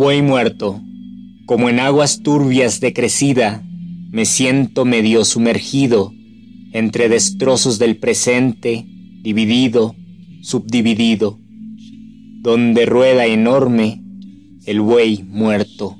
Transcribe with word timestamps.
Buey 0.00 0.22
muerto, 0.22 0.80
como 1.44 1.68
en 1.68 1.78
aguas 1.78 2.22
turbias 2.22 2.80
de 2.80 2.94
crecida, 2.94 3.62
me 4.10 4.24
siento 4.24 4.86
medio 4.86 5.26
sumergido 5.26 6.14
entre 6.72 7.10
destrozos 7.10 7.78
del 7.78 7.98
presente, 7.98 8.86
dividido, 9.20 9.94
subdividido, 10.40 11.38
donde 12.40 12.86
rueda 12.86 13.26
enorme 13.26 14.02
el 14.64 14.80
buey 14.80 15.22
muerto. 15.22 15.98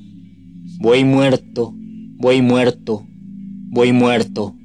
Buey 0.79 1.05
muerto, 1.05 1.75
buey 2.17 2.41
muerto, 2.41 3.07
buey 3.69 3.92
muerto. 3.92 4.57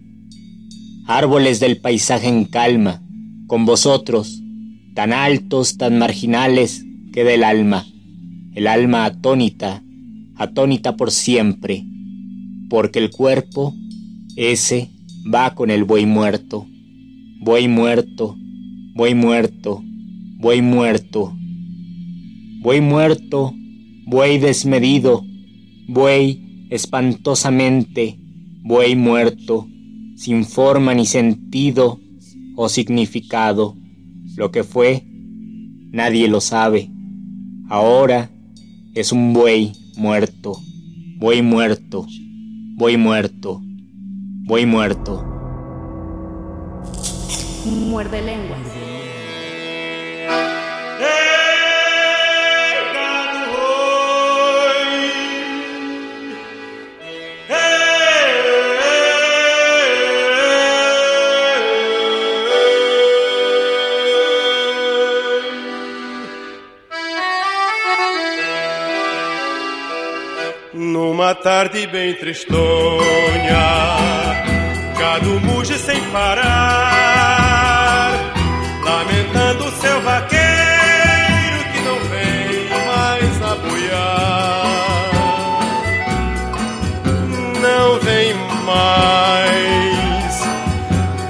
Árboles 1.08 1.59
del 1.59 1.81
paisaje 1.81 2.30
en 2.30 2.45
calma, 2.45 3.03
con 3.47 3.66
vosotros, 3.66 4.42
tan 4.94 5.11
altos, 5.11 5.75
tan 5.75 5.99
marginales, 5.99 6.86
que 7.11 7.25
del 7.25 7.44
alma, 7.44 7.86
el 8.56 8.67
alma 8.67 9.03
atónita, 9.03 9.84
atónita 10.38 10.95
por 10.95 11.11
siempre, 11.11 11.86
porque 12.70 12.99
el 12.99 13.11
cuerpo, 13.11 13.76
ese, 14.38 14.89
va 15.32 15.54
con 15.55 15.70
el 15.70 15.83
buey 15.83 16.05
muerto, 16.05 16.65
buey 17.42 17.67
muerto, 17.67 18.38
buey 18.95 19.14
muerto, 19.14 19.83
buey 20.39 20.61
muerto, 20.61 21.36
buey 22.61 22.80
muerto, 22.80 23.54
buey 24.05 24.38
desmedido, 24.38 25.21
buey 25.89 26.67
espantosamente, 26.70 28.17
buey 28.64 28.95
muerto, 28.95 29.67
sin 30.15 30.45
forma 30.45 30.94
ni 30.94 31.05
sentido 31.05 31.99
o 32.55 32.70
significado. 32.70 33.76
Lo 34.38 34.52
que 34.52 34.64
fue, 34.64 35.04
nadie 35.92 36.30
lo 36.30 36.39
sabe. 36.39 36.89
Ahora 37.67 38.32
es 38.95 39.11
un 39.11 39.33
buey 39.33 39.73
muerto, 39.98 40.58
buey 41.17 41.42
muerto, 41.42 42.08
buey 42.78 42.95
muerto, 42.95 43.61
buey 44.45 44.66
muerto. 44.66 45.22
Muerde 47.66 48.22
lenguas. 48.22 48.84
Numa 71.25 71.33
tarde 71.33 71.87
bem 71.87 72.13
tristonha, 72.13 72.59
gado 74.95 75.39
muge 75.39 75.75
sem 75.80 75.99
parar, 76.11 78.11
lamentando 78.83 79.71
seu 79.81 80.02
vaqueiro 80.02 81.64
que 81.73 81.80
não 81.81 81.99
vem 82.11 82.69
mais 82.85 83.41
apoiar. 83.41 84.69
Não 87.59 87.99
vem 88.02 88.35
mais 88.64 90.43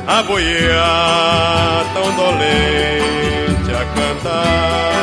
a 0.07 0.23
boiar 0.23 1.85
tão 1.94 2.11
dolente 2.17 3.72
a 3.72 3.85
cantar. 3.95 4.94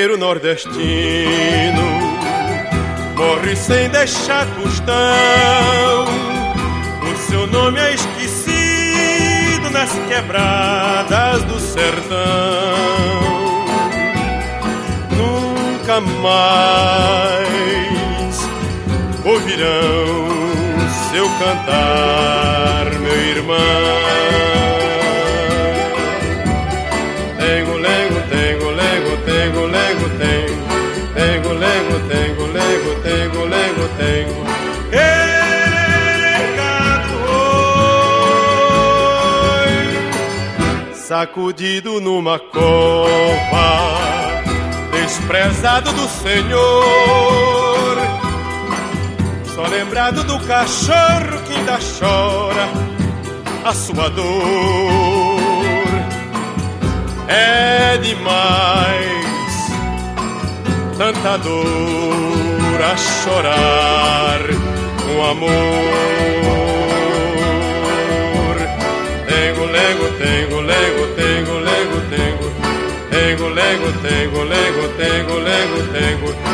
Vaqueiro 0.00 0.16
nordestino, 0.16 1.82
morre 3.16 3.54
sem 3.54 3.90
deixar 3.90 4.46
tostão. 4.54 4.94
O 7.02 7.16
seu 7.28 7.46
nome 7.46 7.78
é 7.78 7.94
esquecido 7.94 9.68
nas 9.70 9.90
quebradas 10.08 11.42
do 11.44 11.60
sertão 11.60 12.80
nunca 15.18 16.00
mais 16.00 17.20
ouvirão 19.22 20.28
seu 21.12 21.28
cantar, 21.38 22.86
meu 23.00 23.20
irmão. 23.36 24.79
Lego, 33.10 33.32
tengo, 33.40 33.44
lego, 33.46 33.88
tengo. 33.98 34.40
Oi, 39.64 40.94
sacudido 40.94 42.00
numa 42.00 42.38
cova 42.38 43.70
desprezado 44.92 45.92
do 45.92 46.08
Senhor. 46.08 47.96
Só 49.54 49.66
lembrado 49.66 50.22
do 50.24 50.38
cachorro 50.46 51.42
que 51.46 51.54
ainda 51.54 51.78
chora 51.98 52.68
a 53.64 53.74
sua 53.74 54.08
dor. 54.08 54.30
É 57.28 57.98
demais 57.98 59.20
tanta 60.96 61.36
dor 61.38 62.49
a 62.82 62.96
chorar 62.96 64.40
com 65.02 65.22
amor. 65.22 65.50
Tengo, 69.28 69.66
lego, 69.66 70.06
tengo 70.18 70.62
lego, 70.62 71.06
tengo 71.16 71.60
lego, 71.60 72.00
tengo. 72.10 72.50
Tengo 73.10 73.50
lego, 73.50 73.88
tengo 74.02 74.44
lego, 74.44 74.88
tengo 74.96 75.40
lego, 75.40 75.78
tengo. 75.92 76.28
Muerde 76.34 76.49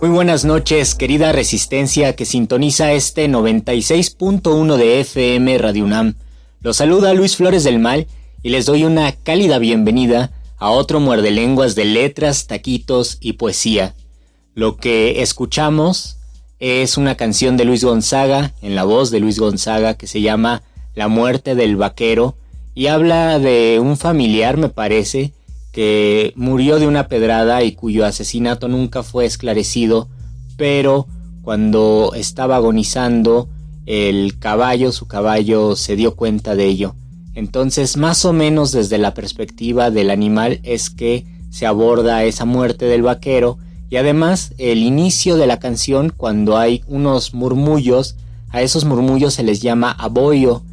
Muy 0.00 0.10
buenas 0.10 0.44
noches, 0.44 0.94
querida 0.94 1.32
resistencia 1.32 2.14
que 2.14 2.24
sintoniza 2.24 2.92
este 2.92 3.28
96.1 3.28 4.76
de 4.76 5.00
FM 5.00 5.58
Radio 5.58 5.84
UNAM. 5.84 6.14
Los 6.60 6.76
saluda 6.76 7.14
Luis 7.14 7.34
Flores 7.34 7.64
del 7.64 7.80
Mal 7.80 8.06
y 8.44 8.50
les 8.50 8.64
doy 8.66 8.84
una 8.84 9.10
cálida 9.10 9.58
bienvenida 9.58 10.30
a 10.56 10.70
otro 10.70 11.00
muerde 11.00 11.32
lenguas 11.32 11.74
de 11.74 11.84
letras, 11.84 12.46
taquitos 12.46 13.18
y 13.20 13.32
poesía. 13.32 13.96
Lo 14.54 14.76
que 14.76 15.20
escuchamos 15.20 16.18
es 16.60 16.96
una 16.96 17.16
canción 17.16 17.56
de 17.56 17.64
Luis 17.64 17.82
Gonzaga, 17.82 18.54
en 18.62 18.76
la 18.76 18.84
voz 18.84 19.10
de 19.10 19.18
Luis 19.18 19.40
Gonzaga, 19.40 19.94
que 19.94 20.06
se 20.06 20.20
llama 20.20 20.62
La 20.94 21.08
muerte 21.08 21.56
del 21.56 21.74
vaquero 21.74 22.36
y 22.72 22.86
habla 22.86 23.40
de 23.40 23.80
un 23.82 23.96
familiar, 23.96 24.58
me 24.58 24.68
parece, 24.68 25.32
que 25.78 26.32
murió 26.34 26.80
de 26.80 26.88
una 26.88 27.06
pedrada 27.06 27.62
y 27.62 27.70
cuyo 27.70 28.04
asesinato 28.04 28.66
nunca 28.66 29.04
fue 29.04 29.26
esclarecido, 29.26 30.08
pero 30.56 31.06
cuando 31.42 32.14
estaba 32.16 32.56
agonizando 32.56 33.48
el 33.86 34.40
caballo, 34.40 34.90
su 34.90 35.06
caballo 35.06 35.76
se 35.76 35.94
dio 35.94 36.16
cuenta 36.16 36.56
de 36.56 36.64
ello. 36.64 36.96
Entonces, 37.32 37.96
más 37.96 38.24
o 38.24 38.32
menos 38.32 38.72
desde 38.72 38.98
la 38.98 39.14
perspectiva 39.14 39.92
del 39.92 40.10
animal 40.10 40.58
es 40.64 40.90
que 40.90 41.26
se 41.48 41.64
aborda 41.64 42.24
esa 42.24 42.44
muerte 42.44 42.86
del 42.86 43.02
vaquero 43.02 43.58
y 43.88 43.98
además 43.98 44.54
el 44.58 44.78
inicio 44.78 45.36
de 45.36 45.46
la 45.46 45.60
canción 45.60 46.10
cuando 46.10 46.58
hay 46.58 46.82
unos 46.88 47.34
murmullos, 47.34 48.16
a 48.50 48.62
esos 48.62 48.84
murmullos 48.84 49.34
se 49.34 49.44
les 49.44 49.62
llama 49.62 49.92
aboyo 49.92 50.64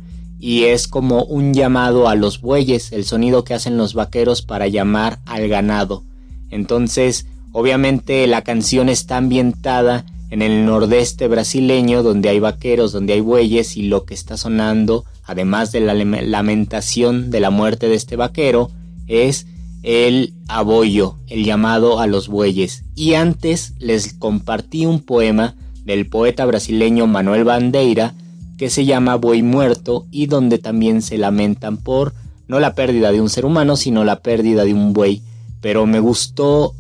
y 0.46 0.66
es 0.66 0.88
como 0.88 1.24
un 1.24 1.56
llamado 1.56 2.08
a 2.08 2.14
los 2.14 2.40
bueyes, 2.40 2.92
el 2.92 3.04
sonido 3.04 3.44
que 3.44 3.56
hacen 3.56 3.78
los 3.78 3.96
vaqueros 3.96 4.44
para 4.44 4.68
llamar 4.68 5.18
al 5.26 5.48
ganado. 5.48 6.04
Entonces, 6.52 7.26
obviamente 7.52 8.28
la 8.28 8.44
canción 8.44 8.88
está 8.88 9.18
ambientada 9.18 10.06
en 10.30 10.44
el 10.44 10.64
nordeste 10.68 11.28
brasileño, 11.28 12.04
donde 12.04 12.30
hay 12.30 12.40
vaqueros, 12.40 12.92
donde 12.92 13.14
hay 13.14 13.22
bueyes, 13.22 13.76
y 13.76 13.88
lo 13.88 14.06
que 14.06 14.14
está 14.14 14.38
sonando, 14.38 15.06
además 15.24 15.72
de 15.72 15.80
la 15.80 15.96
lamentación 15.96 17.32
de 17.32 17.40
la 17.40 17.50
muerte 17.50 17.90
de 17.90 17.96
este 17.96 18.16
vaquero, 18.16 18.70
es 19.08 19.48
el 19.82 20.36
aboyo, 20.48 21.18
el 21.26 21.44
llamado 21.44 22.00
a 22.00 22.06
los 22.06 22.28
bueyes. 22.28 22.84
Y 22.94 23.16
antes 23.16 23.74
les 23.80 24.14
compartí 24.14 24.86
un 24.86 25.00
poema 25.00 25.56
del 25.86 26.08
poeta 26.08 26.46
brasileño 26.46 27.08
Manuel 27.08 27.46
Bandeira, 27.46 28.14
que 28.58 28.70
se 28.70 28.86
llama 28.86 29.16
Buey 29.16 29.44
Muerto 29.44 30.06
y 30.12 30.28
donde 30.28 30.58
también 30.58 31.02
se 31.02 31.18
lamentan 31.18 31.78
por 31.78 32.14
no 32.48 32.60
la 32.60 32.76
pérdida 32.76 33.12
de 33.12 33.22
un 33.22 33.30
ser 33.30 33.46
humano, 33.46 33.76
sino 33.76 34.04
la 34.04 34.20
pérdida 34.20 34.66
de 34.66 34.74
un 34.74 34.94
buey. 34.94 35.22
Pero 35.62 35.86
me 35.86 36.00
gustó 36.00 36.74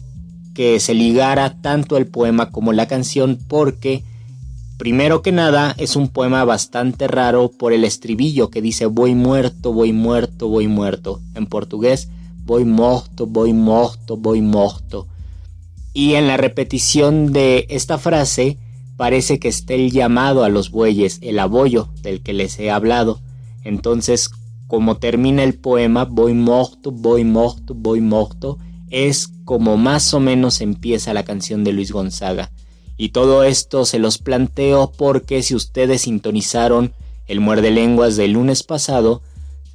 que 0.53 0.79
se 0.79 0.93
ligara 0.93 1.61
tanto 1.61 1.97
el 1.97 2.07
poema 2.07 2.51
como 2.51 2.71
la 2.71 2.87
canción 2.87 3.39
porque, 3.47 4.03
primero 4.77 5.21
que 5.21 5.31
nada, 5.31 5.75
es 5.77 5.95
un 5.95 6.07
poema 6.07 6.43
bastante 6.45 7.07
raro 7.07 7.49
por 7.49 7.73
el 7.73 7.83
estribillo 7.83 8.49
que 8.49 8.61
dice 8.61 8.85
voy 8.85 9.15
muerto, 9.15 9.73
voy 9.73 9.91
muerto, 9.91 10.47
voy 10.47 10.67
muerto. 10.67 11.19
En 11.33 11.47
portugués, 11.47 12.09
voy 12.45 12.63
morto, 12.63 13.25
voy 13.25 13.53
morto, 13.53 14.17
voy 14.17 14.41
morto. 14.41 15.07
Y 15.93 16.13
en 16.15 16.27
la 16.27 16.37
repetición 16.37 17.33
de 17.33 17.65
esta 17.69 17.97
frase, 17.97 18.57
parece 18.97 19.39
que 19.39 19.47
esté 19.47 19.75
el 19.75 19.91
llamado 19.91 20.43
a 20.43 20.49
los 20.49 20.71
bueyes, 20.71 21.19
el 21.21 21.39
abollo 21.39 21.89
del 22.01 22.21
que 22.21 22.33
les 22.33 22.59
he 22.59 22.71
hablado. 22.71 23.21
Entonces, 23.63 24.29
como 24.67 24.97
termina 24.97 25.43
el 25.43 25.55
poema, 25.55 26.05
voy 26.05 26.33
morto, 26.33 26.91
voy 26.91 27.23
morto, 27.23 27.73
voy 27.75 28.01
morto, 28.01 28.57
es 28.89 29.29
como 29.43 29.77
más 29.77 30.13
o 30.13 30.19
menos 30.19 30.61
empieza 30.61 31.13
la 31.13 31.23
canción 31.23 31.63
de 31.63 31.73
Luis 31.73 31.91
Gonzaga. 31.91 32.51
Y 32.97 33.09
todo 33.09 33.43
esto 33.43 33.85
se 33.85 33.99
los 33.99 34.17
planteo 34.17 34.91
porque 34.95 35.43
si 35.43 35.53
ustedes 35.53 36.03
sintonizaron 36.03 36.93
el 37.27 37.41
muerde 37.41 37.71
lenguas 37.71 38.15
del 38.15 38.31
lunes 38.31 38.63
pasado, 38.63 39.21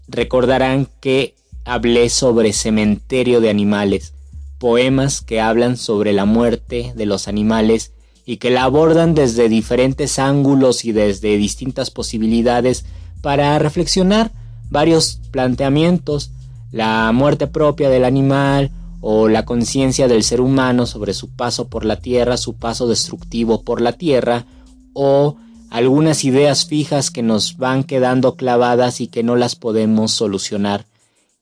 recordarán 0.09 0.89
que 1.01 1.35
hablé 1.65 2.09
sobre 2.09 2.53
cementerio 2.53 3.41
de 3.41 3.51
animales, 3.51 4.15
poemas 4.59 5.21
que 5.21 5.41
hablan 5.41 5.77
sobre 5.77 6.13
la 6.13 6.25
muerte 6.25 6.93
de 6.97 7.07
los 7.07 7.29
animales 7.29 7.93
y 8.25 8.37
que 8.37 8.51
la 8.51 8.65
abordan 8.65 9.15
desde 9.15 9.49
diferentes 9.49 10.19
ángulos 10.19 10.85
y 10.85 10.93
desde 10.93 11.37
distintas 11.37 11.91
posibilidades 11.91 12.85
para 13.21 13.59
reflexionar 13.59 14.31
varios 14.71 15.21
planteamientos, 15.31 16.31
la 16.71 17.11
muerte 17.13 17.47
propia 17.47 17.91
del 17.91 18.05
animal 18.05 18.71
o 19.01 19.29
la 19.29 19.45
conciencia 19.45 20.09
del 20.09 20.23
ser 20.23 20.41
humano 20.41 20.87
sobre 20.87 21.15
su 21.15 21.31
paso 21.31 21.69
por 21.69 21.85
la 21.85 21.97
tierra, 21.97 22.37
su 22.37 22.55
paso 22.55 22.87
destructivo 22.87 23.63
por 23.63 23.81
la 23.81 23.93
tierra, 23.93 24.47
o 24.93 25.37
algunas 25.71 26.25
ideas 26.25 26.67
fijas 26.67 27.11
que 27.11 27.23
nos 27.23 27.57
van 27.57 27.85
quedando 27.85 28.37
clavadas 28.37 29.01
y 29.01 29.07
que 29.07 29.23
no 29.23 29.37
las 29.37 29.57
podemos 29.57 30.13
solucionar. 30.13 30.87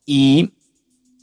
Y 0.06 0.52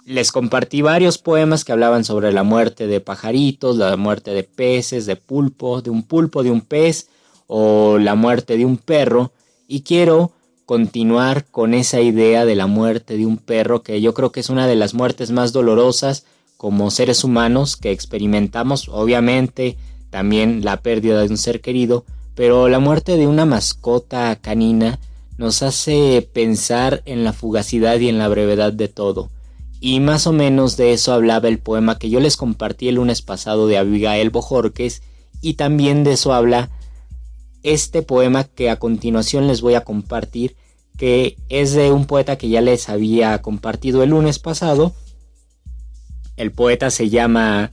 les 0.06 0.31
compartí 0.31 0.84
varios 0.84 1.18
poemas 1.18 1.66
que 1.66 1.72
hablaban 1.72 2.04
sobre 2.04 2.31
la 2.31 2.44
muerte 2.44 2.86
de 2.86 3.02
pajaritos, 3.02 3.78
la 3.78 3.98
muerte 3.98 4.31
de 4.31 4.44
peces, 4.44 5.07
de 5.07 5.16
pulpo, 5.16 5.81
de 5.81 5.90
un 5.90 6.04
pulpo, 6.04 6.44
de 6.44 6.52
un 6.52 6.62
pez 6.62 7.10
o 7.48 7.98
la 7.98 8.13
muerte 8.13 8.56
de 8.56 8.66
un 8.66 8.78
perro 8.78 9.31
y 9.68 9.81
quiero 9.81 10.31
continuar 10.68 11.46
con 11.46 11.74
esa 11.74 12.02
idea 12.02 12.46
de 12.46 12.56
la 12.56 12.68
muerte 12.68 13.18
de 13.18 13.25
un 13.25 13.38
perro 13.38 13.81
que 13.81 14.00
yo 14.00 14.13
creo 14.13 14.31
que 14.31 14.40
es 14.40 14.50
una 14.50 14.68
de 14.68 14.75
las 14.75 14.94
muertes 14.94 15.31
más 15.31 15.54
dolorosas 15.54 16.25
como 16.57 16.92
seres 16.92 17.24
humanos 17.24 17.75
que 17.75 17.92
experimentamos, 17.92 18.90
obviamente 18.90 19.75
también 20.12 20.63
la 20.63 20.81
pérdida 20.81 21.22
de 21.22 21.30
un 21.30 21.38
ser 21.38 21.62
querido, 21.62 22.06
pero 22.36 22.69
la 22.69 22.80
muerte 22.80 23.18
de 23.18 23.28
una 23.28 23.46
mascota 23.46 24.36
canina 24.36 25.00
nos 25.38 25.63
hace 25.63 26.28
pensar 26.31 27.02
en 27.06 27.24
la 27.24 27.33
fugacidad 27.33 28.00
y 28.00 28.07
en 28.07 28.19
la 28.19 28.28
brevedad 28.28 28.71
de 28.71 28.88
todo. 28.88 29.30
Y 29.85 29.99
más 29.99 30.25
o 30.25 30.33
menos 30.33 30.77
de 30.77 30.94
eso 30.94 31.13
hablaba 31.13 31.47
el 31.47 31.59
poema 31.59 31.99
que 31.99 32.09
yo 32.09 32.19
les 32.19 32.37
compartí 32.37 32.87
el 32.87 32.95
lunes 32.95 33.21
pasado 33.21 33.68
de 33.68 33.77
Abigail 33.77 34.31
Bojorques 34.31 35.04
y 35.42 35.54
también 35.54 36.04
de 36.04 36.13
eso 36.13 36.33
habla 36.33 36.71
este 37.61 38.01
poema 38.01 38.45
que 38.45 38.71
a 38.71 38.80
continuación 38.80 39.45
les 39.45 39.61
voy 39.61 39.75
a 39.75 39.83
compartir 39.83 40.56
que 40.97 41.37
es 41.49 41.73
de 41.73 41.92
un 41.92 42.07
poeta 42.07 42.35
que 42.35 42.49
ya 42.49 42.61
les 42.61 42.89
había 42.89 43.39
compartido 43.44 44.01
el 44.01 44.09
lunes 44.09 44.39
pasado. 44.39 44.95
El 46.35 46.51
poeta 46.51 46.89
se 46.89 47.11
llama 47.11 47.69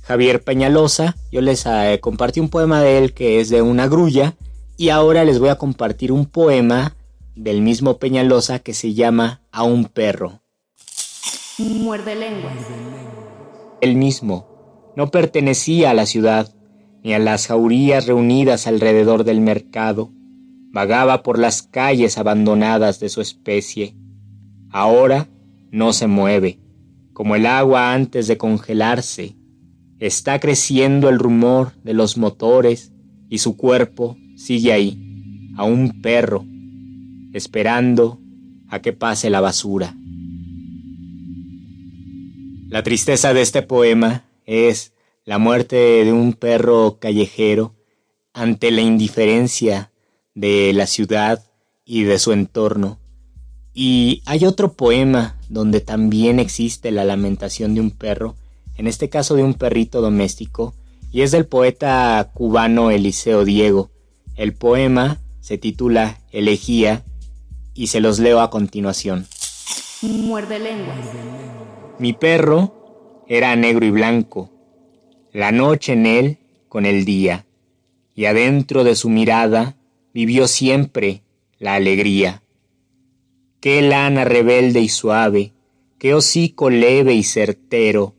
Javier 0.00 0.42
Peñalosa. 0.42 1.16
Yo 1.30 1.42
les 1.42 1.66
eh, 1.66 1.98
compartí 2.00 2.40
un 2.40 2.48
poema 2.48 2.80
de 2.80 2.96
él 2.96 3.12
que 3.12 3.40
es 3.40 3.50
de 3.50 3.60
una 3.60 3.88
grulla 3.88 4.36
y 4.78 4.88
ahora 4.88 5.22
les 5.26 5.38
voy 5.38 5.50
a 5.50 5.58
compartir 5.58 6.12
un 6.12 6.24
poema 6.24 6.96
del 7.36 7.60
mismo 7.60 7.98
Peñalosa 7.98 8.60
que 8.60 8.72
se 8.72 8.94
llama 8.94 9.42
A 9.52 9.64
un 9.64 9.84
perro. 9.84 10.41
Muerde 11.62 12.14
lenguas. 12.14 12.54
Él 13.80 13.96
mismo 13.96 14.92
no 14.96 15.10
pertenecía 15.10 15.90
a 15.90 15.94
la 15.94 16.06
ciudad, 16.06 16.52
ni 17.04 17.14
a 17.14 17.18
las 17.18 17.46
jaurías 17.46 18.06
reunidas 18.06 18.66
alrededor 18.66 19.24
del 19.24 19.40
mercado. 19.40 20.10
Vagaba 20.72 21.22
por 21.22 21.38
las 21.38 21.62
calles 21.62 22.18
abandonadas 22.18 22.98
de 22.98 23.08
su 23.08 23.20
especie. 23.20 23.94
Ahora 24.70 25.28
no 25.70 25.92
se 25.92 26.06
mueve, 26.06 26.58
como 27.12 27.36
el 27.36 27.46
agua 27.46 27.92
antes 27.92 28.26
de 28.26 28.38
congelarse. 28.38 29.36
Está 29.98 30.40
creciendo 30.40 31.08
el 31.08 31.18
rumor 31.18 31.72
de 31.84 31.94
los 31.94 32.16
motores 32.16 32.92
y 33.28 33.38
su 33.38 33.56
cuerpo 33.56 34.16
sigue 34.36 34.72
ahí, 34.72 34.98
a 35.56 35.64
un 35.64 36.02
perro, 36.02 36.44
esperando 37.32 38.18
a 38.68 38.80
que 38.80 38.92
pase 38.92 39.30
la 39.30 39.40
basura. 39.40 39.94
La 42.72 42.82
tristeza 42.82 43.34
de 43.34 43.42
este 43.42 43.60
poema 43.60 44.24
es 44.46 44.94
la 45.26 45.36
muerte 45.36 45.76
de 45.76 46.10
un 46.10 46.32
perro 46.32 46.96
callejero 46.98 47.74
ante 48.32 48.70
la 48.70 48.80
indiferencia 48.80 49.92
de 50.34 50.72
la 50.72 50.86
ciudad 50.86 51.44
y 51.84 52.04
de 52.04 52.18
su 52.18 52.32
entorno. 52.32 52.98
Y 53.74 54.22
hay 54.24 54.46
otro 54.46 54.72
poema 54.72 55.36
donde 55.50 55.82
también 55.82 56.38
existe 56.38 56.92
la 56.92 57.04
lamentación 57.04 57.74
de 57.74 57.82
un 57.82 57.90
perro, 57.90 58.36
en 58.78 58.86
este 58.86 59.10
caso 59.10 59.34
de 59.34 59.42
un 59.42 59.52
perrito 59.52 60.00
doméstico, 60.00 60.74
y 61.12 61.20
es 61.20 61.30
del 61.30 61.44
poeta 61.44 62.30
cubano 62.32 62.90
Eliseo 62.90 63.44
Diego. 63.44 63.90
El 64.34 64.54
poema 64.54 65.20
se 65.42 65.58
titula 65.58 66.22
Elegía 66.30 67.04
y 67.74 67.88
se 67.88 68.00
los 68.00 68.18
leo 68.18 68.40
a 68.40 68.48
continuación. 68.48 69.26
Muerde 70.00 70.58
lengua. 70.58 70.94
Mi 71.98 72.14
perro 72.14 73.24
era 73.28 73.54
negro 73.54 73.84
y 73.84 73.90
blanco, 73.90 74.50
la 75.32 75.52
noche 75.52 75.92
en 75.92 76.06
él 76.06 76.38
con 76.68 76.86
el 76.86 77.04
día, 77.04 77.46
y 78.14 78.24
adentro 78.24 78.82
de 78.82 78.94
su 78.96 79.10
mirada 79.10 79.76
vivió 80.14 80.48
siempre 80.48 81.22
la 81.58 81.74
alegría. 81.74 82.42
Qué 83.60 83.82
lana 83.82 84.24
rebelde 84.24 84.80
y 84.80 84.88
suave, 84.88 85.52
qué 85.98 86.14
hocico 86.14 86.70
leve 86.70 87.14
y 87.14 87.22
certero, 87.22 88.14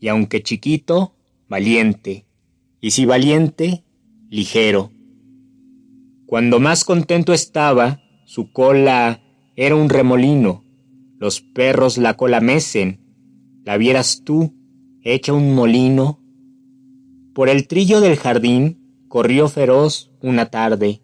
y 0.00 0.08
aunque 0.08 0.42
chiquito, 0.42 1.14
valiente, 1.48 2.26
y 2.80 2.90
si 2.90 3.06
valiente, 3.06 3.84
ligero. 4.28 4.92
Cuando 6.26 6.60
más 6.60 6.84
contento 6.84 7.32
estaba, 7.32 8.02
su 8.26 8.52
cola 8.52 9.22
era 9.56 9.74
un 9.74 9.88
remolino, 9.88 10.62
los 11.18 11.40
perros 11.40 11.98
la 11.98 12.16
cola 12.16 12.40
mecen, 12.40 13.00
la 13.64 13.76
vieras 13.76 14.22
tú, 14.24 14.54
hecha 15.02 15.32
un 15.32 15.54
molino. 15.54 16.20
Por 17.34 17.48
el 17.48 17.66
trillo 17.66 18.00
del 18.00 18.16
jardín 18.16 19.04
corrió 19.08 19.48
feroz 19.48 20.10
una 20.22 20.46
tarde, 20.46 21.02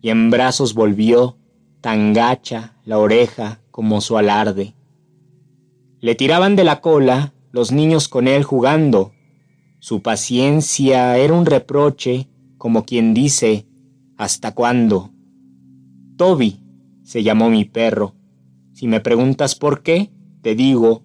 y 0.00 0.10
en 0.10 0.30
brazos 0.30 0.74
volvió 0.74 1.38
tan 1.80 2.12
gacha 2.12 2.76
la 2.84 2.98
oreja 2.98 3.60
como 3.70 4.00
su 4.00 4.16
alarde. 4.16 4.74
Le 6.00 6.14
tiraban 6.14 6.56
de 6.56 6.64
la 6.64 6.80
cola 6.80 7.34
los 7.50 7.72
niños 7.72 8.08
con 8.08 8.28
él 8.28 8.44
jugando. 8.44 9.12
Su 9.78 10.02
paciencia 10.02 11.16
era 11.18 11.34
un 11.34 11.46
reproche, 11.46 12.28
como 12.58 12.84
quien 12.84 13.14
dice, 13.14 13.66
¿hasta 14.16 14.54
cuándo? 14.54 15.12
Toby 16.16 16.60
se 17.02 17.22
llamó 17.22 17.50
mi 17.50 17.64
perro. 17.64 18.14
Si 18.74 18.88
me 18.88 19.00
preguntas 19.00 19.54
por 19.54 19.82
qué, 19.82 20.10
te 20.42 20.56
digo, 20.56 21.04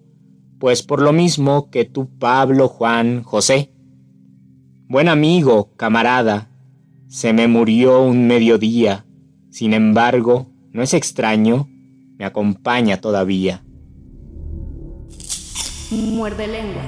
pues 0.58 0.82
por 0.82 1.00
lo 1.00 1.12
mismo 1.12 1.70
que 1.70 1.84
tú, 1.84 2.10
Pablo, 2.18 2.66
Juan, 2.66 3.22
José. 3.22 3.72
Buen 4.88 5.08
amigo, 5.08 5.72
camarada, 5.76 6.50
se 7.06 7.32
me 7.32 7.46
murió 7.46 8.02
un 8.02 8.26
mediodía, 8.26 9.06
sin 9.50 9.72
embargo, 9.72 10.50
no 10.72 10.82
es 10.82 10.94
extraño, 10.94 11.68
me 12.18 12.24
acompaña 12.24 13.00
todavía. 13.00 13.64
Muerde 15.92 16.48
lengua. 16.48 16.82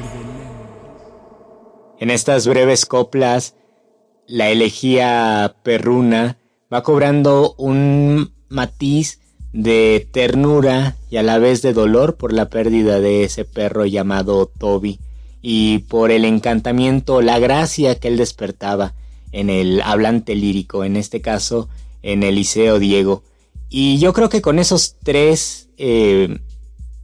En 2.00 2.10
estas 2.10 2.48
breves 2.48 2.86
coplas, 2.86 3.54
la 4.26 4.50
elegía 4.50 5.56
perruna 5.62 6.38
va 6.72 6.82
cobrando 6.82 7.54
un 7.56 8.34
matiz 8.48 9.21
de 9.52 10.08
ternura 10.10 10.96
y 11.10 11.18
a 11.18 11.22
la 11.22 11.38
vez 11.38 11.62
de 11.62 11.72
dolor 11.72 12.16
por 12.16 12.32
la 12.32 12.48
pérdida 12.48 13.00
de 13.00 13.24
ese 13.24 13.44
perro 13.44 13.84
llamado 13.84 14.46
Toby 14.46 14.98
y 15.42 15.80
por 15.80 16.10
el 16.10 16.24
encantamiento, 16.24 17.20
la 17.20 17.38
gracia 17.38 17.98
que 17.98 18.08
él 18.08 18.16
despertaba 18.16 18.94
en 19.32 19.50
el 19.50 19.82
hablante 19.82 20.34
lírico, 20.34 20.84
en 20.84 20.96
este 20.96 21.20
caso 21.20 21.68
en 22.02 22.22
Eliseo 22.22 22.78
Diego. 22.78 23.24
Y 23.68 23.98
yo 23.98 24.12
creo 24.12 24.28
que 24.28 24.42
con 24.42 24.58
esos 24.58 24.96
tres, 25.02 25.68
eh, 25.78 26.38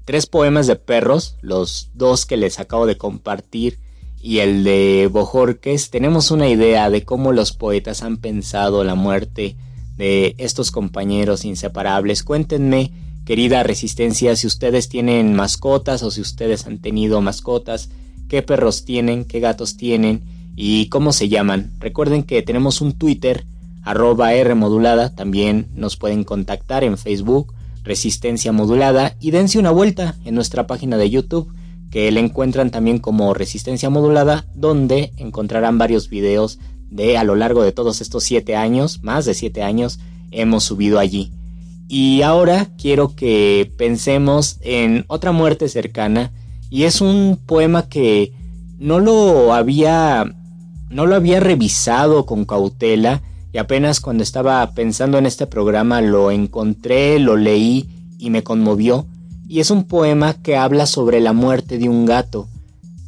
tres 0.04 0.26
poemas 0.26 0.66
de 0.66 0.76
perros, 0.76 1.36
los 1.40 1.90
dos 1.94 2.26
que 2.26 2.36
les 2.36 2.60
acabo 2.60 2.86
de 2.86 2.96
compartir 2.96 3.80
y 4.20 4.38
el 4.38 4.64
de 4.64 5.08
Bojorques, 5.10 5.90
tenemos 5.90 6.30
una 6.30 6.48
idea 6.48 6.90
de 6.90 7.04
cómo 7.04 7.32
los 7.32 7.52
poetas 7.52 8.02
han 8.02 8.18
pensado 8.18 8.84
la 8.84 8.94
muerte 8.94 9.56
de 9.98 10.34
estos 10.38 10.70
compañeros 10.70 11.44
inseparables. 11.44 12.22
Cuéntenme, 12.22 12.92
querida 13.26 13.62
Resistencia, 13.62 14.34
si 14.36 14.46
ustedes 14.46 14.88
tienen 14.88 15.34
mascotas 15.34 16.02
o 16.02 16.10
si 16.10 16.22
ustedes 16.22 16.66
han 16.66 16.78
tenido 16.78 17.20
mascotas, 17.20 17.90
qué 18.28 18.42
perros 18.42 18.84
tienen, 18.84 19.24
qué 19.24 19.40
gatos 19.40 19.76
tienen 19.76 20.22
y 20.56 20.86
cómo 20.88 21.12
se 21.12 21.28
llaman. 21.28 21.72
Recuerden 21.78 22.22
que 22.22 22.42
tenemos 22.42 22.80
un 22.80 22.92
Twitter 22.92 23.44
arroba 23.82 24.32
R 24.34 24.54
modulada, 24.54 25.14
también 25.14 25.68
nos 25.74 25.96
pueden 25.96 26.24
contactar 26.24 26.84
en 26.84 26.96
Facebook, 26.96 27.54
Resistencia 27.82 28.52
Modulada, 28.52 29.16
y 29.18 29.30
dense 29.30 29.58
una 29.58 29.70
vuelta 29.70 30.14
en 30.24 30.34
nuestra 30.34 30.66
página 30.66 30.96
de 30.96 31.10
YouTube, 31.10 31.52
que 31.90 32.10
le 32.12 32.20
encuentran 32.20 32.70
también 32.70 32.98
como 32.98 33.32
Resistencia 33.34 33.88
Modulada, 33.88 34.46
donde 34.54 35.12
encontrarán 35.16 35.78
varios 35.78 36.10
videos 36.10 36.58
de 36.90 37.18
a 37.18 37.24
lo 37.24 37.34
largo 37.34 37.62
de 37.62 37.72
todos 37.72 38.00
estos 38.00 38.24
siete 38.24 38.56
años, 38.56 39.02
más 39.02 39.24
de 39.24 39.34
siete 39.34 39.62
años, 39.62 40.00
hemos 40.30 40.64
subido 40.64 40.98
allí. 40.98 41.32
Y 41.88 42.22
ahora 42.22 42.68
quiero 42.76 43.14
que 43.14 43.72
pensemos 43.76 44.58
en 44.60 45.04
otra 45.08 45.32
muerte 45.32 45.68
cercana, 45.68 46.32
y 46.70 46.84
es 46.84 47.00
un 47.00 47.38
poema 47.46 47.88
que 47.88 48.32
no 48.78 49.00
lo 49.00 49.54
había 49.54 50.34
no 50.90 51.06
lo 51.06 51.16
había 51.16 51.40
revisado 51.40 52.24
con 52.24 52.44
cautela 52.46 53.22
y 53.52 53.58
apenas 53.58 54.00
cuando 54.00 54.22
estaba 54.22 54.70
pensando 54.72 55.18
en 55.18 55.26
este 55.26 55.46
programa 55.46 56.00
lo 56.00 56.30
encontré, 56.30 57.18
lo 57.18 57.36
leí 57.36 57.88
y 58.18 58.30
me 58.30 58.42
conmovió. 58.42 59.06
Y 59.48 59.60
es 59.60 59.70
un 59.70 59.84
poema 59.84 60.34
que 60.34 60.56
habla 60.56 60.86
sobre 60.86 61.20
la 61.20 61.32
muerte 61.32 61.78
de 61.78 61.88
un 61.88 62.04
gato. 62.04 62.48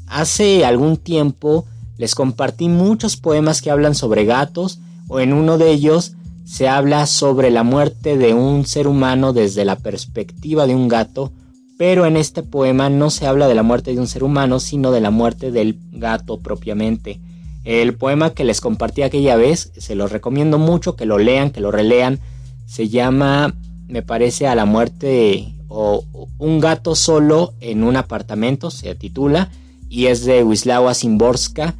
Hace 0.07 0.65
algún 0.65 0.97
tiempo 0.97 1.67
les 2.01 2.15
compartí 2.15 2.71
muchos 2.71 3.19
poemas 3.19 3.61
que 3.61 3.71
hablan 3.71 3.95
sobre 3.95 4.25
gatos 4.25 4.79
o 5.07 5.21
en 5.21 5.35
uno 5.35 5.59
de 5.59 5.71
ellos 5.71 6.15
se 6.47 6.67
habla 6.67 7.05
sobre 7.05 7.51
la 7.51 7.63
muerte 7.63 8.17
de 8.17 8.33
un 8.33 8.65
ser 8.65 8.87
humano 8.87 9.35
desde 9.35 9.67
la 9.67 9.77
perspectiva 9.77 10.67
de 10.67 10.75
un 10.75 10.89
gato, 10.89 11.31
pero 11.77 12.07
en 12.07 12.17
este 12.17 12.43
poema 12.43 12.89
no 12.89 13.11
se 13.11 13.27
habla 13.27 13.49
de 13.49 13.55
la 13.55 13.63
muerte 13.63 13.93
de 13.93 14.01
un 14.01 14.07
ser 14.07 14.25
humano, 14.25 14.61
sino 14.61 14.93
de 14.93 15.03
la 15.03 15.11
muerte 15.11 15.51
del 15.51 15.79
gato 15.93 16.39
propiamente. 16.39 17.21
El 17.65 17.95
poema 17.95 18.31
que 18.31 18.45
les 18.45 18.63
compartí 18.63 19.03
aquella 19.03 19.37
vez, 19.37 19.71
se 19.77 19.95
los 19.95 20.11
recomiendo 20.11 20.59
mucho 20.59 20.97
que 20.97 21.05
lo 21.05 21.19
lean, 21.19 21.51
que 21.51 21.61
lo 21.61 21.71
relean. 21.71 22.19
Se 22.65 22.89
llama, 22.89 23.55
me 23.89 24.01
parece, 24.01 24.47
A 24.47 24.55
la 24.55 24.65
muerte 24.65 25.53
o 25.69 26.03
Un 26.39 26.61
gato 26.61 26.95
solo 26.95 27.53
en 27.61 27.85
un 27.85 27.97
apartamento, 27.97 28.71
se 28.71 28.95
titula, 28.95 29.51
y 29.91 30.07
es 30.07 30.25
de 30.25 30.43
Wisława 30.43 30.95
Szymborska 30.95 31.75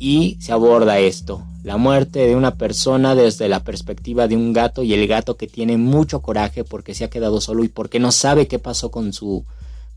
y 0.00 0.38
se 0.40 0.52
aborda 0.52 0.98
esto, 0.98 1.44
la 1.62 1.76
muerte 1.76 2.20
de 2.20 2.34
una 2.34 2.54
persona 2.54 3.14
desde 3.14 3.50
la 3.50 3.62
perspectiva 3.62 4.28
de 4.28 4.34
un 4.34 4.54
gato 4.54 4.82
y 4.82 4.94
el 4.94 5.06
gato 5.06 5.36
que 5.36 5.46
tiene 5.46 5.76
mucho 5.76 6.22
coraje 6.22 6.64
porque 6.64 6.94
se 6.94 7.04
ha 7.04 7.10
quedado 7.10 7.42
solo 7.42 7.62
y 7.64 7.68
porque 7.68 8.00
no 8.00 8.10
sabe 8.10 8.48
qué 8.48 8.58
pasó 8.58 8.90
con 8.90 9.12
su 9.12 9.44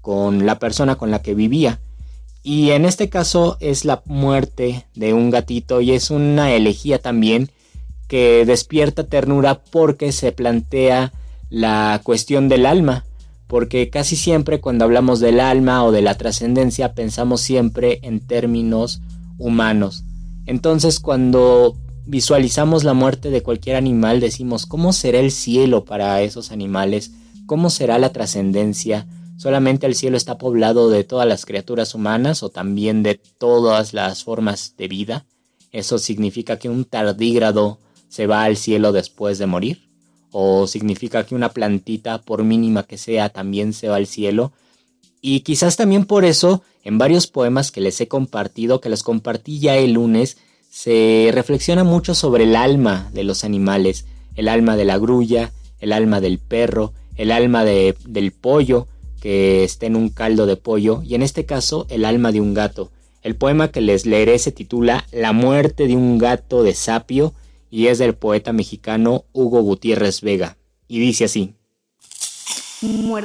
con 0.01 0.45
la 0.45 0.59
persona 0.59 0.97
con 0.97 1.09
la 1.09 1.21
que 1.21 1.33
vivía. 1.33 1.79
Y 2.43 2.71
en 2.71 2.83
este 2.83 3.07
caso 3.07 3.55
es 3.61 3.85
la 3.85 4.01
muerte 4.03 4.85
de 4.93 5.13
un 5.13 5.29
gatito 5.29 5.79
y 5.79 5.91
es 5.91 6.11
una 6.11 6.51
elegía 6.53 6.99
también 6.99 7.49
que 8.09 8.43
despierta 8.45 9.05
ternura 9.05 9.61
porque 9.71 10.11
se 10.11 10.33
plantea 10.33 11.13
la 11.49 12.01
cuestión 12.03 12.49
del 12.49 12.65
alma, 12.65 13.05
porque 13.47 13.89
casi 13.89 14.17
siempre 14.17 14.59
cuando 14.59 14.83
hablamos 14.83 15.21
del 15.21 15.39
alma 15.39 15.85
o 15.85 15.93
de 15.93 16.01
la 16.01 16.15
trascendencia 16.15 16.93
pensamos 16.93 17.39
siempre 17.39 17.99
en 18.01 18.19
términos 18.19 18.99
humanos. 19.37 20.03
Entonces 20.45 20.99
cuando 20.99 21.75
visualizamos 22.05 22.83
la 22.83 22.93
muerte 22.93 23.29
de 23.29 23.41
cualquier 23.41 23.75
animal 23.75 24.19
decimos, 24.19 24.65
¿cómo 24.65 24.93
será 24.93 25.19
el 25.19 25.31
cielo 25.31 25.85
para 25.85 26.21
esos 26.21 26.51
animales? 26.51 27.11
¿Cómo 27.45 27.69
será 27.69 27.97
la 27.97 28.11
trascendencia? 28.11 29.07
solamente 29.37 29.85
el 29.85 29.95
cielo 29.95 30.15
está 30.15 30.37
poblado 30.37 30.89
de 30.89 31.03
todas 31.03 31.27
las 31.27 31.45
criaturas 31.45 31.95
humanas 31.95 32.43
o 32.43 32.49
también 32.49 33.03
de 33.03 33.19
todas 33.37 33.93
las 33.93 34.23
formas 34.23 34.75
de 34.77 34.87
vida. 34.87 35.25
Eso 35.71 35.97
significa 35.97 36.57
que 36.57 36.69
un 36.69 36.85
tardígrado 36.85 37.79
se 38.07 38.27
va 38.27 38.43
al 38.43 38.57
cielo 38.57 38.91
después 38.93 39.39
de 39.39 39.45
morir. 39.45 39.89
O 40.31 40.65
significa 40.65 41.25
que 41.25 41.35
una 41.35 41.49
plantita, 41.49 42.21
por 42.21 42.43
mínima 42.43 42.83
que 42.83 42.97
sea, 42.97 43.29
también 43.29 43.73
se 43.73 43.89
va 43.89 43.97
al 43.97 44.07
cielo. 44.07 44.53
Y 45.25 45.39
quizás 45.39 45.77
también 45.77 46.03
por 46.03 46.25
eso, 46.25 46.63
en 46.83 46.97
varios 46.97 47.27
poemas 47.27 47.71
que 47.71 47.79
les 47.79 48.01
he 48.01 48.09
compartido, 48.09 48.81
que 48.81 48.89
los 48.89 49.03
compartí 49.03 49.57
ya 49.57 49.77
el 49.77 49.93
lunes, 49.93 50.35
se 50.69 51.29
reflexiona 51.31 51.85
mucho 51.85 52.13
sobre 52.13 52.43
el 52.43 52.57
alma 52.57 53.09
de 53.13 53.23
los 53.23 53.45
animales, 53.45 54.05
el 54.35 54.49
alma 54.49 54.75
de 54.75 54.83
la 54.83 54.97
grulla, 54.97 55.53
el 55.79 55.93
alma 55.93 56.19
del 56.19 56.39
perro, 56.39 56.91
el 57.15 57.31
alma 57.31 57.63
de, 57.63 57.95
del 58.05 58.33
pollo, 58.33 58.89
que 59.21 59.63
está 59.63 59.85
en 59.85 59.95
un 59.95 60.09
caldo 60.09 60.45
de 60.45 60.57
pollo 60.57 61.01
y 61.05 61.15
en 61.15 61.21
este 61.21 61.45
caso 61.45 61.87
el 61.89 62.03
alma 62.03 62.33
de 62.33 62.41
un 62.41 62.53
gato. 62.53 62.91
El 63.21 63.37
poema 63.37 63.69
que 63.69 63.79
les 63.79 64.05
leeré 64.05 64.37
se 64.39 64.51
titula 64.51 65.05
La 65.13 65.31
muerte 65.31 65.87
de 65.87 65.95
un 65.95 66.17
gato 66.17 66.63
de 66.63 66.73
sapio 66.73 67.33
y 67.71 67.87
es 67.87 67.97
del 67.97 68.13
poeta 68.13 68.51
mexicano 68.51 69.23
Hugo 69.31 69.61
Gutiérrez 69.61 70.19
Vega 70.19 70.57
y 70.89 70.99
dice 70.99 71.23
así. 71.23 71.53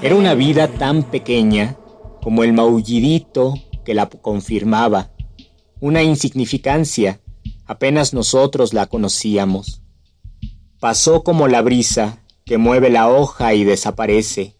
Era 0.00 0.14
una 0.14 0.34
vida 0.34 0.68
tan 0.68 1.02
pequeña 1.02 1.76
como 2.22 2.44
el 2.44 2.52
maullidito 2.52 3.54
que 3.84 3.94
la 3.94 4.08
confirmaba, 4.08 5.12
una 5.80 6.02
insignificancia, 6.02 7.20
apenas 7.64 8.12
nosotros 8.12 8.72
la 8.72 8.86
conocíamos. 8.86 9.82
pasó 10.80 11.24
como 11.24 11.48
la 11.48 11.60
brisa 11.60 12.22
que 12.44 12.56
mueve 12.56 12.88
la 12.88 13.08
hoja 13.08 13.54
y 13.54 13.64
desaparece. 13.64 14.56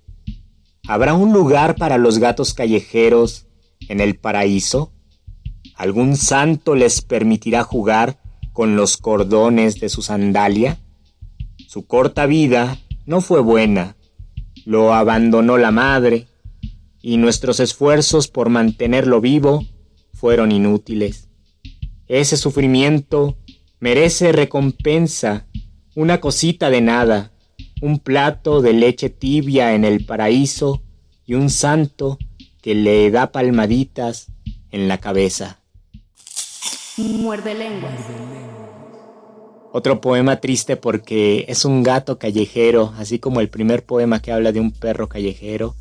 ¿Habrá 0.87 1.15
un 1.15 1.33
lugar 1.33 1.77
para 1.77 1.97
los 1.99 2.19
gatos 2.19 2.55
callejeros 2.55 3.47
en 3.89 4.01
el 4.01 4.19
paraíso? 4.19 4.93
¿Algún 5.77 6.17
santo 6.17 6.75
les 6.75 7.03
permitirá 7.03 7.63
jugar 7.63 8.21
con 8.53 8.75
los 8.77 8.97
cordones 8.97 9.81
de 9.81 9.89
su 9.89 10.03
sandalia? 10.03 10.81
Su 11.69 11.87
corta 11.87 12.27
vida 12.27 12.79
no 13.07 13.21
fue 13.21 13.41
buena, 13.41 13.97
lo 14.65 14.93
abandonó 14.93 15.57
la 15.57 15.71
madre, 15.71 16.27
y 17.01 17.17
nuestros 17.17 17.61
esfuerzos 17.61 18.29
por 18.29 18.49
mantenerlo 18.49 19.21
vivo 19.21 19.65
fueron 20.13 20.53
inútiles. 20.53 21.29
Ese 22.07 22.37
sufrimiento 22.37 23.37
merece 23.81 24.33
recompensa, 24.33 25.47
una 25.95 26.21
cosita 26.21 26.71
de 26.71 26.81
nada, 26.81 27.33
un 27.81 27.99
plato 27.99 28.61
de 28.61 28.73
leche 28.73 29.11
tibia 29.11 29.75
en 29.75 29.85
el 29.85 30.05
paraíso 30.05 30.83
y 31.27 31.35
un 31.35 31.51
santo 31.51 32.19
que 32.63 32.75
le 32.75 33.11
da 33.11 33.31
palmaditas 33.31 34.33
en 34.71 34.89
la 34.89 34.99
cabeza. 34.99 35.61
Muerde 36.97 37.55
lenguas. 37.55 37.95
Otro 39.73 40.01
poema 40.01 40.41
triste 40.41 40.77
porque 40.77 41.45
es 41.49 41.65
un 41.65 41.83
gato 41.83 42.19
callejero, 42.19 42.93
así 42.97 43.19
como 43.19 43.41
el 43.41 43.49
primer 43.49 43.85
poema 43.85 44.21
que 44.21 44.33
habla 44.33 44.51
de 44.51 44.61
un 44.61 44.73
perro 44.73 45.09
callejero. 45.09 45.77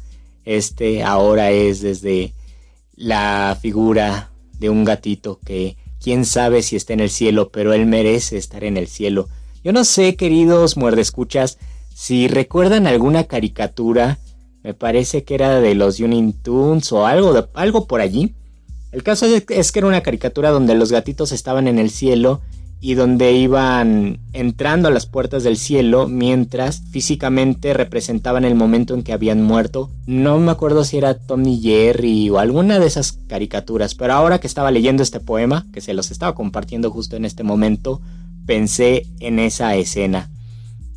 Este 0.48 1.04
ahora 1.04 1.51
es 1.51 1.82
desde 1.82 2.34
la 2.96 3.58
figura 3.62 4.32
de 4.58 4.70
un 4.70 4.86
gatito 4.86 5.42
que 5.44 5.75
quién 6.01 6.24
sabe 6.24 6.62
si 6.62 6.77
está 6.77 6.94
en 6.94 7.01
el 7.01 7.10
cielo, 7.10 7.50
pero 7.50 7.74
él 7.74 7.86
merece 7.86 8.38
estar 8.38 8.63
en 8.63 8.77
el 8.77 8.88
cielo. 8.88 9.27
Yo 9.62 9.74
no 9.74 9.84
sé, 9.84 10.16
queridos 10.16 10.77
muerdescuchas, 10.77 11.58
si 11.94 12.30
recuerdan 12.30 12.88
alguna 12.88 13.25
caricatura, 13.25 14.20
me 14.63 14.74
parece 14.74 15.25
que 15.25 15.36
era 15.36 15.60
de 15.60 15.75
los 15.75 16.00
Union 16.00 16.32
Tunes 16.32 16.94
o 16.94 17.06
algo, 17.06 17.50
algo 17.54 17.86
por 17.86 18.00
allí. 18.00 18.34
El 18.94 19.04
caso 19.04 19.25
es 19.25 19.72
que 19.74 19.80
era 19.80 19.88
una 19.88 20.01
caricatura 20.01 20.51
donde 20.51 20.75
los 20.75 20.94
gatitos 20.94 21.34
estaban 21.34 21.68
en 21.68 21.77
el 21.77 21.89
cielo 21.89 22.39
y 22.80 22.94
donde 22.94 23.34
iban 23.34 24.20
entrando 24.34 24.88
a 24.88 24.92
las 24.92 25.08
puertas 25.08 25.44
del 25.44 25.58
cielo 25.58 26.08
mientras 26.08 26.82
físicamente 26.92 27.74
representaban 27.74 28.46
el 28.46 28.56
momento 28.56 28.94
en 28.94 29.04
que 29.04 29.14
habían 29.14 29.42
muerto. 29.42 29.90
No 30.06 30.38
me 30.40 30.52
acuerdo 30.52 30.84
si 30.84 30.98
era 30.98 31.16
Tommy 31.16 31.60
Jerry 31.60 32.30
o 32.30 32.40
alguna 32.40 32.80
de 32.80 32.88
esas 32.88 33.14
caricaturas, 33.28 33.96
pero 33.96 34.14
ahora 34.14 34.40
que 34.40 34.48
estaba 34.48 34.72
leyendo 34.72 35.02
este 35.02 35.20
poema, 35.20 35.66
que 35.74 35.82
se 35.82 35.94
los 35.94 36.12
estaba 36.12 36.36
compartiendo 36.36 36.92
justo 36.92 37.16
en 37.16 37.26
este 37.26 37.44
momento, 37.44 38.00
pensé 38.46 39.08
en 39.20 39.40
esa 39.40 39.76
escena. 39.76 40.30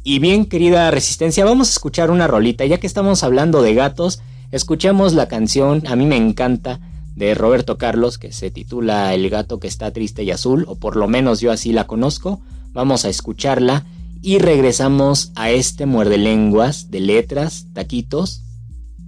Y 0.02 0.18
bien, 0.18 0.46
querida 0.46 0.90
Resistencia, 0.90 1.44
vamos 1.44 1.68
a 1.68 1.72
escuchar 1.72 2.10
una 2.10 2.26
rolita. 2.26 2.64
Ya 2.64 2.78
que 2.78 2.86
estamos 2.86 3.22
hablando 3.22 3.62
de 3.62 3.74
gatos, 3.74 4.20
escuchemos 4.50 5.12
la 5.12 5.28
canción, 5.28 5.82
a 5.86 5.96
mí 5.96 6.06
me 6.06 6.16
encanta, 6.16 6.80
de 7.14 7.34
Roberto 7.34 7.78
Carlos, 7.78 8.18
que 8.18 8.32
se 8.32 8.50
titula 8.50 9.14
El 9.14 9.28
gato 9.30 9.60
que 9.60 9.68
está 9.68 9.92
triste 9.92 10.22
y 10.22 10.30
azul, 10.30 10.64
o 10.68 10.76
por 10.76 10.96
lo 10.96 11.08
menos 11.08 11.40
yo 11.40 11.52
así 11.52 11.72
la 11.72 11.86
conozco. 11.86 12.40
Vamos 12.72 13.04
a 13.04 13.08
escucharla 13.08 13.86
y 14.22 14.38
regresamos 14.38 15.32
a 15.34 15.50
este 15.50 15.86
muerde 15.86 16.18
lenguas 16.18 16.90
de 16.90 17.00
letras, 17.00 17.66
taquitos 17.72 18.42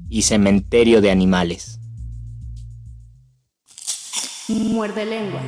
y 0.08 0.22
cementerio 0.22 1.00
de 1.00 1.10
animales. 1.10 1.78
Muerde 4.48 5.06
lenguas. 5.06 5.44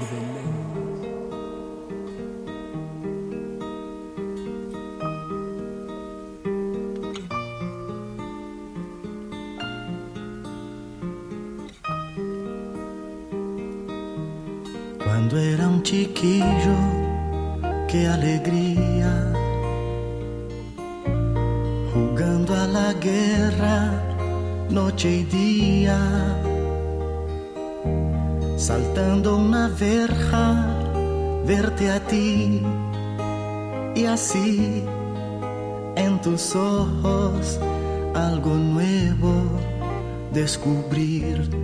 Cuando 15.14 15.38
era 15.38 15.68
un 15.68 15.80
chiquillo, 15.84 16.76
qué 17.86 18.08
alegría, 18.08 19.32
jugando 21.92 22.52
a 22.52 22.66
la 22.66 22.92
guerra 22.94 23.92
noche 24.70 25.18
y 25.18 25.22
día, 25.22 26.00
saltando 28.56 29.36
una 29.36 29.68
verja, 29.68 30.66
verte 31.46 31.92
a 31.92 32.00
ti. 32.00 32.60
Y 33.94 34.06
así 34.06 34.82
en 35.94 36.20
tus 36.22 36.56
ojos 36.56 37.60
algo 38.14 38.56
nuevo 38.56 39.32
descubrir 40.32 41.63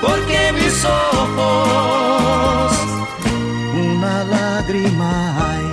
porque 0.00 0.52
mis 0.52 0.84
ojos 0.84 2.72
una 3.74 4.24
lágrima 4.24 5.12
hay. 5.48 5.66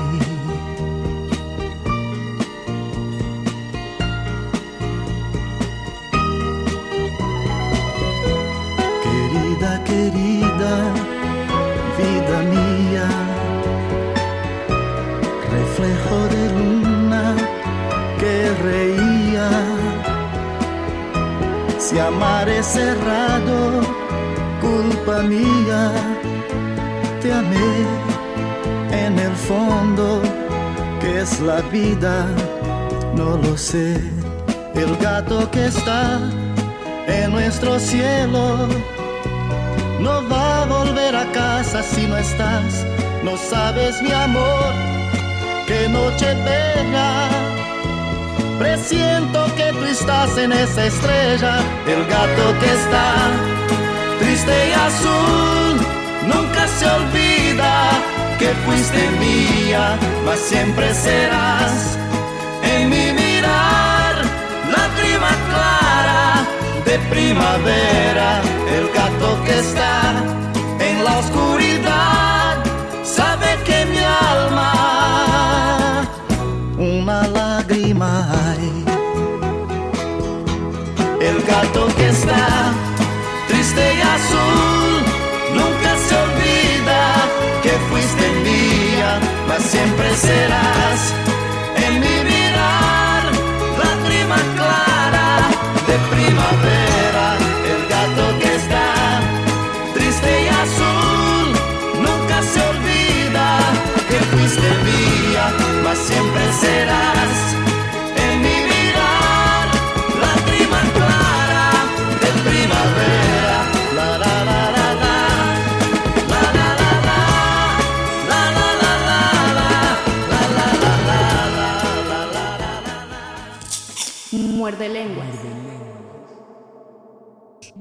Querida, 9.03 9.83
querida, 9.83 10.73
vida 11.97 12.37
mía, 12.53 13.07
reflejo 15.51 16.17
de 16.33 16.43
luna 16.55 17.35
que 18.19 18.35
reía. 18.69 19.49
Si 21.77 21.99
amar 21.99 22.49
es 22.49 22.65
cerrado, 22.65 24.02
culpa 24.73 25.21
mía, 25.21 25.91
te 27.21 27.31
amé 27.31 27.73
en 28.91 29.19
el 29.19 29.35
fondo, 29.49 30.21
que 31.01 31.21
es 31.21 31.39
la 31.39 31.61
vida, 31.77 32.25
no 33.15 33.37
lo 33.37 33.57
sé. 33.57 33.99
El 34.75 34.91
gato 34.97 35.49
que 35.51 35.67
está 35.67 36.19
en 37.07 37.31
nuestro 37.31 37.79
cielo 37.79 38.67
no 39.99 40.13
va 40.31 40.63
a 40.63 40.65
volver 40.65 41.15
a 41.15 41.25
casa 41.31 41.83
si 41.83 42.07
no 42.07 42.17
estás, 42.17 42.85
no 43.23 43.33
sabes 43.37 44.01
mi 44.01 44.11
amor, 44.11 44.71
qué 45.67 45.87
noche 45.89 46.27
bella. 46.49 47.09
Presiento 48.59 49.39
que 49.57 49.67
tú 49.77 49.83
estás 49.85 50.37
en 50.37 50.51
esa 50.51 50.85
estrella, 50.85 51.55
el 51.93 52.01
gato 52.05 52.45
que 52.61 52.69
está 52.81 53.52
triste 54.23 54.69
y 54.69 54.71
azul, 54.71 55.75
nunca 56.33 56.67
se 56.77 56.85
olvida 56.99 57.73
que 58.39 58.49
fuiste 58.65 59.01
mía, 59.19 59.97
mas 60.25 60.39
siempre 60.39 60.93
serás 60.93 61.97
en 62.73 62.89
mi 62.89 63.11
mirar, 63.21 64.15
lágrima 64.75 65.31
clara 65.49 66.47
de 66.85 66.95
primavera, 67.13 68.41
el 68.77 68.85
gato 68.97 69.43
que 69.45 69.59
está 69.59 70.42
Nunca 85.53 85.91
se 86.05 86.15
olvida 86.15 87.01
que 87.61 87.69
fuiste 87.89 88.29
mía, 88.47 89.19
mas 89.47 89.63
siempre 89.63 90.15
serás 90.15 91.13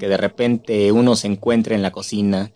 que 0.03 0.09
de 0.09 0.17
repente 0.17 0.91
uno 0.91 1.15
se 1.15 1.27
encuentra 1.27 1.75
en 1.75 1.81
la 1.81 1.93
cocina, 1.93 2.51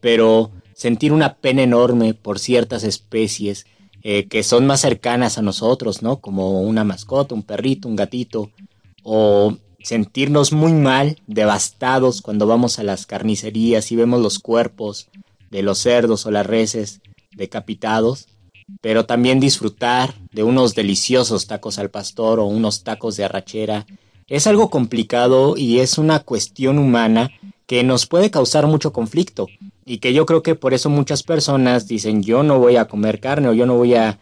pero 0.00 0.50
sentir 0.74 1.12
una 1.12 1.36
pena 1.36 1.62
enorme 1.62 2.14
por 2.14 2.40
ciertas 2.40 2.82
especies 2.82 3.64
eh, 4.02 4.26
que 4.26 4.42
son 4.42 4.66
más 4.66 4.80
cercanas 4.80 5.38
a 5.38 5.42
nosotros, 5.42 6.02
¿no? 6.02 6.20
Como 6.20 6.62
una 6.62 6.82
mascota, 6.82 7.32
un 7.32 7.44
perrito, 7.44 7.86
un 7.86 7.94
gatito, 7.94 8.50
o 9.04 9.56
sentirnos 9.84 10.52
muy 10.52 10.72
mal, 10.72 11.16
devastados 11.28 12.22
cuando 12.22 12.48
vamos 12.48 12.80
a 12.80 12.82
las 12.82 13.06
carnicerías 13.06 13.92
y 13.92 13.94
vemos 13.94 14.20
los 14.20 14.40
cuerpos 14.40 15.10
de 15.48 15.62
los 15.62 15.78
cerdos 15.78 16.26
o 16.26 16.32
las 16.32 16.44
reses 16.44 17.02
decapitados, 17.36 18.26
pero 18.80 19.06
también 19.06 19.38
disfrutar 19.38 20.12
de 20.32 20.42
unos 20.42 20.74
deliciosos 20.74 21.46
tacos 21.46 21.78
al 21.78 21.90
pastor 21.90 22.40
o 22.40 22.46
unos 22.46 22.82
tacos 22.82 23.16
de 23.16 23.26
arrachera 23.26 23.86
es 24.30 24.46
algo 24.46 24.70
complicado 24.70 25.56
y 25.56 25.80
es 25.80 25.98
una 25.98 26.20
cuestión 26.20 26.78
humana 26.78 27.30
que 27.66 27.82
nos 27.82 28.06
puede 28.06 28.30
causar 28.30 28.66
mucho 28.66 28.92
conflicto 28.92 29.48
y 29.84 29.98
que 29.98 30.14
yo 30.14 30.24
creo 30.24 30.42
que 30.42 30.54
por 30.54 30.72
eso 30.72 30.88
muchas 30.88 31.22
personas 31.24 31.88
dicen 31.88 32.22
yo 32.22 32.42
no 32.42 32.58
voy 32.58 32.76
a 32.76 32.86
comer 32.86 33.20
carne 33.20 33.48
o 33.48 33.52
yo 33.52 33.66
no 33.66 33.76
voy 33.76 33.96
a 33.96 34.20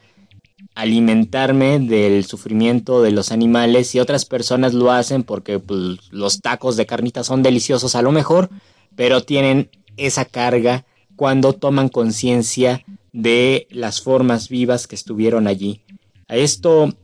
alimentarme 0.75 1.79
del 1.79 2.25
sufrimiento 2.25 3.03
de 3.03 3.11
los 3.11 3.33
animales 3.33 3.94
y 3.94 4.01
otras 4.01 4.25
personas 4.25 4.73
lo 4.73 4.92
hacen 4.92 5.25
porque 5.25 5.59
pues, 5.59 5.99
los 6.11 6.40
tacos 6.40 6.77
de 6.77 6.87
carnita 6.87 7.23
son 7.23 7.42
deliciosos 7.42 7.94
a 7.94 8.03
lo 8.03 8.11
mejor, 8.11 8.49
pero 8.97 9.23
tienen 9.23 9.71
esa 9.97 10.25
carga 10.25 10.87
cuando 11.16 11.53
toman 11.53 11.88
conciencia 11.88 12.85
de 13.12 13.66
las 13.71 14.01
formas 14.01 14.49
vivas 14.49 14.87
que 14.87 14.94
estuvieron 14.94 15.49
allí. 15.49 15.83
A 16.29 16.37
esto 16.37 16.94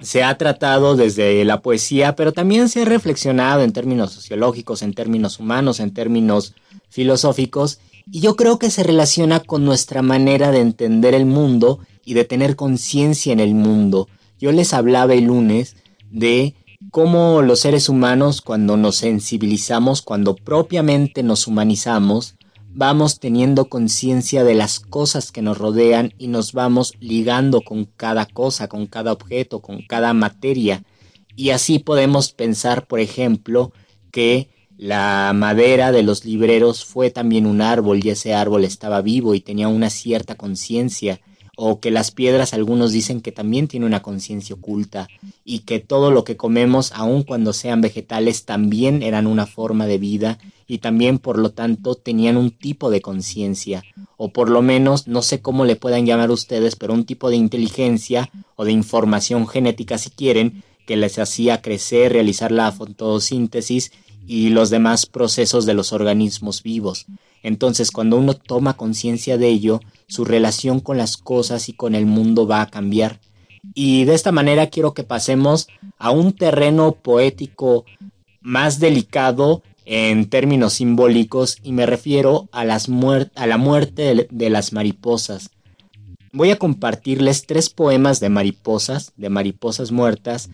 se 0.00 0.22
ha 0.22 0.36
tratado 0.36 0.96
desde 0.96 1.44
la 1.44 1.60
poesía, 1.60 2.16
pero 2.16 2.32
también 2.32 2.68
se 2.68 2.82
ha 2.82 2.84
reflexionado 2.84 3.62
en 3.62 3.72
términos 3.72 4.12
sociológicos, 4.12 4.82
en 4.82 4.94
términos 4.94 5.40
humanos, 5.40 5.80
en 5.80 5.92
términos 5.92 6.54
filosóficos, 6.88 7.80
y 8.10 8.20
yo 8.20 8.36
creo 8.36 8.58
que 8.58 8.70
se 8.70 8.84
relaciona 8.84 9.40
con 9.40 9.64
nuestra 9.64 10.00
manera 10.02 10.52
de 10.52 10.60
entender 10.60 11.14
el 11.14 11.26
mundo 11.26 11.80
y 12.04 12.14
de 12.14 12.24
tener 12.24 12.54
conciencia 12.54 13.32
en 13.32 13.40
el 13.40 13.54
mundo. 13.54 14.08
Yo 14.38 14.52
les 14.52 14.72
hablaba 14.74 15.14
el 15.14 15.24
lunes 15.24 15.76
de 16.10 16.54
cómo 16.92 17.42
los 17.42 17.60
seres 17.60 17.88
humanos, 17.88 18.42
cuando 18.42 18.76
nos 18.76 18.96
sensibilizamos, 18.96 20.02
cuando 20.02 20.36
propiamente 20.36 21.24
nos 21.24 21.48
humanizamos, 21.48 22.35
vamos 22.76 23.20
teniendo 23.20 23.70
conciencia 23.70 24.44
de 24.44 24.54
las 24.54 24.80
cosas 24.80 25.32
que 25.32 25.40
nos 25.40 25.56
rodean 25.56 26.12
y 26.18 26.28
nos 26.28 26.52
vamos 26.52 26.92
ligando 27.00 27.62
con 27.62 27.86
cada 27.86 28.26
cosa, 28.26 28.68
con 28.68 28.86
cada 28.86 29.12
objeto, 29.12 29.60
con 29.60 29.80
cada 29.80 30.12
materia. 30.12 30.82
Y 31.34 31.50
así 31.50 31.78
podemos 31.78 32.32
pensar, 32.32 32.86
por 32.86 33.00
ejemplo, 33.00 33.72
que 34.12 34.50
la 34.76 35.32
madera 35.34 35.90
de 35.90 36.02
los 36.02 36.26
libreros 36.26 36.84
fue 36.84 37.10
también 37.10 37.46
un 37.46 37.62
árbol 37.62 38.04
y 38.04 38.10
ese 38.10 38.34
árbol 38.34 38.62
estaba 38.62 39.00
vivo 39.00 39.34
y 39.34 39.40
tenía 39.40 39.68
una 39.68 39.88
cierta 39.88 40.34
conciencia 40.34 41.22
o 41.56 41.80
que 41.80 41.90
las 41.90 42.10
piedras 42.10 42.52
algunos 42.52 42.92
dicen 42.92 43.22
que 43.22 43.32
también 43.32 43.66
tiene 43.66 43.86
una 43.86 44.02
conciencia 44.02 44.54
oculta 44.54 45.08
y 45.44 45.60
que 45.60 45.80
todo 45.80 46.10
lo 46.10 46.22
que 46.22 46.36
comemos, 46.36 46.92
aun 46.94 47.22
cuando 47.22 47.54
sean 47.54 47.80
vegetales, 47.80 48.44
también 48.44 49.02
eran 49.02 49.26
una 49.26 49.46
forma 49.46 49.86
de 49.86 49.96
vida 49.98 50.38
y 50.68 50.78
también 50.78 51.18
por 51.18 51.38
lo 51.38 51.50
tanto 51.50 51.94
tenían 51.94 52.36
un 52.36 52.50
tipo 52.50 52.90
de 52.90 53.00
conciencia 53.00 53.82
o 54.18 54.32
por 54.32 54.50
lo 54.50 54.60
menos 54.60 55.08
no 55.08 55.22
sé 55.22 55.40
cómo 55.40 55.64
le 55.64 55.76
puedan 55.76 56.04
llamar 56.04 56.30
ustedes, 56.30 56.76
pero 56.76 56.92
un 56.92 57.06
tipo 57.06 57.30
de 57.30 57.36
inteligencia 57.36 58.30
o 58.54 58.66
de 58.66 58.72
información 58.72 59.48
genética 59.48 59.96
si 59.96 60.10
quieren 60.10 60.62
que 60.86 60.96
les 60.96 61.18
hacía 61.18 61.62
crecer, 61.62 62.12
realizar 62.12 62.52
la 62.52 62.70
fotosíntesis 62.70 63.92
y 64.26 64.50
los 64.50 64.70
demás 64.70 65.06
procesos 65.06 65.64
de 65.64 65.74
los 65.74 65.92
organismos 65.92 66.62
vivos. 66.62 67.06
Entonces, 67.42 67.90
cuando 67.90 68.16
uno 68.16 68.34
toma 68.34 68.76
conciencia 68.76 69.38
de 69.38 69.48
ello, 69.48 69.80
su 70.08 70.24
relación 70.24 70.80
con 70.80 70.96
las 70.96 71.16
cosas 71.16 71.68
y 71.68 71.72
con 71.72 71.94
el 71.94 72.06
mundo 72.06 72.46
va 72.46 72.62
a 72.62 72.70
cambiar. 72.70 73.20
Y 73.74 74.04
de 74.04 74.14
esta 74.14 74.32
manera 74.32 74.68
quiero 74.68 74.94
que 74.94 75.02
pasemos 75.02 75.68
a 75.98 76.10
un 76.10 76.32
terreno 76.32 76.92
poético 76.92 77.84
más 78.40 78.78
delicado 78.78 79.62
en 79.84 80.28
términos 80.28 80.74
simbólicos 80.74 81.58
y 81.62 81.72
me 81.72 81.86
refiero 81.86 82.48
a, 82.52 82.64
las 82.64 82.88
a 83.34 83.46
la 83.46 83.56
muerte 83.56 84.14
de, 84.14 84.28
de 84.30 84.50
las 84.50 84.72
mariposas. 84.72 85.50
Voy 86.32 86.50
a 86.50 86.58
compartirles 86.58 87.46
tres 87.46 87.70
poemas 87.70 88.20
de 88.20 88.28
mariposas, 88.28 89.12
de 89.16 89.30
mariposas 89.30 89.90
muertas, 89.90 90.50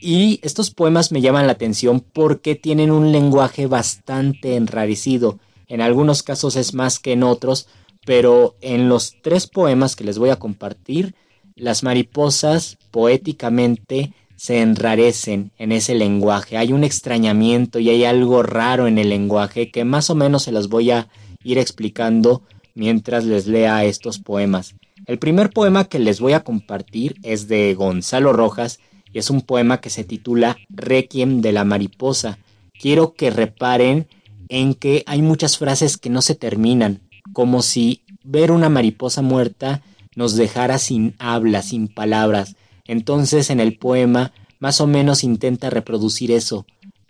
y 0.00 0.38
estos 0.42 0.70
poemas 0.70 1.12
me 1.12 1.22
llaman 1.22 1.46
la 1.46 1.52
atención 1.52 2.00
porque 2.00 2.54
tienen 2.54 2.90
un 2.90 3.10
lenguaje 3.10 3.66
bastante 3.66 4.56
enrarecido. 4.56 5.38
En 5.68 5.80
algunos 5.80 6.22
casos 6.22 6.56
es 6.56 6.74
más 6.74 6.98
que 6.98 7.12
en 7.12 7.22
otros, 7.22 7.68
pero 8.06 8.56
en 8.60 8.88
los 8.88 9.16
tres 9.22 9.46
poemas 9.46 9.96
que 9.96 10.04
les 10.04 10.18
voy 10.18 10.30
a 10.30 10.36
compartir, 10.36 11.14
las 11.56 11.82
mariposas 11.82 12.78
poéticamente 12.90 14.12
se 14.36 14.60
enrarecen 14.60 15.52
en 15.58 15.72
ese 15.72 15.94
lenguaje. 15.94 16.56
Hay 16.56 16.72
un 16.72 16.84
extrañamiento 16.84 17.78
y 17.78 17.90
hay 17.90 18.04
algo 18.04 18.42
raro 18.42 18.86
en 18.86 18.98
el 18.98 19.08
lenguaje 19.08 19.70
que 19.70 19.84
más 19.84 20.10
o 20.10 20.14
menos 20.14 20.42
se 20.42 20.52
los 20.52 20.68
voy 20.68 20.90
a 20.90 21.08
ir 21.42 21.58
explicando 21.58 22.42
mientras 22.74 23.24
les 23.24 23.46
lea 23.46 23.84
estos 23.84 24.18
poemas. 24.18 24.74
El 25.06 25.18
primer 25.18 25.50
poema 25.50 25.84
que 25.84 25.98
les 25.98 26.20
voy 26.20 26.32
a 26.32 26.40
compartir 26.40 27.16
es 27.22 27.46
de 27.46 27.74
Gonzalo 27.74 28.32
Rojas 28.32 28.80
y 29.12 29.18
es 29.18 29.30
un 29.30 29.42
poema 29.42 29.80
que 29.80 29.90
se 29.90 30.02
titula 30.02 30.56
Requiem 30.70 31.40
de 31.40 31.52
la 31.52 31.64
mariposa. 31.64 32.38
Quiero 32.78 33.14
que 33.14 33.30
reparen 33.30 34.08
en 34.54 34.74
que 34.74 35.02
hay 35.06 35.20
muchas 35.20 35.58
frases 35.58 35.96
que 35.96 36.10
no 36.10 36.22
se 36.22 36.36
terminan, 36.36 37.00
como 37.32 37.60
si 37.60 38.02
ver 38.22 38.52
una 38.52 38.68
mariposa 38.68 39.20
muerta 39.20 39.82
nos 40.14 40.36
dejara 40.36 40.78
sin 40.78 41.16
habla, 41.18 41.60
sin 41.60 41.88
palabras. 41.88 42.54
Entonces 42.86 43.50
en 43.50 43.58
el 43.58 43.76
poema 43.76 44.32
más 44.60 44.80
o 44.80 44.86
menos 44.86 45.24
intenta 45.24 45.70
reproducir 45.70 46.30
eso. 46.30 46.66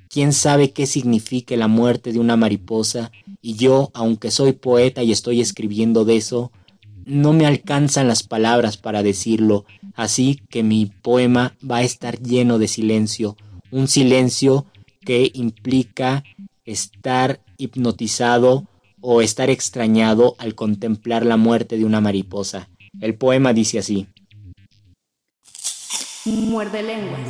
¿Quién 0.09 0.33
sabe 0.33 0.71
qué 0.71 0.87
significa 0.87 1.55
la 1.57 1.69
muerte 1.69 2.15
de 2.15 2.19
una 2.19 2.37
mariposa? 2.37 3.13
Y 3.43 3.57
yo, 3.57 3.91
aunque 3.93 4.31
soy 4.31 4.53
poeta 4.53 5.03
y 5.03 5.13
estoy 5.13 5.43
escribiendo 5.43 6.07
de 6.07 6.17
eso, 6.17 6.51
no 7.05 7.35
me 7.35 7.45
alcanzan 7.45 8.09
las 8.09 8.23
palabras 8.23 8.79
para 8.79 9.03
decirlo, 9.03 9.67
así 9.97 10.41
que 10.49 10.63
mi 10.63 10.87
poema 10.87 11.55
va 11.61 11.79
a 11.79 11.83
estar 11.83 12.19
lleno 12.23 12.59
de 12.59 12.69
silencio, 12.69 13.37
un 13.71 13.87
silencio 13.87 14.65
que 15.05 15.31
implica 15.35 16.25
estar 16.65 17.41
hipnotizado 17.59 18.67
o 19.01 19.21
estar 19.21 19.51
extrañado 19.51 20.35
al 20.39 20.55
contemplar 20.55 21.27
la 21.27 21.37
muerte 21.37 21.77
de 21.77 21.85
una 21.85 22.01
mariposa. 22.01 22.71
El 23.01 23.17
poema 23.17 23.53
dice 23.53 23.79
así. 23.79 24.07
Muerde 26.25 26.83
lenguas. 26.83 27.21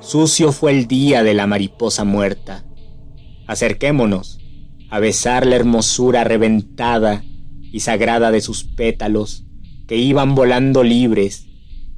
Sucio 0.00 0.52
fue 0.52 0.72
el 0.72 0.86
día 0.86 1.22
de 1.22 1.34
la 1.34 1.46
mariposa 1.46 2.04
muerta. 2.04 2.64
Acerquémonos 3.46 4.38
a 4.90 4.98
besar 4.98 5.46
la 5.46 5.56
hermosura 5.56 6.24
reventada 6.24 7.24
y 7.72 7.80
sagrada 7.80 8.30
de 8.30 8.40
sus 8.40 8.64
pétalos 8.64 9.44
que 9.86 9.96
iban 9.96 10.34
volando 10.34 10.82
libres, 10.82 11.46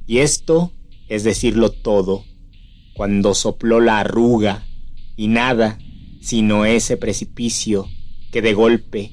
y 0.07 0.19
esto 0.19 0.71
es 1.09 1.23
decirlo 1.25 1.71
todo, 1.71 2.23
cuando 2.93 3.33
sopló 3.33 3.81
la 3.81 3.99
arruga 3.99 4.63
y 5.17 5.27
nada 5.27 5.77
sino 6.21 6.65
ese 6.65 6.95
precipicio 6.95 7.89
que 8.31 8.41
de 8.41 8.53
golpe 8.53 9.11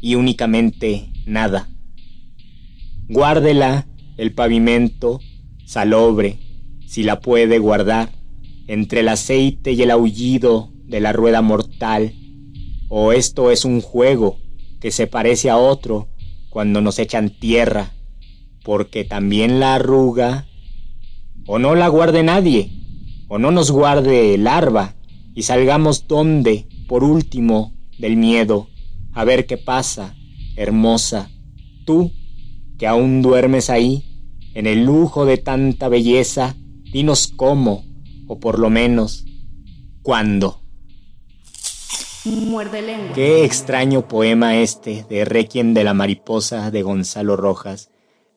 y 0.00 0.16
únicamente 0.16 1.12
nada. 1.24 1.68
Guárdela 3.08 3.86
el 4.16 4.34
pavimento 4.34 5.20
salobre, 5.64 6.38
si 6.86 7.04
la 7.04 7.20
puede 7.20 7.58
guardar, 7.58 8.10
entre 8.66 9.00
el 9.00 9.08
aceite 9.08 9.72
y 9.72 9.82
el 9.82 9.90
aullido 9.90 10.72
de 10.84 11.00
la 11.00 11.12
rueda 11.12 11.42
mortal, 11.42 12.12
o 12.88 13.12
esto 13.12 13.50
es 13.50 13.64
un 13.64 13.80
juego 13.80 14.38
que 14.80 14.90
se 14.90 15.06
parece 15.06 15.50
a 15.50 15.56
otro 15.56 16.08
cuando 16.50 16.80
nos 16.80 16.98
echan 16.98 17.30
tierra, 17.30 17.92
porque 18.64 19.04
también 19.04 19.60
la 19.60 19.76
arruga, 19.76 20.46
o 21.46 21.58
no 21.60 21.76
la 21.76 21.86
guarde 21.88 22.24
nadie, 22.24 22.70
o 23.28 23.38
no 23.38 23.52
nos 23.52 23.70
guarde 23.70 24.36
larva, 24.38 24.95
y 25.36 25.42
salgamos 25.42 26.08
donde, 26.08 26.66
por 26.88 27.04
último, 27.04 27.74
del 27.98 28.16
miedo, 28.16 28.68
a 29.12 29.22
ver 29.24 29.46
qué 29.46 29.58
pasa, 29.58 30.16
hermosa, 30.56 31.30
tú, 31.84 32.10
que 32.78 32.86
aún 32.86 33.20
duermes 33.20 33.68
ahí, 33.68 34.02
en 34.54 34.66
el 34.66 34.84
lujo 34.84 35.26
de 35.26 35.36
tanta 35.36 35.90
belleza, 35.90 36.56
dinos 36.90 37.28
cómo, 37.28 37.84
o 38.26 38.40
por 38.40 38.58
lo 38.58 38.70
menos, 38.70 39.26
cuándo. 40.00 40.62
Muerde 42.24 42.80
lengua. 42.80 43.12
Qué 43.14 43.44
extraño 43.44 44.08
poema 44.08 44.56
este 44.56 45.04
de 45.06 45.26
Requiem 45.26 45.74
de 45.74 45.84
la 45.84 45.92
mariposa 45.92 46.70
de 46.70 46.82
Gonzalo 46.82 47.36
Rojas. 47.36 47.90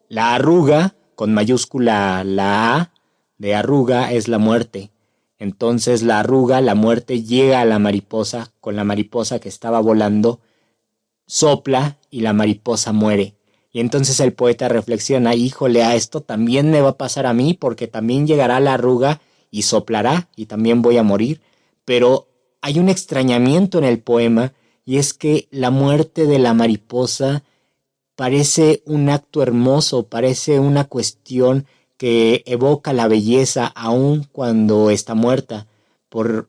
La 0.09 0.35
arruga, 0.35 0.95
con 1.15 1.33
mayúscula 1.33 2.25
la 2.25 2.75
A 2.75 2.93
de 3.37 3.55
arruga, 3.55 4.11
es 4.11 4.27
la 4.27 4.37
muerte. 4.37 4.91
Entonces 5.39 6.03
la 6.03 6.19
arruga, 6.19 6.59
la 6.59 6.75
muerte, 6.75 7.23
llega 7.23 7.61
a 7.61 7.65
la 7.65 7.79
mariposa 7.79 8.51
con 8.59 8.75
la 8.75 8.83
mariposa 8.83 9.39
que 9.39 9.49
estaba 9.49 9.79
volando, 9.79 10.41
sopla 11.25 11.97
y 12.11 12.21
la 12.21 12.33
mariposa 12.33 12.91
muere. 12.91 13.35
Y 13.71 13.79
entonces 13.79 14.19
el 14.19 14.33
poeta 14.33 14.67
reflexiona, 14.67 15.35
híjole, 15.35 15.83
a 15.83 15.95
esto 15.95 16.21
también 16.21 16.71
me 16.71 16.81
va 16.81 16.89
a 16.89 16.97
pasar 16.97 17.25
a 17.25 17.33
mí 17.33 17.53
porque 17.53 17.87
también 17.87 18.27
llegará 18.27 18.59
la 18.59 18.73
arruga 18.73 19.21
y 19.49 19.61
soplará 19.61 20.29
y 20.35 20.47
también 20.47 20.81
voy 20.81 20.97
a 20.97 21.03
morir. 21.03 21.41
Pero 21.85 22.27
hay 22.61 22.79
un 22.79 22.89
extrañamiento 22.89 23.77
en 23.77 23.85
el 23.85 23.99
poema 23.99 24.53
y 24.85 24.97
es 24.97 25.13
que 25.13 25.47
la 25.51 25.69
muerte 25.69 26.25
de 26.25 26.39
la 26.39 26.53
mariposa 26.53 27.43
parece 28.15 28.81
un 28.85 29.09
acto 29.09 29.41
hermoso, 29.41 30.07
parece 30.07 30.59
una 30.59 30.83
cuestión 30.83 31.65
que 31.99 32.43
evoca 32.45 32.93
la 32.93 33.09
belleza 33.09 33.67
aun 33.75 34.25
cuando 34.31 34.89
está 34.89 35.15
muerta, 35.15 35.67
por 36.07 36.47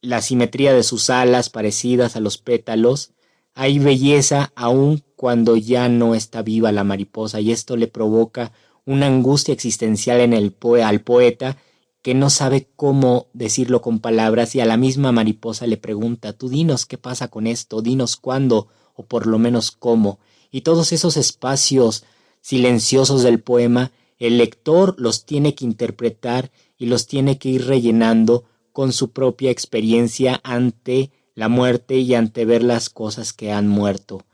la 0.00 0.22
simetría 0.22 0.72
de 0.72 0.84
sus 0.84 1.10
alas 1.10 1.50
parecidas 1.50 2.14
a 2.14 2.20
los 2.20 2.38
pétalos, 2.38 3.10
hay 3.52 3.80
belleza 3.80 4.52
aun 4.54 5.02
cuando 5.16 5.56
ya 5.56 5.88
no 5.88 6.14
está 6.14 6.42
viva 6.42 6.70
la 6.70 6.84
mariposa 6.84 7.40
y 7.40 7.50
esto 7.50 7.76
le 7.76 7.88
provoca 7.88 8.52
una 8.84 9.08
angustia 9.08 9.52
existencial 9.52 10.20
en 10.20 10.32
el 10.34 10.54
al 10.84 11.00
poeta 11.00 11.56
que 12.00 12.14
no 12.14 12.30
sabe 12.30 12.68
cómo 12.76 13.26
decirlo 13.32 13.82
con 13.82 13.98
palabras 13.98 14.54
y 14.54 14.60
a 14.60 14.66
la 14.66 14.76
misma 14.76 15.10
mariposa 15.10 15.66
le 15.66 15.78
pregunta, 15.78 16.32
tú 16.32 16.48
dinos 16.48 16.86
qué 16.86 16.96
pasa 16.96 17.26
con 17.26 17.48
esto, 17.48 17.82
dinos 17.82 18.16
cuándo 18.16 18.68
o 18.94 19.02
por 19.02 19.26
lo 19.26 19.40
menos 19.40 19.72
cómo. 19.72 20.20
Y 20.52 20.60
todos 20.60 20.92
esos 20.92 21.16
espacios 21.16 22.04
silenciosos 22.40 23.24
del 23.24 23.40
poema, 23.40 23.90
el 24.22 24.38
lector 24.38 24.94
los 24.98 25.26
tiene 25.26 25.56
que 25.56 25.64
interpretar 25.64 26.52
y 26.78 26.86
los 26.86 27.08
tiene 27.08 27.38
que 27.38 27.48
ir 27.48 27.66
rellenando 27.66 28.44
con 28.72 28.92
su 28.92 29.10
propia 29.10 29.50
experiencia 29.50 30.40
ante 30.44 31.10
la 31.34 31.48
muerte 31.48 31.96
y 31.98 32.14
ante 32.14 32.44
ver 32.44 32.62
las 32.62 32.88
cosas 32.88 33.32
que 33.32 33.50
han 33.50 33.66
muerto. 33.66 34.24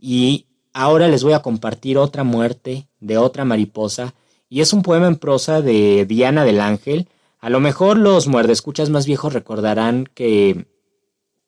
Y 0.00 0.46
ahora 0.72 1.06
les 1.06 1.22
voy 1.22 1.32
a 1.32 1.42
compartir 1.42 1.96
otra 1.96 2.24
muerte 2.24 2.88
de 2.98 3.18
otra 3.18 3.44
mariposa, 3.44 4.14
y 4.48 4.62
es 4.62 4.72
un 4.72 4.82
poema 4.82 5.06
en 5.06 5.16
prosa 5.16 5.62
de 5.62 6.06
Diana 6.06 6.44
del 6.44 6.60
Ángel, 6.60 7.08
a 7.38 7.48
lo 7.48 7.60
mejor 7.60 7.98
los 7.98 8.26
muerdescuchas 8.26 8.90
más 8.90 9.06
viejos 9.06 9.32
recordarán 9.32 10.08
que 10.12 10.66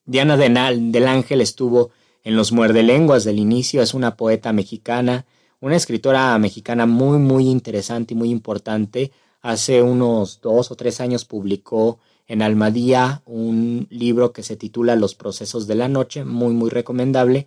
Diana 0.05 0.37
del 0.37 1.09
Ángel 1.09 1.41
estuvo 1.41 1.91
en 2.23 2.37
los 2.37 2.53
muerdelenguas 2.53 3.25
del 3.25 3.41
inicio, 3.41 3.83
es 3.83 3.93
una 3.93 4.17
poeta 4.17 4.53
mexicana, 4.53 5.27
una 5.61 5.77
escritora 5.77 6.39
mexicana 6.39 6.87
muy, 6.87 7.19
muy 7.19 7.49
interesante 7.49 8.15
y 8.15 8.17
muy 8.17 8.31
importante. 8.31 9.13
Hace 9.41 9.83
unos 9.83 10.41
dos 10.41 10.71
o 10.71 10.77
tres 10.77 11.01
años 11.01 11.25
publicó 11.25 11.99
en 12.27 12.43
Almadía 12.43 13.23
un 13.25 13.87
libro 13.91 14.33
que 14.33 14.43
se 14.43 14.57
titula 14.57 14.97
Los 14.97 15.15
procesos 15.15 15.67
de 15.67 15.75
la 15.75 15.89
noche, 15.89 16.25
muy, 16.25 16.53
muy 16.53 16.71
recomendable. 16.71 17.47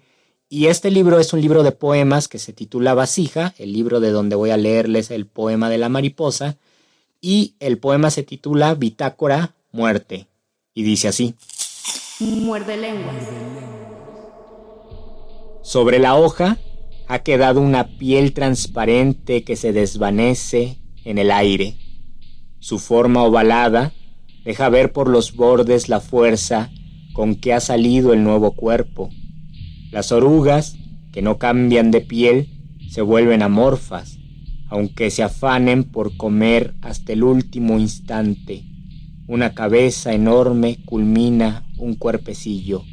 Y 0.50 0.68
este 0.68 0.92
libro 0.92 1.20
es 1.20 1.32
un 1.32 1.42
libro 1.42 1.64
de 1.64 1.72
poemas 1.72 2.28
que 2.28 2.40
se 2.40 2.52
titula 2.52 2.94
Vasija, 2.94 3.54
el 3.58 3.72
libro 3.72 4.00
de 4.00 4.12
donde 4.12 4.36
voy 4.36 4.50
a 4.50 4.58
leerles 4.58 5.12
el 5.12 5.26
poema 5.26 5.70
de 5.70 5.78
la 5.78 5.88
mariposa, 5.88 6.58
y 7.22 7.56
el 7.60 7.78
poema 7.78 8.10
se 8.10 8.24
titula 8.24 8.74
Bitácora 8.74 9.54
Muerte 9.72 10.28
y 10.74 10.84
dice 10.84 11.08
así. 11.08 11.36
Muerde 12.20 12.78
lengua. 12.78 13.14
Sobre 15.62 16.00
la 16.00 16.16
hoja 16.16 16.58
ha 17.12 17.20
quedado 17.20 17.60
una 17.60 17.98
piel 17.98 18.32
transparente 18.32 19.44
que 19.44 19.58
se 19.58 19.74
desvanece 19.74 20.78
en 21.04 21.18
el 21.18 21.30
aire. 21.30 21.76
Su 22.60 22.80
forma 22.80 23.22
ovalada 23.24 23.92
deja 24.46 24.70
ver 24.70 24.94
por 24.94 25.10
los 25.10 25.36
bordes 25.36 25.90
la 25.90 26.00
fuerza 26.00 26.72
con 27.12 27.36
que 27.36 27.52
ha 27.52 27.60
salido 27.60 28.14
el 28.14 28.24
nuevo 28.24 28.54
cuerpo. 28.54 29.10
Las 29.92 30.14
orugas, 30.14 30.78
que 31.12 31.22
no 31.22 31.38
cambian 31.38 31.92
de 31.92 32.00
piel, 32.00 32.48
se 32.90 33.02
vuelven 33.02 33.42
amorfas 33.42 34.18
aunque 34.70 35.12
se 35.12 35.22
afanen 35.22 35.84
por 35.84 36.16
comer 36.16 36.76
hasta 36.82 37.12
el 37.12 37.24
último 37.24 37.78
instante. 37.78 38.64
Una 39.28 39.54
cabeza 39.54 40.14
enorme 40.14 40.78
culmina 40.86 41.66
un 41.78 41.96
cuerpecillo. 41.96 42.86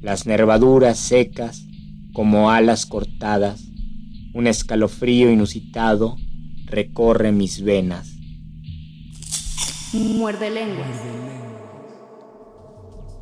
Las 0.00 0.26
nervaduras 0.26 0.98
secas 0.98 1.64
como 2.16 2.50
alas 2.50 2.86
cortadas. 2.86 3.60
Un 4.32 4.46
escalofrío 4.46 5.30
inusitado 5.30 6.16
recorre 6.64 7.30
mis 7.30 7.60
venas. 7.62 8.08
Muerde 9.92 10.48
lengua. 10.48 10.86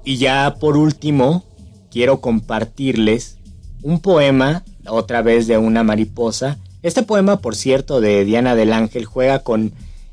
Y 0.04 0.18
ya 0.18 0.54
por 0.61 0.76
último, 0.76 1.42
quiero 1.90 2.20
compartirles 2.20 3.38
un 3.83 3.98
poema, 3.98 4.62
otra 4.87 5.22
vez 5.22 5.48
de 5.48 5.59
una 5.59 5.83
mariposa, 5.83 6.59
este 6.85 7.02
poema, 7.02 7.40
por 7.40 7.57
cierto, 7.57 8.00
de 8.00 8.24
Diana 8.24 8.54
del 8.54 8.72
Ángel 8.72 9.07
juega 9.07 9.40
con 9.40 9.72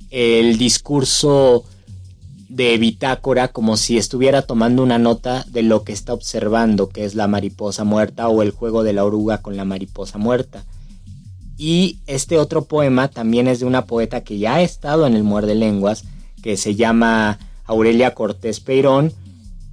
el 0.09 0.57
discurso 0.57 1.65
de 2.51 2.77
bitácora 2.77 3.47
como 3.47 3.77
si 3.77 3.97
estuviera 3.97 4.41
tomando 4.41 4.83
una 4.83 4.97
nota 4.97 5.45
de 5.47 5.63
lo 5.63 5.85
que 5.85 5.93
está 5.93 6.13
observando, 6.13 6.89
que 6.89 7.05
es 7.05 7.15
la 7.15 7.27
mariposa 7.27 7.85
muerta 7.85 8.27
o 8.27 8.41
el 8.41 8.51
juego 8.51 8.83
de 8.83 8.91
la 8.91 9.05
oruga 9.05 9.37
con 9.37 9.55
la 9.55 9.63
mariposa 9.63 10.17
muerta. 10.17 10.65
Y 11.57 11.99
este 12.07 12.37
otro 12.37 12.65
poema 12.65 13.07
también 13.07 13.47
es 13.47 13.61
de 13.61 13.65
una 13.65 13.85
poeta 13.85 14.25
que 14.25 14.37
ya 14.37 14.55
ha 14.55 14.61
estado 14.61 15.07
en 15.07 15.15
el 15.15 15.23
Muerde 15.23 15.55
Lenguas, 15.55 16.03
que 16.43 16.57
se 16.57 16.75
llama 16.75 17.39
Aurelia 17.63 18.13
Cortés 18.13 18.59
Peirón. 18.59 19.13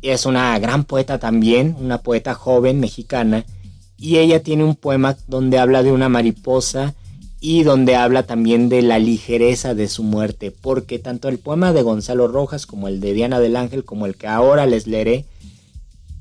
Es 0.00 0.24
una 0.24 0.56
gran 0.60 0.84
poeta 0.84 1.18
también, 1.18 1.74
una 1.80 1.98
poeta 1.98 2.34
joven 2.34 2.78
mexicana, 2.78 3.44
y 3.96 4.18
ella 4.18 4.40
tiene 4.44 4.62
un 4.62 4.76
poema 4.76 5.16
donde 5.26 5.58
habla 5.58 5.82
de 5.82 5.90
una 5.90 6.08
mariposa 6.08 6.94
y 7.40 7.62
donde 7.62 7.94
habla 7.94 8.24
también 8.24 8.68
de 8.68 8.82
la 8.82 8.98
ligereza 8.98 9.74
de 9.74 9.88
su 9.88 10.02
muerte, 10.02 10.50
porque 10.50 10.98
tanto 10.98 11.28
el 11.28 11.38
poema 11.38 11.72
de 11.72 11.82
Gonzalo 11.82 12.26
Rojas 12.26 12.66
como 12.66 12.88
el 12.88 13.00
de 13.00 13.12
Diana 13.12 13.38
del 13.38 13.56
Ángel, 13.56 13.84
como 13.84 14.06
el 14.06 14.16
que 14.16 14.26
ahora 14.26 14.66
les 14.66 14.86
leeré, 14.86 15.24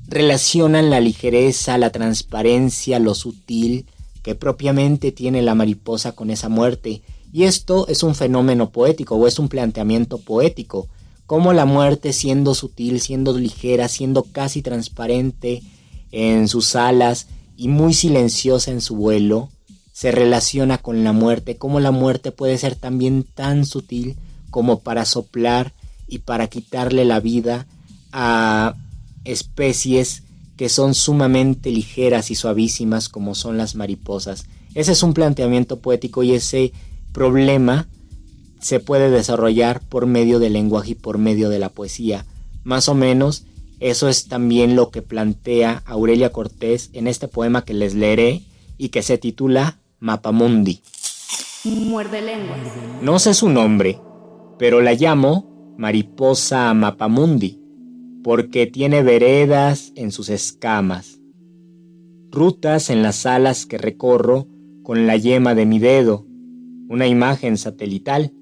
relacionan 0.06 0.90
la 0.90 1.00
ligereza, 1.00 1.76
la 1.76 1.90
transparencia, 1.90 2.98
lo 2.98 3.14
sutil 3.14 3.86
que 4.22 4.34
propiamente 4.34 5.12
tiene 5.12 5.42
la 5.42 5.54
mariposa 5.54 6.12
con 6.12 6.30
esa 6.30 6.48
muerte. 6.48 7.02
Y 7.32 7.44
esto 7.44 7.88
es 7.88 8.02
un 8.02 8.14
fenómeno 8.14 8.70
poético 8.70 9.16
o 9.16 9.26
es 9.26 9.38
un 9.38 9.48
planteamiento 9.48 10.18
poético, 10.18 10.88
como 11.26 11.52
la 11.52 11.66
muerte 11.66 12.12
siendo 12.12 12.54
sutil, 12.54 13.00
siendo 13.00 13.36
ligera, 13.36 13.88
siendo 13.88 14.22
casi 14.22 14.62
transparente 14.62 15.62
en 16.10 16.48
sus 16.48 16.74
alas, 16.74 17.26
y 17.56 17.66
muy 17.68 17.92
silenciosa 17.92 18.70
en 18.70 18.80
su 18.80 18.94
vuelo, 18.94 19.50
se 19.98 20.12
relaciona 20.12 20.78
con 20.78 21.02
la 21.02 21.10
muerte, 21.10 21.56
como 21.56 21.80
la 21.80 21.90
muerte 21.90 22.30
puede 22.30 22.56
ser 22.56 22.76
también 22.76 23.24
tan 23.24 23.66
sutil 23.66 24.14
como 24.48 24.78
para 24.78 25.04
soplar 25.04 25.74
y 26.06 26.18
para 26.18 26.46
quitarle 26.46 27.04
la 27.04 27.18
vida 27.18 27.66
a 28.12 28.76
especies 29.24 30.22
que 30.56 30.68
son 30.68 30.94
sumamente 30.94 31.72
ligeras 31.72 32.30
y 32.30 32.36
suavísimas 32.36 33.08
como 33.08 33.34
son 33.34 33.58
las 33.58 33.74
mariposas. 33.74 34.46
Ese 34.72 34.92
es 34.92 35.02
un 35.02 35.14
planteamiento 35.14 35.80
poético 35.80 36.22
y 36.22 36.30
ese 36.32 36.72
problema 37.10 37.88
se 38.60 38.78
puede 38.78 39.10
desarrollar 39.10 39.80
por 39.80 40.06
medio 40.06 40.38
del 40.38 40.52
lenguaje 40.52 40.92
y 40.92 40.94
por 40.94 41.18
medio 41.18 41.48
de 41.48 41.58
la 41.58 41.70
poesía. 41.70 42.24
Más 42.62 42.88
o 42.88 42.94
menos 42.94 43.46
eso 43.80 44.08
es 44.08 44.28
también 44.28 44.76
lo 44.76 44.92
que 44.92 45.02
plantea 45.02 45.82
Aurelia 45.86 46.30
Cortés 46.30 46.90
en 46.92 47.08
este 47.08 47.26
poema 47.26 47.64
que 47.64 47.74
les 47.74 47.94
leeré 47.94 48.44
y 48.78 48.90
que 48.90 49.02
se 49.02 49.18
titula 49.18 49.76
Mapamundi. 50.00 50.80
Muerde 51.64 52.22
lengua. 52.22 52.56
No 53.02 53.18
sé 53.18 53.34
su 53.34 53.48
nombre, 53.48 54.00
pero 54.58 54.80
la 54.80 54.94
llamo 54.94 55.74
Mariposa 55.76 56.72
Mapamundi, 56.72 57.60
porque 58.22 58.66
tiene 58.66 59.02
veredas 59.02 59.92
en 59.96 60.12
sus 60.12 60.28
escamas, 60.28 61.20
rutas 62.30 62.90
en 62.90 63.02
las 63.02 63.26
alas 63.26 63.66
que 63.66 63.78
recorro 63.78 64.46
con 64.84 65.06
la 65.06 65.16
yema 65.16 65.54
de 65.54 65.66
mi 65.66 65.78
dedo, 65.78 66.26
una 66.88 67.06
imagen 67.06 67.58
satelital. 67.58 68.32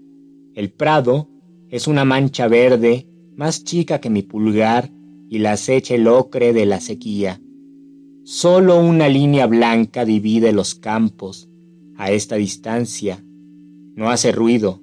El 0.55 0.71
prado 0.73 1.31
es 1.71 1.88
una 1.88 2.05
mancha 2.05 2.49
verde 2.49 3.09
más 3.35 3.64
chica 3.64 4.01
que 4.01 4.11
mi 4.11 4.23
pulgar 4.23 4.90
y 5.29 5.38
la 5.38 5.53
acecha 5.53 5.95
el 5.95 6.07
ocre 6.07 6.53
de 6.53 6.66
la 6.66 6.81
sequía. 6.81 7.40
Solo 8.29 8.81
una 8.81 9.09
línea 9.09 9.47
blanca 9.47 10.05
divide 10.05 10.51
los 10.53 10.75
campos 10.75 11.49
a 11.95 12.11
esta 12.11 12.35
distancia. 12.35 13.25
No 13.95 14.11
hace 14.11 14.33
ruido. 14.33 14.83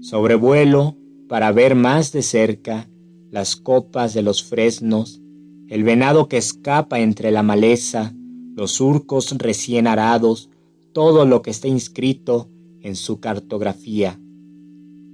Sobrevuelo 0.00 0.96
para 1.28 1.52
ver 1.52 1.74
más 1.74 2.10
de 2.12 2.22
cerca 2.22 2.88
las 3.30 3.56
copas 3.56 4.14
de 4.14 4.22
los 4.22 4.42
fresnos, 4.42 5.20
el 5.68 5.84
venado 5.84 6.26
que 6.26 6.38
escapa 6.38 7.00
entre 7.00 7.30
la 7.32 7.42
maleza, 7.42 8.14
los 8.56 8.70
surcos 8.70 9.36
recién 9.36 9.86
arados, 9.86 10.48
todo 10.94 11.26
lo 11.26 11.42
que 11.42 11.50
está 11.50 11.68
inscrito 11.68 12.48
en 12.80 12.96
su 12.96 13.20
cartografía. 13.20 14.18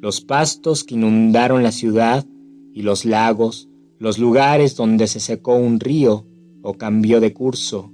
Los 0.00 0.20
pastos 0.20 0.84
que 0.84 0.94
inundaron 0.94 1.64
la 1.64 1.72
ciudad 1.72 2.24
y 2.72 2.82
los 2.82 3.04
lagos, 3.04 3.68
los 3.98 4.20
lugares 4.20 4.76
donde 4.76 5.08
se 5.08 5.18
secó 5.18 5.56
un 5.56 5.80
río, 5.80 6.29
o 6.62 6.74
cambió 6.74 7.20
de 7.20 7.32
curso. 7.32 7.92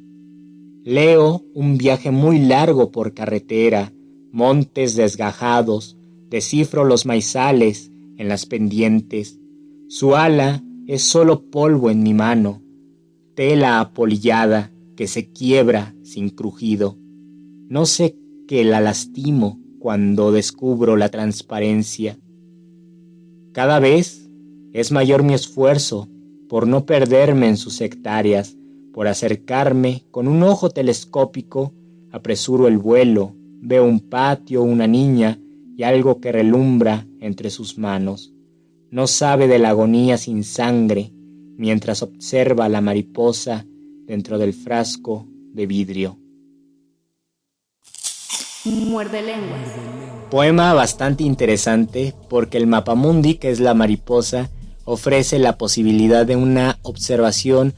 Leo 0.84 1.44
un 1.54 1.78
viaje 1.78 2.10
muy 2.10 2.38
largo 2.38 2.90
por 2.90 3.14
carretera, 3.14 3.92
montes 4.32 4.94
desgajados, 4.94 5.96
descifro 6.28 6.84
los 6.84 7.06
maizales 7.06 7.90
en 8.16 8.28
las 8.28 8.46
pendientes. 8.46 9.40
Su 9.88 10.14
ala 10.14 10.62
es 10.86 11.02
solo 11.02 11.50
polvo 11.50 11.90
en 11.90 12.02
mi 12.02 12.14
mano, 12.14 12.62
tela 13.34 13.80
apolillada 13.80 14.72
que 14.96 15.06
se 15.06 15.30
quiebra 15.30 15.94
sin 16.02 16.30
crujido. 16.30 16.96
No 17.68 17.86
sé 17.86 18.16
que 18.46 18.64
la 18.64 18.80
lastimo 18.80 19.60
cuando 19.78 20.32
descubro 20.32 20.96
la 20.96 21.08
transparencia. 21.08 22.18
Cada 23.52 23.80
vez 23.80 24.30
es 24.72 24.92
mayor 24.92 25.22
mi 25.22 25.34
esfuerzo 25.34 26.08
por 26.48 26.66
no 26.66 26.86
perderme 26.86 27.48
en 27.48 27.56
sus 27.56 27.80
hectáreas, 27.80 28.56
por 28.92 29.08
acercarme 29.08 30.04
con 30.10 30.28
un 30.28 30.42
ojo 30.42 30.70
telescópico, 30.70 31.72
apresuro 32.12 32.68
el 32.68 32.78
vuelo, 32.78 33.34
veo 33.60 33.84
un 33.84 34.00
patio, 34.00 34.62
una 34.62 34.86
niña 34.86 35.38
y 35.76 35.82
algo 35.82 36.20
que 36.20 36.32
relumbra 36.32 37.06
entre 37.20 37.50
sus 37.50 37.78
manos. 37.78 38.32
No 38.90 39.06
sabe 39.06 39.48
de 39.48 39.58
la 39.58 39.70
agonía 39.70 40.16
sin 40.16 40.44
sangre 40.44 41.12
mientras 41.56 42.02
observa 42.02 42.68
la 42.68 42.80
mariposa 42.80 43.66
dentro 44.06 44.38
del 44.38 44.54
frasco 44.54 45.26
de 45.52 45.66
vidrio. 45.66 46.18
Muerde 48.64 49.22
lenguas. 49.22 49.60
Poema 50.30 50.74
bastante 50.74 51.22
interesante 51.22 52.14
porque 52.28 52.58
el 52.58 52.66
mapamundi, 52.66 53.34
que 53.34 53.50
es 53.50 53.60
la 53.60 53.74
mariposa, 53.74 54.50
ofrece 54.86 55.38
la 55.38 55.58
posibilidad 55.58 56.24
de 56.24 56.36
una 56.36 56.78
observación 56.82 57.74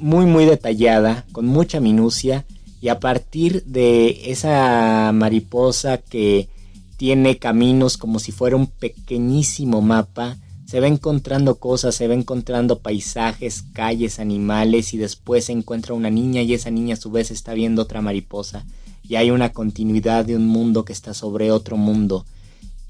muy 0.00 0.26
muy 0.26 0.46
detallada, 0.46 1.26
con 1.30 1.46
mucha 1.46 1.78
minucia, 1.78 2.44
y 2.80 2.88
a 2.88 2.98
partir 2.98 3.62
de 3.64 4.32
esa 4.32 5.12
mariposa 5.12 5.98
que 5.98 6.48
tiene 6.96 7.38
caminos 7.38 7.98
como 7.98 8.18
si 8.18 8.32
fuera 8.32 8.56
un 8.56 8.66
pequeñísimo 8.66 9.82
mapa, 9.82 10.38
se 10.66 10.80
va 10.80 10.86
encontrando 10.86 11.56
cosas, 11.56 11.94
se 11.94 12.08
va 12.08 12.14
encontrando 12.14 12.78
paisajes, 12.78 13.64
calles, 13.74 14.18
animales 14.18 14.94
y 14.94 14.98
después 14.98 15.46
se 15.46 15.52
encuentra 15.52 15.94
una 15.94 16.10
niña 16.10 16.42
y 16.42 16.54
esa 16.54 16.70
niña 16.70 16.94
a 16.94 17.00
su 17.00 17.10
vez 17.10 17.30
está 17.30 17.54
viendo 17.54 17.82
otra 17.82 18.00
mariposa 18.00 18.64
y 19.06 19.16
hay 19.16 19.30
una 19.30 19.52
continuidad 19.52 20.24
de 20.24 20.36
un 20.36 20.46
mundo 20.46 20.84
que 20.84 20.92
está 20.92 21.12
sobre 21.12 21.50
otro 21.50 21.76
mundo. 21.76 22.24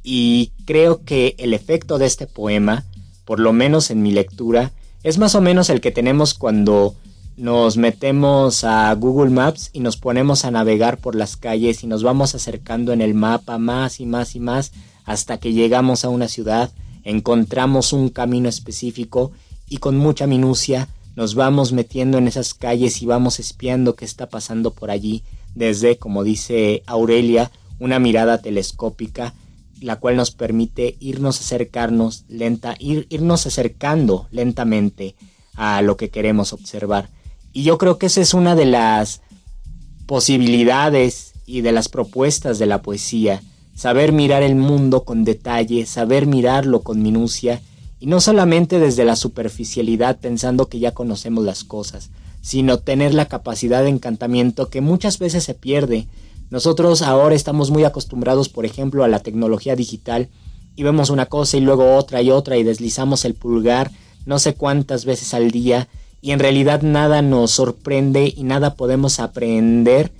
Y 0.03 0.53
creo 0.67 1.05
que 1.05 1.35
el 1.39 1.55
efecto 1.55 1.99
de 1.99 2.07
este 2.07 2.27
poema 2.27 2.85
por 3.31 3.39
lo 3.39 3.53
menos 3.53 3.93
en 3.93 4.03
mi 4.03 4.11
lectura, 4.11 4.73
es 5.05 5.19
más 5.19 5.37
o 5.37 5.41
menos 5.41 5.71
el 5.71 5.81
que 5.81 5.93
tenemos 5.93 6.35
cuando 6.35 6.97
nos 7.37 7.77
metemos 7.77 8.65
a 8.65 8.93
Google 8.97 9.31
Maps 9.31 9.71
y 9.73 9.79
nos 9.79 9.97
ponemos 9.97 10.45
a 10.45 10.51
navegar 10.51 10.99
por 10.99 11.15
las 11.15 11.37
calles 11.37 11.85
y 11.85 11.87
nos 11.87 12.03
vamos 12.03 12.35
acercando 12.35 12.93
en 12.93 13.01
el 13.01 13.15
mapa 13.15 13.57
más 13.59 14.01
y 14.01 14.05
más 14.05 14.35
y 14.35 14.41
más 14.41 14.73
hasta 15.05 15.39
que 15.39 15.53
llegamos 15.53 16.05
a 16.05 16.09
una 16.09 16.27
ciudad, 16.27 16.73
encontramos 17.05 17.93
un 17.93 18.09
camino 18.09 18.49
específico 18.49 19.31
y 19.69 19.77
con 19.77 19.97
mucha 19.97 20.27
minucia 20.27 20.89
nos 21.15 21.37
vamos 21.37 21.73
metiendo 21.73 22.19
en 22.19 22.27
esas 22.27 22.53
calles 22.53 23.01
y 23.01 23.07
vamos 23.07 23.39
espiando 23.39 23.95
qué 23.95 24.07
está 24.07 24.29
pasando 24.29 24.73
por 24.73 24.91
allí 24.91 25.23
desde, 25.55 25.99
como 25.99 26.25
dice 26.25 26.83
Aurelia, 26.85 27.53
una 27.79 28.01
mirada 28.01 28.39
telescópica 28.39 29.35
la 29.81 29.97
cual 29.97 30.17
nos 30.17 30.31
permite 30.31 30.97
irnos 31.01 31.41
acercarnos 31.41 32.25
lenta, 32.29 32.77
ir, 32.79 33.07
irnos 33.11 33.47
acercando 33.47 34.29
lentamente 34.31 35.17
a 35.55 35.83
lo 35.83 35.97
que 35.97 36.11
queremos 36.11 36.53
observar. 36.53 37.11
Y 37.53 37.65
yo 37.65 37.79
creo 37.79 37.99
que 37.99 38.07
esa 38.07 38.21
es 38.21 38.35
una 38.35 38.55
de 38.55 38.67
las 38.67 39.23
posibilidades 40.07 41.33
y 41.47 41.63
de 41.63 41.73
las 41.73 41.89
propuestas 41.89 42.59
de 42.59 42.67
la 42.67 42.83
poesía, 42.83 43.43
saber 43.75 44.13
mirar 44.13 44.43
el 44.43 44.55
mundo 44.55 45.05
con 45.05 45.25
detalle, 45.25 45.87
saber 45.87 46.27
mirarlo 46.27 46.83
con 46.83 47.03
minucia, 47.03 47.61
y 47.99 48.07
no 48.07 48.21
solamente 48.21 48.79
desde 48.79 49.05
la 49.05 49.17
superficialidad 49.17 50.19
pensando 50.19 50.69
que 50.69 50.79
ya 50.79 50.93
conocemos 50.93 51.45
las 51.45 51.65
cosas, 51.65 52.11
sino 52.41 52.79
tener 52.79 53.15
la 53.15 53.27
capacidad 53.27 53.83
de 53.83 53.91
encantamiento 53.91 54.69
que 54.69 54.81
muchas 54.81 55.19
veces 55.19 55.45
se 55.45 55.55
pierde 55.55 56.09
nosotros 56.51 57.03
ahora 57.03 57.35
estamos 57.35 57.71
muy 57.71 57.85
acostumbrados, 57.85 58.49
por 58.49 58.67
ejemplo, 58.67 59.05
a 59.05 59.09
la 59.09 59.21
tecnología 59.21 59.77
digital 59.77 60.29
y 60.77 60.83
vemos 60.83 61.11
una 61.11 61.27
cosa 61.27 61.57
y 61.57 61.61
luego 61.61 61.97
otra 61.97 62.23
y 62.23 62.31
otra 62.31 62.57
y 62.57 62.63
deslizamos 62.63 63.25
el 63.25 63.35
pulgar 63.35 63.91
no 64.27 64.39
sé 64.39 64.55
cuántas 64.55 65.05
veces 65.05 65.35
al 65.35 65.51
día 65.51 65.89
y 66.21 66.33
en 66.33 66.39
realidad 66.39 66.83
nada 66.83 67.23
nos 67.23 67.53
sorprende 67.53 68.33
y 68.37 68.45
nada 68.45 68.75
podemos 68.75 69.21
aprender 69.21 70.13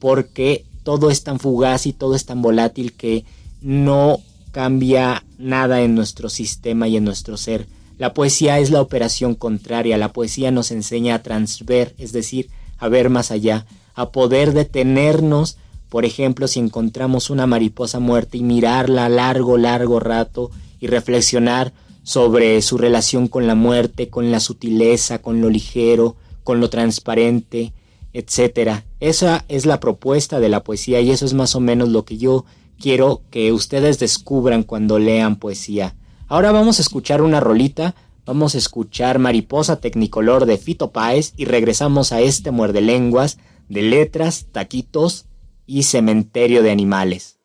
porque 0.00 0.64
todo 0.82 1.10
es 1.10 1.22
tan 1.22 1.38
fugaz 1.38 1.86
y 1.86 1.92
todo 1.92 2.14
es 2.14 2.26
tan 2.26 2.42
volátil 2.42 2.92
que 2.92 3.24
no 3.60 4.18
cambia 4.50 5.24
nada 5.38 5.82
en 5.82 5.94
nuestro 5.94 6.28
sistema 6.28 6.88
y 6.88 6.96
en 6.96 7.04
nuestro 7.04 7.36
ser. 7.36 7.66
La 7.96 8.12
poesía 8.12 8.58
es 8.58 8.70
la 8.70 8.80
operación 8.80 9.34
contraria, 9.34 9.96
la 9.96 10.12
poesía 10.12 10.50
nos 10.50 10.72
enseña 10.72 11.14
a 11.14 11.22
transver, 11.22 11.94
es 11.96 12.12
decir, 12.12 12.50
a 12.78 12.88
ver 12.88 13.08
más 13.08 13.30
allá, 13.30 13.66
a 13.94 14.10
poder 14.10 14.52
detenernos 14.52 15.56
por 15.94 16.04
ejemplo, 16.04 16.48
si 16.48 16.58
encontramos 16.58 17.30
una 17.30 17.46
mariposa 17.46 18.00
muerta 18.00 18.36
y 18.36 18.42
mirarla 18.42 19.08
largo, 19.08 19.56
largo 19.56 20.00
rato 20.00 20.50
y 20.80 20.88
reflexionar 20.88 21.72
sobre 22.02 22.60
su 22.62 22.78
relación 22.78 23.28
con 23.28 23.46
la 23.46 23.54
muerte, 23.54 24.08
con 24.08 24.32
la 24.32 24.40
sutileza, 24.40 25.22
con 25.22 25.40
lo 25.40 25.48
ligero, 25.50 26.16
con 26.42 26.58
lo 26.58 26.68
transparente, 26.68 27.72
etc. 28.12 28.82
Esa 28.98 29.44
es 29.46 29.66
la 29.66 29.78
propuesta 29.78 30.40
de 30.40 30.48
la 30.48 30.64
poesía 30.64 31.00
y 31.00 31.12
eso 31.12 31.26
es 31.26 31.32
más 31.32 31.54
o 31.54 31.60
menos 31.60 31.90
lo 31.90 32.04
que 32.04 32.18
yo 32.18 32.44
quiero 32.76 33.22
que 33.30 33.52
ustedes 33.52 34.00
descubran 34.00 34.64
cuando 34.64 34.98
lean 34.98 35.36
poesía. 35.36 35.94
Ahora 36.26 36.50
vamos 36.50 36.80
a 36.80 36.82
escuchar 36.82 37.22
una 37.22 37.38
rolita, 37.38 37.94
vamos 38.26 38.56
a 38.56 38.58
escuchar 38.58 39.20
Mariposa 39.20 39.76
Tecnicolor 39.76 40.46
de 40.46 40.58
Fito 40.58 40.90
Páez 40.90 41.34
y 41.36 41.44
regresamos 41.44 42.10
a 42.10 42.20
este 42.20 42.50
muerde 42.50 42.80
lenguas 42.80 43.38
de 43.68 43.82
letras, 43.82 44.46
taquitos 44.50 45.26
y 45.66 45.84
cementerio 45.84 46.62
de 46.62 46.70
animales. 46.70 47.38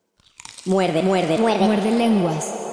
Muerde, 0.66 1.02
muerde, 1.02 1.38
muerde. 1.38 1.66
Muerde 1.66 1.92
lenguas. 1.92 2.69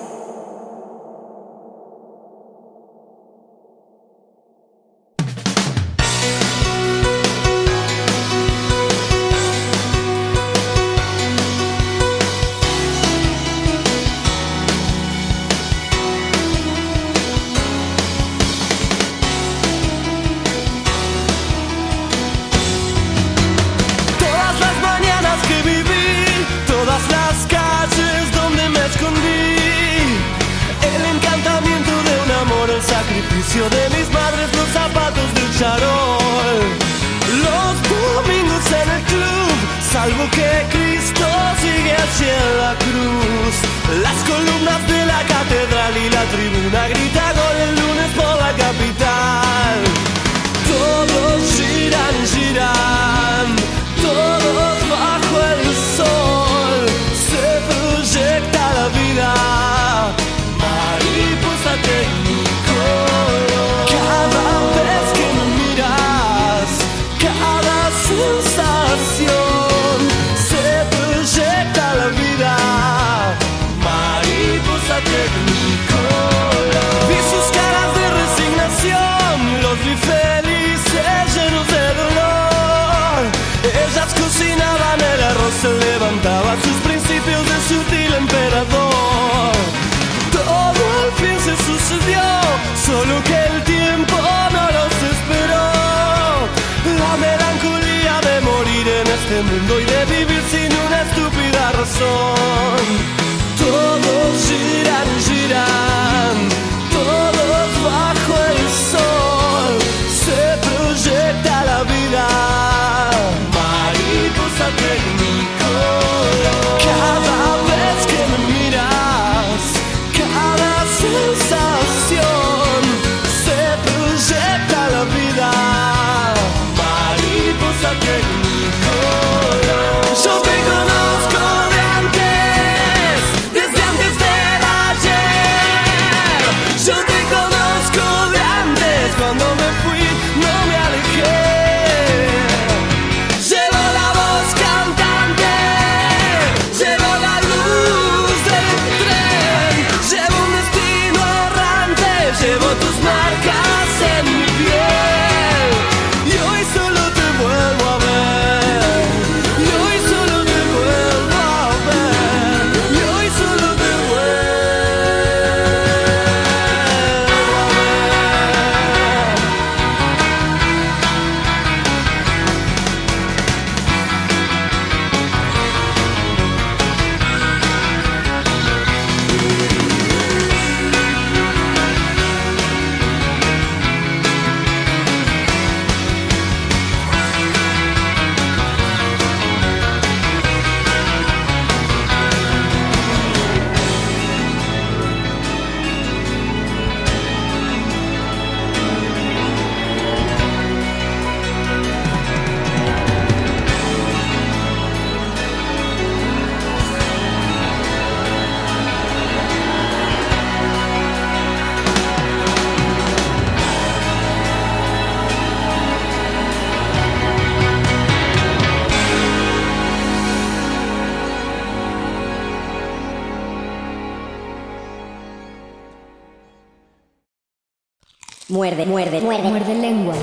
Muerde, 228.49 228.87
muerde, 228.87 229.21
muerde. 229.21 229.49
Muerde 229.49 229.75
lenguas. 229.75 230.19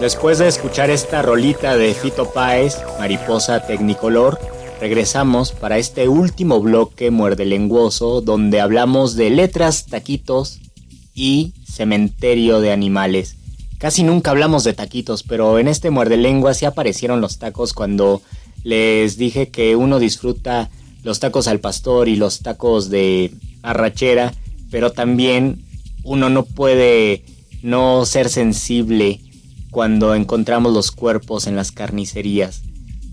Después 0.00 0.38
de 0.38 0.48
escuchar 0.48 0.88
esta 0.88 1.20
rolita 1.20 1.76
de 1.76 1.92
Fito 1.92 2.32
Páez, 2.32 2.78
Mariposa 2.98 3.66
Tecnicolor, 3.66 4.38
regresamos 4.80 5.52
para 5.52 5.76
este 5.76 6.08
último 6.08 6.62
bloque 6.62 7.10
muerde 7.10 7.44
lenguoso 7.44 8.22
donde 8.22 8.62
hablamos 8.62 9.16
de 9.16 9.28
letras, 9.28 9.84
taquitos 9.84 10.60
y 11.14 11.52
cementerio 11.70 12.60
de 12.60 12.72
animales. 12.72 13.36
Casi 13.76 14.02
nunca 14.02 14.30
hablamos 14.30 14.64
de 14.64 14.72
taquitos, 14.72 15.22
pero 15.22 15.58
en 15.58 15.68
este 15.68 15.90
muerde 15.90 16.16
lenguas 16.16 16.56
sí 16.56 16.64
aparecieron 16.64 17.20
los 17.20 17.36
tacos 17.36 17.74
cuando 17.74 18.22
les 18.64 19.18
dije 19.18 19.50
que 19.50 19.76
uno 19.76 19.98
disfruta 19.98 20.70
los 21.02 21.20
tacos 21.20 21.48
al 21.48 21.60
pastor 21.60 22.08
y 22.08 22.16
los 22.16 22.40
tacos 22.40 22.88
de 22.88 23.30
arrachera, 23.62 24.32
pero 24.70 24.92
también 24.92 25.65
uno 26.06 26.30
no 26.30 26.44
puede 26.44 27.24
no 27.62 28.06
ser 28.06 28.28
sensible 28.28 29.20
cuando 29.70 30.14
encontramos 30.14 30.72
los 30.72 30.92
cuerpos 30.92 31.46
en 31.46 31.56
las 31.56 31.72
carnicerías, 31.72 32.62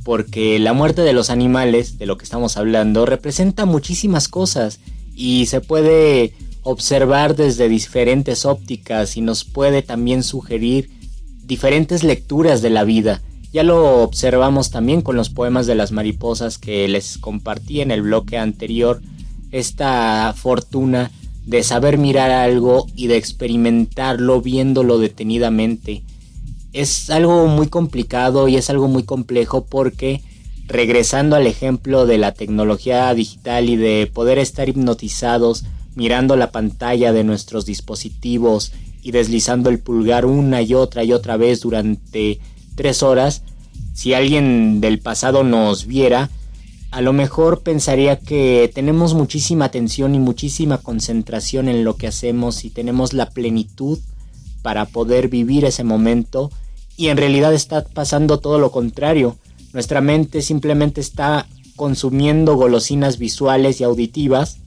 porque 0.06 0.60
la 0.60 0.74
muerte 0.74 1.02
de 1.02 1.12
los 1.12 1.30
animales, 1.30 1.98
de 1.98 2.06
lo 2.06 2.18
que 2.18 2.24
estamos 2.24 2.56
hablando, 2.56 3.06
representa 3.06 3.66
muchísimas 3.66 4.28
cosas 4.28 4.80
y 5.16 5.48
se 5.48 5.60
puede 5.60 6.34
observar 6.62 7.36
desde 7.36 7.68
diferentes 7.68 8.46
ópticas 8.46 9.18
y 9.18 9.22
nos 9.22 9.44
puede 9.44 9.82
también 9.82 10.24
sugerir 10.24 10.89
diferentes 11.44 12.04
lecturas 12.04 12.62
de 12.62 12.70
la 12.70 12.84
vida. 12.84 13.22
Ya 13.52 13.64
lo 13.64 14.02
observamos 14.04 14.70
también 14.70 15.02
con 15.02 15.16
los 15.16 15.30
poemas 15.30 15.66
de 15.68 15.76
las 15.76 15.91
mariposas 15.91 16.60
que 16.60 16.88
les 16.88 17.18
compartí 17.18 17.82
en 17.82 17.91
el 17.91 18.04
bloque 18.04 18.38
anterior, 18.38 19.02
esta 19.52 20.34
fortuna 20.38 21.12
de 21.46 21.64
saber 21.64 21.98
mirar 21.98 22.32
algo 22.32 22.88
y 22.96 23.08
de 23.08 23.18
experimentarlo 23.18 24.41
viéndolo 24.41 24.98
detenidamente. 24.98 26.04
Es 26.72 27.10
algo 27.10 27.48
muy 27.48 27.68
complicado 27.68 28.48
y 28.48 28.56
es 28.56 28.70
algo 28.70 28.88
muy 28.88 29.04
complejo 29.04 29.66
porque 29.66 30.22
regresando 30.68 31.36
al 31.36 31.46
ejemplo 31.46 32.06
de 32.06 32.18
la 32.18 32.32
tecnología 32.32 33.14
digital 33.14 33.70
y 33.70 33.76
de 33.76 34.10
poder 34.12 34.39
estar 34.39 34.70
hipnotizados 34.70 35.66
mirando 35.96 36.36
la 36.36 36.52
pantalla 36.52 37.14
de 37.14 37.24
nuestros 37.24 37.66
dispositivos 37.66 38.72
y 39.02 39.12
deslizando 39.12 39.70
el 39.70 39.80
pulgar 39.80 40.26
una 40.26 40.62
y 40.62 40.74
otra 40.74 41.04
y 41.04 41.12
otra 41.12 41.38
vez 41.38 41.62
durante 41.62 42.39
tres 42.76 43.04
horas, 43.04 43.44
si 43.94 44.14
alguien 44.14 44.82
del 44.82 45.00
pasado 45.00 45.44
nos 45.44 45.86
viera, 45.86 46.30
a 46.94 47.02
lo 47.02 47.12
mejor 47.12 47.62
pensaría 47.62 48.20
que 48.20 48.72
tenemos 48.72 49.16
muchísima 49.16 49.66
atención 49.66 50.14
y 50.14 50.20
muchísima 50.20 50.78
concentración 50.78 51.68
en 51.68 51.84
lo 51.84 51.96
que 51.96 52.06
hacemos 52.06 52.66
y 52.66 52.70
tenemos 52.70 53.14
la 53.14 53.32
plenitud 53.32 53.98
para 54.62 54.86
poder 54.86 55.28
vivir 55.28 55.66
ese 55.66 55.84
momento 55.84 56.52
y 56.96 57.08
en 57.08 57.18
realidad 57.18 57.52
está 57.52 57.84
pasando 57.84 58.39
todo 58.39 58.60
lo 58.60 58.72
contrario. 58.72 59.38
Nuestra 59.74 60.02
mente 60.02 60.44
simplemente 60.44 61.02
está 61.02 61.48
consumiendo 61.76 62.56
golosinas 62.58 63.18
visuales 63.18 63.82
y 63.82 63.86
auditivas 63.86 64.60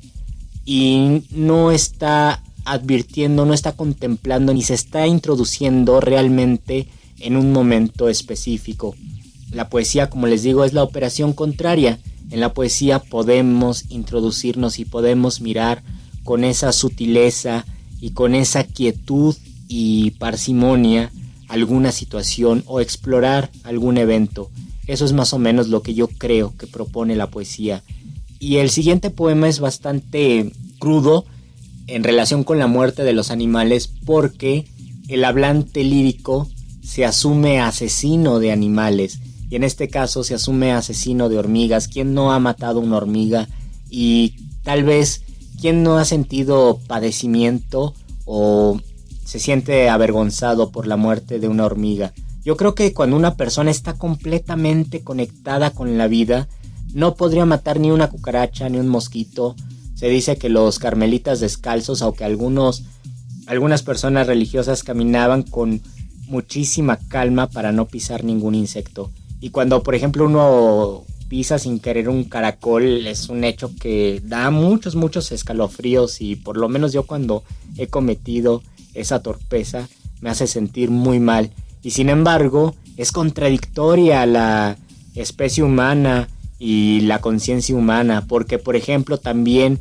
y 0.65 1.23
no 1.31 1.71
está 1.71 2.43
advirtiendo, 2.65 3.47
no 3.47 3.55
está 3.55 3.77
contemplando 3.77 4.53
ni 4.53 4.63
se 4.63 4.75
está 4.75 5.07
introduciendo 5.07 6.01
realmente 6.01 6.89
en 7.21 7.37
un 7.37 7.53
momento 7.53 8.09
específico. 8.09 8.97
La 9.57 9.71
poesía, 9.71 10.11
como 10.11 10.27
les 10.27 10.43
digo, 10.43 10.67
es 10.67 10.75
la 10.75 10.83
operación 10.83 11.33
contraria. 11.33 11.99
En 12.31 12.41
la 12.41 12.53
poesía 12.53 12.99
podemos 12.99 13.87
introducirnos 13.89 14.79
y 14.79 14.85
podemos 14.85 15.41
mirar 15.41 15.83
con 16.25 16.45
esa 16.45 16.73
sutileza 16.73 17.65
y 17.99 18.11
con 18.11 18.35
esa 18.35 18.65
quietud 18.65 19.35
y 19.67 20.11
parsimonia 20.11 21.11
alguna 21.49 21.91
situación 21.91 22.65
o 22.67 22.83
explorar 22.83 23.51
algún 23.65 23.97
evento. 23.97 24.51
Eso 24.87 25.07
es 25.07 25.15
más 25.15 25.33
o 25.33 25.39
menos 25.39 25.69
lo 25.69 25.81
que 25.81 25.95
yo 25.95 26.09
creo 26.09 26.55
que 26.59 26.67
propone 26.67 27.17
la 27.17 27.31
poesía. 27.31 27.83
Y 28.39 28.57
el 28.57 28.69
siguiente 28.69 29.09
poema 29.09 29.49
es 29.49 29.59
bastante 29.59 30.53
crudo 30.79 31.25
en 31.87 32.05
relación 32.05 32.45
con 32.45 32.59
la 32.59 32.67
muerte 32.67 33.05
de 33.05 33.15
los 33.15 33.31
animales 33.31 33.89
porque 34.05 34.67
el 35.09 35.25
hablante 35.25 35.83
lírico 35.83 36.47
se 36.83 37.07
asume 37.07 37.59
asesino 37.59 38.39
de 38.39 38.53
animales 38.53 39.21
y 39.49 39.57
en 39.57 39.65
este 39.65 39.89
caso 39.89 40.25
se 40.25 40.35
asume 40.35 40.73
asesino 40.73 41.29
de 41.29 41.39
hormigas. 41.39 41.89
¿Quién 41.89 42.15
no 42.15 42.33
ha 42.33 42.39
matado 42.39 42.81
una 42.81 42.97
hormiga? 42.97 43.49
Y 43.89 44.35
tal 44.63 44.85
vez, 44.85 45.23
¿quién 45.61 45.83
no 45.83 45.99
ha 45.99 46.05
sentido 46.05 46.81
padecimiento 46.87 47.95
o 48.25 48.81
se 49.25 49.39
siente 49.39 49.89
avergonzado 49.89 50.71
por 50.71 50.87
la 50.87 50.97
muerte 50.97 51.39
de 51.39 51.49
una 51.49 51.65
hormiga? 51.65 52.13
Yo 52.45 52.57
creo 52.57 52.75
que 52.75 52.93
cuando 52.93 53.17
una 53.17 53.37
persona 53.37 53.71
está 53.71 53.95
completamente 53.95 55.03
conectada 55.03 55.71
con 55.71 55.99
la 55.99 56.09
vida, 56.09 56.49
no 56.95 57.15
podría 57.15 57.45
matar 57.45 57.81
ni 57.81 57.91
una 57.91 58.09
cucaracha 58.09 58.69
ni 58.69 58.79
un 58.79 58.89
mosquito. 58.89 59.57
Se 59.95 60.09
dice 60.09 60.37
que 60.37 60.49
los 60.49 60.79
carmelitas 60.79 61.41
descalzos, 61.41 62.03
aunque 62.03 62.25
algunos 62.25 62.85
algunas 63.47 63.83
personas 63.83 64.27
religiosas 64.27 64.83
caminaban 64.83 65.43
con 65.43 65.81
muchísima 66.27 66.99
calma 67.09 67.49
para 67.49 67.71
no 67.71 67.87
pisar 67.87 68.25
ningún 68.25 68.57
insecto. 68.57 69.13
Y 69.41 69.51
cuando, 69.51 69.83
por 69.83 69.95
ejemplo, 69.95 70.25
uno 70.25 71.05
pisa 71.29 71.59
sin 71.59 71.81
querer 71.81 72.09
un 72.09 72.25
caracol, 72.25 73.07
es 73.07 73.29
un 73.29 73.45
hecho 73.45 73.71
que 73.81 74.23
da 74.25 74.51
muchos, 74.51 74.95
muchos 74.95 75.33
escalofríos 75.33 76.21
y 76.21 76.37
por 76.37 76.57
lo 76.57 76.69
menos 76.69 76.93
yo 76.93 77.05
cuando 77.05 77.43
he 77.77 77.89
cometido 77.89 78.63
esa 78.95 79.23
torpeza 79.23 79.89
me 80.21 80.31
hace 80.31 80.47
sentir 80.47 80.91
muy 80.91 81.21
mal. 81.21 81.51
Y 81.83 81.91
sin 81.91 82.09
embargo, 82.09 82.75
es 82.97 83.13
contradictoria 83.13 84.25
la 84.27 84.77
especie 85.15 85.63
humana 85.63 86.29
y 86.59 87.01
la 87.01 87.21
conciencia 87.21 87.75
humana, 87.75 88.25
porque 88.27 88.59
por 88.59 88.77
ejemplo 88.77 89.19
también 89.19 89.81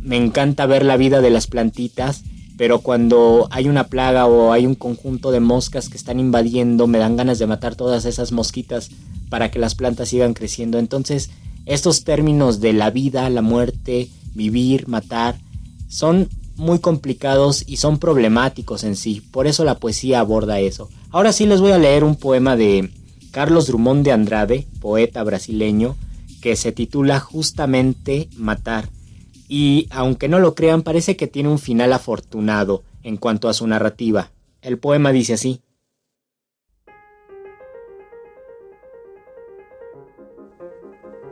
me 0.00 0.16
encanta 0.16 0.66
ver 0.66 0.84
la 0.84 0.96
vida 0.96 1.20
de 1.20 1.30
las 1.30 1.46
plantitas 1.46 2.22
pero 2.56 2.80
cuando 2.80 3.48
hay 3.50 3.68
una 3.68 3.84
plaga 3.84 4.26
o 4.26 4.52
hay 4.52 4.66
un 4.66 4.74
conjunto 4.74 5.30
de 5.30 5.40
moscas 5.40 5.88
que 5.88 5.96
están 5.96 6.20
invadiendo, 6.20 6.86
me 6.86 6.98
dan 6.98 7.16
ganas 7.16 7.38
de 7.38 7.46
matar 7.46 7.74
todas 7.74 8.04
esas 8.04 8.30
mosquitas 8.32 8.90
para 9.28 9.50
que 9.50 9.58
las 9.58 9.74
plantas 9.74 10.10
sigan 10.10 10.34
creciendo. 10.34 10.78
Entonces, 10.78 11.30
estos 11.66 12.04
términos 12.04 12.60
de 12.60 12.72
la 12.72 12.90
vida, 12.90 13.28
la 13.30 13.42
muerte, 13.42 14.08
vivir, 14.34 14.86
matar, 14.86 15.38
son 15.88 16.28
muy 16.56 16.78
complicados 16.78 17.64
y 17.66 17.78
son 17.78 17.98
problemáticos 17.98 18.84
en 18.84 18.94
sí. 18.94 19.20
Por 19.32 19.48
eso 19.48 19.64
la 19.64 19.78
poesía 19.78 20.20
aborda 20.20 20.60
eso. 20.60 20.88
Ahora 21.10 21.32
sí 21.32 21.46
les 21.46 21.60
voy 21.60 21.72
a 21.72 21.78
leer 21.78 22.04
un 22.04 22.14
poema 22.14 22.56
de 22.56 22.90
Carlos 23.32 23.66
Drummond 23.66 24.04
de 24.04 24.12
Andrade, 24.12 24.66
poeta 24.80 25.24
brasileño, 25.24 25.96
que 26.40 26.54
se 26.54 26.70
titula 26.70 27.18
justamente 27.18 28.28
Matar 28.36 28.88
y 29.48 29.88
aunque 29.90 30.28
no 30.28 30.38
lo 30.38 30.54
crean 30.54 30.82
parece 30.82 31.16
que 31.16 31.26
tiene 31.26 31.48
un 31.48 31.58
final 31.58 31.92
afortunado 31.92 32.82
en 33.02 33.16
cuanto 33.16 33.48
a 33.48 33.54
su 33.54 33.66
narrativa. 33.66 34.30
El 34.62 34.78
poema 34.78 35.12
dice 35.12 35.34
así. 35.34 35.60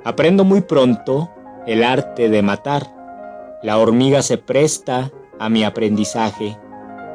Aprendo 0.05 0.45
muy 0.45 0.63
pronto 0.63 1.31
el 1.67 1.85
arte 1.85 2.29
de 2.29 2.43
matar. 2.43 2.93
La 3.63 3.79
hormiga 3.79 4.23
se 4.23 4.37
presta 4.37 5.13
a 5.39 5.49
mi 5.49 5.65
aprendizaje, 5.65 6.59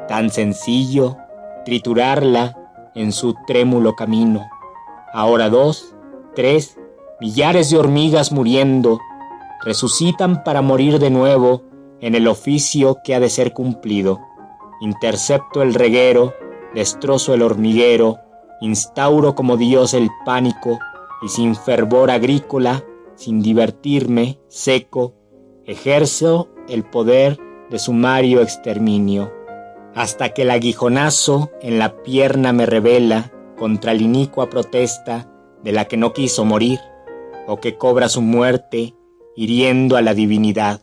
tan 0.08 0.30
sencillo, 0.30 1.18
triturarla 1.64 2.56
en 2.94 3.12
su 3.12 3.34
trémulo 3.46 3.94
camino. 3.94 4.48
Ahora 5.12 5.50
dos, 5.50 5.94
tres, 6.34 6.78
millares 7.20 7.70
de 7.70 7.76
hormigas 7.76 8.32
muriendo 8.32 8.98
resucitan 9.62 10.44
para 10.44 10.62
morir 10.62 10.98
de 10.98 11.10
nuevo 11.10 11.62
en 12.00 12.14
el 12.14 12.28
oficio 12.28 12.98
que 13.02 13.14
ha 13.14 13.20
de 13.20 13.28
ser 13.28 13.52
cumplido. 13.52 14.20
Intercepto 14.80 15.62
el 15.62 15.74
reguero, 15.74 16.34
destrozo 16.74 17.34
el 17.34 17.42
hormiguero, 17.42 18.18
instauro 18.60 19.34
como 19.34 19.56
Dios 19.56 19.94
el 19.94 20.08
pánico, 20.24 20.78
y 21.22 21.28
sin 21.28 21.56
fervor 21.56 22.10
agrícola, 22.10 22.84
sin 23.16 23.42
divertirme, 23.42 24.38
seco, 24.46 25.14
ejerzo 25.64 26.48
el 26.68 26.84
poder 26.84 27.38
de 27.70 27.78
sumario 27.78 28.40
exterminio, 28.40 29.32
hasta 29.94 30.28
que 30.30 30.42
el 30.42 30.50
aguijonazo 30.50 31.50
en 31.60 31.78
la 31.78 32.02
pierna 32.02 32.52
me 32.52 32.66
revela 32.66 33.32
contra 33.58 33.92
la 33.92 34.02
inicua 34.02 34.48
protesta 34.48 35.28
de 35.64 35.72
la 35.72 35.86
que 35.86 35.96
no 35.96 36.12
quiso 36.12 36.44
morir, 36.44 36.78
o 37.48 37.58
que 37.58 37.76
cobra 37.76 38.08
su 38.08 38.22
muerte 38.22 38.94
hiriendo 39.38 39.96
a 39.96 40.02
la 40.02 40.14
divinidad. 40.14 40.80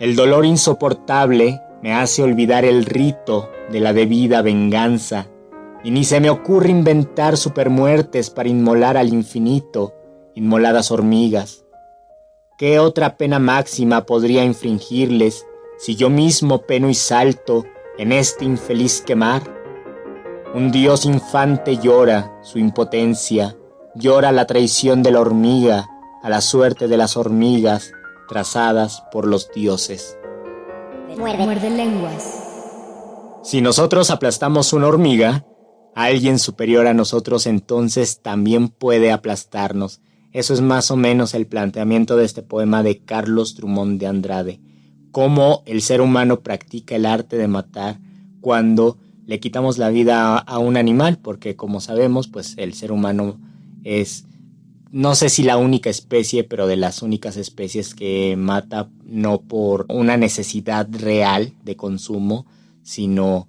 El 0.00 0.16
dolor 0.16 0.44
insoportable 0.44 1.60
me 1.84 1.94
hace 1.94 2.20
olvidar 2.20 2.64
el 2.64 2.84
rito 2.84 3.48
de 3.70 3.78
la 3.78 3.92
debida 3.92 4.42
venganza, 4.42 5.28
y 5.84 5.92
ni 5.92 6.02
se 6.02 6.18
me 6.18 6.30
ocurre 6.30 6.70
inventar 6.70 7.36
supermuertes 7.36 8.28
para 8.28 8.48
inmolar 8.48 8.96
al 8.96 9.10
infinito, 9.10 9.94
inmoladas 10.34 10.90
hormigas. 10.90 11.64
¿Qué 12.58 12.80
otra 12.80 13.16
pena 13.16 13.38
máxima 13.38 14.04
podría 14.04 14.42
infringirles 14.42 15.46
si 15.78 15.94
yo 15.94 16.10
mismo 16.10 16.62
peno 16.62 16.88
y 16.88 16.94
salto 16.94 17.66
en 17.98 18.10
este 18.10 18.44
infeliz 18.44 19.00
quemar? 19.00 19.42
Un 20.56 20.72
dios 20.72 21.06
infante 21.06 21.76
llora 21.76 22.36
su 22.42 22.58
impotencia, 22.58 23.56
llora 23.94 24.32
la 24.32 24.46
traición 24.46 25.04
de 25.04 25.12
la 25.12 25.20
hormiga, 25.20 25.88
a 26.22 26.28
la 26.28 26.40
suerte 26.40 26.88
de 26.88 26.96
las 26.96 27.16
hormigas 27.16 27.92
trazadas 28.28 29.02
por 29.12 29.26
los 29.26 29.50
dioses. 29.52 30.16
Muerde. 31.16 31.70
lenguas. 31.70 32.40
Si 33.42 33.60
nosotros 33.60 34.10
aplastamos 34.10 34.72
una 34.72 34.86
hormiga, 34.86 35.44
alguien 35.94 36.38
superior 36.38 36.86
a 36.86 36.94
nosotros 36.94 37.46
entonces 37.46 38.20
también 38.22 38.68
puede 38.68 39.12
aplastarnos. 39.12 40.00
Eso 40.32 40.54
es 40.54 40.60
más 40.60 40.90
o 40.90 40.96
menos 40.96 41.34
el 41.34 41.46
planteamiento 41.46 42.16
de 42.16 42.24
este 42.24 42.42
poema 42.42 42.82
de 42.82 43.00
Carlos 43.00 43.56
Drummond 43.56 43.98
de 43.98 44.06
Andrade. 44.06 44.60
Cómo 45.10 45.62
el 45.66 45.82
ser 45.82 46.00
humano 46.00 46.40
practica 46.40 46.94
el 46.94 47.06
arte 47.06 47.36
de 47.36 47.48
matar 47.48 47.98
cuando 48.40 48.98
le 49.26 49.40
quitamos 49.40 49.78
la 49.78 49.90
vida 49.90 50.38
a 50.38 50.58
un 50.58 50.76
animal, 50.76 51.18
porque 51.18 51.56
como 51.56 51.80
sabemos, 51.80 52.28
pues 52.28 52.54
el 52.58 52.74
ser 52.74 52.92
humano 52.92 53.40
es 53.82 54.26
no 54.92 55.14
sé 55.14 55.28
si 55.28 55.44
la 55.44 55.56
única 55.56 55.88
especie, 55.88 56.42
pero 56.42 56.66
de 56.66 56.76
las 56.76 57.02
únicas 57.02 57.36
especies 57.36 57.94
que 57.94 58.36
mata 58.36 58.90
no 59.04 59.40
por 59.40 59.86
una 59.88 60.16
necesidad 60.16 60.88
real 60.90 61.54
de 61.62 61.76
consumo, 61.76 62.46
sino 62.82 63.46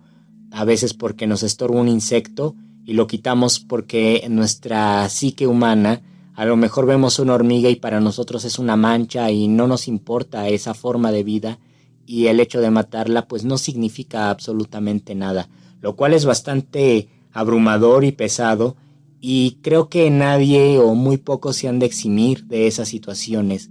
a 0.51 0.65
veces 0.65 0.93
porque 0.93 1.25
nos 1.25 1.41
estorba 1.41 1.81
un 1.81 1.87
insecto 1.87 2.55
y 2.85 2.93
lo 2.93 3.07
quitamos 3.07 3.59
porque 3.59 4.21
en 4.23 4.35
nuestra 4.35 5.07
psique 5.09 5.47
humana 5.47 6.01
a 6.35 6.45
lo 6.45 6.55
mejor 6.57 6.85
vemos 6.85 7.19
una 7.19 7.33
hormiga 7.33 7.69
y 7.69 7.75
para 7.75 7.99
nosotros 7.99 8.45
es 8.45 8.59
una 8.59 8.75
mancha 8.75 9.31
y 9.31 9.47
no 9.47 9.67
nos 9.67 9.87
importa 9.87 10.47
esa 10.47 10.73
forma 10.73 11.11
de 11.11 11.23
vida 11.23 11.59
y 12.05 12.27
el 12.27 12.39
hecho 12.39 12.61
de 12.61 12.69
matarla 12.69 13.27
pues 13.27 13.45
no 13.45 13.57
significa 13.57 14.29
absolutamente 14.29 15.15
nada, 15.15 15.49
lo 15.81 15.95
cual 15.95 16.13
es 16.13 16.25
bastante 16.25 17.09
abrumador 17.31 18.03
y 18.03 18.11
pesado 18.11 18.75
y 19.21 19.59
creo 19.61 19.87
que 19.87 20.09
nadie 20.09 20.79
o 20.79 20.95
muy 20.95 21.17
pocos 21.17 21.55
se 21.55 21.67
han 21.67 21.77
de 21.77 21.85
eximir 21.85 22.45
de 22.45 22.65
esas 22.65 22.89
situaciones. 22.89 23.69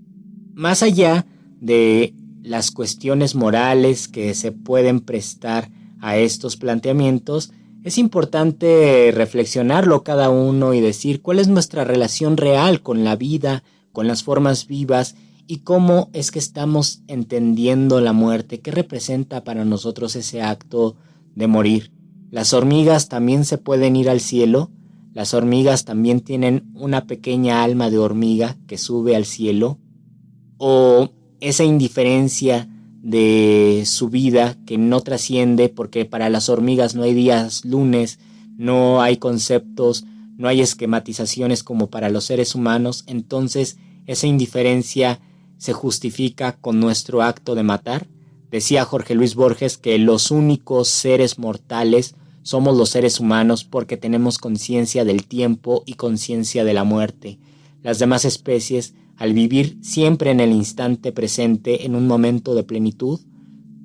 Más 0.54 0.84
allá 0.84 1.26
de 1.60 2.14
las 2.42 2.70
cuestiones 2.70 3.34
morales 3.34 4.06
que 4.06 4.32
se 4.34 4.52
pueden 4.52 5.00
prestar 5.00 5.70
a 6.00 6.16
estos 6.16 6.56
planteamientos, 6.56 7.52
es 7.82 7.98
importante 7.98 9.10
reflexionarlo 9.12 10.04
cada 10.04 10.30
uno 10.30 10.72
y 10.72 10.80
decir 10.80 11.20
cuál 11.20 11.40
es 11.40 11.48
nuestra 11.48 11.82
relación 11.82 12.36
real 12.36 12.82
con 12.82 13.04
la 13.04 13.16
vida, 13.16 13.64
con 13.92 14.06
las 14.06 14.22
formas 14.22 14.66
vivas 14.66 15.16
y 15.46 15.58
cómo 15.58 16.10
es 16.12 16.30
que 16.30 16.38
estamos 16.38 17.02
entendiendo 17.08 18.00
la 18.00 18.12
muerte, 18.12 18.60
qué 18.60 18.70
representa 18.70 19.42
para 19.42 19.64
nosotros 19.64 20.14
ese 20.14 20.42
acto 20.42 20.94
de 21.34 21.48
morir. 21.48 21.90
Las 22.30 22.54
hormigas 22.54 23.08
también 23.08 23.44
se 23.44 23.58
pueden 23.58 23.96
ir 23.96 24.08
al 24.08 24.20
cielo, 24.20 24.70
las 25.12 25.34
hormigas 25.34 25.84
también 25.84 26.20
tienen 26.20 26.70
una 26.74 27.06
pequeña 27.06 27.62
alma 27.62 27.90
de 27.90 27.98
hormiga 27.98 28.56
que 28.66 28.78
sube 28.78 29.16
al 29.16 29.24
cielo. 29.24 29.78
O 30.58 31.10
esa 31.40 31.64
indiferencia 31.64 32.68
de 33.02 33.84
su 33.86 34.08
vida 34.08 34.56
que 34.66 34.78
no 34.78 35.00
trasciende 35.00 35.68
porque 35.68 36.04
para 36.04 36.28
las 36.28 36.48
hormigas 36.48 36.94
no 36.94 37.02
hay 37.02 37.14
días 37.14 37.64
lunes, 37.64 38.18
no 38.56 39.00
hay 39.00 39.16
conceptos, 39.16 40.04
no 40.36 40.48
hay 40.48 40.60
esquematizaciones 40.60 41.64
como 41.64 41.88
para 41.88 42.10
los 42.10 42.24
seres 42.24 42.54
humanos, 42.54 43.04
entonces 43.06 43.78
esa 44.06 44.26
indiferencia 44.26 45.20
se 45.56 45.72
justifica 45.72 46.52
con 46.52 46.78
nuestro 46.78 47.22
acto 47.22 47.54
de 47.54 47.62
matar. 47.62 48.06
Decía 48.50 48.84
Jorge 48.84 49.14
Luis 49.14 49.34
Borges 49.34 49.76
que 49.76 49.98
los 49.98 50.30
únicos 50.30 50.88
seres 50.88 51.38
mortales 51.38 52.14
somos 52.50 52.76
los 52.76 52.90
seres 52.90 53.20
humanos 53.20 53.62
porque 53.62 53.96
tenemos 53.96 54.38
conciencia 54.38 55.04
del 55.04 55.24
tiempo 55.28 55.84
y 55.86 55.94
conciencia 55.94 56.64
de 56.64 56.74
la 56.74 56.82
muerte. 56.82 57.38
Las 57.80 58.00
demás 58.00 58.24
especies, 58.24 58.94
al 59.16 59.34
vivir 59.34 59.78
siempre 59.82 60.32
en 60.32 60.40
el 60.40 60.50
instante 60.50 61.12
presente, 61.12 61.86
en 61.86 61.94
un 61.94 62.08
momento 62.08 62.56
de 62.56 62.64
plenitud, 62.64 63.20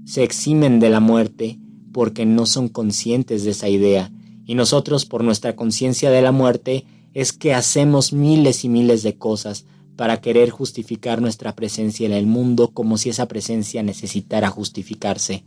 se 0.06 0.24
eximen 0.24 0.80
de 0.80 0.90
la 0.90 1.00
muerte 1.00 1.60
porque 1.94 2.26
no 2.26 2.48
son 2.48 2.68
conscientes 2.68 3.44
de 3.44 3.52
esa 3.52 3.70
idea. 3.70 4.12
Y 4.48 4.56
nosotros, 4.56 5.06
por 5.06 5.24
nuestra 5.24 5.56
conciencia 5.56 6.10
de 6.10 6.24
la 6.24 6.32
muerte, 6.32 6.86
es 7.14 7.34
que 7.34 7.54
hacemos 7.54 8.14
miles 8.14 8.66
y 8.66 8.70
miles 8.70 9.04
de 9.04 9.16
cosas 9.16 9.68
para 9.96 10.22
querer 10.22 10.50
justificar 10.50 11.22
nuestra 11.22 11.56
presencia 11.56 12.08
en 12.08 12.14
el 12.14 12.26
mundo 12.26 12.72
como 12.74 12.98
si 12.98 13.10
esa 13.10 13.28
presencia 13.28 13.84
necesitara 13.84 14.50
justificarse. 14.50 15.44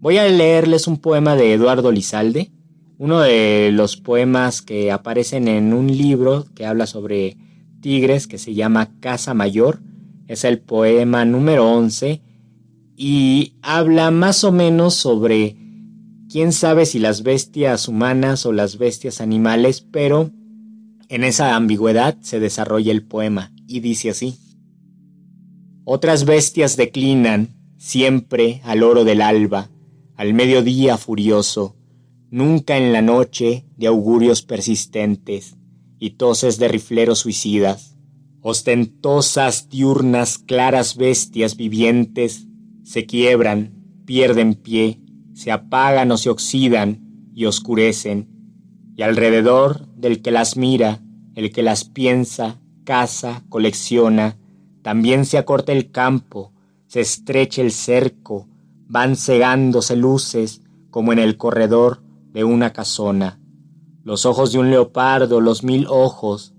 Voy 0.00 0.16
a 0.16 0.28
leerles 0.28 0.86
un 0.86 0.98
poema 0.98 1.34
de 1.34 1.52
Eduardo 1.52 1.90
Lizalde, 1.90 2.52
uno 2.98 3.18
de 3.18 3.70
los 3.72 3.96
poemas 3.96 4.62
que 4.62 4.92
aparecen 4.92 5.48
en 5.48 5.72
un 5.72 5.88
libro 5.88 6.46
que 6.54 6.66
habla 6.66 6.86
sobre 6.86 7.36
tigres 7.80 8.28
que 8.28 8.38
se 8.38 8.54
llama 8.54 8.92
Casa 9.00 9.34
Mayor. 9.34 9.80
Es 10.28 10.44
el 10.44 10.60
poema 10.60 11.24
número 11.24 11.68
11 11.68 12.22
y 12.96 13.54
habla 13.60 14.12
más 14.12 14.44
o 14.44 14.52
menos 14.52 14.94
sobre 14.94 15.56
quién 16.30 16.52
sabe 16.52 16.86
si 16.86 17.00
las 17.00 17.24
bestias 17.24 17.88
humanas 17.88 18.46
o 18.46 18.52
las 18.52 18.78
bestias 18.78 19.20
animales, 19.20 19.80
pero 19.80 20.30
en 21.08 21.24
esa 21.24 21.56
ambigüedad 21.56 22.16
se 22.20 22.38
desarrolla 22.38 22.92
el 22.92 23.02
poema 23.02 23.52
y 23.66 23.80
dice 23.80 24.10
así. 24.10 24.36
Otras 25.82 26.24
bestias 26.24 26.76
declinan 26.76 27.48
siempre 27.78 28.60
al 28.62 28.84
oro 28.84 29.02
del 29.02 29.22
alba, 29.22 29.70
al 30.18 30.34
mediodía 30.34 30.98
furioso, 30.98 31.76
nunca 32.28 32.76
en 32.76 32.92
la 32.92 33.02
noche 33.02 33.64
de 33.76 33.86
augurios 33.86 34.42
persistentes 34.42 35.56
y 36.00 36.10
toses 36.10 36.58
de 36.58 36.66
rifleros 36.66 37.20
suicidas. 37.20 37.96
Ostentosas, 38.40 39.68
diurnas, 39.68 40.38
claras 40.38 40.96
bestias 40.96 41.56
vivientes 41.56 42.48
se 42.82 43.06
quiebran, 43.06 44.02
pierden 44.06 44.54
pie, 44.54 45.00
se 45.34 45.52
apagan 45.52 46.10
o 46.10 46.16
se 46.16 46.30
oxidan 46.30 47.30
y 47.32 47.44
oscurecen, 47.44 48.28
y 48.96 49.02
alrededor 49.02 49.86
del 49.94 50.20
que 50.20 50.32
las 50.32 50.56
mira, 50.56 51.00
el 51.36 51.52
que 51.52 51.62
las 51.62 51.84
piensa, 51.84 52.60
caza, 52.82 53.44
colecciona, 53.48 54.36
también 54.82 55.24
se 55.24 55.38
acorta 55.38 55.70
el 55.70 55.92
campo, 55.92 56.52
se 56.88 57.02
estrecha 57.02 57.62
el 57.62 57.70
cerco, 57.70 58.48
van 58.88 59.16
cegándose 59.16 59.96
luces 59.96 60.62
como 60.90 61.12
en 61.12 61.18
el 61.18 61.36
corredor 61.36 62.02
de 62.32 62.44
una 62.44 62.72
casona. 62.72 63.40
Los 64.02 64.26
ojos 64.26 64.52
de 64.52 64.58
un 64.58 64.70
leopardo, 64.70 65.40
los 65.40 65.62
mil 65.62 65.86
ojos, 65.88 66.54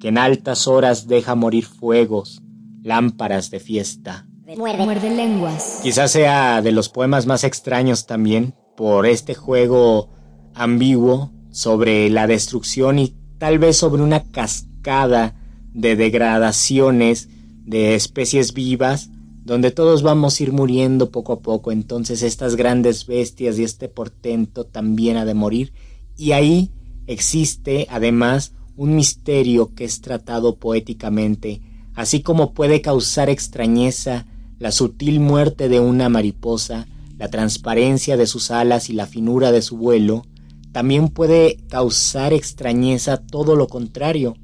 que 0.00 0.08
en 0.08 0.18
altas 0.18 0.66
horas 0.66 1.06
deja 1.06 1.34
morir 1.34 1.64
fuegos, 1.64 2.42
lámparas 2.82 3.50
de 3.50 3.60
fiesta. 3.60 4.26
Muerde. 4.56 5.10
lenguas. 5.10 5.80
Quizás 5.82 6.10
sea 6.10 6.62
de 6.62 6.72
los 6.72 6.88
poemas 6.88 7.26
más 7.26 7.44
extraños 7.44 8.06
también, 8.06 8.54
por 8.76 9.06
este 9.06 9.34
juego 9.34 10.08
ambiguo 10.54 11.32
sobre 11.50 12.08
la 12.10 12.26
destrucción 12.26 12.98
y 12.98 13.14
tal 13.38 13.58
vez 13.58 13.76
sobre 13.76 14.02
una 14.02 14.22
cascada 14.30 15.34
de 15.72 15.96
degradaciones 15.96 17.28
de 17.64 17.94
especies 17.94 18.54
vivas, 18.54 19.10
donde 19.48 19.70
todos 19.70 20.02
vamos 20.02 20.38
a 20.38 20.42
ir 20.42 20.52
muriendo 20.52 21.10
poco 21.10 21.32
a 21.32 21.40
poco, 21.40 21.72
entonces 21.72 22.22
estas 22.22 22.54
grandes 22.54 23.06
bestias 23.06 23.58
y 23.58 23.64
este 23.64 23.88
portento 23.88 24.64
también 24.64 25.16
ha 25.16 25.24
de 25.24 25.32
morir, 25.32 25.72
y 26.18 26.32
ahí 26.32 26.70
existe 27.06 27.86
además 27.88 28.52
un 28.76 28.94
misterio 28.94 29.74
que 29.74 29.84
es 29.84 30.02
tratado 30.02 30.56
poéticamente, 30.56 31.62
así 31.94 32.20
como 32.20 32.52
puede 32.52 32.82
causar 32.82 33.30
extrañeza 33.30 34.26
la 34.58 34.70
sutil 34.70 35.18
muerte 35.18 35.70
de 35.70 35.80
una 35.80 36.10
mariposa, 36.10 36.86
la 37.16 37.30
transparencia 37.30 38.18
de 38.18 38.26
sus 38.26 38.50
alas 38.50 38.90
y 38.90 38.92
la 38.92 39.06
finura 39.06 39.50
de 39.50 39.62
su 39.62 39.78
vuelo, 39.78 40.26
también 40.72 41.08
puede 41.08 41.56
causar 41.70 42.34
extrañeza 42.34 43.16
todo 43.16 43.56
lo 43.56 43.66
contrario, 43.66 44.36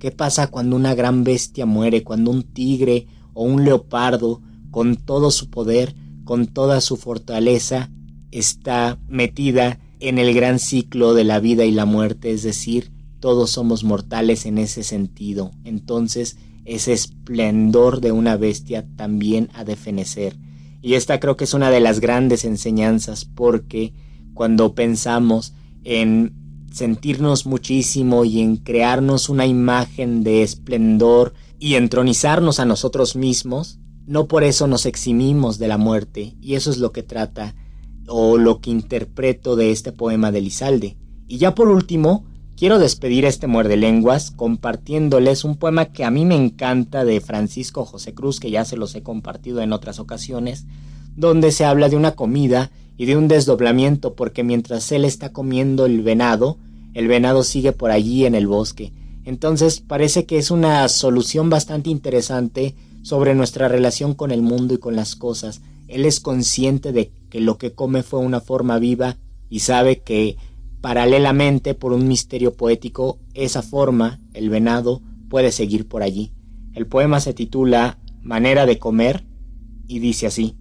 ¿Qué 0.00 0.12
pasa 0.12 0.46
cuando 0.46 0.76
una 0.76 0.94
gran 0.94 1.24
bestia 1.24 1.66
muere, 1.66 2.04
cuando 2.04 2.30
un 2.30 2.44
tigre 2.44 3.08
o 3.34 3.42
un 3.42 3.64
leopardo, 3.64 4.40
con 4.70 4.96
todo 4.96 5.30
su 5.30 5.50
poder, 5.50 5.94
con 6.24 6.46
toda 6.46 6.80
su 6.80 6.96
fortaleza, 6.96 7.90
está 8.30 8.98
metida 9.08 9.78
en 10.00 10.18
el 10.18 10.34
gran 10.34 10.58
ciclo 10.58 11.14
de 11.14 11.24
la 11.24 11.40
vida 11.40 11.64
y 11.64 11.70
la 11.70 11.84
muerte, 11.84 12.30
es 12.30 12.42
decir, 12.42 12.92
todos 13.20 13.50
somos 13.50 13.84
mortales 13.84 14.46
en 14.46 14.58
ese 14.58 14.82
sentido. 14.82 15.50
Entonces, 15.64 16.36
ese 16.64 16.92
esplendor 16.92 18.00
de 18.00 18.12
una 18.12 18.36
bestia 18.36 18.86
también 18.96 19.48
ha 19.54 19.64
de 19.64 19.76
fenecer. 19.76 20.36
Y 20.80 20.94
esta 20.94 21.18
creo 21.18 21.36
que 21.36 21.44
es 21.44 21.54
una 21.54 21.70
de 21.70 21.80
las 21.80 22.00
grandes 22.00 22.44
enseñanzas 22.44 23.24
porque 23.24 23.92
cuando 24.34 24.74
pensamos 24.74 25.54
en 25.82 26.34
sentirnos 26.70 27.46
muchísimo 27.46 28.24
y 28.24 28.40
en 28.40 28.56
crearnos 28.56 29.28
una 29.28 29.46
imagen 29.46 30.22
de 30.22 30.42
esplendor 30.42 31.34
y 31.58 31.74
entronizarnos 31.74 32.60
a 32.60 32.64
nosotros 32.64 33.16
mismos, 33.16 33.80
no 34.08 34.26
por 34.26 34.42
eso 34.42 34.66
nos 34.66 34.86
eximimos 34.86 35.58
de 35.58 35.68
la 35.68 35.76
muerte, 35.76 36.34
y 36.40 36.54
eso 36.54 36.70
es 36.70 36.78
lo 36.78 36.92
que 36.92 37.02
trata 37.02 37.54
o 38.06 38.38
lo 38.38 38.62
que 38.62 38.70
interpreto 38.70 39.54
de 39.54 39.70
este 39.70 39.92
poema 39.92 40.32
de 40.32 40.40
Lizalde. 40.40 40.96
Y 41.28 41.36
ya 41.36 41.54
por 41.54 41.68
último, 41.68 42.24
quiero 42.56 42.78
despedir 42.78 43.26
a 43.26 43.28
este 43.28 43.46
muerde 43.46 43.76
lenguas 43.76 44.30
compartiéndoles 44.30 45.44
un 45.44 45.56
poema 45.56 45.92
que 45.92 46.04
a 46.04 46.10
mí 46.10 46.24
me 46.24 46.36
encanta 46.36 47.04
de 47.04 47.20
Francisco 47.20 47.84
José 47.84 48.14
Cruz, 48.14 48.40
que 48.40 48.50
ya 48.50 48.64
se 48.64 48.78
los 48.78 48.94
he 48.94 49.02
compartido 49.02 49.60
en 49.60 49.74
otras 49.74 49.98
ocasiones, 49.98 50.64
donde 51.14 51.52
se 51.52 51.66
habla 51.66 51.90
de 51.90 51.96
una 51.96 52.12
comida 52.12 52.70
y 52.96 53.04
de 53.04 53.14
un 53.18 53.28
desdoblamiento 53.28 54.14
porque 54.14 54.42
mientras 54.42 54.90
él 54.90 55.04
está 55.04 55.34
comiendo 55.34 55.84
el 55.84 56.00
venado, 56.00 56.56
el 56.94 57.08
venado 57.08 57.44
sigue 57.44 57.72
por 57.72 57.90
allí 57.90 58.24
en 58.24 58.34
el 58.34 58.46
bosque. 58.46 58.90
Entonces 59.26 59.80
parece 59.80 60.24
que 60.24 60.38
es 60.38 60.50
una 60.50 60.88
solución 60.88 61.50
bastante 61.50 61.90
interesante 61.90 62.74
sobre 63.02 63.34
nuestra 63.34 63.68
relación 63.68 64.14
con 64.14 64.30
el 64.30 64.42
mundo 64.42 64.74
y 64.74 64.78
con 64.78 64.96
las 64.96 65.16
cosas. 65.16 65.62
Él 65.88 66.04
es 66.04 66.20
consciente 66.20 66.92
de 66.92 67.10
que 67.30 67.40
lo 67.40 67.58
que 67.58 67.72
come 67.72 68.02
fue 68.02 68.20
una 68.20 68.40
forma 68.40 68.78
viva 68.78 69.16
y 69.48 69.60
sabe 69.60 70.00
que 70.00 70.36
paralelamente 70.80 71.74
por 71.74 71.92
un 71.92 72.06
misterio 72.06 72.54
poético 72.54 73.18
esa 73.34 73.62
forma, 73.62 74.20
el 74.34 74.50
venado, 74.50 75.02
puede 75.28 75.52
seguir 75.52 75.88
por 75.88 76.02
allí. 76.02 76.32
El 76.74 76.86
poema 76.86 77.20
se 77.20 77.34
titula 77.34 77.98
Manera 78.22 78.66
de 78.66 78.78
comer 78.78 79.24
y 79.86 79.98
dice 80.00 80.26
así. 80.26 80.56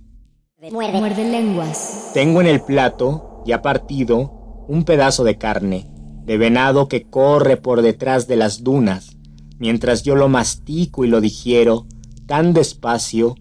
Muerde. 0.72 1.00
Muerde 1.00 1.30
lenguas. 1.30 2.12
Tengo 2.14 2.42
en 2.42 2.48
el 2.48 2.62
plato, 2.62 3.44
ya 3.46 3.62
partido, 3.62 4.66
un 4.68 4.84
pedazo 4.84 5.24
de 5.24 5.38
carne, 5.38 5.88
de 6.26 6.38
venado 6.38 6.88
que 6.88 7.04
corre 7.04 7.58
por 7.58 7.82
detrás 7.82 8.28
de 8.28 8.38
las 8.38 8.64
dunas, 8.64 9.18
mientras 9.60 10.04
yo 10.04 10.16
lo 10.16 10.30
mastico 10.30 11.06
y 11.06 11.08
lo 11.08 11.22
digiero 11.22 11.86
tan 12.28 12.54
despacio 12.54 13.36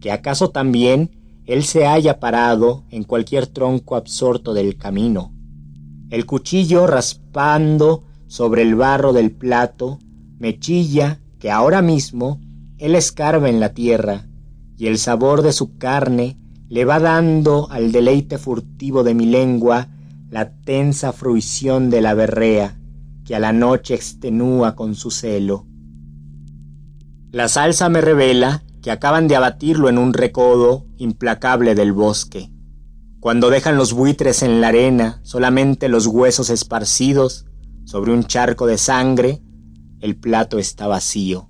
que 0.00 0.12
acaso 0.12 0.50
también 0.50 1.10
él 1.46 1.64
se 1.64 1.86
haya 1.86 2.20
parado 2.20 2.84
en 2.90 3.04
cualquier 3.04 3.46
tronco 3.46 3.96
absorto 3.96 4.52
del 4.52 4.76
camino. 4.76 5.32
El 6.10 6.26
cuchillo 6.26 6.86
raspando 6.86 8.04
sobre 8.26 8.62
el 8.62 8.74
barro 8.74 9.12
del 9.12 9.32
plato 9.32 9.98
me 10.38 10.58
chilla 10.58 11.20
que 11.38 11.50
ahora 11.50 11.82
mismo 11.82 12.40
él 12.78 12.94
escarba 12.94 13.48
en 13.48 13.60
la 13.60 13.72
tierra 13.72 14.26
y 14.76 14.88
el 14.88 14.98
sabor 14.98 15.42
de 15.42 15.52
su 15.52 15.78
carne 15.78 16.38
le 16.68 16.84
va 16.84 16.98
dando 16.98 17.68
al 17.70 17.92
deleite 17.92 18.38
furtivo 18.38 19.04
de 19.04 19.14
mi 19.14 19.26
lengua 19.26 19.88
la 20.30 20.50
tensa 20.50 21.12
fruición 21.12 21.90
de 21.90 22.00
la 22.00 22.14
berrea 22.14 22.78
que 23.24 23.36
a 23.36 23.38
la 23.38 23.52
noche 23.52 23.94
extenúa 23.94 24.74
con 24.74 24.94
su 24.94 25.10
celo. 25.10 25.66
La 27.32 27.48
salsa 27.48 27.88
me 27.88 28.02
revela 28.02 28.62
que 28.82 28.90
acaban 28.90 29.26
de 29.26 29.36
abatirlo 29.36 29.88
en 29.88 29.96
un 29.96 30.12
recodo 30.12 30.84
implacable 30.98 31.74
del 31.74 31.94
bosque. 31.94 32.50
Cuando 33.20 33.48
dejan 33.48 33.78
los 33.78 33.94
buitres 33.94 34.42
en 34.42 34.60
la 34.60 34.68
arena 34.68 35.18
solamente 35.22 35.88
los 35.88 36.06
huesos 36.06 36.50
esparcidos 36.50 37.46
sobre 37.86 38.12
un 38.12 38.24
charco 38.24 38.66
de 38.66 38.76
sangre, 38.76 39.40
el 40.00 40.14
plato 40.14 40.58
está 40.58 40.86
vacío. 40.86 41.48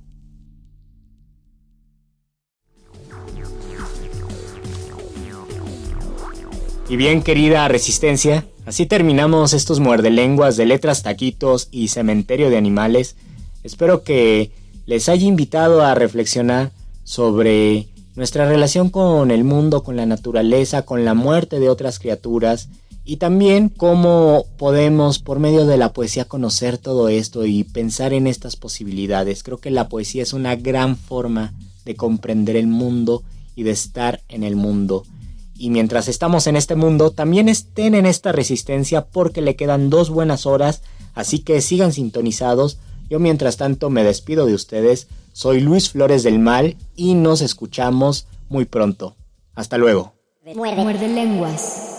Y 6.88 6.94
bien, 6.94 7.24
querida 7.24 7.66
Resistencia, 7.66 8.46
así 8.66 8.86
terminamos 8.86 9.52
estos 9.52 9.80
muerdelenguas 9.80 10.56
de 10.56 10.66
letras, 10.66 11.02
taquitos 11.02 11.66
y 11.72 11.88
cementerio 11.88 12.50
de 12.50 12.56
animales. 12.58 13.16
Espero 13.64 14.04
que 14.04 14.61
les 14.92 15.08
haya 15.08 15.26
invitado 15.26 15.82
a 15.82 15.94
reflexionar 15.94 16.70
sobre 17.02 17.88
nuestra 18.14 18.46
relación 18.46 18.90
con 18.90 19.30
el 19.30 19.42
mundo, 19.42 19.82
con 19.82 19.96
la 19.96 20.04
naturaleza, 20.04 20.82
con 20.82 21.06
la 21.06 21.14
muerte 21.14 21.60
de 21.60 21.70
otras 21.70 21.98
criaturas 21.98 22.68
y 23.02 23.16
también 23.16 23.70
cómo 23.70 24.44
podemos 24.58 25.18
por 25.18 25.38
medio 25.38 25.64
de 25.64 25.78
la 25.78 25.94
poesía 25.94 26.26
conocer 26.26 26.76
todo 26.76 27.08
esto 27.08 27.46
y 27.46 27.64
pensar 27.64 28.12
en 28.12 28.26
estas 28.26 28.56
posibilidades. 28.56 29.42
Creo 29.42 29.56
que 29.56 29.70
la 29.70 29.88
poesía 29.88 30.24
es 30.24 30.34
una 30.34 30.56
gran 30.56 30.98
forma 30.98 31.54
de 31.86 31.96
comprender 31.96 32.56
el 32.56 32.66
mundo 32.66 33.22
y 33.56 33.62
de 33.62 33.70
estar 33.70 34.20
en 34.28 34.44
el 34.44 34.56
mundo 34.56 35.04
y 35.62 35.70
mientras 35.70 36.08
estamos 36.08 36.48
en 36.48 36.56
este 36.56 36.74
mundo, 36.74 37.12
también 37.12 37.48
estén 37.48 37.94
en 37.94 38.04
esta 38.04 38.32
resistencia 38.32 39.04
porque 39.06 39.42
le 39.42 39.54
quedan 39.54 39.90
dos 39.90 40.10
buenas 40.10 40.44
horas, 40.44 40.82
así 41.14 41.38
que 41.38 41.60
sigan 41.60 41.92
sintonizados. 41.92 42.78
Yo 43.08 43.18
mientras 43.18 43.56
tanto 43.56 43.90
me 43.90 44.04
despido 44.04 44.46
de 44.46 44.54
ustedes, 44.54 45.08
soy 45.32 45.60
Luis 45.60 45.90
Flores 45.90 46.22
del 46.22 46.38
Mal 46.38 46.76
y 46.96 47.14
nos 47.14 47.40
escuchamos 47.40 48.26
muy 48.48 48.64
pronto. 48.64 49.16
Hasta 49.54 49.78
luego. 49.78 50.14
Muerde, 50.54 50.82
Muerde 50.82 51.08
lenguas. 51.08 51.92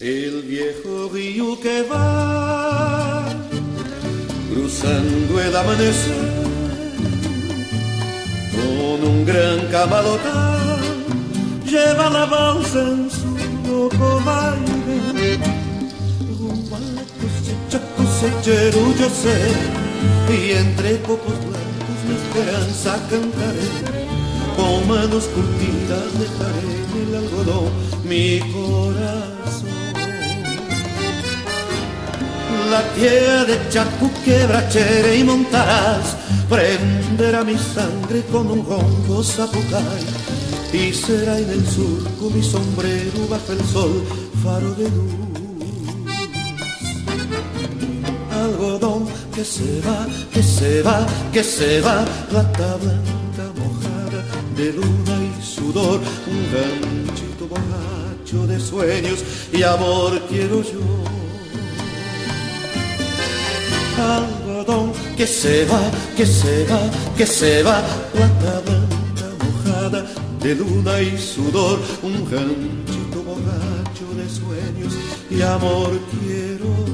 El 0.00 0.42
viejo 0.42 1.10
río 1.12 1.60
que 1.60 1.82
va 1.82 3.24
cruzando 4.52 5.40
el 5.40 5.54
amanecer 5.54 6.42
con 8.50 9.08
un 9.08 9.24
gran 9.24 9.66
camalotá, 9.70 10.78
lleva 11.64 12.10
la 12.10 12.26
balsa 12.26 12.80
en 12.80 13.10
su 13.10 13.41
Rumbo 13.72 14.28
a 14.28 14.52
la 16.94 17.04
cosecha, 17.20 17.80
cosechero 17.96 18.82
yo 18.98 19.08
sé, 19.08 19.38
y 20.30 20.52
entre 20.52 21.00
copos 21.00 21.38
blancos 21.40 21.98
mi 22.06 22.14
esperanza 22.14 22.90
cantaré. 23.08 23.68
Con 24.56 24.86
manos 24.86 25.24
curtidas 25.34 26.08
dejaré 26.20 26.72
en 26.84 27.08
el 27.08 27.14
algodón 27.16 27.70
mi 28.04 28.40
corazón. 28.52 29.72
La 32.70 32.82
tierra 32.94 33.44
de 33.44 33.56
Chacu 33.70 34.10
quebrachere 34.22 35.16
y 35.16 35.24
montarás 35.24 36.16
prenderá 36.50 37.42
mi 37.42 37.56
sangre 37.56 38.22
con 38.30 38.50
un 38.50 38.66
ronco 38.66 39.22
zapucay 39.22 40.51
y 40.72 40.92
será 40.94 41.38
en 41.38 41.50
el 41.50 41.66
surco 41.66 42.30
mi 42.30 42.42
sombrero 42.42 43.28
bajo 43.28 43.52
el 43.52 43.60
sol 43.64 44.02
faro 44.42 44.74
de 44.74 44.84
luz. 44.84 45.12
Algodón 48.30 49.06
que 49.34 49.44
se 49.44 49.80
va 49.82 50.06
que 50.32 50.42
se 50.42 50.82
va 50.82 51.06
que 51.32 51.44
se 51.44 51.80
va 51.82 52.04
plata 52.30 52.76
blanca 52.76 53.46
mojada 53.60 54.24
de 54.56 54.72
luna 54.72 55.16
y 55.28 55.42
sudor 55.44 56.00
un 56.26 56.42
ganchito 56.54 57.46
borracho 57.48 58.46
de 58.46 58.58
sueños 58.58 59.18
y 59.52 59.62
amor 59.62 60.20
quiero 60.30 60.62
yo. 60.62 60.80
Algodón 63.98 64.92
que 65.18 65.26
se 65.26 65.66
va, 65.66 65.80
que 66.16 66.24
se 66.24 66.64
va, 66.64 66.80
que 67.16 67.26
se 67.26 67.62
va, 67.62 67.82
plata 68.12 68.62
blanca 68.64 69.26
mojada 69.44 70.31
de 70.42 70.56
luna 70.56 71.00
y 71.00 71.16
sudor, 71.16 71.78
un 72.02 72.24
ganchito 72.28 73.22
borracho 73.22 74.06
de 74.16 74.28
sueños 74.28 74.92
y 75.30 75.40
amor 75.40 76.00
quiero 76.20 76.91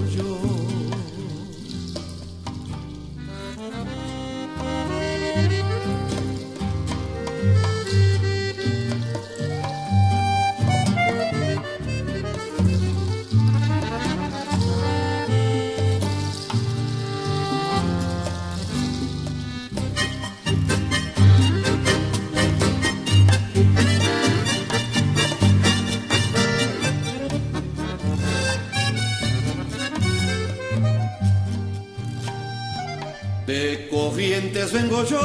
De 33.49 33.89
corrientes 33.91 34.73
vengo 34.75 35.03
yo, 35.07 35.19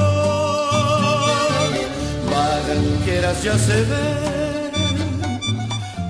barranqueras 2.31 3.43
ya 3.43 3.57
se 3.57 3.81
ven, 3.81 4.71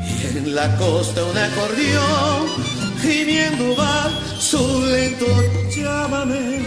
y 0.06 0.38
en 0.38 0.54
la 0.54 0.78
costa 0.78 1.24
un 1.26 1.36
acordeón, 1.36 2.50
gimiendo 3.02 3.76
va 3.76 4.12
su 4.40 4.86
lento 4.86 5.26
llámame. 5.76 6.62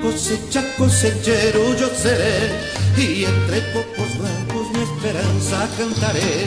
Cosecha, 0.00 0.62
cosechero 0.76 1.76
yo 1.80 1.88
seré, 2.00 2.52
y 2.96 3.24
entre 3.24 3.72
copos 3.72 4.18
blancos 4.18 4.70
mi 4.72 4.82
esperanza 4.84 5.68
cantaré, 5.76 6.46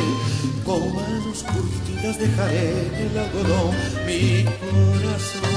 con 0.65 0.95
manos 0.95 1.43
curtidas 1.43 2.17
dejaré 2.17 2.69
el 3.03 3.17
algodón 3.17 3.75
mi 4.07 4.45
corazón. 4.45 5.50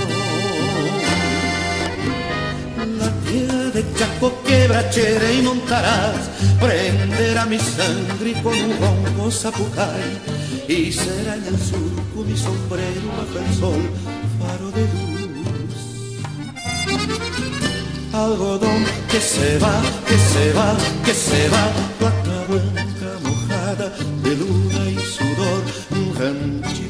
De 3.75 3.85
Chaco 3.95 4.33
quebrachera 4.45 5.33
y 5.33 5.43
montarás. 5.43 6.31
Prenderá 6.61 7.45
mi 7.45 7.59
sangre 7.59 8.33
con 8.43 8.55
un 8.55 8.71
ronco 8.81 9.31
zapucay. 9.31 10.21
Y 10.69 10.93
será 10.93 11.35
en 11.35 11.47
el 11.47 11.59
surco 11.59 12.23
mi 12.25 12.37
sombrero 12.37 13.09
bajo 13.19 13.39
el 13.45 13.55
sol 13.55 13.83
Faro 14.39 14.71
de 14.71 14.83
luz. 14.93 15.75
Algodón 18.13 18.85
que 19.11 19.21
se 19.21 19.59
va, 19.59 19.83
que 20.09 20.17
se 20.17 20.53
va, 20.53 20.77
que 21.05 21.13
se 21.13 21.49
va. 21.49 21.65
Plata 21.99 22.45
blanca 22.49 23.11
mojada 23.25 23.93
de 24.23 24.37
luna 24.37 24.83
y 24.89 24.99
sudor 25.17 25.63
Un 25.91 26.15
ranchito 26.17 26.84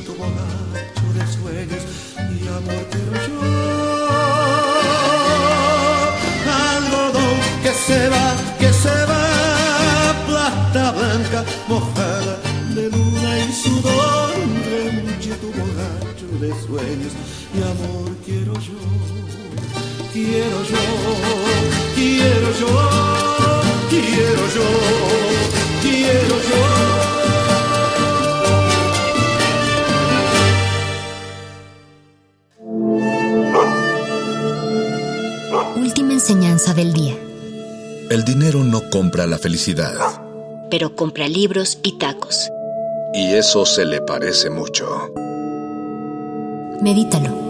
sueños 16.85 17.13
y 17.55 17.63
amor 17.63 18.17
quiero 18.25 18.53
yo, 18.55 18.79
quiero 20.13 20.65
yo, 20.65 20.77
quiero 21.95 22.53
yo, 22.61 22.73
quiero 23.91 24.43
yo, 24.55 24.69
quiero 25.83 26.37
yo. 26.49 26.63
Última 35.77 36.13
enseñanza 36.13 36.75
del 36.75 36.93
día. 36.93 37.17
El 38.11 38.25
dinero 38.25 38.63
no 38.63 38.91
compra 38.91 39.27
la 39.27 39.39
felicidad. 39.39 39.95
Pero 40.71 40.95
compra 40.95 41.29
libros 41.29 41.79
y 41.83 41.99
tacos. 41.99 42.51
Y 43.15 43.35
eso 43.35 43.65
se 43.65 43.85
le 43.85 44.01
parece 44.01 44.51
mucho. 44.51 45.13
Medítalo. 46.81 47.44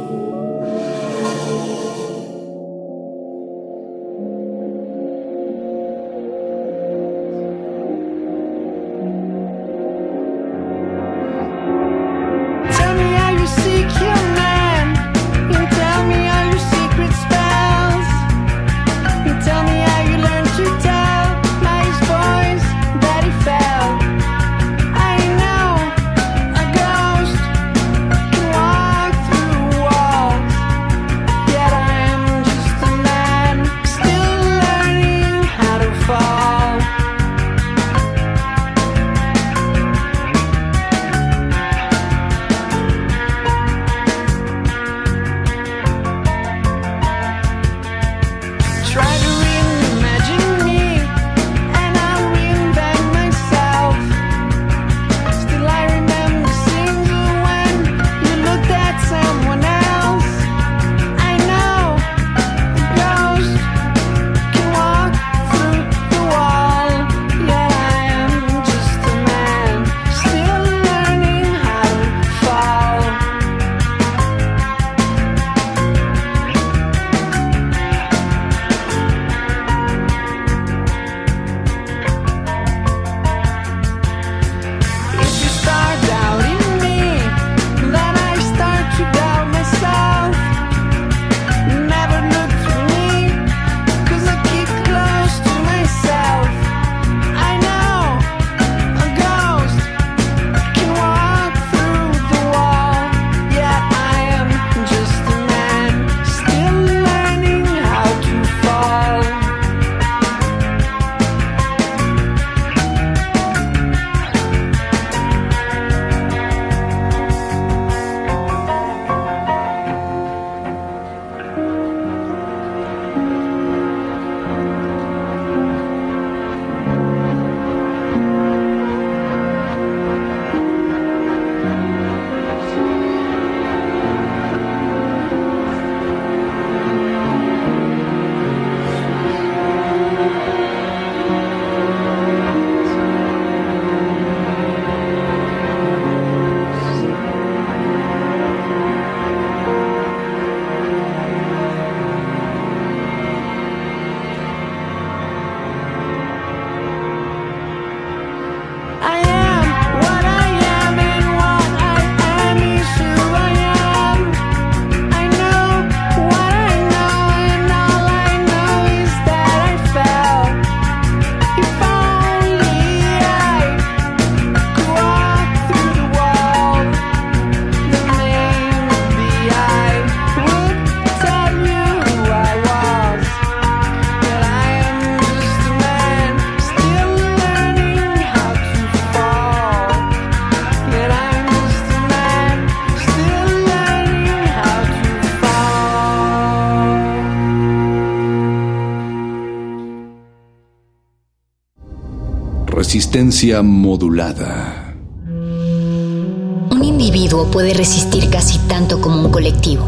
Resistencia 202.94 203.60
modulada. 203.60 204.94
Un 205.26 206.84
individuo 206.84 207.50
puede 207.50 207.74
resistir 207.74 208.30
casi 208.30 208.56
tanto 208.68 209.00
como 209.00 209.20
un 209.20 209.32
colectivo, 209.32 209.84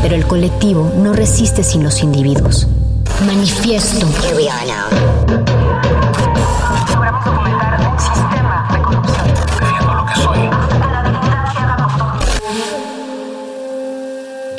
pero 0.00 0.14
el 0.14 0.26
colectivo 0.26 0.90
no 0.96 1.12
resiste 1.12 1.62
sin 1.62 1.84
los 1.84 2.02
individuos. 2.02 2.68
Manifiesto. 3.26 4.06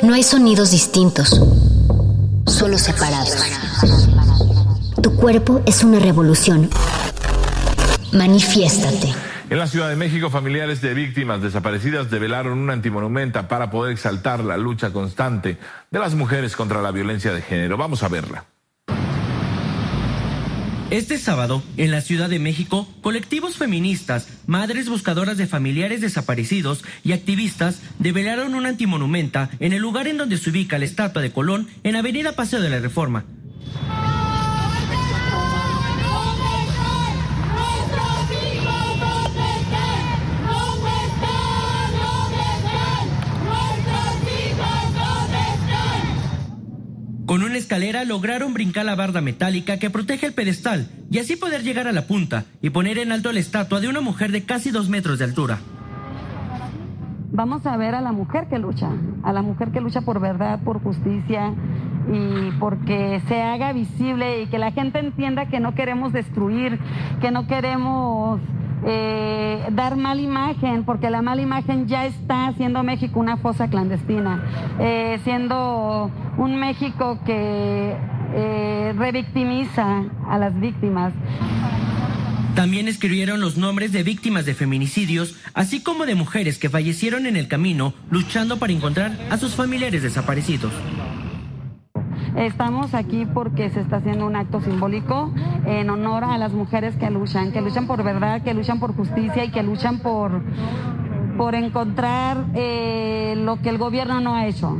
No 0.00 0.14
hay 0.14 0.22
sonidos 0.22 0.70
distintos, 0.70 1.40
solo 2.46 2.78
separados. 2.78 3.34
Tu 5.02 5.16
cuerpo 5.16 5.60
es 5.66 5.82
una 5.82 5.98
revolución. 5.98 6.70
Manifiéstate. 8.14 9.12
En 9.50 9.58
la 9.58 9.66
Ciudad 9.66 9.88
de 9.88 9.96
México, 9.96 10.30
familiares 10.30 10.80
de 10.80 10.94
víctimas 10.94 11.42
desaparecidas 11.42 12.10
develaron 12.10 12.58
una 12.58 12.72
antimonumenta 12.72 13.48
para 13.48 13.70
poder 13.70 13.92
exaltar 13.92 14.44
la 14.44 14.56
lucha 14.56 14.92
constante 14.92 15.58
de 15.90 15.98
las 15.98 16.14
mujeres 16.14 16.54
contra 16.54 16.80
la 16.80 16.92
violencia 16.92 17.32
de 17.32 17.42
género. 17.42 17.76
Vamos 17.76 18.02
a 18.04 18.08
verla. 18.08 18.46
Este 20.90 21.18
sábado, 21.18 21.62
en 21.76 21.90
la 21.90 22.02
Ciudad 22.02 22.28
de 22.28 22.38
México, 22.38 22.86
colectivos 23.02 23.56
feministas, 23.56 24.28
madres 24.46 24.88
buscadoras 24.88 25.36
de 25.36 25.48
familiares 25.48 26.00
desaparecidos 26.00 26.84
y 27.02 27.12
activistas 27.12 27.80
develaron 27.98 28.54
una 28.54 28.68
antimonumenta 28.68 29.50
en 29.58 29.72
el 29.72 29.82
lugar 29.82 30.06
en 30.06 30.18
donde 30.18 30.38
se 30.38 30.50
ubica 30.50 30.78
la 30.78 30.84
estatua 30.84 31.20
de 31.20 31.32
Colón 31.32 31.68
en 31.82 31.96
Avenida 31.96 32.36
Paseo 32.36 32.60
de 32.60 32.70
la 32.70 32.78
Reforma. 32.78 33.24
Lograron 48.04 48.54
brincar 48.54 48.84
la 48.84 48.94
barda 48.94 49.20
metálica 49.20 49.78
que 49.78 49.90
protege 49.90 50.26
el 50.26 50.34
pedestal 50.34 50.88
y 51.10 51.18
así 51.18 51.36
poder 51.36 51.62
llegar 51.62 51.88
a 51.88 51.92
la 51.92 52.06
punta 52.06 52.44
y 52.62 52.70
poner 52.70 52.98
en 52.98 53.12
alto 53.12 53.32
la 53.32 53.40
estatua 53.40 53.80
de 53.80 53.88
una 53.88 54.00
mujer 54.00 54.32
de 54.32 54.44
casi 54.44 54.70
dos 54.70 54.88
metros 54.88 55.18
de 55.18 55.24
altura. 55.24 55.58
Vamos 57.32 57.66
a 57.66 57.76
ver 57.76 57.96
a 57.96 58.00
la 58.00 58.12
mujer 58.12 58.46
que 58.48 58.58
lucha, 58.58 58.90
a 59.24 59.32
la 59.32 59.42
mujer 59.42 59.72
que 59.72 59.80
lucha 59.80 60.02
por 60.02 60.20
verdad, 60.20 60.60
por 60.62 60.80
justicia 60.80 61.52
y 62.12 62.52
porque 62.60 63.20
se 63.26 63.42
haga 63.42 63.72
visible 63.72 64.42
y 64.42 64.46
que 64.46 64.58
la 64.58 64.70
gente 64.70 65.00
entienda 65.00 65.46
que 65.46 65.58
no 65.58 65.74
queremos 65.74 66.12
destruir, 66.12 66.78
que 67.20 67.30
no 67.32 67.46
queremos 67.48 68.40
eh, 68.86 69.66
dar 69.72 69.96
mala 69.96 70.20
imagen, 70.20 70.84
porque 70.84 71.10
la 71.10 71.22
mala 71.22 71.42
imagen 71.42 71.86
ya 71.88 72.06
está 72.06 72.48
haciendo 72.48 72.82
México 72.82 73.18
una 73.18 73.36
fosa 73.36 73.68
clandestina, 73.68 74.42
eh, 74.78 75.18
siendo 75.24 76.10
un 76.36 76.58
México 76.58 77.18
que 77.24 77.96
eh, 78.34 78.94
revictimiza 78.96 80.04
a 80.28 80.38
las 80.38 80.58
víctimas. 80.58 81.12
También 82.54 82.86
escribieron 82.86 83.40
los 83.40 83.56
nombres 83.56 83.90
de 83.90 84.04
víctimas 84.04 84.46
de 84.46 84.54
feminicidios, 84.54 85.34
así 85.54 85.82
como 85.82 86.06
de 86.06 86.14
mujeres 86.14 86.58
que 86.58 86.70
fallecieron 86.70 87.26
en 87.26 87.36
el 87.36 87.48
camino 87.48 87.94
luchando 88.10 88.58
para 88.58 88.72
encontrar 88.72 89.18
a 89.30 89.38
sus 89.38 89.54
familiares 89.54 90.02
desaparecidos. 90.02 90.72
Estamos 92.36 92.94
aquí 92.94 93.26
porque 93.26 93.70
se 93.70 93.80
está 93.80 93.96
haciendo 93.96 94.26
un 94.26 94.34
acto 94.34 94.60
simbólico 94.60 95.30
en 95.66 95.88
honor 95.88 96.24
a 96.24 96.36
las 96.36 96.52
mujeres 96.52 96.96
que 96.96 97.08
luchan, 97.08 97.52
que 97.52 97.60
luchan 97.60 97.86
por 97.86 98.02
verdad, 98.02 98.42
que 98.42 98.54
luchan 98.54 98.80
por 98.80 98.94
justicia 98.96 99.44
y 99.44 99.50
que 99.50 99.62
luchan 99.62 100.00
por, 100.00 100.42
por 101.36 101.54
encontrar 101.54 102.46
eh, 102.54 103.34
lo 103.38 103.60
que 103.62 103.68
el 103.68 103.78
gobierno 103.78 104.20
no 104.20 104.34
ha 104.34 104.46
hecho. 104.46 104.76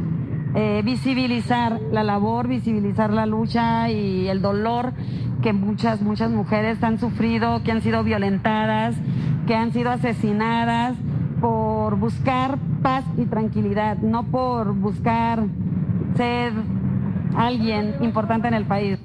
Eh, 0.57 0.83
visibilizar 0.85 1.81
la 1.93 2.03
labor, 2.03 2.49
visibilizar 2.49 3.13
la 3.13 3.25
lucha 3.25 3.89
y 3.89 4.27
el 4.29 4.43
dolor 4.43 4.93
que 5.41 5.53
muchas, 5.53 6.03
muchas 6.03 6.31
mujeres 6.31 6.83
han 6.83 6.99
sufrido, 6.99 7.63
que 7.63 7.71
han 7.71 7.83
sido 7.83 8.03
violentadas, 8.03 8.97
que 9.47 9.55
han 9.55 9.73
sido 9.73 9.91
asesinadas 9.91 10.97
por 11.41 11.97
buscar 11.99 12.59
paz 12.83 13.05
y 13.17 13.27
tranquilidad, 13.27 13.99
no 13.99 14.25
por 14.25 14.75
buscar 14.75 15.45
ser 16.17 16.53
alguien 17.37 17.95
importante 18.01 18.49
en 18.49 18.55
el 18.55 18.65
país. 18.65 18.99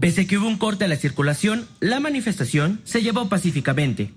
Pese 0.00 0.22
a 0.22 0.26
que 0.26 0.36
hubo 0.36 0.46
un 0.46 0.58
corte 0.58 0.84
a 0.84 0.88
la 0.88 0.96
circulación, 0.96 1.66
la 1.80 2.00
manifestación 2.00 2.80
se 2.84 3.02
llevó 3.02 3.28
pacíficamente. 3.28 4.12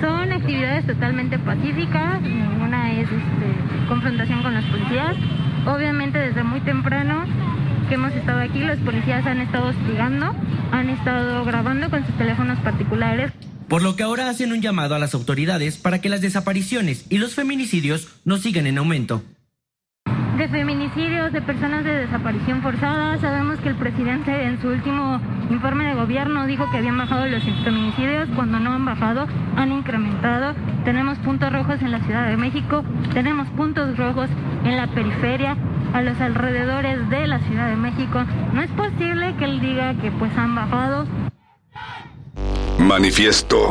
Son 0.00 0.32
actividades 0.32 0.86
totalmente 0.86 1.38
pacíficas, 1.38 2.22
ninguna 2.22 2.92
es 2.92 3.08
este, 3.08 3.86
confrontación 3.88 4.42
con 4.42 4.54
las 4.54 4.64
policías. 4.66 5.16
Obviamente 5.66 6.18
desde 6.18 6.44
muy 6.44 6.60
temprano 6.60 7.24
que 7.88 7.94
hemos 7.94 8.12
estado 8.12 8.40
aquí, 8.40 8.60
los 8.60 8.78
policías 8.78 9.26
han 9.26 9.40
estado 9.40 9.68
hostigando, 9.68 10.34
han 10.70 10.90
estado 10.90 11.44
grabando 11.44 11.90
con 11.90 12.06
sus 12.06 12.16
teléfonos 12.18 12.58
particulares. 12.60 13.32
Por 13.68 13.82
lo 13.82 13.96
que 13.96 14.04
ahora 14.04 14.28
hacen 14.28 14.52
un 14.52 14.62
llamado 14.62 14.94
a 14.94 15.00
las 15.00 15.14
autoridades 15.14 15.76
para 15.76 16.00
que 16.00 16.08
las 16.08 16.20
desapariciones 16.20 17.06
y 17.10 17.18
los 17.18 17.34
feminicidios 17.34 18.08
no 18.24 18.36
sigan 18.36 18.68
en 18.68 18.78
aumento 18.78 19.22
de 20.36 20.48
feminicidios, 20.48 21.32
de 21.32 21.40
personas 21.40 21.82
de 21.84 21.94
desaparición 21.94 22.60
forzada. 22.60 23.18
Sabemos 23.18 23.58
que 23.60 23.70
el 23.70 23.74
presidente 23.76 24.44
en 24.44 24.60
su 24.60 24.68
último 24.68 25.20
informe 25.50 25.84
de 25.86 25.94
gobierno 25.94 26.46
dijo 26.46 26.70
que 26.70 26.76
habían 26.76 26.98
bajado 26.98 27.26
los 27.26 27.42
feminicidios, 27.64 28.28
cuando 28.34 28.58
no 28.60 28.72
han 28.72 28.84
bajado, 28.84 29.26
han 29.56 29.72
incrementado. 29.72 30.54
Tenemos 30.84 31.16
puntos 31.18 31.50
rojos 31.52 31.80
en 31.80 31.90
la 31.90 32.00
Ciudad 32.00 32.28
de 32.28 32.36
México, 32.36 32.84
tenemos 33.14 33.48
puntos 33.50 33.96
rojos 33.96 34.28
en 34.64 34.76
la 34.76 34.88
periferia, 34.88 35.56
a 35.94 36.02
los 36.02 36.20
alrededores 36.20 37.08
de 37.08 37.26
la 37.26 37.38
Ciudad 37.40 37.68
de 37.70 37.76
México. 37.76 38.22
No 38.52 38.60
es 38.60 38.70
posible 38.72 39.34
que 39.38 39.44
él 39.46 39.60
diga 39.60 39.94
que 39.94 40.10
pues 40.10 40.36
han 40.36 40.54
bajado. 40.54 41.06
Manifiesto. 42.78 43.70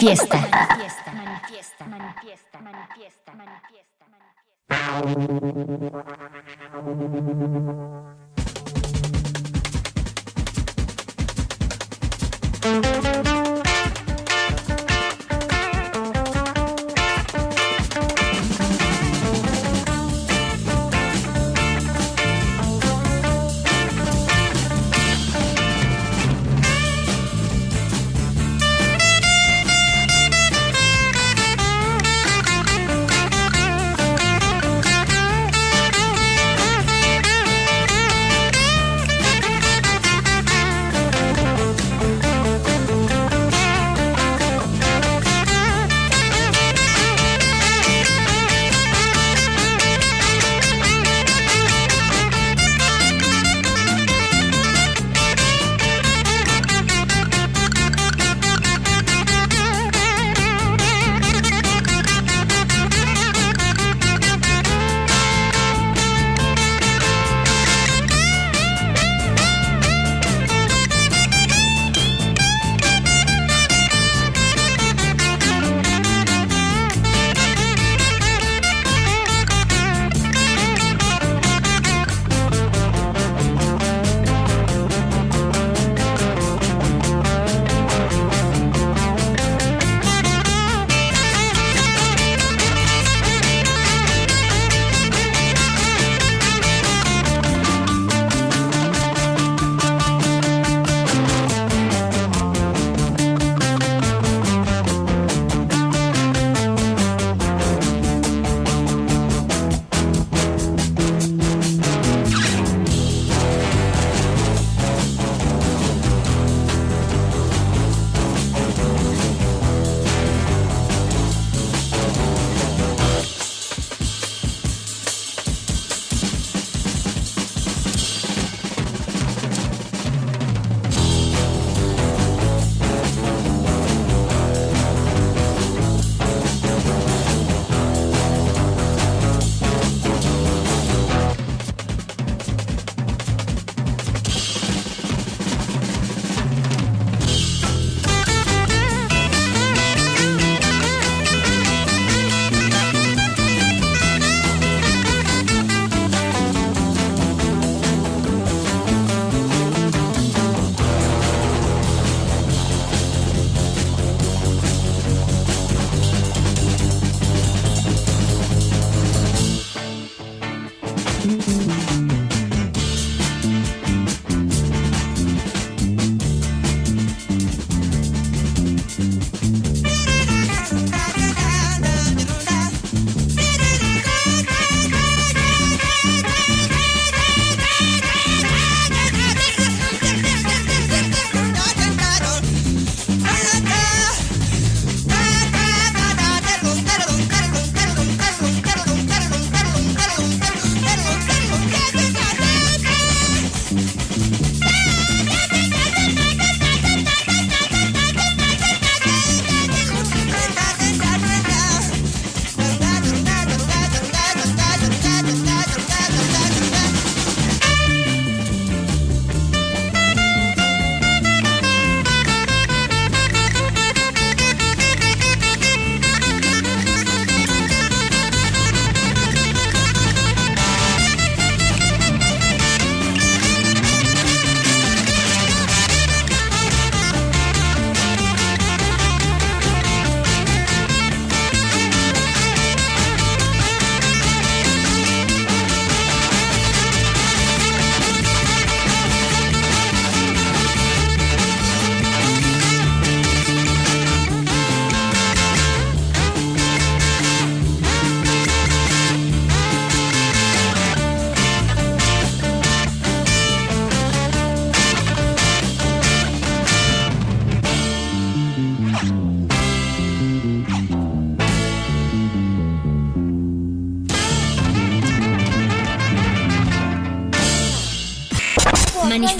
Manifiesta. 0.00 0.39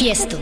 Manifiesto. 0.00 0.39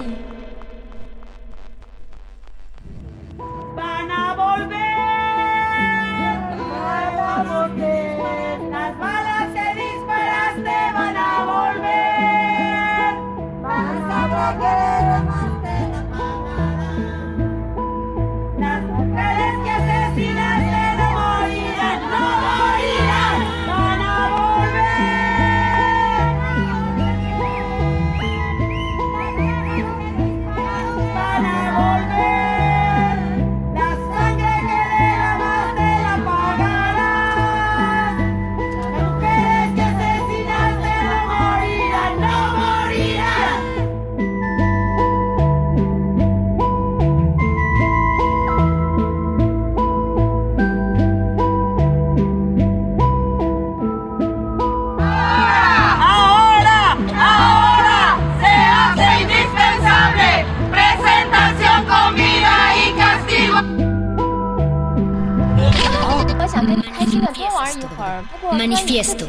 Manifiesto. 68.59 69.25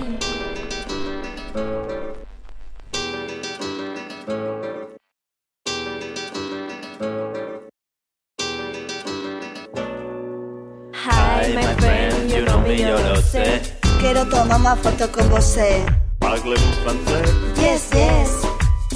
Hi, 10.94 11.54
my 11.54 11.76
friend, 11.76 12.32
you 12.32 12.42
know 12.44 12.60
me, 12.62 12.80
yo 12.80 12.98
lo 12.98 13.22
sé. 13.22 13.62
Quiero 14.02 14.28
tomar 14.28 14.60
una 14.60 14.76
foto 14.76 15.12
con 15.12 15.30
você. 15.30 15.86
Parlez-vous 16.20 16.74
français? 16.84 17.30
Yes, 17.62 17.92
yes. 17.94 18.49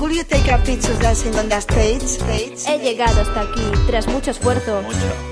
Could 0.03 0.15
you 0.15 0.23
take 0.25 0.51
a 0.51 0.57
picture 0.57 0.99
dancing 0.99 1.33
on 1.35 1.47
the 1.47 1.61
stage? 1.61 2.01
stage? 2.03 2.67
He 2.67 2.77
llegado 2.77 3.21
hasta 3.21 3.39
aquí 3.39 3.63
tras 3.87 4.05
mucho 4.05 4.31
esfuerzo. 4.31 4.81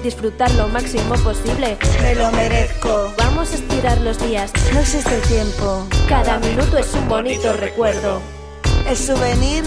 Disfrutar 0.02 0.49
lo 0.52 0.69
máximo 0.69 1.15
posible. 1.15 1.77
Me 2.02 2.15
lo 2.15 2.31
merezco. 2.31 3.14
Vamos 3.18 3.52
a 3.52 3.56
estirar 3.56 3.99
los 3.99 4.18
días. 4.19 4.49
No 4.73 4.80
existe 4.80 5.14
el 5.14 5.22
tiempo. 5.23 5.85
Cada 6.07 6.39
minuto 6.39 6.77
es 6.77 6.93
un 6.93 7.10
bonito 7.10 7.52
recuerdo. 7.52 8.22
El 8.88 8.95
souvenir, 8.95 9.65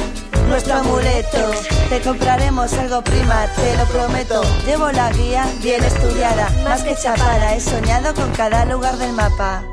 nuestro 0.48 0.76
amuleto. 0.76 1.50
Te 1.90 2.00
compraremos 2.00 2.72
algo 2.72 3.04
prima, 3.04 3.46
te 3.56 3.76
lo 3.76 3.84
prometo. 3.84 4.42
Llevo 4.64 4.90
la 4.90 5.12
guía 5.12 5.46
bien 5.62 5.84
estudiada, 5.84 6.48
más 6.64 6.82
que 6.82 6.96
chapada. 6.96 7.54
He 7.54 7.60
soñado 7.60 8.14
con 8.14 8.30
cada 8.30 8.64
lugar 8.64 8.96
del 8.96 9.12
mapa. 9.12 9.64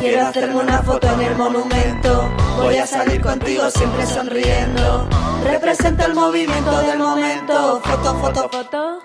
Quiero 0.00 0.26
hacerme 0.26 0.56
una 0.56 0.82
foto 0.82 1.06
en 1.06 1.20
el 1.20 1.36
monumento. 1.36 2.28
Voy 2.56 2.76
a 2.76 2.86
salir 2.86 3.20
contigo 3.20 3.70
siempre 3.70 4.06
sonriendo. 4.06 5.08
Representa 5.44 6.06
el 6.06 6.14
movimiento 6.14 6.78
del 6.78 6.98
momento. 6.98 7.80
Foto, 7.84 8.14
foto, 8.16 8.48
foto. 8.48 8.98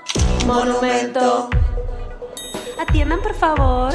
Monumento. 0.45 1.49
Atiendan, 2.79 3.21
por 3.21 3.33
favor. 3.33 3.93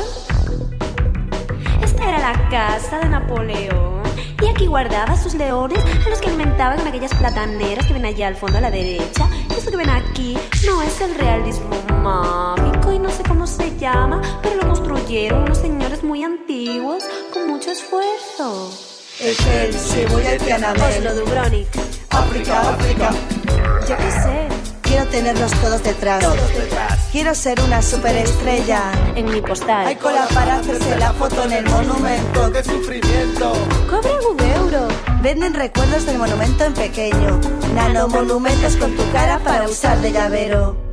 Esta 1.83 2.09
era 2.09 2.19
la 2.19 2.49
casa 2.49 2.99
de 2.99 3.09
Napoleón. 3.09 4.03
Y 4.43 4.49
aquí 4.49 4.67
guardaba 4.67 5.17
sus 5.17 5.35
leones 5.35 5.79
a 6.05 6.09
los 6.09 6.21
que 6.21 6.29
alimentaba 6.29 6.75
con 6.75 6.89
aquellas 6.89 7.15
plataneras 7.15 7.87
que 7.87 7.93
ven 7.93 8.05
allá 8.05 8.27
al 8.27 8.37
fondo 8.37 8.59
a 8.59 8.61
la 8.61 8.71
derecha. 8.71 9.29
Y 9.49 9.53
esto 9.53 9.71
que 9.71 9.77
ven 9.77 9.91
aquí 9.91 10.37
no 10.67 10.83
es 10.83 11.01
el 11.01 11.15
realismo 11.15 11.71
mágico 12.03 12.93
y 12.93 12.99
no 12.99 13.11
sé 13.11 13.23
cómo 13.23 13.47
se 13.47 13.79
llama, 13.79 14.21
pero 14.43 14.57
lo 14.57 14.67
construyeron 14.67 15.45
unos 15.45 15.59
señores 15.59 16.03
muy 16.03 16.25
antiguos 16.25 17.05
con 17.33 17.47
mucho 17.49 17.71
esfuerzo. 17.71 18.92
Shibuya 19.23 20.35
y 20.35 20.39
Tiananmen. 20.39 20.83
Oslo, 20.83 21.15
Dubrovnik. 21.15 21.69
África, 22.11 22.61
África. 22.71 23.11
Yo 23.89 23.97
qué 23.97 24.11
sé. 24.11 24.49
Quiero 24.83 25.07
tenerlos 25.07 25.53
todos 25.61 25.81
detrás. 25.85 26.21
Todos 26.25 26.55
detrás. 26.55 26.99
Quiero 27.13 27.33
ser 27.35 27.61
una 27.61 27.81
superestrella. 27.83 28.91
En 29.15 29.27
mi 29.27 29.41
postal. 29.41 29.87
Hay 29.87 29.95
cola 29.97 30.27
para 30.35 30.57
hacerse 30.57 30.99
la 30.99 31.13
foto 31.13 31.45
en 31.45 31.53
el 31.53 31.65
monumento. 31.67 32.53
¡Qué 32.53 32.65
sufrimiento! 32.65 33.53
Cobran 33.89 34.19
un 34.29 34.41
euro. 34.57 34.89
Venden 35.23 35.55
recuerdos 35.55 36.05
del 36.05 36.19
monumento 36.19 36.65
en 36.65 36.75
pequeño. 36.75 37.41
Nanomonumentos 37.77 38.77
con 38.77 38.97
tu 38.97 39.09
cara 39.13 39.39
para 39.39 39.69
usar 39.69 40.01
de 40.01 40.11
llavero. 40.11 40.92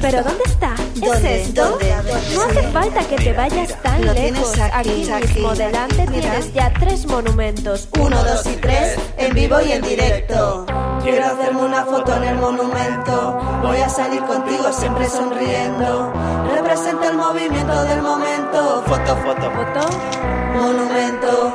¿Pero 0.00 0.22
dónde 0.22 0.42
está? 0.44 0.74
¿Dónde? 0.94 1.40
¿Es 1.42 1.48
esto? 1.48 1.68
¿Dónde? 1.70 1.94
No 2.34 2.42
hace 2.42 2.62
falta 2.68 3.00
que 3.08 3.16
te 3.16 3.32
vayas 3.32 3.82
tan 3.82 4.04
Lo 4.06 4.12
lejos. 4.12 4.52
aquí, 4.72 5.10
aquí. 5.10 5.26
mismo 5.34 5.54
delante 5.54 6.06
Mira. 6.10 6.30
tienes 6.30 6.52
ya 6.52 6.72
tres 6.78 7.06
monumentos. 7.06 7.88
Uno, 7.98 8.22
dos 8.24 8.46
y 8.46 8.56
tres, 8.56 8.96
en 9.16 9.34
vivo 9.34 9.60
y 9.60 9.72
en 9.72 9.82
directo. 9.82 10.66
Quiero 11.02 11.26
hacerme 11.26 11.62
una 11.62 11.84
foto 11.84 12.14
en 12.16 12.24
el 12.24 12.36
monumento. 12.36 13.40
Voy 13.62 13.76
a 13.78 13.88
salir 13.88 14.22
contigo 14.24 14.72
siempre 14.72 15.08
sonriendo. 15.08 16.12
Representa 16.54 17.08
el 17.08 17.16
movimiento 17.16 17.84
del 17.84 18.02
momento. 18.02 18.82
Foto, 18.86 19.16
foto, 19.16 19.50
foto. 19.50 19.88
Monumento. 20.54 21.54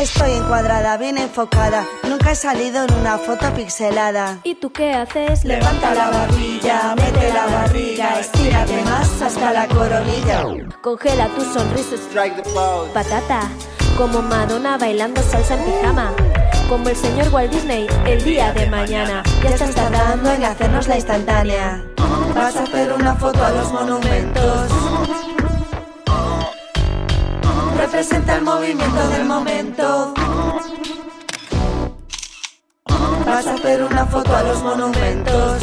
Estoy 0.00 0.32
encuadrada, 0.32 0.96
bien 0.96 1.18
enfocada. 1.18 1.86
Nunca 2.08 2.32
he 2.32 2.34
salido 2.34 2.84
en 2.84 2.94
una 2.94 3.18
foto 3.18 3.52
pixelada. 3.52 4.38
¿Y 4.44 4.54
tú 4.54 4.72
qué 4.72 4.94
haces? 4.94 5.44
Levanta 5.44 5.92
la 5.92 6.08
barbilla, 6.08 6.94
mete 6.96 7.30
la 7.30 7.44
barriga, 7.44 8.18
estírate 8.18 8.82
más 8.84 9.20
hasta 9.20 9.52
la 9.52 9.68
coronilla. 9.68 10.46
Congela 10.80 11.28
tus 11.28 11.52
sonrisas. 11.52 12.00
Strike 12.00 12.34
the 12.36 12.42
pose. 12.44 12.90
Patata. 12.94 13.42
Como 13.98 14.22
Madonna 14.22 14.78
bailando 14.78 15.22
salsa 15.22 15.56
en 15.56 15.64
pijama. 15.66 16.14
Como 16.70 16.88
el 16.88 16.96
señor 16.96 17.28
Walt 17.28 17.52
Disney 17.52 17.86
el 18.06 18.24
día 18.24 18.54
de 18.54 18.70
mañana. 18.70 19.22
Ya 19.42 19.50
estás 19.50 19.74
tardando 19.74 20.30
en 20.32 20.44
hacernos 20.44 20.88
la 20.88 20.96
instantánea. 20.96 21.84
Vas 22.34 22.56
a 22.56 22.62
hacer 22.62 22.90
una 22.94 23.14
foto 23.16 23.44
a 23.44 23.50
los 23.50 23.70
monumentos. 23.70 24.70
Representa 27.92 28.36
el 28.36 28.42
movimiento 28.42 29.08
del 29.08 29.24
momento. 29.24 30.14
Vas 33.26 33.46
a 33.48 33.54
hacer 33.54 33.82
una 33.82 34.06
foto 34.06 34.36
a 34.36 34.42
los 34.44 34.62
monumentos. 34.62 35.60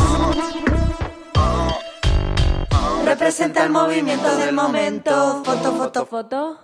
Representa 3.05 3.63
el 3.63 3.69
movimiento 3.69 4.35
del 4.35 4.53
momento. 4.53 5.41
Foto, 5.45 5.71
foto, 5.71 6.05
Foto. 6.05 6.59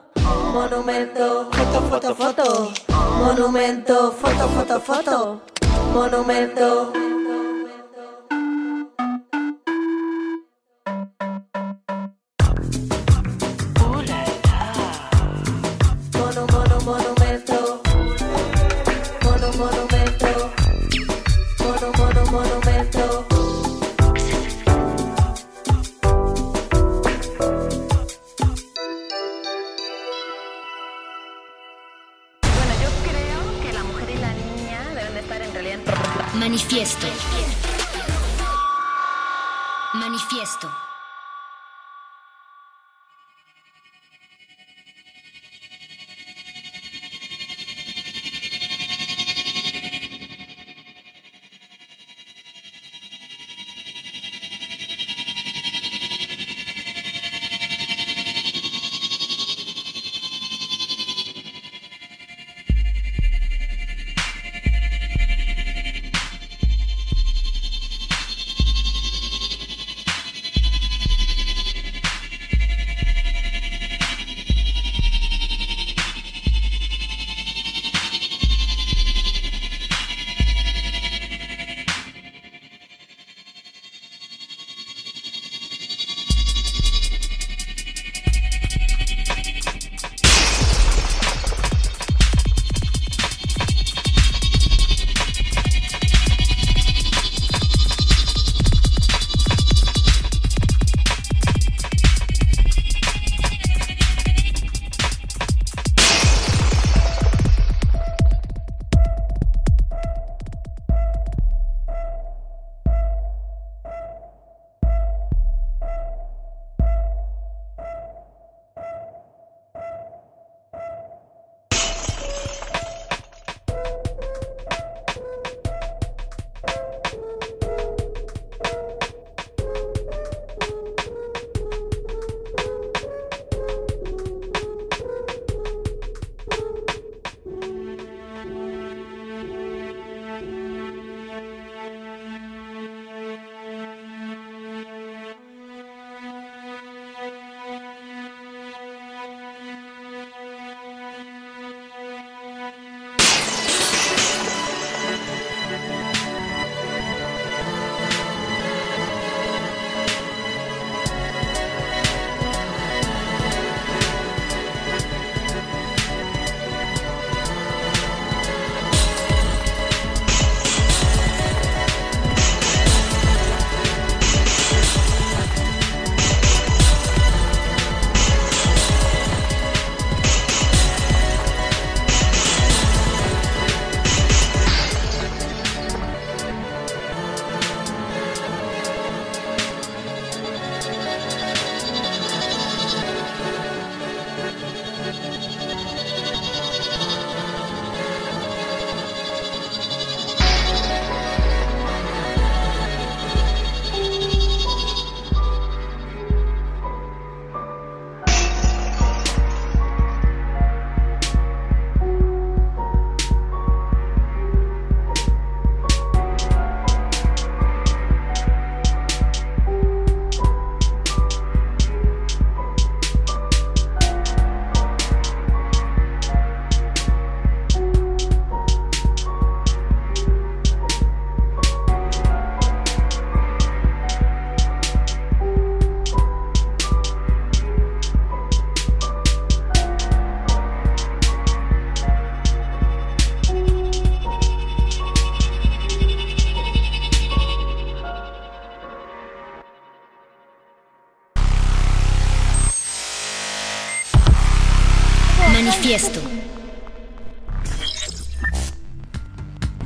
monumento. 0.54 1.50
Foto, 1.54 1.82
foto, 1.90 2.14
foto. 2.16 2.74
Monumento. 3.20 4.12
Foto, 4.12 4.50
foto, 4.50 4.82
foto. 4.82 5.42
Monumento. 5.94 6.92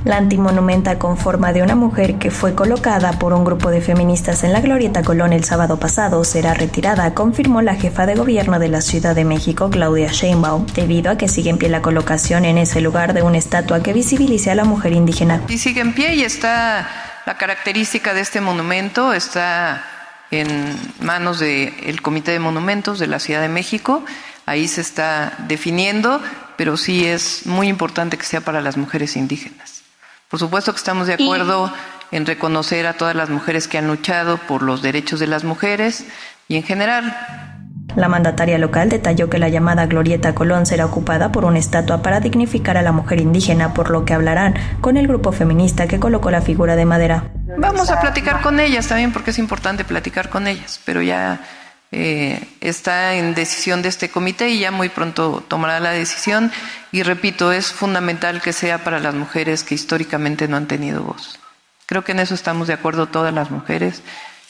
La 0.07 0.15
antimonumenta 0.15 0.97
con 0.97 1.17
forma 1.17 1.51
de 1.51 1.61
una 1.61 1.75
mujer 1.75 2.17
que 2.17 2.31
fue 2.31 2.55
colocada 2.55 3.19
por 3.19 3.33
un 3.33 3.43
grupo 3.43 3.71
de 3.71 3.81
feministas 3.81 4.45
en 4.45 4.53
la 4.53 4.61
Glorieta 4.61 5.03
Colón 5.03 5.33
el 5.33 5.43
sábado 5.43 5.81
pasado 5.81 6.23
será 6.23 6.53
retirada, 6.53 7.13
confirmó 7.13 7.61
la 7.61 7.75
jefa 7.75 8.05
de 8.05 8.15
gobierno 8.15 8.57
de 8.57 8.69
la 8.69 8.79
Ciudad 8.79 9.15
de 9.15 9.25
México, 9.25 9.69
Claudia 9.69 10.07
Sheinbaum, 10.09 10.65
debido 10.67 11.11
a 11.11 11.17
que 11.17 11.27
sigue 11.27 11.49
en 11.49 11.57
pie 11.57 11.67
la 11.67 11.81
colocación 11.81 12.45
en 12.45 12.57
ese 12.57 12.79
lugar 12.79 13.13
de 13.13 13.21
una 13.21 13.37
estatua 13.37 13.83
que 13.83 13.91
visibilice 13.91 14.49
a 14.49 14.55
la 14.55 14.63
mujer 14.63 14.93
indígena. 14.93 15.41
Y 15.49 15.57
sigue 15.57 15.81
en 15.81 15.91
pie 15.91 16.15
y 16.15 16.21
está 16.21 16.87
la 17.25 17.37
característica 17.37 18.13
de 18.13 18.21
este 18.21 18.39
monumento, 18.39 19.11
está 19.11 19.83
en 20.31 20.47
manos 21.01 21.39
del 21.39 22.01
Comité 22.01 22.31
de 22.31 22.39
Monumentos 22.39 22.97
de 22.97 23.07
la 23.07 23.19
Ciudad 23.19 23.41
de 23.41 23.49
México, 23.49 24.05
ahí 24.45 24.69
se 24.69 24.79
está 24.79 25.33
definiendo, 25.49 26.21
pero 26.55 26.77
sí 26.77 27.05
es 27.05 27.45
muy 27.45 27.67
importante 27.67 28.17
que 28.17 28.23
sea 28.23 28.39
para 28.39 28.61
las 28.61 28.77
mujeres 28.77 29.17
indígenas. 29.17 29.56
Por 30.29 30.39
supuesto 30.39 30.73
que 30.73 30.77
estamos 30.77 31.07
de 31.07 31.13
acuerdo 31.13 31.71
en 32.11 32.25
reconocer 32.25 32.85
a 32.85 32.93
todas 32.93 33.15
las 33.15 33.29
mujeres 33.29 33.67
que 33.67 33.77
han 33.77 33.87
luchado 33.87 34.37
por 34.37 34.61
los 34.61 34.81
derechos 34.81 35.19
de 35.19 35.27
las 35.27 35.43
mujeres 35.43 36.05
y 36.47 36.57
en 36.57 36.63
general. 36.63 37.15
La 37.95 38.09
mandataria 38.09 38.57
local 38.57 38.89
detalló 38.89 39.29
que 39.29 39.39
la 39.39 39.49
llamada 39.49 39.85
Glorieta 39.87 40.35
Colón 40.35 40.65
será 40.65 40.85
ocupada 40.85 41.31
por 41.31 41.45
una 41.45 41.57
estatua 41.57 42.01
para 42.01 42.19
dignificar 42.19 42.77
a 42.77 42.81
la 42.81 42.91
mujer 42.91 43.21
indígena, 43.21 43.73
por 43.73 43.89
lo 43.89 44.05
que 44.05 44.13
hablarán 44.13 44.53
con 44.81 44.97
el 44.97 45.07
grupo 45.07 45.31
feminista 45.31 45.87
que 45.87 45.99
colocó 45.99 46.29
la 46.29 46.41
figura 46.41 46.75
de 46.75 46.85
madera. 46.85 47.31
Vamos 47.57 47.89
a 47.89 47.99
platicar 47.99 48.41
con 48.41 48.59
ellas 48.59 48.87
también 48.87 49.13
porque 49.13 49.31
es 49.31 49.39
importante 49.39 49.83
platicar 49.83 50.29
con 50.29 50.45
ellas, 50.45 50.79
pero 50.85 51.01
ya 51.01 51.39
eh, 51.91 52.41
está 52.59 53.15
en 53.15 53.33
decisión 53.33 53.81
de 53.81 53.89
este 53.89 54.09
comité 54.09 54.49
y 54.49 54.59
ya 54.59 54.71
muy 54.71 54.89
pronto 54.89 55.43
tomará 55.47 55.79
la 55.79 55.91
decisión. 55.91 56.51
Y 56.91 57.03
repito, 57.03 57.51
es 57.51 57.71
fundamental 57.71 58.41
que 58.41 58.53
sea 58.53 58.83
para 58.83 58.99
las 58.99 59.15
mujeres 59.15 59.63
que 59.63 59.75
históricamente 59.75 60.47
no 60.47 60.57
han 60.57 60.67
tenido 60.67 61.03
voz. 61.03 61.39
Creo 61.85 62.03
que 62.03 62.11
en 62.11 62.19
eso 62.19 62.33
estamos 62.35 62.67
de 62.67 62.73
acuerdo 62.73 63.07
todas 63.07 63.33
las 63.33 63.51
mujeres 63.51 64.03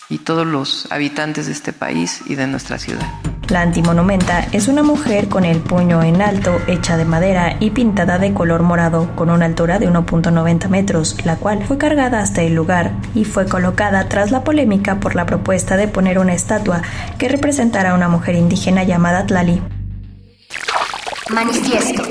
y 0.10 0.20
todos 0.20 0.48
los 0.48 0.92
habitantes 0.92 1.46
de 1.46 1.52
este 1.52 1.74
país 1.74 2.22
y 2.26 2.36
de 2.36 2.48
nuestra 2.48 2.80
ciudad. 2.80 3.08
La 3.50 3.62
antimonumenta 3.62 4.46
es 4.52 4.68
una 4.68 4.84
mujer 4.84 5.30
con 5.30 5.46
el 5.46 5.60
puño 5.60 6.04
en 6.04 6.22
alto, 6.22 6.60
hecha 6.68 6.98
de 6.98 7.06
madera 7.06 7.56
y 7.62 7.70
pintada 7.70 8.18
de 8.18 8.34
color 8.34 8.62
morado, 8.62 9.16
con 9.16 9.30
una 9.30 9.46
altura 9.46 9.80
de 9.80 9.90
1.90 9.90 10.68
metros, 10.68 11.16
la 11.24 11.38
cual 11.38 11.64
fue 11.64 11.78
cargada 11.78 12.20
hasta 12.20 12.42
el 12.42 12.56
lugar 12.56 12.92
y 13.16 13.24
fue 13.24 13.46
colocada 13.46 14.10
tras 14.10 14.32
la 14.32 14.44
polémica 14.44 15.00
por 15.00 15.16
la 15.16 15.26
propuesta 15.26 15.78
de 15.78 15.88
poner 15.88 16.20
una 16.20 16.34
estatua 16.34 16.82
que 17.18 17.30
representara 17.30 17.92
a 17.92 17.96
una 17.96 18.10
mujer 18.10 18.36
indígena 18.36 18.84
llamada 18.84 19.26
Tlali. 19.26 19.62
Manifiesto. 21.30 22.04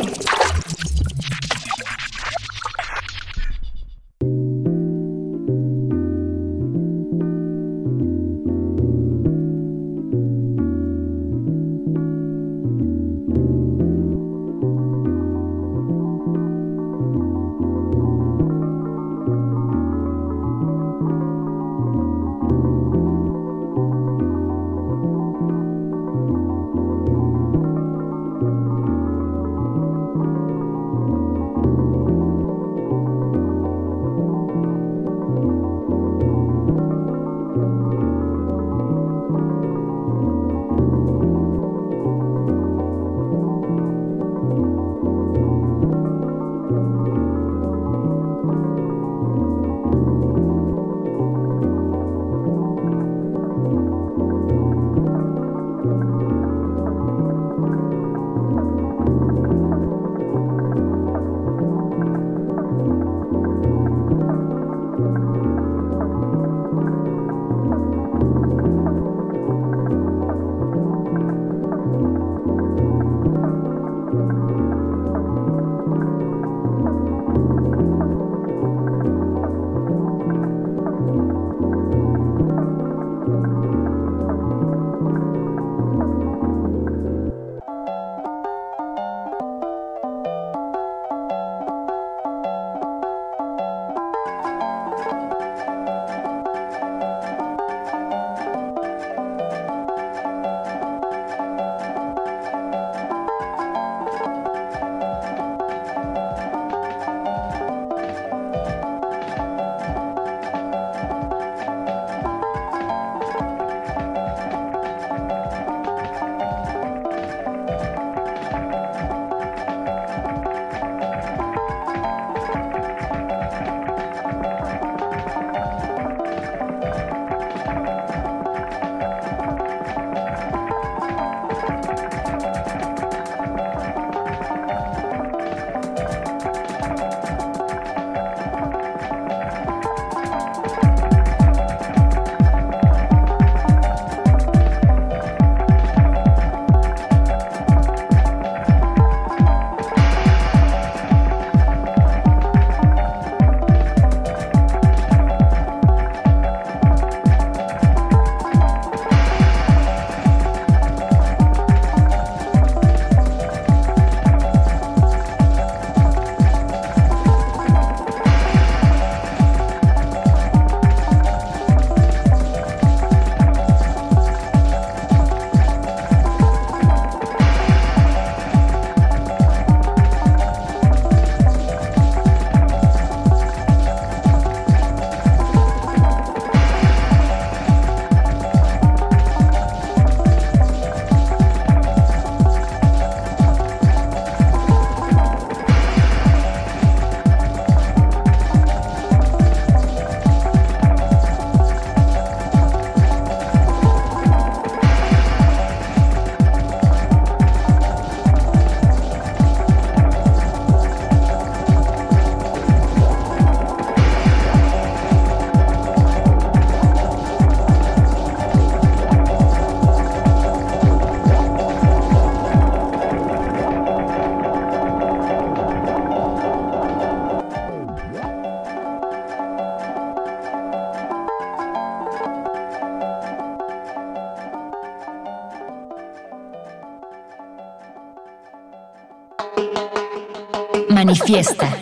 Manifiesta. 241.26 241.75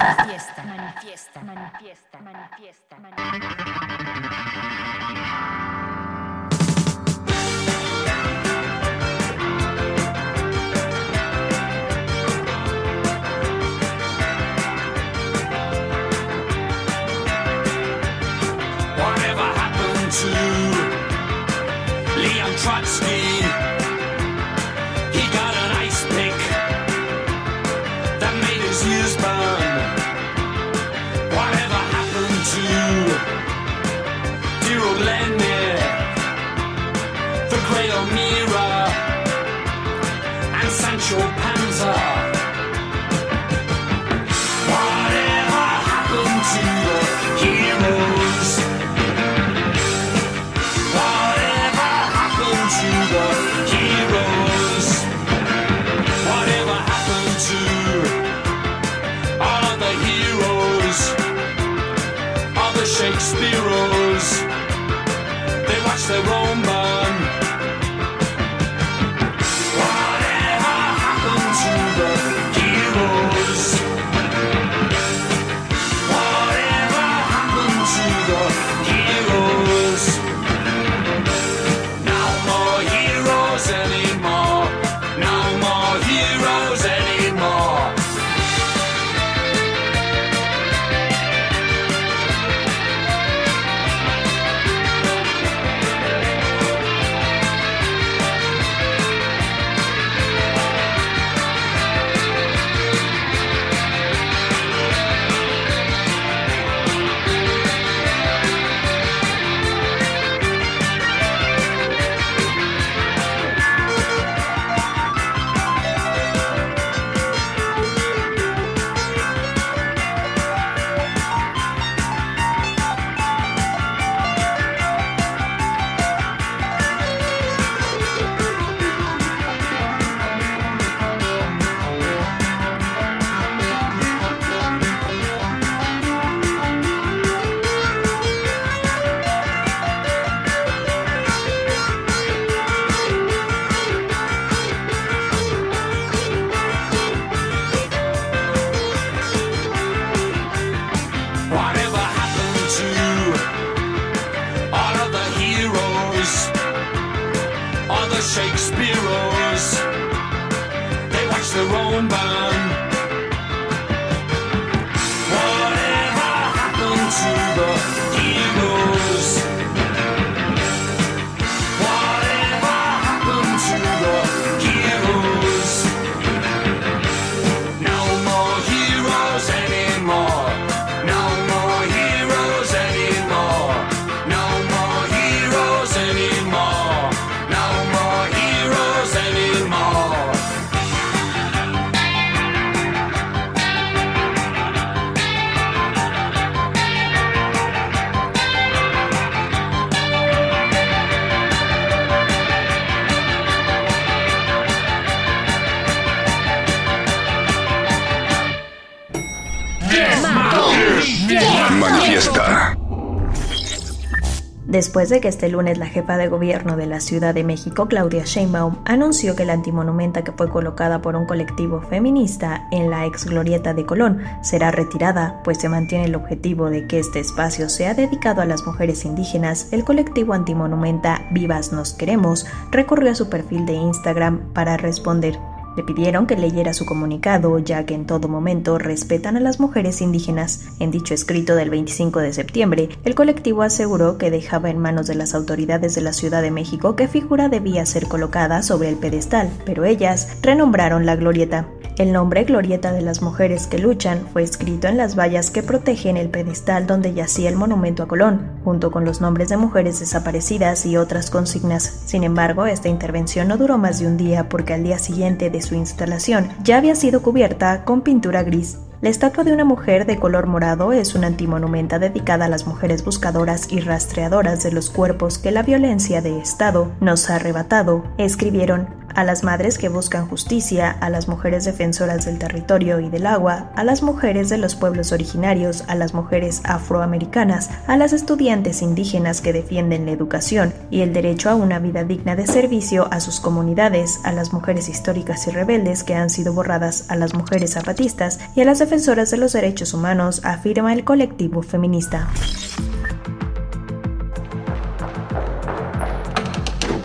Después 214.74 215.08
de 215.08 215.20
que 215.20 215.28
este 215.28 215.48
lunes 215.48 215.78
la 215.78 215.86
jefa 215.86 216.16
de 216.16 216.26
gobierno 216.26 216.76
de 216.76 216.86
la 216.86 216.98
Ciudad 216.98 217.32
de 217.32 217.44
México, 217.44 217.86
Claudia 217.86 218.24
Sheinbaum, 218.24 218.78
anunció 218.84 219.36
que 219.36 219.44
la 219.44 219.52
antimonumenta 219.52 220.24
que 220.24 220.32
fue 220.32 220.50
colocada 220.50 221.00
por 221.00 221.14
un 221.14 221.26
colectivo 221.26 221.80
feminista 221.80 222.66
en 222.72 222.90
la 222.90 223.06
ex 223.06 223.24
glorieta 223.24 223.72
de 223.72 223.86
Colón 223.86 224.22
será 224.42 224.72
retirada, 224.72 225.40
pues 225.44 225.58
se 225.58 225.68
mantiene 225.68 226.06
el 226.06 226.16
objetivo 226.16 226.70
de 226.70 226.88
que 226.88 226.98
este 226.98 227.20
espacio 227.20 227.68
sea 227.68 227.94
dedicado 227.94 228.42
a 228.42 228.46
las 228.46 228.66
mujeres 228.66 229.04
indígenas, 229.04 229.68
el 229.72 229.84
colectivo 229.84 230.32
antimonumenta 230.32 231.24
Vivas 231.30 231.70
Nos 231.70 231.92
Queremos 231.92 232.44
recurrió 232.72 233.12
a 233.12 233.14
su 233.14 233.30
perfil 233.30 233.66
de 233.66 233.74
Instagram 233.74 234.52
para 234.54 234.76
responder. 234.76 235.38
Le 235.76 235.82
pidieron 235.82 236.26
que 236.26 236.36
leyera 236.36 236.72
su 236.72 236.86
comunicado, 236.86 237.58
ya 237.58 237.84
que 237.84 237.94
en 237.94 238.06
todo 238.06 238.28
momento 238.28 238.78
respetan 238.78 239.36
a 239.36 239.40
las 239.40 239.60
mujeres 239.60 240.00
indígenas. 240.00 240.66
En 240.78 240.90
dicho 240.90 241.14
escrito 241.14 241.56
del 241.56 241.70
25 241.70 242.20
de 242.20 242.32
septiembre, 242.32 242.88
el 243.04 243.14
colectivo 243.14 243.62
aseguró 243.62 244.18
que 244.18 244.30
dejaba 244.30 244.70
en 244.70 244.78
manos 244.78 245.06
de 245.06 245.14
las 245.14 245.34
autoridades 245.34 245.94
de 245.94 246.00
la 246.00 246.12
Ciudad 246.12 246.42
de 246.42 246.50
México 246.50 246.96
qué 246.96 247.08
figura 247.08 247.48
debía 247.48 247.84
ser 247.86 248.06
colocada 248.06 248.62
sobre 248.62 248.88
el 248.88 248.96
pedestal, 248.96 249.50
pero 249.64 249.84
ellas 249.84 250.28
renombraron 250.42 251.06
la 251.06 251.16
glorieta. 251.16 251.68
El 251.96 252.12
nombre 252.12 252.42
Glorieta 252.42 252.92
de 252.92 253.02
las 253.02 253.22
Mujeres 253.22 253.68
que 253.68 253.78
Luchan 253.78 254.26
fue 254.32 254.42
escrito 254.42 254.88
en 254.88 254.96
las 254.96 255.16
vallas 255.16 255.52
que 255.52 255.62
protegen 255.62 256.16
el 256.16 256.28
pedestal 256.28 256.88
donde 256.88 257.14
yacía 257.14 257.48
el 257.48 257.54
monumento 257.54 258.02
a 258.02 258.08
Colón, 258.08 258.50
junto 258.64 258.90
con 258.90 259.04
los 259.04 259.20
nombres 259.20 259.48
de 259.48 259.56
mujeres 259.56 260.00
desaparecidas 260.00 260.86
y 260.86 260.96
otras 260.96 261.30
consignas. 261.30 262.02
Sin 262.04 262.24
embargo, 262.24 262.66
esta 262.66 262.88
intervención 262.88 263.46
no 263.46 263.58
duró 263.58 263.78
más 263.78 264.00
de 264.00 264.08
un 264.08 264.16
día 264.16 264.48
porque 264.48 264.74
al 264.74 264.82
día 264.82 264.98
siguiente 264.98 265.50
de 265.50 265.62
su 265.62 265.76
instalación 265.76 266.48
ya 266.64 266.78
había 266.78 266.96
sido 266.96 267.22
cubierta 267.22 267.84
con 267.84 268.00
pintura 268.00 268.42
gris. 268.42 268.78
La 269.00 269.10
estatua 269.10 269.44
de 269.44 269.52
una 269.52 269.64
mujer 269.64 270.06
de 270.06 270.18
color 270.18 270.46
morado 270.46 270.92
es 270.92 271.14
una 271.14 271.28
antimonumenta 271.28 272.00
dedicada 272.00 272.46
a 272.46 272.48
las 272.48 272.66
mujeres 272.66 273.04
buscadoras 273.04 273.70
y 273.70 273.78
rastreadoras 273.80 274.64
de 274.64 274.72
los 274.72 274.90
cuerpos 274.90 275.38
que 275.38 275.52
la 275.52 275.62
violencia 275.62 276.22
de 276.22 276.38
Estado 276.38 276.90
nos 277.00 277.30
ha 277.30 277.36
arrebatado, 277.36 278.02
escribieron 278.18 279.03
a 279.14 279.24
las 279.24 279.44
madres 279.44 279.78
que 279.78 279.88
buscan 279.88 280.28
justicia, 280.28 280.90
a 280.90 281.10
las 281.10 281.28
mujeres 281.28 281.64
defensoras 281.64 282.24
del 282.24 282.38
territorio 282.38 283.00
y 283.00 283.08
del 283.08 283.26
agua, 283.26 283.70
a 283.76 283.84
las 283.84 284.02
mujeres 284.02 284.48
de 284.48 284.58
los 284.58 284.74
pueblos 284.74 285.12
originarios, 285.12 285.84
a 285.88 285.94
las 285.94 286.14
mujeres 286.14 286.60
afroamericanas, 286.64 287.70
a 287.86 287.96
las 287.96 288.12
estudiantes 288.12 288.82
indígenas 288.82 289.40
que 289.40 289.52
defienden 289.52 290.06
la 290.06 290.12
educación 290.12 290.74
y 290.90 291.00
el 291.00 291.12
derecho 291.12 291.50
a 291.50 291.54
una 291.54 291.78
vida 291.78 292.04
digna 292.04 292.36
de 292.36 292.46
servicio 292.46 293.08
a 293.10 293.20
sus 293.20 293.40
comunidades, 293.40 294.20
a 294.24 294.32
las 294.32 294.52
mujeres 294.52 294.88
históricas 294.88 295.46
y 295.46 295.50
rebeldes 295.50 296.04
que 296.04 296.14
han 296.14 296.30
sido 296.30 296.52
borradas, 296.52 297.06
a 297.08 297.16
las 297.16 297.34
mujeres 297.34 297.74
zapatistas 297.74 298.40
y 298.54 298.60
a 298.60 298.64
las 298.64 298.78
defensoras 298.78 299.30
de 299.30 299.38
los 299.38 299.52
derechos 299.52 299.94
humanos, 299.94 300.40
afirma 300.44 300.92
el 300.92 301.04
colectivo 301.04 301.62
feminista. 301.62 302.28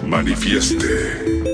Manifieste. 0.09 1.48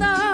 está 0.00 0.29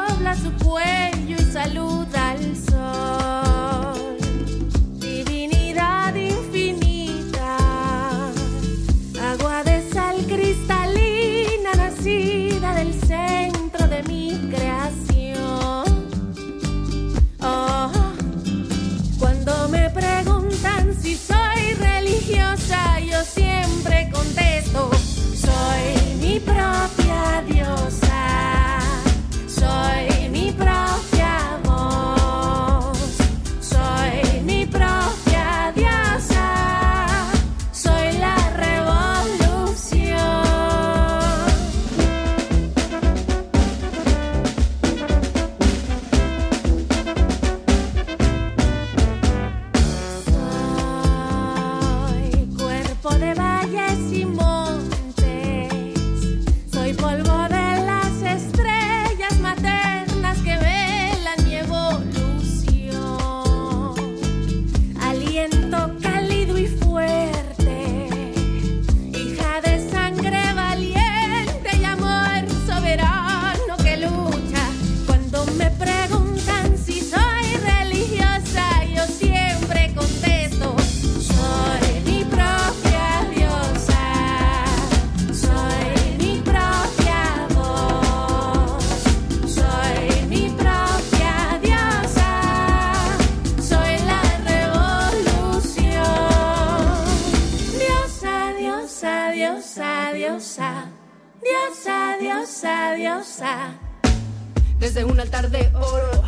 Desde 104.79 105.05
un 105.05 105.21
altar 105.21 105.51
de 105.51 105.71
oro 105.75 106.23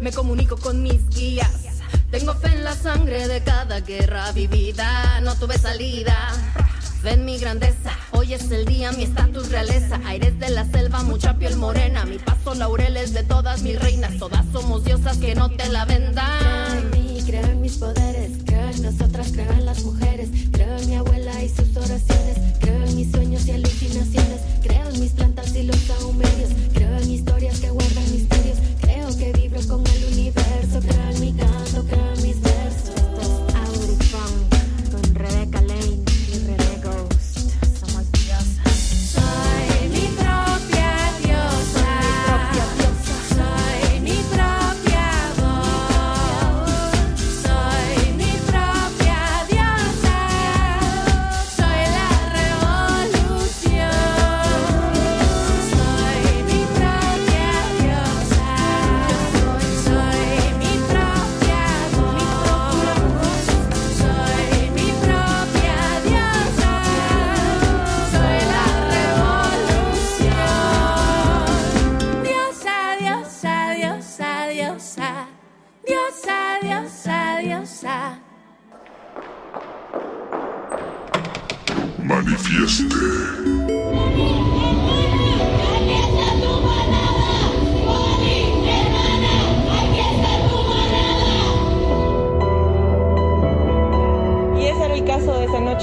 me 0.00 0.12
comunico 0.12 0.56
con 0.56 0.82
mis 0.82 1.08
guías. 1.10 1.52
Tengo 2.10 2.34
fe 2.34 2.48
en 2.48 2.64
la 2.64 2.74
sangre 2.74 3.28
de 3.28 3.42
cada 3.42 3.80
guerra 3.80 4.32
vivida. 4.32 5.20
No 5.20 5.36
tuve 5.36 5.56
salida. 5.56 6.16
Fe 7.02 7.12
en 7.12 7.24
mi 7.24 7.38
grandeza. 7.38 7.92
Hoy 8.10 8.34
es 8.34 8.50
el 8.50 8.64
día, 8.64 8.90
mi 8.90 9.04
estatus 9.04 9.50
realeza. 9.50 10.00
Aires 10.04 10.36
de 10.40 10.50
la 10.50 10.64
selva, 10.64 11.04
mucha 11.04 11.38
piel 11.38 11.56
morena. 11.56 12.04
Mi 12.04 12.18
paso 12.18 12.54
laureles 12.54 13.12
de 13.12 13.22
todas 13.22 13.62
mis 13.62 13.80
reinas. 13.80 14.18
Todas 14.18 14.44
somos 14.52 14.82
diosas 14.82 15.18
que 15.18 15.36
no 15.36 15.50
te 15.50 15.68
la 15.68 15.84
vendan. 15.84 16.90
En 17.30 17.60
mis 17.60 17.76
poderes, 17.76 18.17
nosotras, 18.80 19.30
creo 19.32 19.52
en 19.52 19.66
las 19.66 19.82
mujeres, 19.84 20.28
creo 20.52 20.78
en 20.78 20.88
mi 20.88 20.94
abuela 20.96 21.42
y 21.42 21.48
sus 21.48 21.76
oraciones, 21.76 22.36
creo 22.60 22.84
en 22.84 22.96
mis 22.96 23.10
sueños 23.10 23.46
y 23.46 23.52
alucinaciones, 23.52 24.40
creo 24.62 24.88
en 24.88 25.00
mis 25.00 25.12
plantas 25.12 25.54
y 25.54 25.64
los 25.64 25.76
sahumerios, 25.78 26.50
creo 26.74 26.96
en 26.98 27.10
historias 27.10 27.58
que 27.60 27.70
guardan 27.70 28.12
misterios, 28.12 28.58
creo 28.80 29.16
que 29.16 29.32
vibro 29.32 29.60
con 29.66 29.86
el 29.86 30.04
universo, 30.12 30.80
creo 30.80 31.17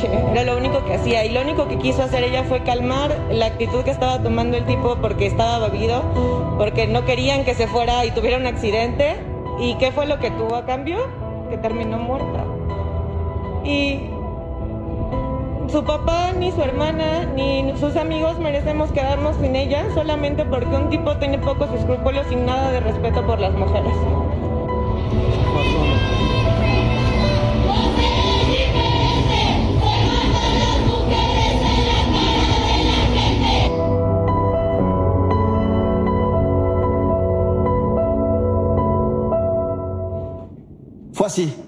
era 0.04 0.44
lo 0.44 0.58
único 0.58 0.84
que 0.86 0.96
hacía. 0.96 1.26
Y 1.26 1.30
lo 1.30 1.42
único 1.42 1.68
que 1.68 1.78
quiso 1.78 2.04
hacer 2.04 2.24
ella 2.24 2.44
fue 2.44 2.64
calmar 2.64 3.16
la 3.32 3.48
actitud 3.48 3.84
que 3.84 3.92
estaba 3.92 4.22
tomando 4.22 4.58
el 4.58 4.66
tipo 4.66 4.98
porque 4.98 5.28
estaba 5.28 5.68
bebido, 5.68 6.04
porque 6.58 6.88
no 6.88 7.06
querían 7.06 7.46
que 7.46 7.56
se 7.56 7.68
fuera 7.68 8.06
y 8.06 8.12
tuviera 8.12 8.38
un 8.38 8.46
accidente. 8.46 9.16
¿Y 9.60 9.76
qué 9.76 9.92
fue 9.92 10.06
lo 10.06 10.20
que 10.20 10.32
tuvo 10.32 10.56
a 10.56 10.66
cambio? 10.66 10.98
Que 11.50 11.58
terminó 11.58 11.98
muerta. 11.98 12.44
Y 13.64 14.10
su 15.68 15.84
papá, 15.84 16.32
ni 16.38 16.52
su 16.52 16.62
hermana, 16.62 17.26
ni 17.36 17.74
sus 17.80 17.96
amigos 17.96 18.40
merecemos 18.40 18.92
quedarnos 18.92 19.36
sin 19.38 19.56
ella 19.56 19.86
solamente 19.94 20.46
porque 20.46 20.76
un 20.76 20.90
tipo 20.90 21.18
tiene 21.18 21.40
pocos 21.40 21.70
escrúpulos 21.74 22.26
y 22.32 22.36
nada 22.36 22.72
de 22.72 22.80
respeto 22.82 23.26
por 23.26 23.40
las 23.40 23.54
mujeres. 23.54 23.94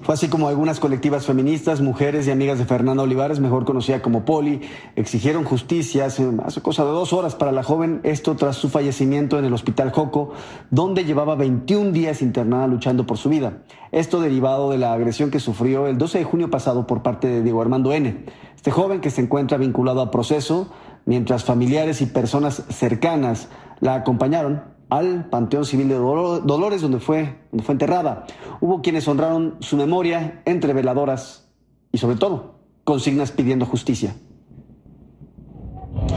fue 0.03 0.14
así 0.14 0.30
como 0.30 0.48
algunas 0.48 0.80
colectivas 0.80 1.26
feministas, 1.26 1.81
mujeres 1.81 2.26
y 2.27 2.31
amigas 2.31 2.57
de 2.57 2.65
Fernanda 2.65 3.03
Olivares, 3.03 3.39
mejor 3.39 3.65
conocida 3.65 4.02
como 4.02 4.23
Poli, 4.23 4.61
exigieron 4.95 5.44
justicia 5.44 6.06
hace, 6.06 6.26
hace 6.45 6.61
cosa 6.61 6.85
de 6.85 6.91
dos 6.91 7.11
horas 7.11 7.35
para 7.35 7.52
la 7.52 7.64
joven, 7.64 7.99
esto 8.03 8.35
tras 8.35 8.56
su 8.56 8.69
fallecimiento 8.69 9.38
en 9.38 9.45
el 9.45 9.53
Hospital 9.53 9.91
Joco, 9.91 10.31
donde 10.69 11.03
llevaba 11.03 11.35
21 11.35 11.91
días 11.91 12.22
internada 12.22 12.68
luchando 12.68 13.06
por 13.06 13.18
su 13.18 13.30
vida. 13.30 13.57
Esto 13.91 14.22
derivado 14.22 14.72
de 14.72 14.77
la 14.77 14.94
agresión 14.94 15.31
que 15.31 15.39
sufrió 15.39 15.88
el 15.88 15.98
12 15.98 16.19
de 16.19 16.23
junio 16.23 16.49
pasado 16.49 16.88
por 16.88 17.03
parte 17.03 17.27
de 17.27 17.44
Diego 17.44 17.61
Armando 17.61 17.91
N., 17.91 18.26
este 18.56 18.72
joven 18.72 19.02
que 19.02 19.11
se 19.11 19.22
encuentra 19.22 19.57
vinculado 19.57 20.02
a 20.02 20.11
proceso, 20.11 20.72
mientras 21.06 21.44
familiares 21.44 22.02
y 22.02 22.06
personas 22.06 22.64
cercanas 22.69 23.49
la 23.81 23.95
acompañaron 23.95 24.77
al 24.89 25.30
Panteón 25.30 25.65
Civil 25.65 25.89
de 25.89 25.95
Dolores, 25.95 26.81
donde 26.81 26.99
fue, 26.99 27.35
donde 27.51 27.64
fue 27.64 27.73
enterrada. 27.73 28.26
Hubo 28.61 28.81
quienes 28.81 29.07
honraron 29.07 29.55
su 29.59 29.77
memoria 29.77 30.41
entre 30.45 30.73
veladoras 30.73 31.49
y 31.91 31.97
sobre 31.97 32.15
todo 32.18 32.55
consignas 32.84 33.31
pidiendo 33.31 33.65
justicia. 33.65 34.15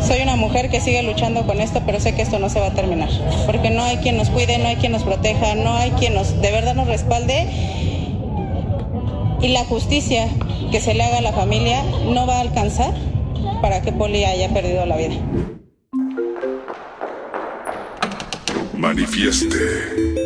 Soy 0.01 0.22
una 0.22 0.36
mujer 0.36 0.70
que 0.70 0.80
sigue 0.80 1.02
luchando 1.02 1.47
con 1.47 1.60
esto, 1.60 1.82
pero 1.84 2.01
sé 2.01 2.14
que 2.14 2.22
esto 2.22 2.38
no 2.38 2.48
se 2.48 2.60
va 2.60 2.66
a 2.66 2.74
terminar, 2.74 3.09
porque 3.47 3.70
no 3.70 3.82
hay 3.82 3.97
quien 3.98 4.16
nos 4.16 4.30
cuide, 4.30 4.59
no 4.59 4.68
hay 4.68 4.76
quien 4.76 4.92
nos 4.92 5.02
proteja, 5.02 5.55
no 5.55 5.72
hay 5.74 5.90
quien 5.92 6.14
nos 6.14 6.40
de 6.40 6.52
verdad 6.52 6.74
nos 6.74 6.86
respalde. 6.86 7.48
Y 9.40 9.48
la 9.48 9.64
justicia 9.64 10.28
que 10.70 10.80
se 10.80 10.94
le 10.94 11.02
haga 11.02 11.18
a 11.18 11.22
la 11.22 11.32
familia 11.32 11.82
no 12.12 12.26
va 12.26 12.36
a 12.36 12.40
alcanzar 12.40 12.94
para 13.62 13.82
que 13.82 13.92
Poli 13.92 14.24
haya 14.24 14.48
perdido 14.51 14.84
la 14.86 14.97
vida. 14.97 15.14
manifieste. 18.81 20.19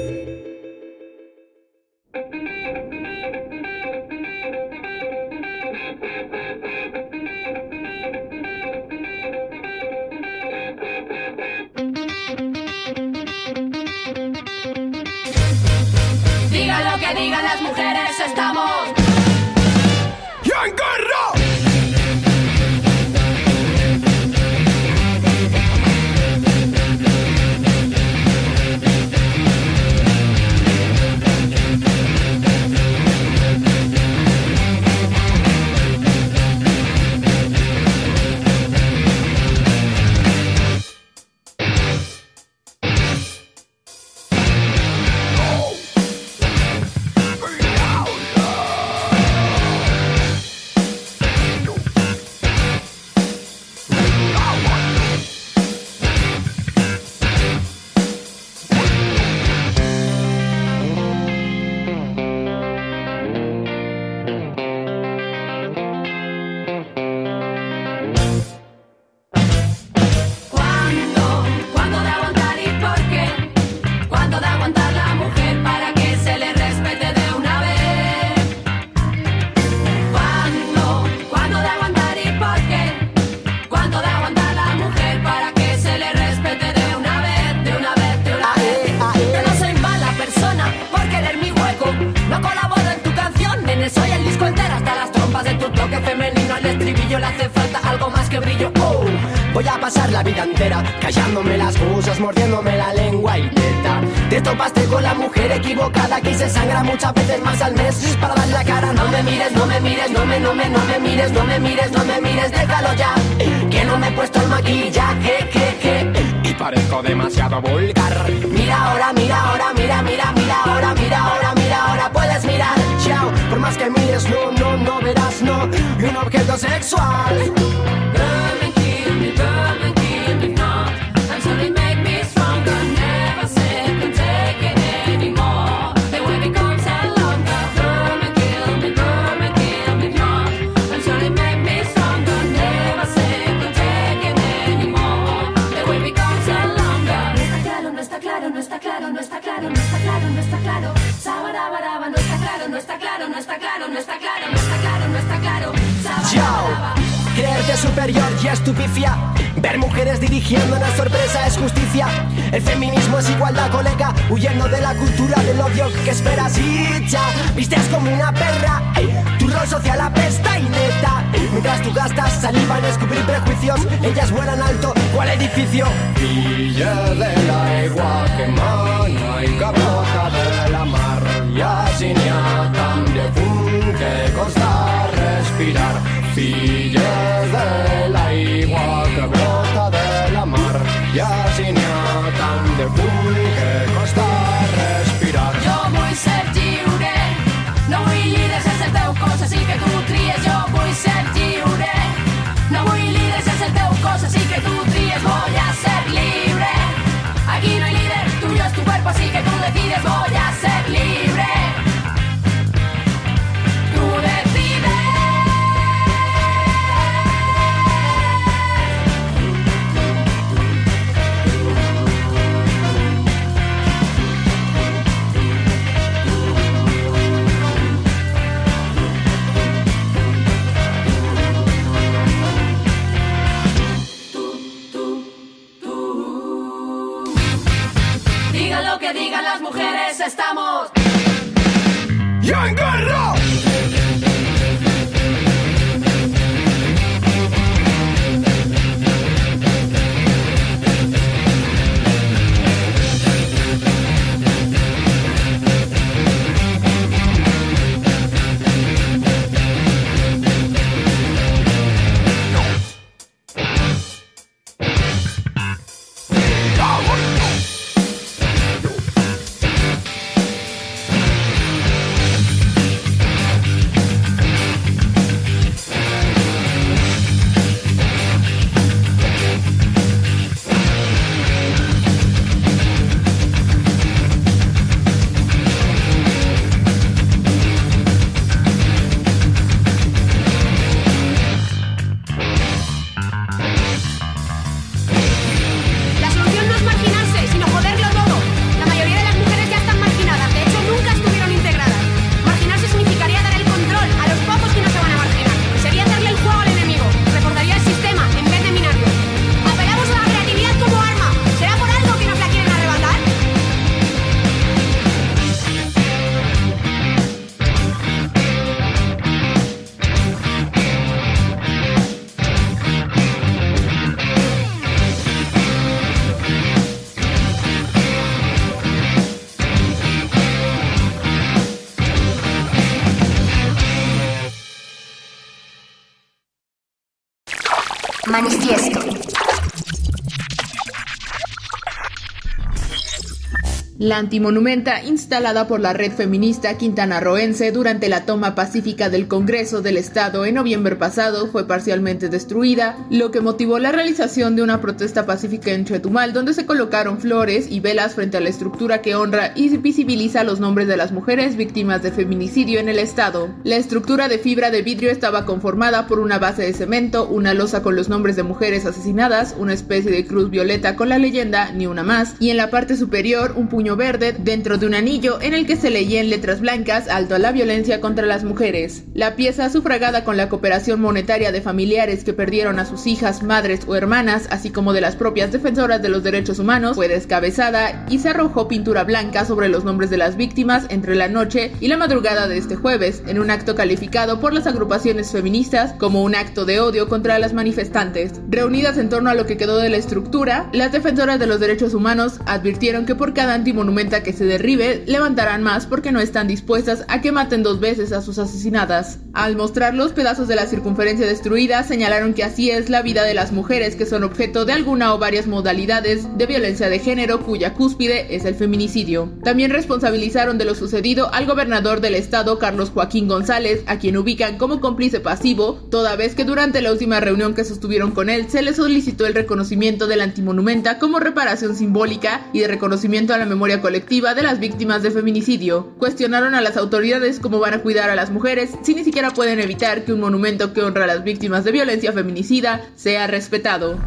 La 344.05 344.19
antimonumenta 344.19 345.03
instalada 345.03 345.67
por 345.67 345.81
la 345.81 345.95
red 345.95 346.13
feminista 346.13 346.77
Quintana 346.77 347.21
Roense 347.21 347.73
durante 347.73 348.11
la 348.11 348.27
toma 348.27 348.55
pacífica 348.55 349.09
del 349.09 349.29
Congreso 349.29 349.81
del 349.81 349.97
Estado 349.97 350.45
en 350.45 350.57
noviembre 350.57 350.95
pasado 350.95 351.47
fue 351.47 351.67
parcialmente 351.67 352.29
destruida, 352.29 352.99
lo 353.09 353.31
que 353.31 353.41
motivó 353.41 353.79
la 353.79 353.93
realización 353.93 354.57
de 354.57 354.63
una 354.63 354.83
protesta 354.83 355.25
pacífica 355.25 355.71
en 355.71 355.87
Chetumal 355.87 356.35
donde 356.35 356.53
se 356.53 356.67
colocaron 356.67 357.19
flores 357.19 357.67
y 357.71 357.81
velas 357.81 358.15
frente 358.15 358.37
a 358.37 358.41
la 358.41 358.51
estructura 358.51 359.01
que 359.01 359.15
honra 359.15 359.53
y 359.55 359.75
visibiliza 359.79 360.45
los 360.45 360.61
nombres 360.61 360.87
de 360.87 360.99
las 360.99 361.11
mujeres 361.11 361.57
víctimas 361.57 362.03
de 362.03 362.13
feminicidio 362.13 362.81
en 362.81 362.91
el 362.91 362.99
Estado. 362.99 363.55
La 363.65 363.77
estructura 363.77 364.29
de 364.29 364.39
fibra 364.39 364.71
de 364.71 364.83
vidrio 364.83 365.11
estaba 365.11 365.47
conformada 365.47 366.07
por 366.07 366.19
una 366.19 366.39
base 366.39 366.61
de 366.61 366.75
cemento, 366.75 367.27
una 367.27 367.55
losa 367.55 367.83
con 367.83 367.97
los 367.97 368.11
nombres 368.11 368.37
de 368.37 368.43
mujeres 368.43 368.85
asesinadas, 368.85 369.55
una 369.57 369.73
especie 369.73 370.11
de 370.11 370.27
cruz 370.27 370.51
violeta 370.51 370.95
con 370.95 371.09
la 371.09 371.17
leyenda 371.17 371.73
Ni 371.73 371.87
una 371.87 372.03
más, 372.03 372.35
y 372.39 372.51
en 372.51 372.59
la 372.59 372.69
parte 372.69 372.99
superior 372.99 373.55
un 373.57 373.69
puño 373.69 373.94
verde 373.97 374.35
dentro 374.39 374.79
de 374.79 374.87
un 374.87 374.95
anillo 374.95 375.41
en 375.41 375.55
el 375.55 375.67
que 375.67 375.77
se 375.77 375.91
leía 375.91 376.21
en 376.21 376.31
letras 376.31 376.61
blancas 376.61 377.09
alto 377.09 377.35
a 377.35 377.39
la 377.39 377.53
violencia 377.53 378.01
contra 378.01 378.27
las 378.27 378.45
mujeres. 378.45 379.05
La 379.15 379.37
pieza 379.37 379.71
sufragada 379.71 380.25
con 380.25 380.37
la 380.37 380.49
cooperación 380.49 381.01
monetaria 381.01 381.53
de 381.53 381.61
familiares 381.61 382.25
que 382.25 382.33
perdieron 382.33 382.79
a 382.79 382.87
sus 382.87 383.07
hijas, 383.07 383.43
madres 383.43 383.81
o 383.87 383.97
hermanas, 383.97 384.49
así 384.51 384.71
como 384.71 384.93
de 384.93 385.01
las 385.01 385.17
propias 385.17 385.53
defensoras 385.53 386.03
de 386.03 386.09
los 386.09 386.23
derechos 386.23 386.59
humanos, 386.59 386.97
fue 386.97 387.09
descabezada 387.09 388.07
y 388.09 388.19
se 388.19 388.31
arrojó 388.31 388.69
pintura 388.69 389.05
blanca 389.05 389.45
sobre 389.45 389.69
los 389.69 389.85
nombres 389.85 390.11
de 390.11 390.17
las 390.17 390.37
víctimas 390.37 390.87
entre 390.89 391.15
la 391.15 391.29
noche 391.29 391.73
y 391.81 391.89
la 391.89 391.97
madrugada 391.97 392.49
de 392.49 392.59
este 392.59 392.77
jueves, 392.77 393.23
en 393.27 393.39
un 393.39 393.51
acto 393.51 393.75
calificado 393.75 394.41
por 394.41 394.53
las 394.53 394.67
agrupaciones 394.67 395.31
feministas 395.33 395.95
como 395.95 396.23
un 396.23 396.35
acto 396.35 396.65
de 396.65 396.81
odio 396.81 397.09
contra 397.09 397.39
las 397.39 397.53
manifestantes. 397.53 398.33
Reunidas 398.49 398.99
en 398.99 399.09
torno 399.09 399.31
a 399.31 399.35
lo 399.35 399.47
que 399.47 399.57
quedó 399.57 399.79
de 399.79 399.91
la 399.91 399.97
estructura, 399.97 400.69
las 400.73 400.93
defensoras 400.93 401.39
de 401.39 401.47
los 401.47 401.61
derechos 401.61 401.95
humanos 401.95 402.41
advirtieron 402.47 403.07
que 403.07 403.15
por 403.15 403.35
cada 403.35 403.55
antimonumenta 403.85 404.23
que 404.23 404.33
se 404.33 404.47
derribe, 404.47 405.03
levantarán 405.07 405.63
más 405.63 405.87
porque 405.87 406.11
no 406.11 406.21
están 406.21 406.49
dispuestas 406.49 407.05
a 407.09 407.21
que 407.21 407.33
maten 407.33 407.63
dos 407.63 407.81
veces 407.81 408.13
a 408.13 408.23
sus 408.23 408.39
asesinadas. 408.39 409.19
Al 409.35 409.57
mostrar 409.57 409.95
los 409.95 410.13
pedazos 410.13 410.49
de 410.49 410.55
la 410.55 410.67
circunferencia 410.67 411.27
destruida, 411.27 411.83
señalaron 411.83 412.33
que 412.33 412.45
así 412.45 412.71
es 412.71 412.89
la 412.89 413.03
vida 413.03 413.25
de 413.25 413.35
las 413.35 413.53
mujeres 413.53 413.95
que 413.95 414.07
son 414.07 414.25
objeto 414.25 414.65
de 414.65 414.73
alguna 414.73 415.13
o 415.13 415.19
varias 415.19 415.47
modalidades 415.47 416.27
de 416.39 416.47
violencia 416.47 416.89
de 416.89 416.99
género 416.99 417.41
cuya 417.41 417.75
cúspide 417.75 418.35
es 418.35 418.47
el 418.47 418.55
feminicidio. 418.55 419.31
También 419.43 419.71
responsabilizaron 419.71 420.57
de 420.57 420.65
lo 420.65 420.75
sucedido 420.75 421.33
al 421.35 421.47
gobernador 421.47 422.01
del 422.01 422.15
estado, 422.15 422.59
Carlos 422.59 422.91
Joaquín 422.91 423.29
González, 423.29 423.83
a 423.87 423.99
quien 423.99 424.17
ubican 424.17 424.57
como 424.57 424.81
cómplice 424.81 425.21
pasivo, 425.21 425.75
toda 425.91 426.17
vez 426.17 426.35
que 426.35 426.45
durante 426.45 426.81
la 426.81 426.93
última 426.93 427.21
reunión 427.21 427.55
que 427.55 427.65
sostuvieron 427.65 428.13
con 428.13 428.31
él 428.31 428.47
se 428.49 428.63
le 428.63 428.73
solicitó 428.73 429.27
el 429.27 429.35
reconocimiento 429.35 430.07
del 430.07 430.23
antimonumenta 430.23 430.99
como 430.99 431.19
reparación 431.19 431.77
simbólica 431.77 432.47
y 432.55 432.61
de 432.61 432.69
reconocimiento 432.69 433.35
a 433.35 433.39
la 433.39 433.47
memoria 433.47 433.74
colectiva 433.81 434.35
de 434.35 434.43
las 434.43 434.61
víctimas 434.61 435.03
de 435.03 435.11
feminicidio. 435.11 435.95
Cuestionaron 435.99 436.55
a 436.55 436.61
las 436.61 436.77
autoridades 436.77 437.41
cómo 437.41 437.59
van 437.59 437.75
a 437.75 437.83
cuidar 437.83 438.11
a 438.11 438.15
las 438.15 438.31
mujeres 438.31 438.71
si 438.83 438.95
ni 438.95 439.05
siquiera 439.05 439.31
pueden 439.31 439.61
evitar 439.61 440.05
que 440.05 440.13
un 440.13 440.21
monumento 440.21 440.73
que 440.73 440.83
honra 440.83 441.05
a 441.05 441.09
las 441.09 441.25
víctimas 441.25 441.65
de 441.65 441.73
violencia 441.73 442.13
feminicida 442.13 442.83
sea 442.97 443.27
respetado. 443.27 443.99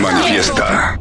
Manifiesta. 0.00 0.98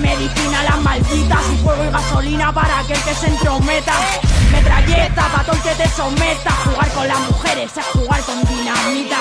Medicina 0.00 0.62
las 0.64 0.80
malditas 0.80 1.40
y 1.52 1.56
fuego 1.62 1.84
y 1.84 1.90
gasolina 1.90 2.52
para 2.52 2.80
aquel 2.80 3.00
que 3.02 3.14
se 3.14 3.28
entrometa. 3.28 3.94
Metralleta, 4.52 5.28
patón 5.28 5.60
que 5.60 5.74
te 5.74 5.88
someta, 5.88 6.50
jugar 6.64 6.88
con 6.92 7.08
las 7.08 7.20
mujeres 7.30 7.70
es 7.76 7.84
jugar 7.86 8.20
con 8.22 8.44
dinamita. 8.44 9.18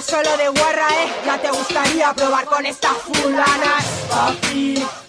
solo 0.07 0.37
de 0.37 0.49
guarra, 0.49 0.89
eh. 1.03 1.13
Ya 1.25 1.39
te 1.39 1.51
gustaría 1.51 2.13
probar 2.15 2.45
con 2.47 2.65
estas 2.65 2.93
fulanas, 2.93 3.85
papi. 4.09 5.06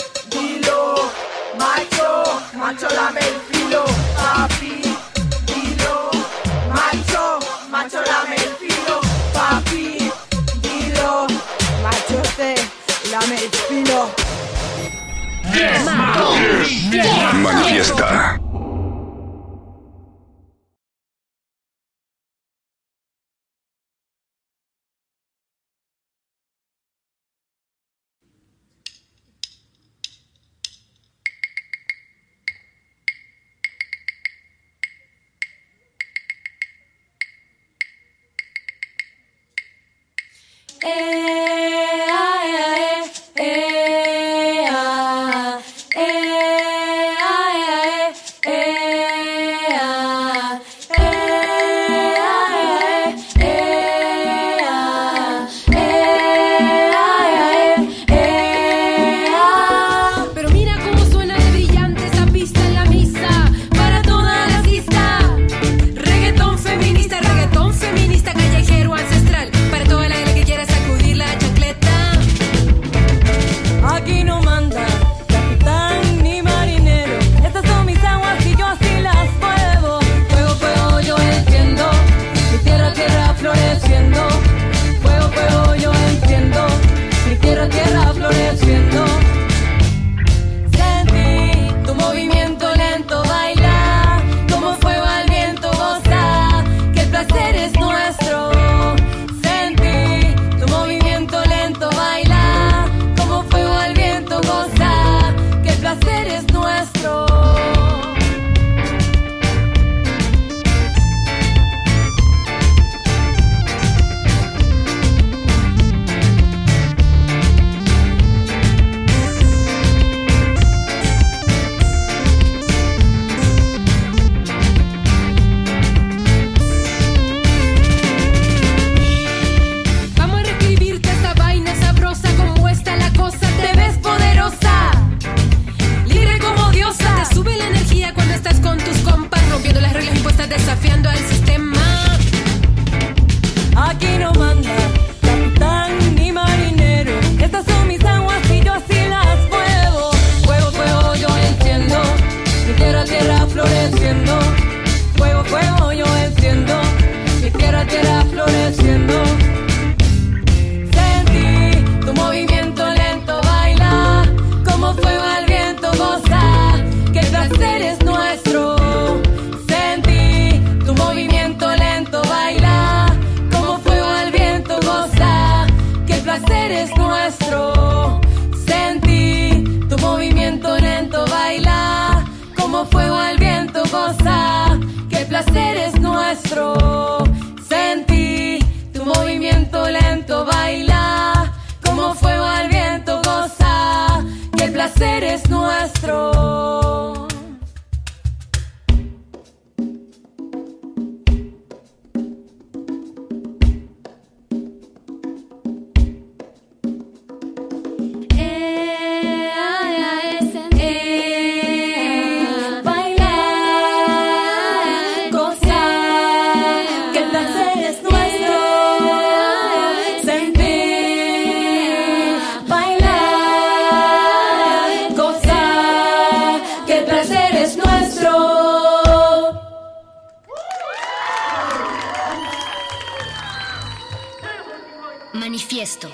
Manifiesto. 235.48 236.10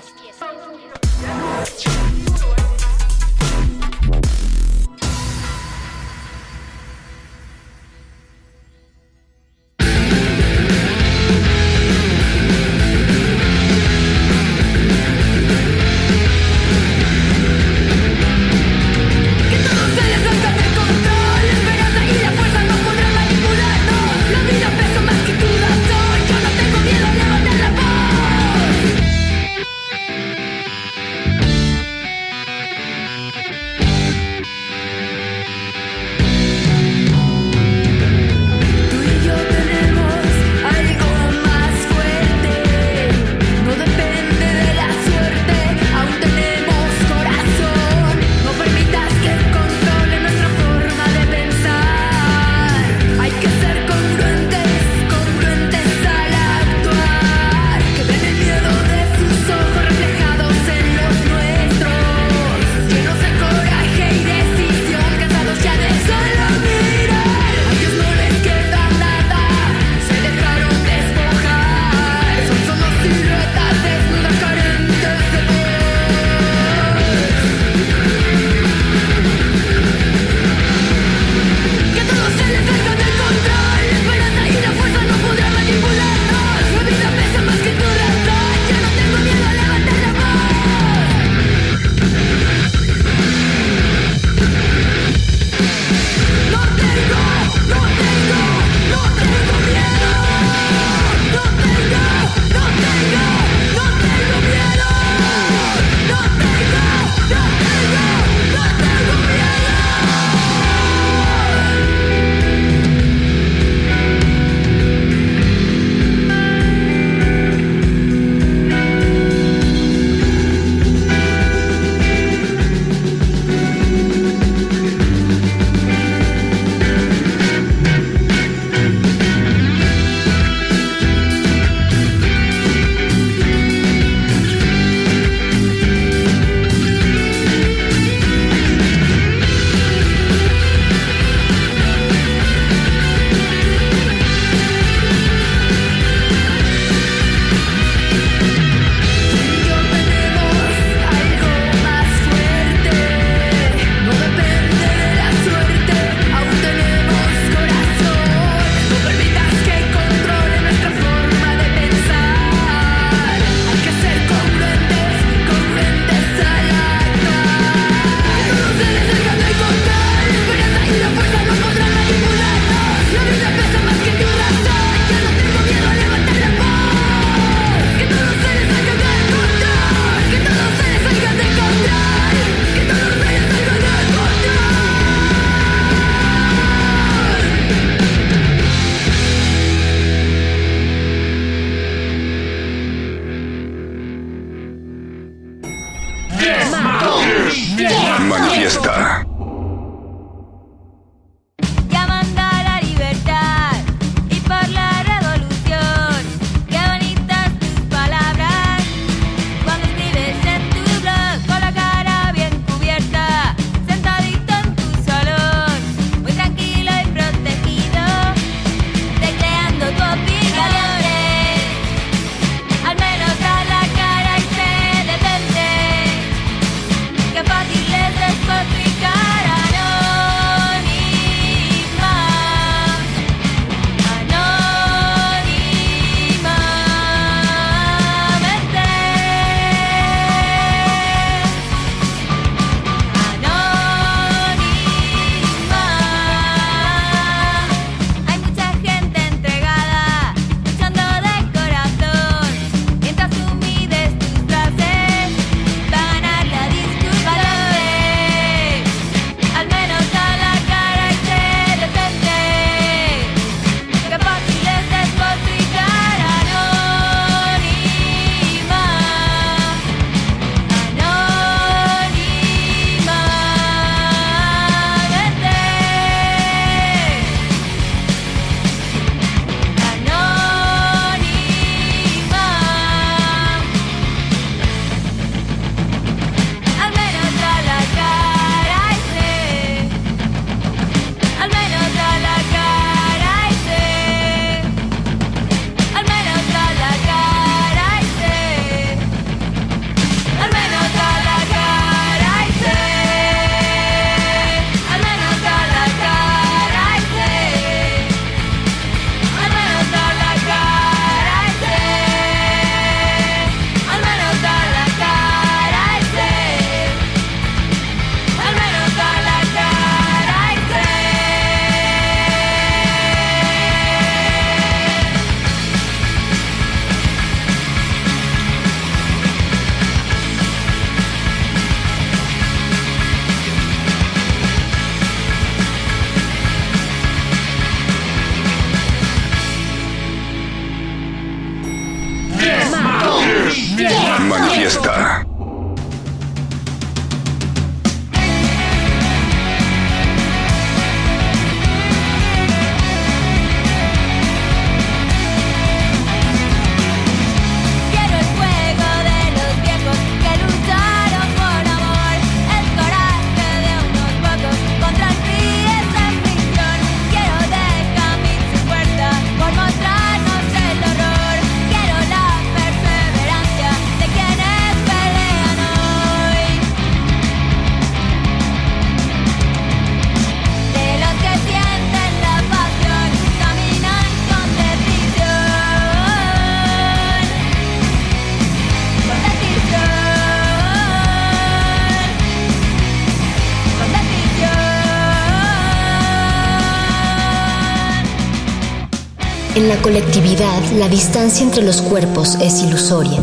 En 399.64 399.69
la 399.69 399.81
colectividad, 399.81 400.61
la 400.73 400.90
distancia 400.90 401.41
entre 401.41 401.64
los 401.64 401.81
cuerpos 401.81 402.35
es 402.41 402.61
ilusoria. 402.64 403.22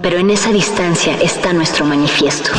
Pero 0.00 0.18
en 0.18 0.30
esa 0.30 0.52
distancia 0.52 1.16
está 1.16 1.52
nuestro 1.52 1.84
manifiesto. 1.84 2.52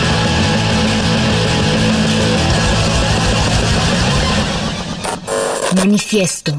Manifiesto. 5.78 6.52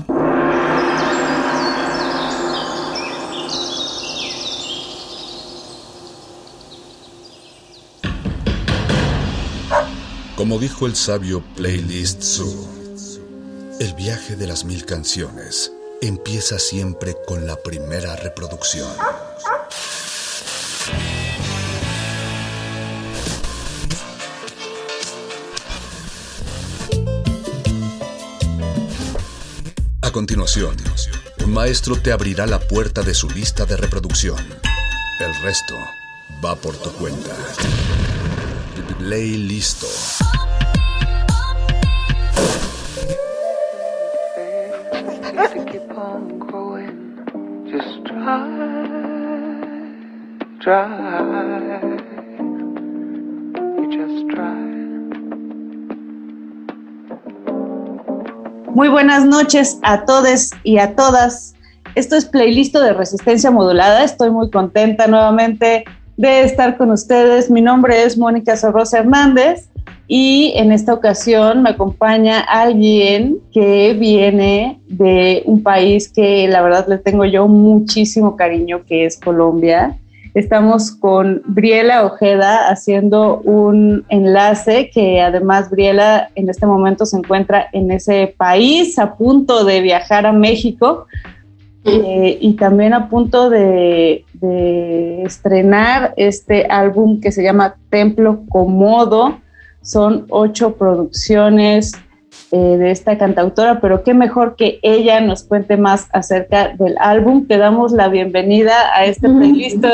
Como 10.34 10.58
dijo 10.58 10.86
el 10.86 10.96
sabio 10.96 11.44
Playlist 11.56 12.22
Zoo, 12.22 12.68
el 13.80 13.92
viaje 13.92 14.34
de 14.36 14.46
las 14.46 14.64
mil 14.64 14.86
canciones 14.86 15.75
empieza 16.02 16.58
siempre 16.58 17.16
con 17.26 17.46
la 17.46 17.56
primera 17.56 18.16
reproducción. 18.16 18.90
A 30.02 30.10
continuación, 30.12 30.76
un 31.44 31.52
maestro 31.52 31.96
te 31.96 32.12
abrirá 32.12 32.46
la 32.46 32.60
puerta 32.60 33.02
de 33.02 33.14
su 33.14 33.28
lista 33.30 33.66
de 33.66 33.76
reproducción. 33.76 34.38
El 35.20 35.42
resto 35.42 35.74
va 36.44 36.56
por 36.56 36.76
tu 36.76 36.90
cuenta. 36.92 37.34
Play 38.98 39.36
listo. 39.36 39.86
Muy 58.74 58.88
buenas 58.88 59.24
noches 59.24 59.78
a 59.82 60.04
todos 60.04 60.50
y 60.64 60.78
a 60.78 60.96
todas. 60.96 61.54
Esto 61.94 62.16
es 62.16 62.24
Playlist 62.24 62.74
de 62.74 62.92
Resistencia 62.94 63.52
Modulada. 63.52 64.02
Estoy 64.02 64.32
muy 64.32 64.50
contenta 64.50 65.06
nuevamente 65.06 65.84
de 66.16 66.40
estar 66.42 66.76
con 66.76 66.90
ustedes. 66.90 67.48
Mi 67.48 67.60
nombre 67.60 68.02
es 68.02 68.18
Mónica 68.18 68.56
Sorrosa 68.56 68.98
Hernández 68.98 69.68
y 70.08 70.52
en 70.56 70.72
esta 70.72 70.94
ocasión 70.94 71.62
me 71.62 71.70
acompaña 71.70 72.40
alguien 72.40 73.38
que 73.52 73.94
viene 73.94 74.80
de 74.88 75.44
un 75.46 75.62
país 75.62 76.08
que 76.08 76.48
la 76.48 76.60
verdad 76.60 76.88
le 76.88 76.98
tengo 76.98 77.24
yo 77.24 77.46
muchísimo 77.46 78.34
cariño, 78.34 78.82
que 78.84 79.04
es 79.04 79.16
Colombia. 79.16 79.96
Estamos 80.36 80.90
con 80.90 81.40
Briela 81.46 82.04
Ojeda 82.04 82.68
haciendo 82.68 83.38
un 83.38 84.04
enlace 84.10 84.90
que 84.92 85.22
además 85.22 85.70
Briela 85.70 86.28
en 86.34 86.50
este 86.50 86.66
momento 86.66 87.06
se 87.06 87.16
encuentra 87.16 87.70
en 87.72 87.90
ese 87.90 88.34
país 88.36 88.98
a 88.98 89.16
punto 89.16 89.64
de 89.64 89.80
viajar 89.80 90.26
a 90.26 90.34
México 90.34 91.06
eh, 91.86 92.36
y 92.38 92.52
también 92.52 92.92
a 92.92 93.08
punto 93.08 93.48
de, 93.48 94.26
de 94.34 95.22
estrenar 95.22 96.12
este 96.18 96.66
álbum 96.66 97.18
que 97.18 97.32
se 97.32 97.42
llama 97.42 97.76
Templo 97.88 98.42
Comodo. 98.50 99.38
Son 99.80 100.26
ocho 100.28 100.76
producciones 100.76 101.92
eh, 102.56 102.78
de 102.78 102.90
esta 102.90 103.18
cantautora, 103.18 103.80
pero 103.82 104.02
qué 104.02 104.14
mejor 104.14 104.56
que 104.56 104.78
ella 104.80 105.20
nos 105.20 105.42
cuente 105.42 105.76
más 105.76 106.06
acerca 106.14 106.74
del 106.78 106.94
álbum. 106.98 107.46
Te 107.46 107.58
damos 107.58 107.92
la 107.92 108.08
bienvenida 108.08 108.94
a 108.94 109.04
este 109.04 109.28
playlist. 109.28 109.84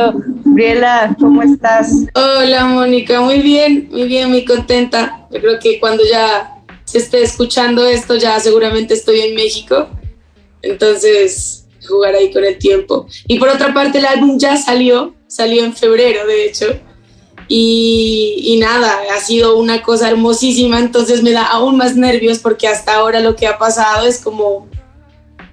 Briela, 0.44 1.16
¿cómo 1.18 1.43
estás? 1.43 1.93
Hola 2.14 2.66
Mónica, 2.66 3.20
muy 3.20 3.40
bien, 3.40 3.89
muy 3.90 4.05
bien, 4.05 4.30
muy 4.30 4.44
contenta. 4.44 5.26
Yo 5.32 5.40
creo 5.40 5.59
que 5.59 5.80
cuando 5.80 6.05
ya 6.09 6.55
se 6.84 6.98
esté 6.98 7.22
escuchando 7.22 7.84
esto, 7.84 8.14
ya 8.14 8.39
seguramente 8.39 8.94
estoy 8.94 9.22
en 9.22 9.34
México. 9.34 9.89
Entonces, 10.62 11.66
jugar 11.89 12.14
ahí 12.14 12.32
con 12.32 12.44
el 12.44 12.59
tiempo. 12.59 13.09
Y 13.26 13.40
por 13.40 13.48
otra 13.48 13.74
parte, 13.74 13.98
el 13.98 14.06
álbum 14.06 14.39
ya 14.39 14.56
salió, 14.56 15.16
salió 15.26 15.64
en 15.64 15.72
febrero, 15.72 16.28
de 16.28 16.47
hecho. 16.47 16.66
Y, 17.48 18.36
y, 18.39 18.56
nada, 18.59 18.98
ha 19.14 19.20
sido 19.20 19.59
una 19.59 19.82
cosa 19.82 20.09
hermosísima, 20.09 20.78
entonces 20.78 21.23
me 21.23 21.32
da 21.32 21.47
aún 21.47 21.77
más 21.77 21.97
nervios 21.97 22.39
porque 22.39 22.69
hasta 22.69 22.94
ahora 22.94 23.20
lo 23.20 23.36
que 23.36 23.47
ha 23.47 23.59
pasado 23.59 24.06
es 24.06 24.20
como 24.23 24.69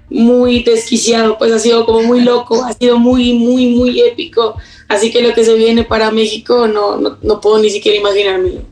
muy 0.08 0.62
desquiciado, 0.62 1.38
pues 1.38 1.52
ha 1.52 1.58
sido 1.58 1.86
como 1.86 2.02
muy 2.02 2.20
loco, 2.20 2.64
ha 2.64 2.72
sido 2.72 2.98
muy, 2.98 3.32
muy, 3.34 3.74
muy 3.74 4.00
épico. 4.00 4.56
Así 4.88 5.12
que 5.12 5.22
lo 5.22 5.32
que 5.32 5.44
se 5.44 5.54
viene 5.54 5.84
para 5.84 6.10
México 6.10 6.66
no, 6.66 6.96
no, 6.96 7.16
no 7.22 7.40
puedo 7.40 7.58
ni 7.58 7.70
siquiera 7.70 7.98
imaginármelo. 7.98 8.62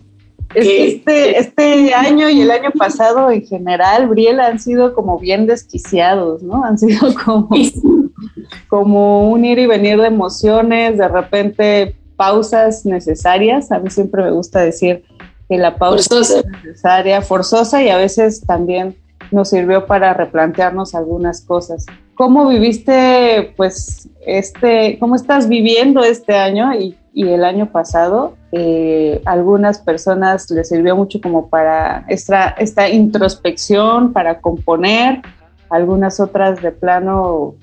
Este, 0.55 1.39
este 1.39 1.95
año 1.95 2.31
y 2.31 2.41
el 2.41 2.51
año 2.51 2.71
pasado 2.77 3.31
en 3.31 3.47
general, 3.47 4.09
Briela, 4.09 4.47
han 4.47 4.59
sido 4.59 4.95
como 4.95 5.19
bien 5.19 5.47
desquiciados, 5.47 6.43
¿no? 6.43 6.65
Han 6.65 6.79
sido 6.79 7.15
como, 7.25 7.51
como 8.69 9.31
un 9.31 9.45
ir 9.45 9.59
y 9.59 9.67
venir 9.67 10.01
de 10.01 10.07
emociones, 10.07 10.99
de 10.99 11.09
repente 11.09 11.95
pausas 12.19 12.85
necesarias. 12.85 13.73
A 13.73 13.79
mí 13.79 13.89
siempre 13.89 14.23
me 14.23 14.33
gusta 14.33 14.61
decir 14.61 15.05
que 15.49 15.57
la 15.57 15.79
pausa 15.79 16.03
forzosa. 16.09 16.41
es 16.41 16.47
necesaria, 16.47 17.23
forzosa 17.23 17.83
y 17.83 17.89
a 17.89 17.97
veces 17.97 18.43
también 18.43 18.97
nos 19.31 19.51
sirvió 19.51 19.87
para 19.87 20.13
replantearnos 20.13 20.95
algunas 20.95 21.41
cosas. 21.41 21.87
¿Cómo 22.15 22.49
viviste, 22.49 23.55
pues, 23.57 24.09
este, 24.27 24.99
cómo 24.99 25.15
estás 25.15 25.49
viviendo 25.49 26.03
este 26.03 26.35
año 26.35 26.75
y, 26.75 26.99
y 27.15 27.29
el 27.29 27.45
año 27.45 27.71
pasado? 27.71 28.35
Eh, 28.51 29.23
algunas 29.25 29.79
personas 29.79 30.51
les 30.51 30.69
sirvió 30.69 30.97
mucho 30.97 31.21
como 31.21 31.49
para 31.49 32.05
esta, 32.09 32.49
esta 32.51 32.89
introspección, 32.89 34.13
para 34.13 34.41
componer, 34.41 35.23
algunas 35.71 36.19
otras 36.19 36.61
de 36.63 36.73
plano, 36.73 37.55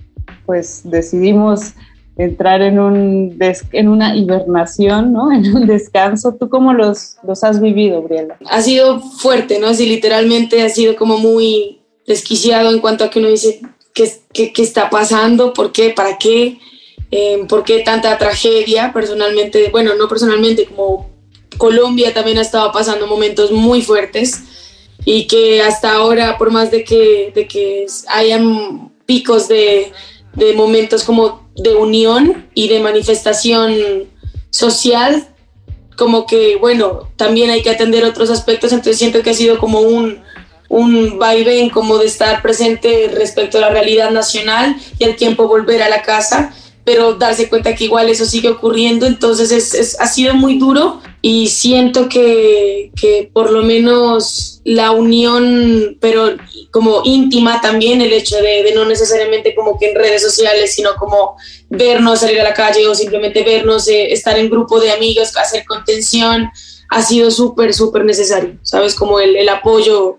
pues 0.46 0.82
decidimos 0.86 1.74
entrar 2.18 2.62
en, 2.62 2.80
un 2.80 3.38
en 3.72 3.88
una 3.90 4.16
hibernación, 4.16 5.14
¿no? 5.14 5.32
En 5.36 5.56
un 5.56 5.68
descanso. 5.68 6.36
¿Tú 6.40 6.50
cómo 6.50 6.74
los, 6.74 7.18
los 7.24 7.44
has 7.44 7.62
vivido, 7.62 8.02
Briela? 8.02 8.38
Ha 8.50 8.62
sido 8.62 9.02
fuerte, 9.02 9.60
¿no? 9.60 9.68
Así 9.68 9.86
literalmente 9.86 10.62
ha 10.62 10.70
sido 10.70 10.96
como 10.96 11.18
muy 11.18 11.82
desquiciado 12.08 12.72
en 12.72 12.80
cuanto 12.80 13.04
a 13.04 13.10
que 13.10 13.20
uno 13.20 13.30
dice, 13.30 13.62
¿qué, 13.94 14.12
qué, 14.32 14.54
qué 14.54 14.62
está 14.62 14.90
pasando? 14.90 15.54
¿Por 15.54 15.72
qué? 15.72 15.90
¿Para 15.90 16.18
qué? 16.18 16.60
Eh, 17.12 17.46
¿Por 17.48 17.64
qué 17.64 17.80
tanta 17.80 18.18
tragedia? 18.18 18.92
Personalmente, 18.94 19.70
bueno, 19.72 19.96
no 19.96 20.08
personalmente, 20.08 20.66
como 20.66 21.10
Colombia 21.58 22.14
también 22.14 22.38
ha 22.38 22.42
estado 22.42 22.72
pasando 22.72 23.08
momentos 23.08 23.52
muy 23.52 23.82
fuertes 23.82 24.44
y 25.06 25.28
que 25.28 25.62
hasta 25.62 25.94
ahora, 25.94 26.38
por 26.38 26.52
más 26.52 26.72
de 26.72 26.84
que, 26.84 27.32
de 27.34 27.48
que 27.48 27.86
hayan 28.08 28.92
picos 29.06 29.48
de, 29.48 29.92
de 30.34 30.54
momentos 30.54 31.04
como 31.04 31.45
de 31.56 31.76
unión 31.76 32.48
y 32.54 32.68
de 32.68 32.80
manifestación 32.80 33.74
social, 34.50 35.28
como 35.96 36.26
que, 36.26 36.58
bueno, 36.58 37.10
también 37.16 37.50
hay 37.50 37.62
que 37.62 37.70
atender 37.70 38.04
otros 38.04 38.30
aspectos, 38.30 38.72
entonces 38.72 38.98
siento 38.98 39.22
que 39.22 39.30
ha 39.30 39.34
sido 39.34 39.58
como 39.58 39.80
un, 39.80 40.20
un 40.70 41.18
vaivén 41.20 41.70
como 41.70 41.98
de 41.98 42.08
estar 42.08 42.42
presente 42.42 43.10
respecto 43.14 43.58
a 43.58 43.62
la 43.62 43.70
realidad 43.70 44.12
nacional 44.12 44.76
y 45.00 45.06
al 45.06 45.16
tiempo 45.16 45.48
volver 45.48 45.82
a 45.82 45.90
la 45.90 46.02
casa, 46.02 46.54
pero 46.84 47.16
darse 47.16 47.50
cuenta 47.50 47.76
que 47.76 47.86
igual 47.86 48.10
eso 48.10 48.26
sigue 48.26 48.50
ocurriendo, 48.50 49.06
entonces 49.06 49.52
es, 49.52 50.00
ha 50.00 50.08
sido 50.08 50.34
muy 50.36 50.60
duro 50.60 51.02
y 51.22 51.48
siento 51.48 52.10
que, 52.10 52.92
que, 52.96 53.30
por 53.34 53.52
lo 53.52 53.64
menos 53.64 54.55
la 54.66 54.92
unión, 54.92 55.96
pero 56.02 56.36
como 56.72 57.04
íntima 57.06 57.62
también, 57.62 58.02
el 58.02 58.12
hecho 58.12 58.36
de, 58.38 58.64
de, 58.64 58.74
no 58.74 58.84
necesariamente 58.84 59.54
como 59.54 59.78
que 59.78 59.92
en 59.92 59.96
redes 59.96 60.24
sociales, 60.24 60.74
sino 60.74 60.96
como 60.96 61.38
vernos, 61.70 62.22
salir 62.22 62.42
a 62.42 62.44
la 62.44 62.56
calle 62.56 62.88
o 62.88 62.96
simplemente 62.96 63.44
vernos, 63.44 63.88
eh, 63.88 64.12
estar 64.12 64.38
en 64.40 64.50
grupo 64.50 64.80
de 64.80 64.92
amigos, 64.92 65.38
hacer 65.38 65.66
contención, 65.66 66.50
ha 66.90 67.02
sido 67.04 67.30
súper, 67.30 67.76
súper 67.76 68.06
necesario, 68.06 68.58
¿sabes? 68.64 68.96
Como 68.96 69.20
el, 69.20 69.36
el 69.36 69.50
apoyo 69.50 70.18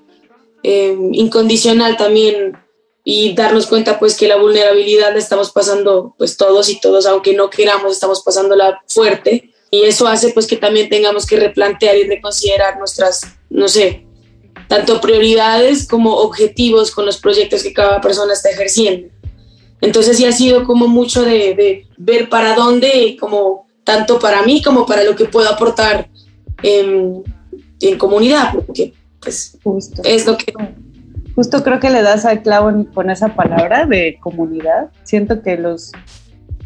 eh, 0.62 0.96
incondicional 1.12 1.96
también 1.96 2.56
y 3.02 3.34
darnos 3.34 3.66
cuenta 3.66 3.98
pues 3.98 4.16
que 4.16 4.28
la 4.28 4.36
vulnerabilidad 4.36 5.12
la 5.12 5.18
estamos 5.18 5.50
pasando 5.50 6.14
pues 6.18 6.36
todos 6.36 6.68
y 6.68 6.80
todos, 6.80 7.06
aunque 7.06 7.34
no 7.34 7.50
queramos, 7.50 7.92
estamos 7.92 8.22
pasándola 8.22 8.80
fuerte 8.86 9.52
y 9.72 9.82
eso 9.82 10.06
hace 10.06 10.30
pues 10.30 10.46
que 10.46 10.56
también 10.56 10.88
tengamos 10.88 11.26
que 11.26 11.36
replantear 11.36 11.96
y 11.96 12.04
reconsiderar 12.04 12.78
nuestras, 12.78 13.22
no 13.50 13.66
sé, 13.66 14.05
tanto 14.68 15.00
prioridades 15.00 15.86
como 15.86 16.14
objetivos 16.16 16.90
con 16.90 17.06
los 17.06 17.18
proyectos 17.18 17.62
que 17.62 17.72
cada 17.72 18.00
persona 18.00 18.32
está 18.32 18.50
ejerciendo. 18.50 19.08
Entonces 19.80 20.16
sí 20.16 20.24
ha 20.24 20.32
sido 20.32 20.64
como 20.64 20.88
mucho 20.88 21.22
de, 21.22 21.54
de 21.54 21.86
ver 21.96 22.28
para 22.28 22.54
dónde, 22.54 23.16
como 23.20 23.66
tanto 23.84 24.18
para 24.18 24.42
mí 24.42 24.62
como 24.62 24.84
para 24.84 25.04
lo 25.04 25.14
que 25.14 25.26
puedo 25.26 25.48
aportar 25.48 26.08
en, 26.62 27.22
en 27.80 27.98
comunidad, 27.98 28.52
porque 28.54 28.92
pues 29.20 29.58
Justo. 29.62 30.02
es 30.04 30.26
lo 30.26 30.36
que 30.36 30.52
justo 31.36 31.62
creo 31.62 31.78
que 31.78 31.90
le 31.90 32.02
das 32.02 32.24
al 32.24 32.42
clavo 32.42 32.86
con 32.94 33.10
esa 33.10 33.34
palabra 33.34 33.86
de 33.86 34.18
comunidad. 34.20 34.90
Siento 35.04 35.42
que 35.42 35.56
los, 35.56 35.92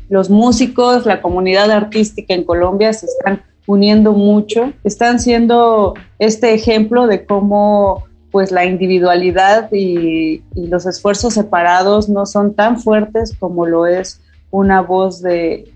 los 0.09 0.31
músicos, 0.31 1.07
la 1.07 1.21
comunidad 1.21 1.71
artística 1.73 2.33
en 2.33 2.45
Colombia 2.45 2.93
se 2.93 3.07
están 3.07 3.43
uniendo 3.67 4.13
mucho, 4.13 4.73
están 4.85 5.21
siendo 5.21 5.95
este 6.19 6.55
ejemplo 6.55 7.07
de 7.07 7.25
cómo 7.25 8.05
pues 8.31 8.53
la 8.53 8.65
individualidad 8.65 9.73
y, 9.73 10.43
los 10.55 10.87
esfuerzos 10.87 11.35
separados 11.35 12.09
no 12.09 12.27
son 12.27 12.55
tan 12.55 12.79
fuertes 12.79 13.35
como 13.39 13.67
lo 13.67 13.87
es 13.87 14.21
una 14.51 14.81
voz 14.83 15.21
de, 15.21 15.73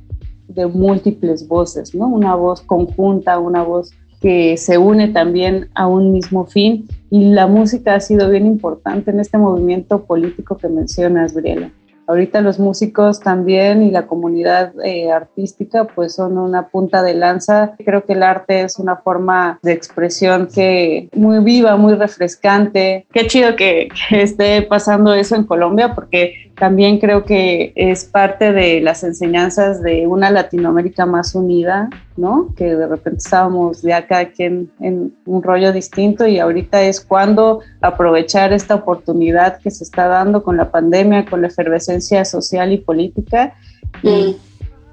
de 0.49 0.67
múltiples 0.67 1.49
voces, 1.49 1.95
¿no? 1.95 2.07
Una 2.07 2.35
voz 2.35 2.61
conjunta, 2.61 3.39
una 3.39 3.63
voz 3.63 3.91
que 4.21 4.57
se 4.57 4.79
une 4.79 5.09
también 5.09 5.69
a 5.75 5.87
un 5.87 6.13
mismo 6.13 6.47
fin 6.47 6.87
y 7.11 7.29
la 7.31 7.47
música 7.47 7.95
ha 7.95 8.01
sido 8.01 8.31
bien 8.31 8.47
importante 8.47 9.11
en 9.11 9.21
este 9.21 9.37
movimiento 9.37 10.05
político 10.05 10.57
que 10.57 10.69
mencionas, 10.69 11.35
Briela. 11.35 11.71
Ahorita 12.07 12.41
los 12.41 12.59
músicos 12.59 13.21
también 13.21 13.83
y 13.83 13.91
la 13.91 14.07
comunidad 14.07 14.73
eh, 14.85 15.11
artística 15.11 15.85
pues 15.85 16.15
son 16.15 16.39
una 16.39 16.69
punta 16.69 17.03
de 17.03 17.15
lanza. 17.15 17.75
Creo 17.85 18.05
que 18.05 18.13
el 18.13 18.23
arte 18.23 18.63
es 18.63 18.79
una 18.79 18.97
forma 18.97 19.59
de 19.63 19.73
expresión 19.73 20.49
que 20.53 21.09
muy 21.15 21.39
viva, 21.41 21.77
muy 21.77 21.95
refrescante. 21.95 23.07
Qué 23.13 23.27
chido 23.27 23.57
que, 23.57 23.89
que 24.09 24.23
esté 24.23 24.63
pasando 24.63 25.15
eso 25.15 25.37
en 25.37 25.45
Colombia 25.45 25.95
porque 25.95 26.53
también 26.59 26.99
creo 26.99 27.25
que 27.25 27.73
es 27.75 28.05
parte 28.05 28.53
de 28.53 28.81
las 28.81 29.03
enseñanzas 29.03 29.83
de 29.83 30.07
una 30.07 30.31
Latinoamérica 30.31 31.05
más 31.05 31.35
unida, 31.35 31.89
¿no? 32.17 32.55
Que 32.57 32.77
de 32.77 32.87
repente 32.87 33.19
estábamos 33.19 33.83
ya 33.83 34.07
cada 34.07 34.27
quien 34.27 34.71
en 34.81 35.15
un 35.27 35.43
rollo 35.43 35.73
distinto 35.73 36.27
y 36.27 36.39
ahorita 36.39 36.83
es 36.83 37.01
cuando 37.01 37.61
aprovechar 37.81 38.53
esta 38.53 38.77
oportunidad 38.77 39.59
que 39.59 39.71
se 39.71 39.85
está 39.85 40.07
dando 40.07 40.43
con 40.43 40.57
la 40.57 40.71
pandemia, 40.71 41.25
con 41.25 41.43
la 41.43 41.49
efervescencia 41.49 42.25
social 42.25 42.73
y 42.73 42.79
política. 42.79 43.55
Mm. 44.03 44.09
Y 44.09 44.37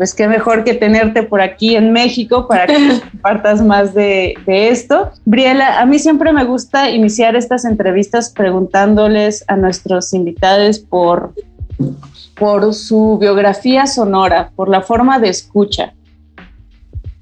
pues 0.02 0.16
qué 0.16 0.28
mejor 0.28 0.64
que 0.64 0.74
tenerte 0.74 1.22
por 1.22 1.42
aquí 1.42 1.76
en 1.76 1.94
México 1.94 2.48
para 2.48 2.66
que 2.66 2.74
compartas 3.12 3.62
más 3.64 3.94
de, 3.94 4.34
de, 4.48 4.70
esto. 4.70 5.12
Briela, 5.26 5.80
a 5.80 5.86
mí 5.86 6.00
siempre 6.00 6.34
me 6.34 6.44
gusta 6.44 6.90
iniciar 6.90 7.36
estas 7.36 7.66
entrevistas 7.66 8.32
preguntándoles 8.32 9.46
a 9.48 9.58
nuestros 9.58 10.12
invitados 10.14 10.80
por 10.80 11.36
por 12.36 12.74
su 12.74 13.18
biografía 13.20 13.86
sonora, 13.86 14.52
por 14.56 14.70
la 14.70 14.82
forma 14.82 15.20
de 15.20 15.30
escucha. 15.30 15.94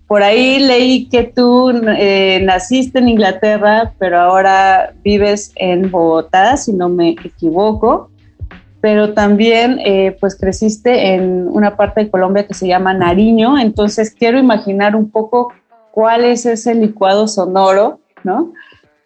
Por 0.07 0.23
ahí 0.23 0.60
leí 0.60 1.07
que 1.07 1.23
tú 1.23 1.69
eh, 1.69 2.41
naciste 2.44 2.98
en 2.98 3.10
Inglaterra, 3.10 3.94
pero 3.99 4.19
ahora 4.19 4.94
vives 5.03 5.52
en 5.56 5.91
Bogotá, 5.91 6.57
si 6.57 6.73
no 6.73 6.90
me 6.90 7.10
equivoco. 7.10 8.10
Pero 8.81 9.14
también, 9.14 9.77
eh, 9.84 10.18
pues, 10.19 10.36
creciste 10.36 11.14
en 11.14 11.48
una 11.49 11.76
parte 11.76 12.06
de 12.06 12.10
Colombia 12.10 12.48
que 12.48 12.53
se 12.53 12.68
llama 12.68 12.94
Nariño. 12.94 13.60
Entonces, 13.60 14.15
quiero 14.18 14.40
imaginar 14.40 14.95
un 14.95 15.11
poco 15.11 15.53
cuál 15.91 16.23
es 16.23 16.45
ese 16.45 16.73
licuado 16.73 17.27
sonoro, 17.27 17.99
¿no? 18.23 18.53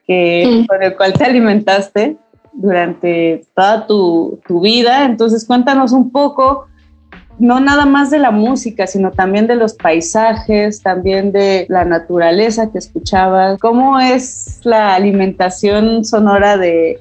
Que. 0.07 0.63
Con 0.69 0.83
el 0.83 0.95
cual 0.95 1.13
te 1.13 1.25
alimentaste 1.25 2.17
durante 2.53 3.45
toda 3.55 3.87
tu, 3.87 4.39
tu, 4.47 4.61
vida. 4.61 5.05
Entonces 5.05 5.45
cuéntanos 5.45 5.91
un 5.91 6.11
poco, 6.11 6.67
no 7.39 7.59
nada 7.59 7.85
más 7.85 8.11
de 8.11 8.19
la 8.19 8.31
música, 8.31 8.87
sino 8.87 9.11
también 9.11 9.47
de 9.47 9.55
los 9.55 9.73
paisajes, 9.73 10.81
también 10.81 11.31
de 11.31 11.65
la 11.69 11.85
naturaleza 11.85 12.71
que 12.71 12.77
escuchabas. 12.77 13.59
¿Cómo 13.59 13.99
es 13.99 14.59
la 14.63 14.95
alimentación 14.95 16.05
sonora 16.05 16.57
de, 16.57 16.99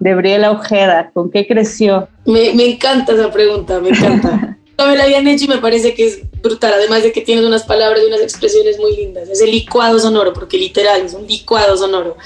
de 0.00 0.14
Briela 0.14 0.50
Ojeda? 0.50 1.10
¿Con 1.12 1.30
qué 1.30 1.46
creció? 1.46 2.08
Me, 2.26 2.54
me 2.54 2.72
encanta 2.72 3.12
esa 3.12 3.30
pregunta, 3.30 3.80
me 3.80 3.90
encanta. 3.90 4.58
no 4.78 4.86
me 4.86 4.96
la 4.96 5.04
habían 5.04 5.26
hecho 5.28 5.44
y 5.44 5.48
me 5.48 5.58
parece 5.58 5.94
que 5.94 6.06
es 6.06 6.20
brutal, 6.42 6.72
además 6.74 7.02
de 7.02 7.12
que 7.12 7.20
tienes 7.20 7.44
unas 7.44 7.64
palabras 7.64 8.00
y 8.02 8.06
unas 8.06 8.20
expresiones 8.20 8.78
muy 8.78 8.96
lindas. 8.96 9.28
Es 9.28 9.40
el 9.40 9.50
licuado 9.50 9.98
sonoro, 9.98 10.32
porque 10.32 10.58
literal 10.58 11.02
es 11.02 11.14
un 11.14 11.26
licuado 11.26 11.76
sonoro. 11.76 12.16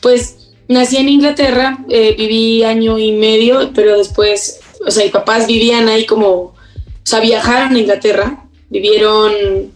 Pues 0.00 0.41
Nací 0.72 0.96
en 0.96 1.08
Inglaterra, 1.08 1.78
eh, 1.88 2.14
viví 2.16 2.64
año 2.64 2.98
y 2.98 3.12
medio, 3.12 3.72
pero 3.74 3.98
después, 3.98 4.60
o 4.86 4.90
sea, 4.90 5.04
mis 5.04 5.12
papás 5.12 5.46
vivían 5.46 5.88
ahí 5.88 6.06
como, 6.06 6.30
o 6.30 6.54
sea, 7.02 7.20
viajaron 7.20 7.74
a 7.74 7.78
Inglaterra, 7.78 8.46
vivieron, 8.70 9.72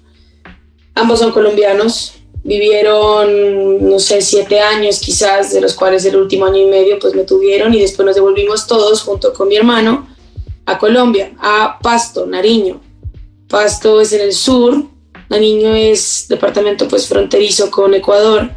ambos 0.94 1.18
son 1.18 1.32
colombianos, 1.32 2.14
vivieron, 2.42 3.88
no 3.90 3.98
sé, 3.98 4.22
siete 4.22 4.60
años 4.60 5.00
quizás, 5.00 5.52
de 5.52 5.60
los 5.60 5.74
cuales 5.74 6.04
el 6.06 6.16
último 6.16 6.46
año 6.46 6.62
y 6.62 6.66
medio 6.66 6.98
pues 6.98 7.14
me 7.14 7.24
tuvieron 7.24 7.74
y 7.74 7.80
después 7.80 8.06
nos 8.06 8.14
devolvimos 8.14 8.66
todos 8.66 9.02
junto 9.02 9.32
con 9.34 9.48
mi 9.48 9.56
hermano 9.56 10.08
a 10.64 10.78
Colombia, 10.78 11.32
a 11.38 11.78
Pasto, 11.82 12.24
Nariño. 12.26 12.80
Pasto 13.48 14.00
es 14.00 14.12
en 14.12 14.22
el 14.22 14.32
sur, 14.32 14.82
Nariño 15.28 15.74
es 15.74 16.26
departamento 16.28 16.88
pues 16.88 17.06
fronterizo 17.06 17.70
con 17.70 17.92
Ecuador. 17.94 18.50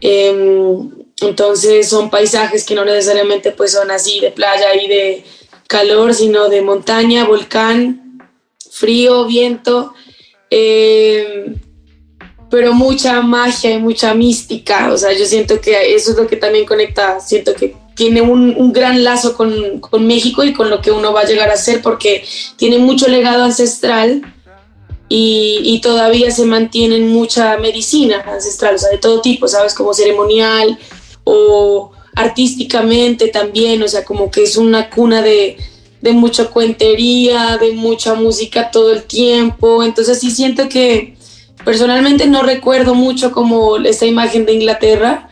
Eh, 0.00 0.88
entonces 1.20 1.88
son 1.88 2.10
paisajes 2.10 2.64
que 2.64 2.74
no 2.74 2.84
necesariamente 2.84 3.50
pues 3.50 3.72
son 3.72 3.90
así 3.90 4.20
de 4.20 4.30
playa 4.30 4.74
y 4.74 4.88
de 4.88 5.24
calor, 5.66 6.14
sino 6.14 6.48
de 6.48 6.62
montaña, 6.62 7.24
volcán, 7.24 8.22
frío, 8.70 9.26
viento, 9.26 9.92
eh, 10.50 11.54
pero 12.50 12.72
mucha 12.72 13.20
magia 13.20 13.72
y 13.72 13.78
mucha 13.78 14.14
mística. 14.14 14.92
O 14.92 14.96
sea, 14.96 15.12
yo 15.12 15.26
siento 15.26 15.60
que 15.60 15.94
eso 15.94 16.12
es 16.12 16.16
lo 16.16 16.26
que 16.26 16.36
también 16.36 16.64
conecta, 16.64 17.20
siento 17.20 17.54
que 17.54 17.76
tiene 17.94 18.22
un, 18.22 18.54
un 18.56 18.72
gran 18.72 19.02
lazo 19.02 19.36
con, 19.36 19.80
con, 19.80 20.06
México 20.06 20.44
y 20.44 20.52
con 20.52 20.70
lo 20.70 20.80
que 20.80 20.92
uno 20.92 21.12
va 21.12 21.22
a 21.22 21.26
llegar 21.26 21.50
a 21.50 21.56
ser 21.56 21.82
porque 21.82 22.24
tiene 22.56 22.78
mucho 22.78 23.08
legado 23.08 23.44
ancestral. 23.44 24.34
Y, 25.10 25.62
y 25.64 25.80
todavía 25.80 26.30
se 26.30 26.44
mantienen 26.44 27.08
mucha 27.08 27.56
medicina 27.56 28.20
ancestral, 28.26 28.74
o 28.74 28.78
sea, 28.78 28.90
de 28.90 28.98
todo 28.98 29.22
tipo, 29.22 29.48
¿sabes? 29.48 29.72
Como 29.72 29.94
ceremonial, 29.94 30.78
o 31.30 31.92
artísticamente 32.16 33.28
también, 33.28 33.82
o 33.82 33.88
sea, 33.88 34.02
como 34.02 34.30
que 34.30 34.42
es 34.44 34.56
una 34.56 34.88
cuna 34.88 35.20
de, 35.20 35.58
de 36.00 36.12
mucha 36.12 36.46
cuentería, 36.46 37.58
de 37.58 37.72
mucha 37.72 38.14
música 38.14 38.70
todo 38.70 38.92
el 38.94 39.02
tiempo, 39.02 39.82
entonces 39.82 40.20
sí 40.20 40.30
siento 40.30 40.70
que 40.70 41.16
personalmente 41.66 42.26
no 42.26 42.42
recuerdo 42.42 42.94
mucho 42.94 43.30
como 43.30 43.76
esta 43.76 44.06
imagen 44.06 44.46
de 44.46 44.54
Inglaterra 44.54 45.28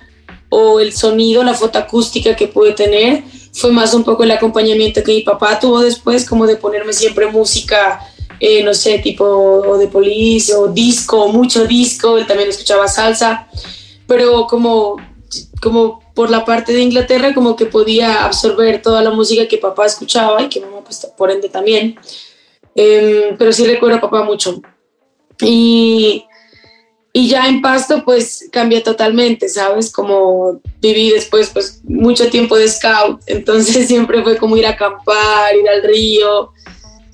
o 0.50 0.80
el 0.80 0.92
sonido, 0.92 1.42
la 1.42 1.54
foto 1.54 1.78
acústica 1.78 2.36
que 2.36 2.46
pude 2.46 2.72
tener, 2.72 3.24
fue 3.54 3.72
más 3.72 3.94
un 3.94 4.04
poco 4.04 4.24
el 4.24 4.30
acompañamiento 4.32 5.02
que 5.02 5.14
mi 5.14 5.22
papá 5.22 5.58
tuvo 5.58 5.80
después, 5.80 6.28
como 6.28 6.46
de 6.46 6.56
ponerme 6.56 6.92
siempre 6.92 7.26
música, 7.28 8.00
eh, 8.38 8.62
no 8.62 8.74
sé, 8.74 8.98
tipo 8.98 9.24
o 9.24 9.78
de 9.78 9.88
police 9.88 10.54
o 10.54 10.68
disco, 10.68 11.28
mucho 11.28 11.66
disco, 11.66 12.18
él 12.18 12.26
también 12.26 12.50
escuchaba 12.50 12.86
salsa, 12.86 13.48
pero 14.06 14.46
como 14.46 14.96
como 15.60 16.00
por 16.14 16.30
la 16.30 16.44
parte 16.44 16.72
de 16.72 16.80
Inglaterra, 16.80 17.34
como 17.34 17.56
que 17.56 17.66
podía 17.66 18.24
absorber 18.24 18.82
toda 18.82 19.02
la 19.02 19.10
música 19.10 19.48
que 19.48 19.58
papá 19.58 19.86
escuchaba 19.86 20.42
y 20.42 20.48
que 20.48 20.60
mamá, 20.60 20.80
pues 20.84 21.06
por 21.16 21.30
ende 21.30 21.48
también. 21.48 21.98
Eh, 22.74 23.34
pero 23.38 23.52
sí 23.52 23.66
recuerdo 23.66 23.96
a 23.96 24.00
papá 24.00 24.22
mucho. 24.22 24.60
Y, 25.40 26.24
y 27.12 27.28
ya 27.28 27.46
en 27.46 27.62
Pasto, 27.62 28.04
pues 28.04 28.48
cambia 28.52 28.82
totalmente, 28.82 29.48
¿sabes? 29.48 29.90
Como 29.90 30.60
viví 30.80 31.10
después, 31.10 31.50
pues 31.50 31.80
mucho 31.84 32.28
tiempo 32.28 32.56
de 32.56 32.68
scout, 32.68 33.20
entonces 33.26 33.86
siempre 33.88 34.22
fue 34.22 34.36
como 34.36 34.56
ir 34.56 34.66
a 34.66 34.70
acampar, 34.70 35.56
ir 35.56 35.68
al 35.68 35.82
río. 35.82 36.52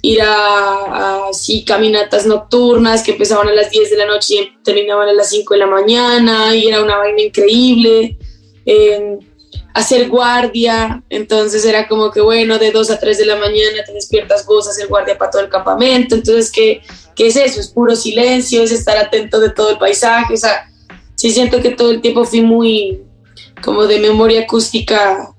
Ir 0.03 0.21
a, 0.21 1.29
así 1.31 1.65
caminatas 1.65 2.27
nocturnas 2.27 3.03
que 3.03 3.13
empezaban 3.13 3.49
a 3.49 3.53
las 3.53 3.71
10 3.71 3.91
de 3.91 3.97
la 3.97 4.07
noche 4.07 4.35
y 4.35 4.63
terminaban 4.65 5.09
a 5.09 5.13
las 5.13 5.31
5 5.31 5.55
de 5.55 5.61
la 5.61 5.67
mañana 5.67 6.55
y 6.55 6.67
era 6.67 6.83
una 6.83 6.99
vaina 6.99 7.23
increíble. 7.23 8.19
Eh, 8.67 9.19
hacer 9.75 10.09
guardia, 10.09 11.03
entonces 11.09 11.65
era 11.65 11.89
como 11.89 12.11
que 12.11 12.21
bueno, 12.21 12.59
de 12.59 12.73
2 12.73 12.91
a 12.91 12.99
3 12.99 13.19
de 13.19 13.27
la 13.27 13.37
mañana 13.37 13.83
te 13.87 13.93
despiertas 13.93 14.45
vos 14.45 14.67
a 14.67 14.71
hacer 14.71 14.87
guardia 14.87 15.17
para 15.17 15.31
todo 15.31 15.43
el 15.43 15.49
campamento, 15.49 16.15
entonces 16.15 16.53
¿qué, 16.53 16.83
¿qué 17.17 17.29
es 17.29 17.37
eso? 17.37 17.61
Es 17.61 17.69
puro 17.69 17.97
silencio, 17.97 18.63
es 18.63 18.71
estar 18.71 18.99
atento 18.99 19.41
de 19.41 19.51
todo 19.51 19.71
el 19.71 19.79
paisaje, 19.79 20.35
o 20.35 20.37
sea, 20.37 20.71
sí 21.15 21.31
siento 21.31 21.63
que 21.63 21.71
todo 21.71 21.91
el 21.91 22.03
tiempo 22.03 22.25
fui 22.25 22.43
muy 22.43 23.01
como 23.63 23.87
de 23.87 23.99
memoria 23.99 24.43
acústica 24.43 25.33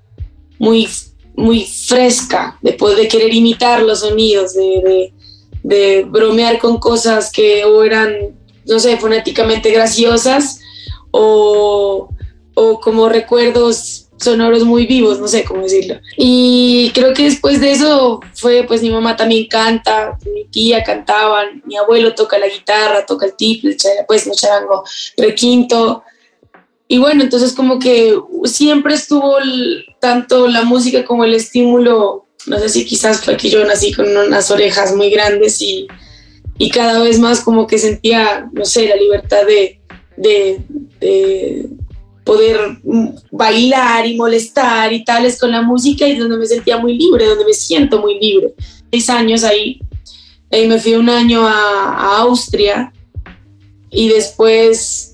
muy 0.57 0.88
muy 1.35 1.65
fresca, 1.65 2.57
de 2.61 2.73
poder 2.73 3.07
querer 3.07 3.34
imitar 3.34 3.81
los 3.81 4.01
sonidos, 4.01 4.53
de, 4.53 5.14
de, 5.64 6.03
bromear 6.03 6.60
con 6.60 6.77
cosas 6.77 7.31
que 7.31 7.65
o 7.65 7.84
eran, 7.84 8.14
no 8.65 8.80
sé, 8.80 8.97
fonéticamente 8.97 9.72
graciosas 9.72 10.60
o, 11.11 12.10
o 12.53 12.80
como 12.80 13.10
recuerdos 13.10 14.03
sonoros 14.23 14.64
muy 14.64 14.85
vivos, 14.85 15.19
no 15.19 15.27
sé 15.27 15.43
cómo 15.43 15.64
decirlo. 15.64 15.99
Y 16.18 16.91
creo 16.93 17.14
que 17.14 17.23
después 17.26 17.60
de 17.60 17.72
eso 17.72 18.22
fue, 18.34 18.64
pues 18.64 18.81
mi 18.81 18.89
mamá 18.89 19.15
también 19.15 19.47
canta, 19.47 20.18
mi 20.34 20.45
tía 20.45 20.84
cantaban, 20.84 21.61
mi 21.65 21.76
abuelo 21.76 22.15
toca 22.15 22.38
la 22.38 22.47
guitarra, 22.47 23.05
toca 23.05 23.26
el 23.26 23.35
tiple, 23.35 23.76
pues 24.07 24.26
no 24.26 24.34
charango, 24.34 24.84
requinto. 25.18 26.03
Y 26.94 26.99
bueno, 26.99 27.24
entonces 27.24 27.53
como 27.53 27.80
que 27.80 28.15
siempre 28.44 28.94
estuvo 28.94 29.38
tanto 29.99 30.48
la 30.48 30.61
música 30.61 31.03
como 31.03 31.24
el 31.24 31.34
estímulo, 31.34 32.28
no 32.45 32.60
sé 32.60 32.70
si 32.70 32.86
quizás 32.86 33.22
fue 33.22 33.36
que 33.36 33.49
yo 33.49 33.65
nací 33.65 33.91
con 33.94 34.15
unas 34.15 34.52
orejas 34.52 34.95
muy 34.95 35.10
grandes 35.10 35.60
y, 35.60 35.88
y 36.60 36.70
cada 36.70 37.02
vez 37.02 37.18
más 37.18 37.41
como 37.41 37.65
que 37.65 37.80
sentía, 37.80 38.48
no 38.53 38.64
sé, 38.64 38.88
la 38.88 38.95
libertad 38.95 39.44
de, 39.48 39.82
de, 40.18 40.61
de 40.99 41.65
poder 42.24 42.60
bailar 43.32 44.06
y 44.06 44.15
molestar 44.15 44.94
y 44.94 45.03
tales 45.03 45.40
con 45.40 45.49
la 45.49 45.64
música 45.64 46.07
y 46.07 46.15
donde 46.15 46.38
me 46.38 46.45
sentía 46.45 46.78
muy 46.78 46.95
libre, 46.95 47.26
donde 47.26 47.45
me 47.45 47.56
siento 47.56 47.99
muy 47.99 48.20
libre. 48.20 48.53
Seis 48.91 49.10
años 49.10 49.44
ahí, 49.44 49.82
ahí 50.52 50.68
me 50.68 50.80
fui 50.80 50.94
un 50.94 51.10
año 51.10 51.44
a, 51.48 51.53
a 51.53 52.18
Austria 52.20 52.94
y 53.90 54.10
después 54.10 55.12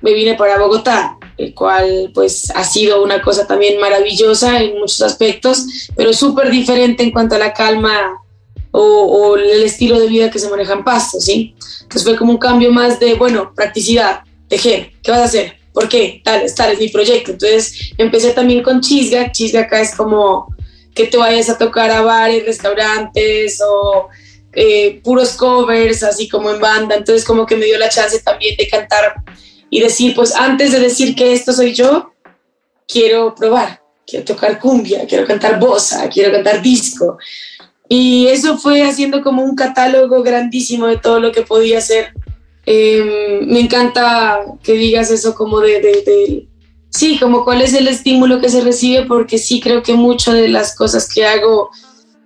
me 0.00 0.12
vine 0.12 0.34
para 0.34 0.58
Bogotá, 0.58 1.18
el 1.36 1.54
cual 1.54 2.10
pues 2.14 2.50
ha 2.54 2.64
sido 2.64 3.02
una 3.02 3.22
cosa 3.22 3.46
también 3.46 3.80
maravillosa 3.80 4.60
en 4.60 4.78
muchos 4.78 5.02
aspectos, 5.02 5.66
pero 5.96 6.12
súper 6.12 6.50
diferente 6.50 7.02
en 7.02 7.10
cuanto 7.10 7.34
a 7.34 7.38
la 7.38 7.52
calma 7.52 8.18
o, 8.70 9.36
el 9.36 9.62
estilo 9.62 9.98
de 9.98 10.06
vida 10.06 10.30
que 10.30 10.38
se 10.38 10.48
maneja 10.48 10.74
en 10.74 10.84
Pasto, 10.84 11.20
¿sí? 11.20 11.54
Entonces 11.82 12.04
fue 12.04 12.16
como 12.16 12.32
un 12.32 12.38
cambio 12.38 12.70
más 12.70 13.00
de, 13.00 13.14
bueno, 13.14 13.52
practicidad, 13.54 14.20
tejer, 14.48 14.92
¿qué 15.02 15.10
vas 15.10 15.20
a 15.20 15.24
hacer? 15.24 15.56
¿Por 15.72 15.88
qué? 15.88 16.20
Tal, 16.24 16.42
tal 16.54 16.72
es 16.72 16.78
mi 16.78 16.88
proyecto. 16.88 17.32
Entonces 17.32 17.92
empecé 17.96 18.32
también 18.32 18.62
con 18.62 18.80
Chisga, 18.80 19.32
Chisga 19.32 19.60
acá 19.60 19.80
es 19.80 19.94
como 19.94 20.54
que 20.94 21.06
te 21.06 21.16
vayas 21.16 21.48
a 21.48 21.56
tocar 21.56 21.90
a 21.90 22.02
bares, 22.02 22.44
restaurantes 22.44 23.60
o 23.62 24.08
eh, 24.52 25.00
puros 25.04 25.34
covers, 25.34 26.02
así 26.02 26.28
como 26.28 26.50
en 26.50 26.60
banda, 26.60 26.96
entonces 26.96 27.24
como 27.24 27.46
que 27.46 27.54
me 27.54 27.66
dio 27.66 27.78
la 27.78 27.88
chance 27.88 28.20
también 28.20 28.56
de 28.56 28.66
cantar 28.66 29.14
y 29.70 29.80
decir, 29.80 30.14
pues 30.14 30.34
antes 30.34 30.72
de 30.72 30.80
decir 30.80 31.14
que 31.14 31.32
esto 31.32 31.52
soy 31.52 31.74
yo, 31.74 32.12
quiero 32.86 33.34
probar, 33.34 33.82
quiero 34.06 34.24
tocar 34.24 34.58
cumbia, 34.58 35.06
quiero 35.06 35.26
cantar 35.26 35.60
bossa, 35.60 36.08
quiero 36.08 36.32
cantar 36.32 36.62
disco. 36.62 37.18
Y 37.88 38.26
eso 38.26 38.58
fue 38.58 38.82
haciendo 38.82 39.22
como 39.22 39.42
un 39.42 39.54
catálogo 39.54 40.22
grandísimo 40.22 40.86
de 40.86 40.98
todo 40.98 41.20
lo 41.20 41.32
que 41.32 41.42
podía 41.42 41.78
hacer. 41.78 42.12
Em, 42.66 43.46
me 43.46 43.60
encanta 43.60 44.40
que 44.62 44.72
digas 44.72 45.10
eso 45.10 45.34
como 45.34 45.60
de, 45.60 45.80
de, 45.80 46.48
sí, 46.90 47.18
como 47.18 47.44
cuál 47.44 47.62
es 47.62 47.72
el 47.72 47.88
estímulo 47.88 48.40
que 48.40 48.50
se 48.50 48.60
recibe, 48.60 49.06
porque 49.06 49.38
sí 49.38 49.60
creo 49.60 49.82
que 49.82 49.94
muchas 49.94 50.34
de 50.34 50.48
las 50.48 50.76
cosas 50.76 51.08
que 51.08 51.24
hago 51.24 51.70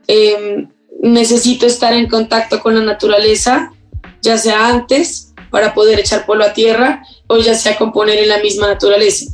em, 0.08 0.68
necesito 1.00 1.66
estar 1.66 1.92
en 1.92 2.08
contacto 2.08 2.60
con 2.60 2.74
la 2.74 2.84
naturaleza, 2.84 3.72
ya 4.20 4.36
sea 4.36 4.68
antes 4.68 5.32
para 5.50 5.74
poder 5.74 6.00
echar 6.00 6.26
polvo 6.26 6.44
a 6.44 6.52
tierra 6.52 7.04
o 7.32 7.38
ya 7.38 7.54
sea 7.54 7.76
componer 7.76 8.18
en 8.18 8.28
la 8.28 8.38
misma 8.40 8.68
naturaleza. 8.68 9.32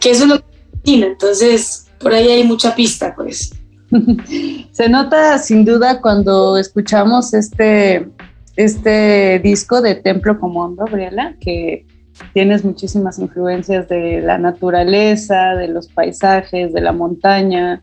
Que, 0.00 0.10
eso 0.10 0.24
es 0.24 0.28
lo 0.28 0.38
que 0.84 0.94
entonces 0.94 1.88
por 1.98 2.14
ahí 2.14 2.28
hay 2.28 2.44
mucha 2.44 2.74
pista, 2.74 3.14
pues. 3.16 3.52
Se 4.70 4.88
nota 4.88 5.38
sin 5.38 5.64
duda 5.64 6.00
cuando 6.00 6.56
escuchamos 6.56 7.34
este, 7.34 8.08
este 8.54 9.40
disco 9.40 9.80
de 9.80 9.96
Templo 9.96 10.38
Común, 10.38 10.76
Gabriela, 10.76 11.34
que 11.40 11.84
tienes 12.32 12.64
muchísimas 12.64 13.18
influencias 13.18 13.88
de 13.88 14.20
la 14.20 14.38
naturaleza, 14.38 15.56
de 15.56 15.66
los 15.66 15.88
paisajes, 15.88 16.72
de 16.72 16.80
la 16.80 16.92
montaña. 16.92 17.82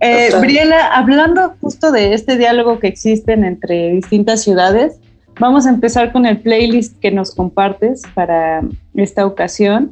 Eh, 0.00 0.30
Briela, 0.40 0.88
hablando 0.88 1.54
justo 1.60 1.92
de 1.92 2.14
este 2.14 2.38
diálogo 2.38 2.78
que 2.78 2.88
existen 2.88 3.44
entre 3.44 3.90
distintas 3.90 4.42
ciudades, 4.42 5.01
Vamos 5.42 5.66
a 5.66 5.70
empezar 5.70 6.12
con 6.12 6.24
el 6.24 6.40
playlist 6.40 7.00
que 7.00 7.10
nos 7.10 7.34
compartes 7.34 8.02
para 8.14 8.62
esta 8.94 9.26
ocasión, 9.26 9.90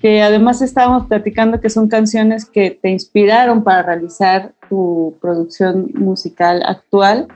que 0.00 0.22
además 0.22 0.62
estábamos 0.62 1.08
platicando 1.08 1.60
que 1.60 1.70
son 1.70 1.88
canciones 1.88 2.44
que 2.44 2.70
te 2.70 2.88
inspiraron 2.90 3.64
para 3.64 3.82
realizar 3.82 4.54
tu 4.68 5.18
producción 5.20 5.90
musical 5.94 6.62
actual. 6.64 7.26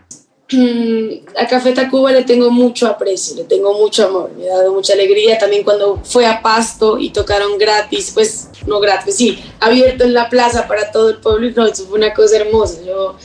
Mm, 0.53 1.27
a 1.37 1.49
Café 1.49 1.73
Tacuba 1.73 2.13
le 2.13 2.23
tengo 2.23 2.53
mucho 2.53 2.87
aprecio, 2.87 3.35
le 3.35 3.43
tengo 3.43 3.77
mucho 3.77 4.07
amor, 4.07 4.31
me 4.39 4.49
ha 4.49 4.59
dado 4.59 4.73
mucha 4.73 4.93
alegría 4.93 5.37
también 5.37 5.65
cuando 5.65 6.01
fue 6.05 6.25
a 6.25 6.41
Pasto 6.41 7.01
y 7.01 7.11
tocaron 7.11 7.59
gratis, 7.59 8.13
pues 8.15 8.49
no 8.65 8.79
gratis, 8.79 9.17
sí, 9.17 9.43
abierto 9.59 10.05
en 10.05 10.15
la 10.15 10.29
plaza 10.29 10.69
para 10.69 10.93
todo 10.93 11.11
el 11.11 11.17
pueblo 11.17 11.51
no, 11.57 11.67
eso 11.67 11.85
fue 11.87 11.99
una 11.99 12.15
cosa 12.15 12.37
hermosa. 12.37 12.81
Yo 12.87 13.17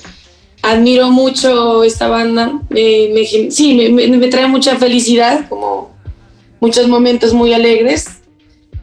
admiro 0.62 1.10
mucho 1.10 1.84
esta 1.84 2.08
banda. 2.08 2.62
sí, 3.50 3.90
me, 3.92 4.28
trae 4.28 4.48
mucha 4.48 4.78
felicidad, 4.78 5.48
como 5.50 5.92
muchos 6.60 6.88
momentos 6.88 7.34
muy 7.34 7.54
alegres. 7.54 8.08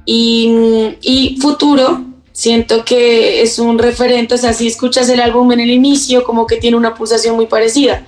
Y, 0.04 1.38
futuro, 1.40 2.04
siento 2.32 2.84
que 2.84 3.42
es 3.42 3.58
un 3.58 3.78
referente, 3.78 4.34
o 4.34 4.38
sea, 4.38 4.52
si 4.52 4.66
escuchas 4.66 5.08
el 5.08 5.20
álbum 5.20 5.52
en 5.52 5.60
el 5.60 5.70
inicio, 5.70 6.24
como 6.24 6.46
que 6.46 6.56
tiene 6.56 6.76
una 6.76 6.94
pulsación 6.94 7.36
muy 7.36 7.46
parecida, 7.46 8.06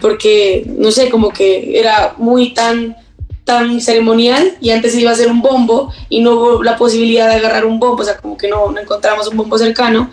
porque, 0.00 0.64
no 0.78 0.90
sé, 0.90 1.08
como 1.08 1.30
que 1.30 1.78
era 1.78 2.14
muy 2.18 2.52
tan 2.52 2.96
tan 3.44 3.80
ceremonial 3.80 4.56
y 4.60 4.70
antes 4.70 4.96
iba 4.96 5.12
a 5.12 5.14
ser 5.14 5.30
un 5.30 5.40
bombo 5.40 5.92
y 6.08 6.20
no 6.20 6.32
hubo 6.32 6.62
la 6.64 6.76
posibilidad 6.76 7.28
de 7.28 7.36
agarrar 7.36 7.64
un 7.64 7.78
bombo, 7.78 8.02
o 8.02 8.04
sea, 8.04 8.16
como 8.16 8.36
que 8.36 8.48
no, 8.48 8.72
no 8.72 8.80
encontramos 8.80 9.28
un 9.28 9.36
bombo 9.36 9.56
cercano. 9.56 10.10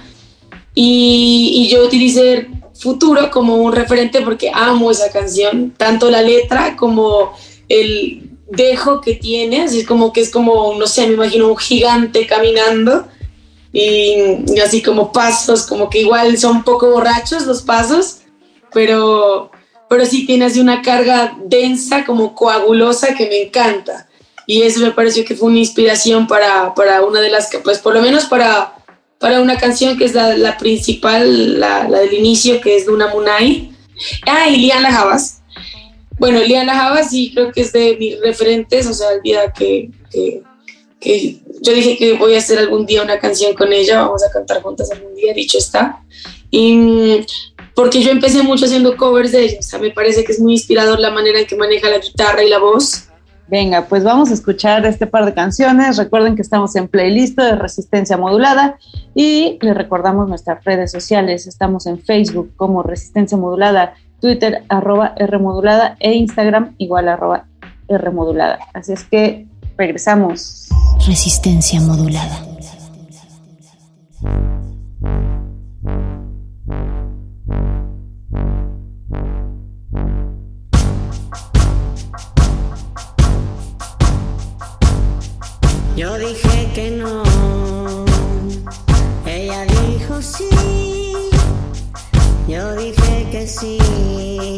Y, 0.75 1.51
y 1.55 1.67
yo 1.67 1.83
utilicé 1.83 2.47
futuro 2.83 3.31
como 3.31 3.55
un 3.55 3.71
referente 3.71 4.21
porque 4.21 4.51
amo 4.53 4.91
esa 4.91 5.11
canción, 5.11 5.73
tanto 5.75 6.11
la 6.11 6.21
letra 6.21 6.75
como 6.75 7.33
el 7.69 8.29
dejo 8.49 9.01
que 9.01 9.15
tiene, 9.15 9.63
así 9.63 9.79
es 9.79 9.87
como 9.87 10.13
que 10.13 10.21
es 10.21 10.29
como, 10.29 10.75
no 10.75 10.85
sé, 10.85 11.07
me 11.07 11.13
imagino 11.13 11.47
un 11.47 11.57
gigante 11.57 12.27
caminando 12.27 13.07
y, 13.71 14.15
así 14.63 14.83
como 14.83 15.11
pasos, 15.11 15.63
como 15.63 15.89
que 15.89 16.01
igual 16.01 16.37
son 16.37 16.63
poco 16.63 16.91
borrachos 16.91 17.47
los 17.47 17.63
pasos, 17.63 18.19
pero, 18.71 19.49
pero 19.89 20.05
sí 20.05 20.27
tiene 20.27 20.45
así 20.45 20.59
una 20.59 20.83
carga 20.83 21.35
densa, 21.45 22.05
como 22.05 22.35
coagulosa 22.35 23.15
que 23.15 23.27
me 23.27 23.41
encanta. 23.43 24.07
Y 24.45 24.61
eso 24.63 24.81
me 24.81 24.91
pareció 24.91 25.23
que 25.25 25.35
fue 25.35 25.47
una 25.49 25.59
inspiración 25.59 26.27
para, 26.27 26.75
para 26.75 27.03
una 27.03 27.21
de 27.21 27.29
las 27.29 27.49
que, 27.49 27.59
pues 27.59 27.79
por 27.79 27.93
lo 27.95 28.01
menos 28.01 28.25
para 28.25 28.75
para 29.23 29.41
una 29.41 29.55
canción 29.55 29.97
que 29.97 30.03
es 30.03 30.13
la, 30.13 30.57
principal, 30.57 31.57
la, 31.57 31.87
del 31.89 32.13
inicio, 32.13 32.59
que 32.59 32.75
es 32.75 32.87
de 32.87 32.91
una 32.91 33.07
Munay. 33.07 33.71
Ah, 34.27 34.49
y 34.49 34.57
Lian 34.57 34.83
Javas. 34.83 35.41
Bueno, 36.19 36.41
Lian 36.41 36.67
Javas 36.67 37.11
sí 37.11 37.31
creo 37.33 37.49
que 37.53 37.61
es 37.61 37.71
de 37.71 37.95
mis 37.97 38.19
referentes, 38.19 38.85
o 38.85 38.93
sea, 38.93 39.13
el 39.13 39.21
día 39.21 39.53
que, 39.53 39.91
que, 40.99 41.37
yo 41.61 41.73
dije 41.73 41.95
que 41.95 42.17
voy 42.17 42.35
a 42.35 42.39
hacer 42.39 42.59
algún 42.59 42.85
día 42.85 43.01
una 43.01 43.17
canción 43.17 43.53
con 43.53 43.71
ella, 43.71 44.01
vamos 44.01 44.21
a 44.25 44.29
cantar 44.29 44.61
juntas 44.61 44.91
algún 44.91 45.15
día, 45.15 45.33
dicho 45.33 45.57
está. 45.57 46.03
Y 46.51 47.21
porque 47.75 48.03
yo 48.03 48.11
empecé 48.11 48.43
mucho 48.43 48.65
haciendo 48.65 48.97
covers 48.97 49.31
de 49.31 49.45
ella, 49.45 49.57
o 49.57 49.63
sea, 49.63 49.79
me 49.79 49.91
parece 49.91 50.25
que 50.25 50.33
es 50.33 50.39
muy 50.41 50.51
inspirador 50.51 50.99
la 50.99 51.11
manera 51.11 51.39
en 51.39 51.47
que 51.47 51.55
maneja 51.55 51.89
la 51.89 51.99
guitarra 51.99 52.43
y 52.43 52.49
la 52.49 52.59
voz. 52.59 53.05
Venga, 53.47 53.85
pues 53.85 54.03
vamos 54.03 54.31
a 54.31 54.33
escuchar 54.33 54.85
este 54.85 55.05
par 55.05 55.25
de 55.25 55.33
canciones. 55.33 55.97
Recuerden 55.97 56.35
que 56.35 56.41
estamos 56.41 56.75
en 56.75 56.87
playlist 56.87 57.37
de 57.37 57.55
Resistencia 57.55 58.17
Modulada 58.17 58.77
y 59.13 59.59
les 59.61 59.75
recordamos 59.75 60.29
nuestras 60.29 60.63
redes 60.63 60.91
sociales. 60.91 61.45
Estamos 61.45 61.85
en 61.85 61.99
Facebook 61.99 62.53
como 62.55 62.83
Resistencia 62.83 63.37
Modulada, 63.37 63.93
Twitter 64.21 64.63
arroba 64.69 65.13
R 65.17 65.37
modulada 65.37 65.97
e 65.99 66.13
Instagram 66.13 66.75
igual 66.77 67.09
arroba 67.09 67.45
R 67.89 68.11
modulada. 68.11 68.59
Así 68.73 68.93
es 68.93 69.03
que 69.03 69.45
regresamos. 69.77 70.69
Resistencia 71.05 71.81
Modulada. 71.81 72.39
Yo 85.95 86.17
dije 86.17 86.71
que 86.73 86.89
no, 86.89 87.23
ella 89.27 89.63
dijo 89.65 90.19
sí, 90.23 90.49
yo 92.47 92.75
dije 92.75 93.27
que 93.31 93.47
sí. 93.47 94.52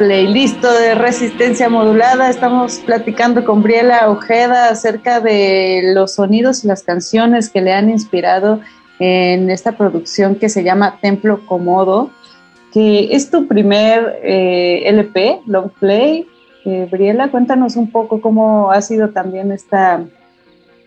playlist 0.00 0.62
de 0.62 0.94
resistencia 0.94 1.68
modulada. 1.68 2.30
Estamos 2.30 2.78
platicando 2.78 3.44
con 3.44 3.62
Briela 3.62 4.08
Ojeda 4.08 4.70
acerca 4.70 5.20
de 5.20 5.92
los 5.94 6.14
sonidos 6.14 6.64
y 6.64 6.68
las 6.68 6.82
canciones 6.82 7.50
que 7.50 7.60
le 7.60 7.74
han 7.74 7.90
inspirado 7.90 8.60
en 8.98 9.50
esta 9.50 9.72
producción 9.72 10.36
que 10.36 10.48
se 10.48 10.64
llama 10.64 10.96
Templo 11.02 11.44
Comodo, 11.44 12.10
que 12.72 13.14
es 13.14 13.30
tu 13.30 13.46
primer 13.46 14.20
eh, 14.22 14.84
LP, 14.86 15.42
Long 15.44 15.68
Play. 15.78 16.26
Eh, 16.64 16.88
Briela, 16.90 17.30
cuéntanos 17.30 17.76
un 17.76 17.90
poco 17.90 18.22
cómo 18.22 18.70
ha 18.70 18.80
sido 18.80 19.10
también 19.10 19.52
esta, 19.52 20.02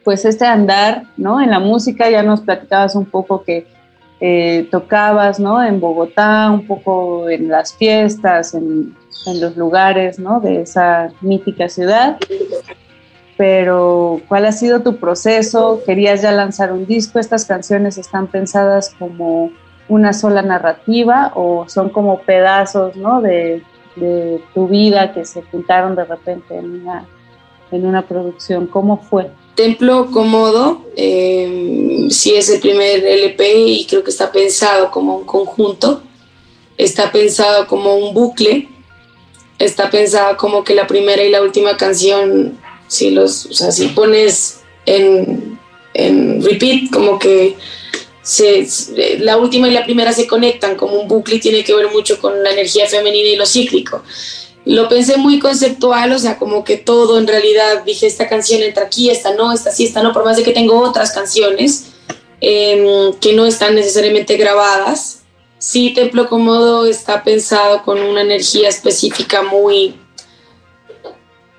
pues 0.03 0.25
este 0.25 0.47
andar, 0.47 1.03
¿no? 1.17 1.39
En 1.39 1.51
la 1.51 1.59
música 1.59 2.09
ya 2.09 2.23
nos 2.23 2.41
platicabas 2.41 2.95
un 2.95 3.05
poco 3.05 3.43
que 3.43 3.67
eh, 4.25 4.69
tocabas, 4.71 5.37
¿no? 5.37 5.61
En 5.61 5.81
Bogotá, 5.81 6.49
un 6.49 6.65
poco 6.65 7.29
en 7.29 7.49
las 7.49 7.75
fiestas, 7.75 8.53
en, 8.53 8.95
los 9.25 9.57
lugares, 9.57 10.17
¿no? 10.17 10.39
De 10.39 10.61
esa 10.61 11.09
mítica 11.19 11.67
ciudad. 11.67 12.17
Pero, 13.35 14.21
¿cuál 14.29 14.45
ha 14.45 14.53
sido 14.53 14.79
tu 14.79 14.95
proceso? 14.95 15.81
¿Querías 15.85 16.21
ya 16.21 16.31
lanzar 16.31 16.71
un 16.71 16.85
disco? 16.85 17.19
¿Estas 17.19 17.43
canciones 17.43 17.97
están 17.97 18.27
pensadas 18.27 18.95
como 18.97 19.51
una 19.89 20.13
sola 20.13 20.41
narrativa 20.41 21.33
o 21.35 21.67
son 21.67 21.89
como 21.89 22.21
pedazos 22.21 22.95
¿no? 22.95 23.19
de, 23.19 23.61
tu 24.53 24.69
vida 24.69 25.11
que 25.11 25.25
se 25.25 25.41
juntaron 25.41 25.97
de 25.97 26.05
repente 26.05 26.57
en 26.57 26.81
una, 26.81 27.05
en 27.73 27.85
una 27.85 28.07
producción? 28.07 28.67
¿Cómo 28.67 29.01
fue? 29.09 29.31
Templo 29.55 30.09
Cómodo 30.11 30.85
eh, 30.95 32.07
sí 32.09 32.33
es 32.33 32.49
el 32.49 32.59
primer 32.59 33.05
LP 33.05 33.55
y 33.55 33.85
creo 33.85 34.03
que 34.03 34.09
está 34.09 34.31
pensado 34.31 34.89
como 34.89 35.17
un 35.17 35.25
conjunto, 35.25 36.01
está 36.77 37.11
pensado 37.11 37.67
como 37.67 37.95
un 37.95 38.13
bucle, 38.13 38.67
está 39.59 39.89
pensado 39.89 40.37
como 40.37 40.63
que 40.63 40.73
la 40.73 40.87
primera 40.87 41.23
y 41.23 41.29
la 41.29 41.41
última 41.41 41.77
canción, 41.77 42.57
si 42.87 43.11
los, 43.11 43.45
o 43.45 43.53
sea, 43.53 43.71
si 43.71 43.87
pones 43.87 44.61
en, 44.85 45.59
en 45.93 46.43
repeat, 46.43 46.89
como 46.91 47.19
que 47.19 47.55
se, 48.23 48.67
la 49.19 49.37
última 49.37 49.67
y 49.67 49.71
la 49.71 49.83
primera 49.83 50.13
se 50.13 50.25
conectan 50.25 50.75
como 50.75 50.95
un 50.95 51.07
bucle 51.07 51.35
y 51.35 51.39
tiene 51.39 51.63
que 51.63 51.75
ver 51.75 51.91
mucho 51.91 52.19
con 52.19 52.41
la 52.41 52.51
energía 52.51 52.87
femenina 52.87 53.29
y 53.29 53.35
lo 53.35 53.45
cíclico. 53.45 54.01
Lo 54.65 54.87
pensé 54.87 55.17
muy 55.17 55.39
conceptual, 55.39 56.11
o 56.13 56.19
sea, 56.19 56.37
como 56.37 56.63
que 56.63 56.77
todo 56.77 57.17
en 57.19 57.27
realidad, 57.27 57.83
dije, 57.83 58.07
esta 58.07 58.29
canción 58.29 58.61
entra 58.61 58.85
aquí, 58.85 59.09
esta 59.09 59.35
no, 59.35 59.51
esta 59.51 59.71
sí, 59.71 59.85
esta 59.85 60.01
no, 60.01 60.13
por 60.13 60.23
más 60.23 60.37
de 60.37 60.43
que 60.43 60.51
tengo 60.51 60.79
otras 60.79 61.11
canciones 61.11 61.91
em, 62.39 63.13
que 63.19 63.33
no 63.33 63.45
están 63.45 63.75
necesariamente 63.75 64.37
grabadas. 64.37 65.23
Sí, 65.57 65.91
Templo 65.93 66.27
Cómodo 66.29 66.85
está 66.85 67.23
pensado 67.23 67.83
con 67.83 68.01
una 68.01 68.21
energía 68.21 68.69
específica 68.69 69.43
muy, 69.43 69.95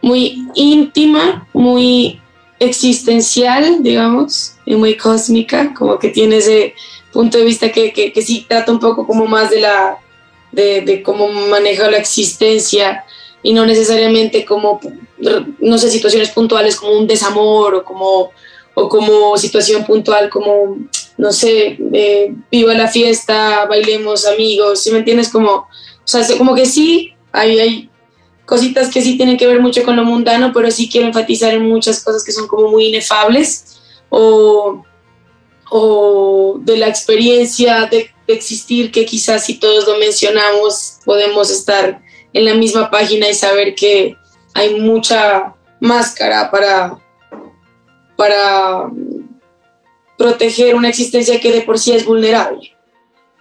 muy 0.01 0.47
íntima, 0.55 1.49
muy 1.53 2.21
existencial, 2.59 3.83
digamos, 3.83 4.57
y 4.67 4.77
muy 4.77 4.97
cósmica, 4.97 5.75
como 5.75 5.99
que 5.99 6.09
tiene 6.09 6.39
ese 6.39 6.75
punto 7.13 7.39
de 7.39 7.45
vista 7.45 7.71
que, 7.71 7.93
que, 7.93 8.23
sí 8.23 8.45
trata 8.49 8.73
un 8.73 8.81
poco 8.81 9.07
como 9.07 9.27
más 9.27 9.51
de 9.51 9.61
la 9.61 9.99
de, 10.55 10.83
de, 10.83 11.03
cómo 11.03 11.29
maneja 11.29 11.91
la 11.91 11.99
existencia 11.99 13.05
y 13.43 13.53
no 13.53 13.67
necesariamente 13.67 14.45
como, 14.45 14.81
no 15.61 15.79
sé, 15.79 15.91
situaciones 15.91 16.31
puntuales 16.31 16.77
como 16.77 16.93
un 16.93 17.07
desamor 17.07 17.75
o 17.75 17.85
como, 17.85 18.31
o 18.75 18.89
como 18.89 19.37
situación 19.37 19.85
puntual 19.85 20.31
como, 20.31 20.79
no 21.19 21.33
sé, 21.33 21.77
viva 22.51 22.75
la 22.75 22.89
fiesta, 22.89 23.67
bailemos 23.67 24.27
amigos, 24.27 24.83
¿sí 24.83 24.91
me 24.91 24.99
entiendes? 24.99 25.29
Como, 25.29 25.51
o 25.51 25.69
sea, 26.05 26.27
como 26.39 26.55
que 26.55 26.67
sí, 26.67 27.13
hay, 27.33 27.61
hay 27.61 27.91
cositas 28.47 28.91
que 28.91 29.03
sí 29.03 29.17
tienen 29.17 29.37
que 29.37 29.47
ver 29.47 29.61
mucho 29.61 29.83
con 29.85 29.97
lo 29.97 30.05
mundano, 30.05 30.53
pero 30.55 30.71
sí 30.71 30.89
quiero 30.89 31.07
enfatizar 31.07 31.53
en 31.53 31.69
muchas 31.69 32.03
cosas 32.03 32.25
que 32.25 32.33
son 32.33 32.47
como 32.47 32.69
muy 32.71 32.87
inefables 32.87 33.79
o, 34.09 34.85
o 35.71 36.59
de 36.61 36.77
la 36.77 36.89
experiencia 36.89 37.87
de, 37.91 38.14
existir, 38.27 38.91
que 38.91 39.05
quizás 39.05 39.45
si 39.45 39.55
todos 39.55 39.87
lo 39.87 39.99
mencionamos 39.99 40.99
podemos 41.05 41.51
estar 41.51 42.01
en 42.33 42.45
la 42.45 42.55
misma 42.55 42.91
página 42.91 43.29
y 43.29 43.35
saber 43.35 43.75
que 43.75 44.17
hay 44.55 44.81
mucha 44.81 45.55
máscara 45.81 46.51
para, 46.51 46.99
para 48.17 48.91
proteger 50.17 50.75
una 50.75 50.89
existencia 50.89 51.41
que 51.41 51.53
de 51.53 51.63
por 51.63 51.79
sí 51.79 51.93
es 51.93 52.05
vulnerable. 52.05 52.75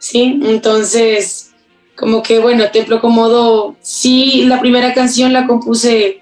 ¿sí? 0.03 0.39
Entonces, 0.43 1.53
como 1.95 2.21
que 2.21 2.39
bueno, 2.39 2.69
Templo 2.71 2.99
Comodo, 2.99 3.75
sí, 3.81 4.43
la 4.45 4.59
primera 4.59 4.93
canción 4.93 5.31
la 5.31 5.47
compuse 5.47 6.21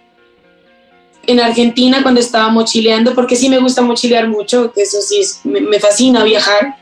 en 1.27 1.39
Argentina 1.39 2.01
cuando 2.01 2.19
estaba 2.19 2.49
mochileando, 2.49 3.13
porque 3.15 3.35
sí 3.35 3.49
me 3.49 3.59
gusta 3.59 3.81
mochilear 3.81 4.27
mucho, 4.27 4.71
eso 4.75 5.01
sí, 5.01 5.21
me, 5.43 5.79
fascina 5.79 6.23
viajar. 6.23 6.75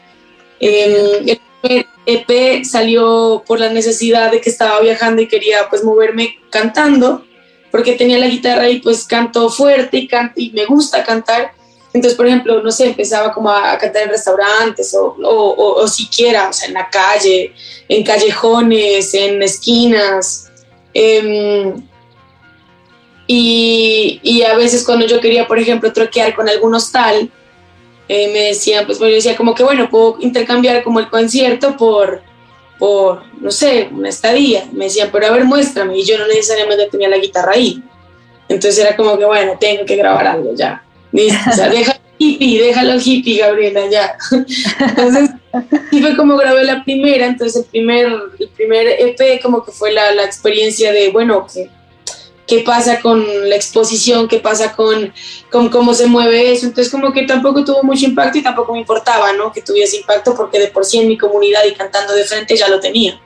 Em, 0.59 1.38
EP 1.63 2.63
salió 2.63 3.43
por 3.45 3.59
la 3.59 3.69
necesidad 3.69 4.31
de 4.31 4.41
que 4.41 4.49
estaba 4.49 4.79
viajando 4.79 5.21
y 5.21 5.27
quería 5.27 5.69
pues 5.69 5.83
moverme 5.83 6.38
cantando, 6.49 7.25
porque 7.71 7.93
tenía 7.93 8.17
la 8.17 8.27
guitarra 8.27 8.69
y 8.69 8.79
pues 8.79 9.05
canto 9.05 9.49
fuerte 9.49 9.97
y, 9.97 10.07
canto, 10.07 10.39
y 10.39 10.51
me 10.51 10.65
gusta 10.65 11.03
cantar. 11.03 11.53
Entonces, 11.93 12.15
por 12.15 12.27
ejemplo, 12.27 12.61
no 12.61 12.71
sé, 12.71 12.88
empezaba 12.88 13.33
como 13.33 13.49
a, 13.49 13.77
cantar 13.77 14.03
en 14.03 14.09
restaurantes 14.09 14.93
o, 14.93 15.15
o, 15.23 15.81
o, 15.81 15.88
siquiera, 15.88 16.49
o 16.49 16.53
sea, 16.53 16.67
en 16.67 16.75
la 16.75 16.89
calle, 16.89 17.53
en 17.88 18.03
callejones, 18.03 19.13
en 19.13 19.41
esquinas. 19.41 20.51
Em, 20.93 21.81
y, 23.25 24.19
y, 24.23 24.43
a 24.43 24.55
veces 24.55 24.83
cuando 24.83 25.05
yo 25.05 25.19
quería, 25.19 25.47
por 25.47 25.59
ejemplo, 25.59 25.91
troquear 25.91 26.35
con 26.35 26.47
algún 26.47 26.73
hostal, 26.73 27.31
eh, 28.09 28.27
me 28.33 28.39
decían, 28.39 28.88
pues 28.88 28.97
bueno, 28.97 29.11
yo 29.11 29.17
decía 29.17 29.38
como 29.38 29.53
que 29.53 29.63
bueno, 29.63 29.88
puedo 29.89 30.17
intercambiar 30.19 30.83
como 30.83 30.99
el 30.99 31.09
concierto 31.09 31.77
por, 31.77 32.23
por, 32.79 33.21
no 33.39 33.51
sé, 33.51 33.88
una 33.91 34.09
estadía. 34.09 34.67
Me 34.73 34.85
decían, 34.85 35.09
pero 35.11 35.27
a 35.27 35.31
ver, 35.31 35.45
muéstrame. 35.45 35.95
Y 35.95 36.03
yo 36.03 36.17
no 36.17 36.27
necesariamente 36.27 36.88
tenía 36.88 37.07
la 37.07 37.19
guitarra 37.19 37.53
ahí. 37.53 37.83
Entonces 38.49 38.79
era 38.83 38.95
como 38.95 39.15
que, 39.15 39.25
bueno, 39.25 39.53
tengo 39.59 39.85
que 39.85 39.95
grabar 39.95 40.25
algo 40.25 40.55
ya. 40.55 40.83
O 41.13 41.53
sea, 41.53 41.69
déjalo 41.69 41.99
hippie, 42.17 42.61
déjalo 42.63 42.99
hippie, 42.99 43.38
Gabriela, 43.38 43.88
ya. 43.89 44.17
Entonces, 44.79 45.29
sí 45.91 46.01
fue 46.01 46.17
como 46.17 46.35
grabé 46.35 46.63
la 46.63 46.83
primera, 46.83 47.25
entonces 47.25 47.63
el 47.63 47.69
primer, 47.69 48.07
el 48.39 48.49
primer 48.49 48.88
EP 48.88 49.41
como 49.41 49.63
que 49.63 49.71
fue 49.71 49.91
la, 49.91 50.11
la 50.11 50.23
experiencia 50.23 50.91
de, 50.91 51.09
bueno, 51.09 51.47
¿qué, 51.51 51.69
qué 52.49 52.61
pasa 52.61 52.99
con 52.99 53.23
la 53.47 53.55
exposición, 53.55 54.27
qué 54.27 54.39
pasa 54.39 54.75
con, 54.75 55.13
con, 55.51 55.69
cómo 55.69 55.93
se 55.93 56.07
mueve 56.07 56.51
eso. 56.51 56.65
Entonces 56.65 56.91
como 56.91 57.13
que 57.13 57.23
tampoco 57.23 57.63
tuvo 57.63 57.83
mucho 57.83 58.05
impacto 58.05 58.39
y 58.39 58.41
tampoco 58.41 58.73
me 58.73 58.79
importaba, 58.79 59.31
¿no? 59.33 59.51
Que 59.51 59.61
tuviese 59.61 59.97
impacto 59.97 60.35
porque 60.35 60.57
de 60.57 60.67
por 60.67 60.83
sí 60.83 60.97
en 60.97 61.07
mi 61.07 61.17
comunidad 61.17 61.61
y 61.65 61.75
cantando 61.75 62.13
de 62.13 62.23
frente 62.23 62.57
ya 62.57 62.67
lo 62.67 62.79
tenía. 62.79 63.21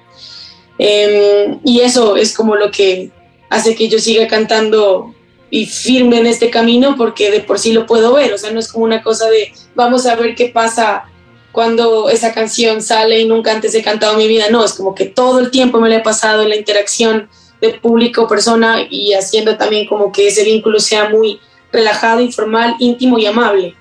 Em, 0.77 1.59
y 1.63 1.79
eso 1.79 2.17
es 2.17 2.35
como 2.35 2.57
lo 2.57 2.69
que 2.69 3.11
hace 3.49 3.75
que 3.75 3.87
yo 3.87 3.97
siga 3.97 4.27
cantando 4.27 5.15
y 5.49 5.67
firme 5.67 6.17
en 6.17 6.27
este 6.27 6.49
camino 6.49 6.95
porque 6.97 7.31
de 7.31 7.39
por 7.39 7.59
sí 7.59 7.71
lo 7.71 7.85
puedo 7.85 8.13
ver, 8.13 8.33
o 8.33 8.37
sea, 8.37 8.51
no 8.51 8.59
es 8.59 8.71
como 8.71 8.83
una 8.83 9.03
cosa 9.03 9.29
de 9.29 9.53
vamos 9.75 10.05
a 10.05 10.15
ver 10.15 10.35
qué 10.35 10.47
pasa 10.47 11.05
cuando 11.51 12.09
esa 12.09 12.33
canción 12.33 12.81
sale 12.81 13.19
y 13.19 13.25
nunca 13.25 13.51
antes 13.51 13.75
he 13.75 13.83
cantado 13.83 14.17
mi 14.17 14.27
vida, 14.27 14.49
no, 14.49 14.65
es 14.65 14.73
como 14.73 14.95
que 14.95 15.05
todo 15.05 15.39
el 15.39 15.51
tiempo 15.51 15.79
me 15.79 15.87
lo 15.87 15.95
he 15.95 15.99
pasado 15.99 16.41
en 16.41 16.49
la 16.49 16.55
interacción 16.55 17.29
de 17.63 17.79
público, 17.79 18.27
persona 18.27 18.85
y 18.89 19.13
haciendo 19.13 19.57
también 19.57 19.87
como 19.87 20.11
que 20.11 20.27
ese 20.27 20.43
vínculo 20.43 20.79
sea 20.79 21.09
muy 21.09 21.39
relajado, 21.71 22.21
informal, 22.21 22.75
íntimo 22.79 23.17
y 23.17 23.25
amable. 23.25 23.75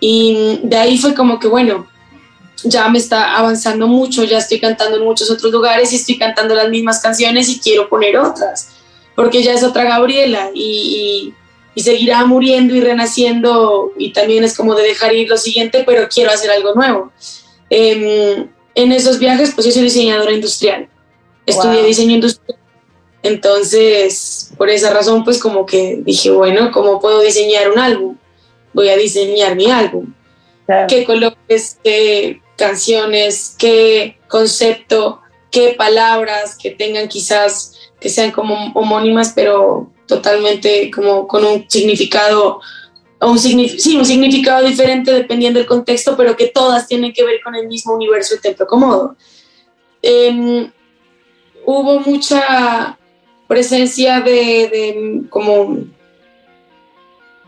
Y 0.00 0.60
de 0.62 0.76
ahí 0.76 0.98
fue 0.98 1.14
como 1.14 1.38
que, 1.38 1.48
bueno, 1.48 1.86
ya 2.64 2.88
me 2.88 2.98
está 2.98 3.36
avanzando 3.36 3.86
mucho, 3.86 4.24
ya 4.24 4.38
estoy 4.38 4.60
cantando 4.60 4.96
en 4.96 5.04
muchos 5.04 5.30
otros 5.30 5.52
lugares 5.52 5.92
y 5.92 5.96
estoy 5.96 6.16
cantando 6.16 6.54
las 6.54 6.68
mismas 6.70 7.00
canciones 7.00 7.48
y 7.48 7.58
quiero 7.58 7.88
poner 7.88 8.16
otras 8.16 8.68
porque 9.14 9.42
ya 9.42 9.52
es 9.52 9.62
otra 9.62 9.84
Gabriela 9.84 10.50
y, 10.54 11.34
seguirá 11.76 12.24
muriendo 12.26 12.74
y 12.74 12.80
renaciendo 12.80 13.92
y 13.96 14.12
también 14.12 14.44
es 14.44 14.56
como 14.56 14.74
de 14.74 14.82
dejar 14.82 15.14
ir 15.14 15.28
lo 15.28 15.38
siguiente, 15.38 15.84
pero 15.86 16.06
quiero 16.06 16.30
hacer 16.30 16.50
algo 16.50 16.74
nuevo. 16.74 17.10
Em, 17.70 18.46
en 18.74 18.92
esos 18.92 19.18
viajes, 19.18 19.52
pues 19.54 19.66
yo 19.66 19.72
soy 19.72 19.82
diseñadora 19.82 20.32
industrial, 20.32 20.88
estudié 21.46 21.82
diseño 21.82 22.14
industrial, 22.16 22.58
entonces 23.22 24.52
por 24.56 24.70
esa 24.70 24.92
razón, 24.92 25.24
pues 25.24 25.38
como 25.38 25.66
que 25.66 26.00
dije, 26.02 26.30
bueno, 26.30 26.70
¿cómo 26.72 27.00
puedo 27.00 27.20
diseñar 27.20 27.70
un 27.70 27.78
álbum? 27.78 28.16
Voy 28.72 28.88
a 28.88 28.96
diseñar 28.96 29.56
mi 29.56 29.70
álbum. 29.70 30.12
¿Qué 30.88 31.04
colores, 31.04 31.78
qué 31.84 32.40
canciones, 32.56 33.56
qué 33.58 34.18
concepto, 34.28 35.20
qué 35.50 35.74
palabras 35.76 36.56
que 36.56 36.70
tengan 36.70 37.08
quizás 37.08 37.74
que 38.00 38.08
sean 38.08 38.30
como 38.32 38.72
homónimas, 38.74 39.32
pero 39.34 39.90
totalmente 40.06 40.90
como 40.90 41.28
con 41.28 41.44
un 41.44 41.70
significado, 41.70 42.60
un, 43.20 43.38
sí, 43.38 43.96
un 43.96 44.04
significado 44.04 44.66
diferente 44.66 45.12
dependiendo 45.12 45.58
del 45.58 45.68
contexto, 45.68 46.16
pero 46.16 46.36
que 46.36 46.48
todas 46.48 46.88
tienen 46.88 47.12
que 47.12 47.24
ver 47.24 47.40
con 47.42 47.54
el 47.54 47.68
mismo 47.68 47.94
universo 47.94 48.34
de 48.34 48.40
Templo 48.40 48.66
Comodo. 48.66 49.16
Em, 50.00 50.70
hubo 51.64 52.00
mucha 52.00 52.98
presencia 53.52 54.22
de, 54.22 55.24
como 55.28 55.76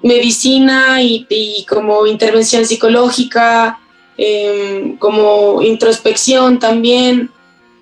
medicina 0.03 1.01
y, 1.01 1.65
como 1.67 2.07
intervención 2.07 2.67
psicológica, 2.67 3.81
em, 4.19 4.99
como 4.99 5.63
introspección 5.63 6.59
también 6.59 7.31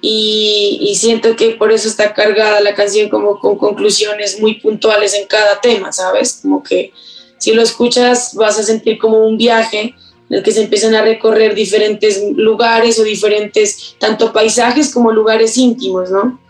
y, 0.00 0.78
y, 0.82 0.94
siento 0.94 1.34
que 1.34 1.50
por 1.50 1.72
eso 1.72 1.88
está 1.88 2.14
cargada 2.14 2.60
la 2.60 2.76
canción 2.76 3.08
como 3.08 3.40
con 3.40 3.58
conclusiones 3.58 4.40
muy 4.40 4.54
puntuales 4.60 5.14
en 5.14 5.26
cada 5.26 5.60
tema, 5.60 5.90
¿sabes? 5.90 6.38
Como 6.42 6.62
que 6.62 6.92
si 7.38 7.52
lo 7.52 7.62
escuchas 7.62 8.36
vas 8.36 8.56
a 8.56 8.62
sentir 8.62 8.98
como 8.98 9.26
un 9.26 9.36
viaje 9.36 9.96
en 10.30 10.36
el 10.36 10.44
que 10.44 10.52
se 10.52 10.62
empiezan 10.62 10.94
a 10.94 11.02
recorrer 11.02 11.56
diferentes 11.56 12.22
lugares 12.36 13.00
o 13.00 13.02
diferentes, 13.02 13.96
tanto 13.98 14.32
paisajes 14.32 14.94
como 14.94 15.10
lugares 15.10 15.58
íntimos, 15.58 16.08
¿no? 16.08 16.41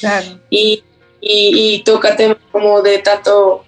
Claro. 0.00 0.40
Y, 0.50 0.82
y, 1.20 1.74
y 1.74 1.82
toca 1.82 2.16
temas 2.16 2.38
como 2.52 2.82
de 2.82 2.98
tanto 2.98 3.62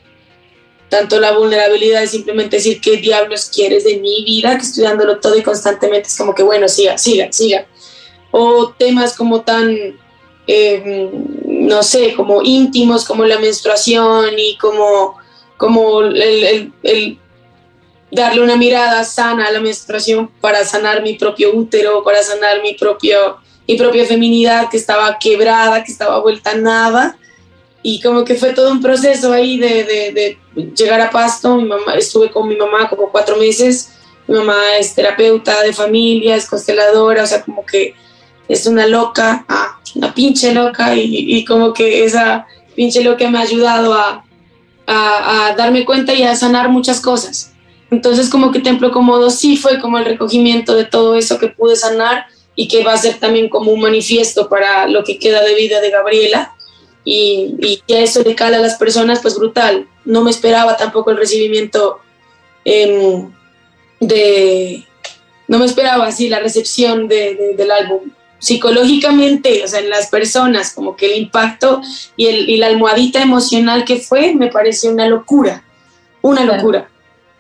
tanto 0.89 1.21
la 1.21 1.33
vulnerabilidad 1.33 2.01
de 2.01 2.07
simplemente 2.07 2.57
decir 2.57 2.81
qué 2.81 2.97
diablos 2.97 3.51
quieres 3.55 3.85
de 3.85 3.99
mi 3.99 4.25
vida, 4.25 4.57
que 4.57 4.63
estoy 4.63 4.85
dándolo 4.85 5.21
todo 5.21 5.37
y 5.37 5.43
constantemente 5.43 6.09
es 6.09 6.17
como 6.17 6.35
que 6.35 6.43
bueno, 6.43 6.67
siga, 6.67 6.97
siga, 6.97 7.31
siga 7.31 7.67
o 8.31 8.75
temas 8.77 9.17
como 9.17 9.43
tan, 9.43 9.99
eh, 10.47 11.11
no 11.45 11.83
sé, 11.83 12.15
como 12.15 12.43
íntimos 12.43 13.05
como 13.05 13.25
la 13.25 13.39
menstruación 13.39 14.39
y 14.39 14.57
como, 14.59 15.17
como 15.57 16.03
el, 16.03 16.73
el, 16.83 17.19
darle 18.11 18.43
una 18.43 18.57
mirada 18.57 19.05
sana 19.05 19.47
a 19.47 19.53
la 19.53 19.61
menstruación 19.61 20.29
para 20.41 20.65
sanar 20.65 21.03
mi 21.03 21.15
propio 21.15 21.55
útero, 21.55 22.03
para 22.03 22.23
sanar 22.23 22.63
mi, 22.63 22.75
propio, 22.75 23.39
mi 23.69 23.77
propia 23.77 24.07
feminidad 24.07 24.71
que 24.71 24.79
estaba 24.79 25.19
quebrada, 25.19 25.85
que 25.85 25.93
estaba 25.93 26.21
vuelta 26.21 26.53
a 26.53 26.57
nada. 26.57 27.19
Y 27.83 28.01
como 28.01 28.25
que 28.25 28.35
fue 28.35 28.55
todo 28.55 28.73
un 28.73 28.81
proceso 28.81 29.33
ahí 29.33 29.59
de, 29.59 29.85
de, 29.85 30.39
llegar 30.75 31.01
a 31.03 31.11
Pasto. 31.11 31.57
Mi 31.57 31.65
mamá, 31.65 31.95
estuve 31.95 32.31
con 32.31 32.49
mi 32.49 32.57
mamá 32.57 32.89
como 32.89 33.11
cuatro 33.13 33.37
meses. 33.37 33.91
Mi 34.27 34.37
mamá 34.39 34.57
es 34.79 34.95
terapeuta 34.95 35.63
de 35.63 35.75
familia, 35.75 36.35
es 36.35 36.47
consteladora, 36.47 37.23
o 37.23 37.27
sea, 37.27 37.43
como 37.43 37.65
que 37.65 37.95
es 38.49 38.67
una 38.67 38.87
loca, 38.87 39.45
ah, 39.49 39.79
una 39.95 40.15
pinche 40.15 40.53
loca, 40.55 40.95
y, 40.97 41.45
como 41.45 41.75
que 41.75 42.05
esa 42.05 42.47
pinche 42.75 43.03
loca 43.03 43.29
me 43.31 43.39
ha 43.39 43.43
ayudado 43.43 43.93
a, 43.93 44.25
a, 44.87 45.55
darme 45.57 45.85
cuenta 45.85 46.15
y 46.15 46.23
a 46.23 46.35
sanar 46.35 46.71
muchas 46.71 47.01
cosas. 47.01 47.53
Entonces 47.91 48.29
como 48.29 48.51
que 48.51 48.61
Templo 48.61 48.91
Cómodo 48.93 49.31
sí 49.31 49.57
fue 49.57 49.81
como 49.81 49.99
el 49.99 50.05
recogimiento 50.05 50.75
de 50.75 50.85
todo 50.85 51.15
eso 51.15 51.39
que 51.39 51.49
pude 51.49 51.77
sanar 51.77 52.27
y 52.61 52.67
que 52.67 52.83
va 52.83 52.93
a 52.93 52.99
ser 52.99 53.21
también 53.21 53.49
como 53.49 53.71
un 53.71 53.81
manifiesto 53.81 54.49
para 54.49 54.89
lo 54.89 55.05
que 55.05 55.21
queda 55.21 55.45
de 55.45 55.55
vida 55.55 55.81
de 55.81 55.91
Gabriela. 55.91 56.57
Y, 57.05 57.55
y 57.61 57.81
que 57.87 58.03
eso 58.03 58.21
le 58.25 58.35
cala 58.35 58.57
a 58.57 58.61
las 58.61 58.75
personas, 58.75 59.21
pues 59.23 59.37
brutal. 59.37 59.87
No 60.05 60.25
me 60.25 60.33
esperaba 60.33 60.77
tampoco 60.77 61.13
el 61.13 61.19
recibimiento 61.19 62.01
em, 62.65 63.31
de... 64.01 64.85
No 65.47 65.61
me 65.61 65.67
esperaba 65.67 66.09
así 66.09 66.29
la 66.29 66.41
recepción 66.41 67.07
del 67.07 67.71
álbum 67.71 68.11
psicológicamente, 68.41 69.63
o 69.65 69.69
sea, 69.69 69.79
en 69.79 69.89
las 69.89 70.09
personas, 70.09 70.73
como 70.75 70.97
que 70.97 71.07
el 71.07 71.17
impacto 71.17 71.81
y, 72.17 72.27
el, 72.27 72.49
y 72.49 72.57
la 72.57 72.67
almohadita 72.67 73.23
emocional 73.23 73.85
que 73.85 74.01
fue, 74.01 74.35
me 74.35 74.49
pareció 74.49 74.91
una 74.91 75.07
locura, 75.07 75.63
una 76.23 76.45
locura. 76.45 76.91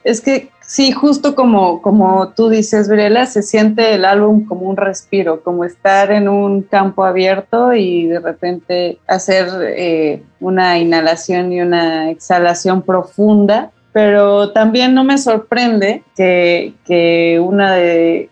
Es 0.04 0.20
que 0.20 0.50
sí, 0.68 0.92
justo 0.92 1.34
como, 1.34 1.82
como 1.82 2.28
tú 2.34 2.48
dices, 2.48 2.88
Briela, 2.88 3.26
se 3.26 3.42
siente 3.42 3.94
el 3.94 4.04
álbum 4.04 4.46
como 4.46 4.68
un 4.68 4.76
respiro, 4.76 5.42
como 5.42 5.64
estar 5.64 6.12
en 6.12 6.28
un 6.28 6.62
campo 6.62 7.04
abierto 7.04 7.72
y 7.74 8.06
de 8.06 8.20
repente 8.20 8.98
hacer 9.08 9.48
eh, 9.62 10.22
una 10.38 10.78
inhalación 10.78 11.52
y 11.52 11.60
una 11.60 12.10
exhalación 12.10 12.82
profunda 12.82 13.72
pero 13.90 14.52
también 14.52 14.94
no 14.94 15.02
me 15.02 15.18
sorprende 15.18 16.04
que, 16.14 16.74
que 16.84 17.40
una 17.42 17.74
de 17.74 18.30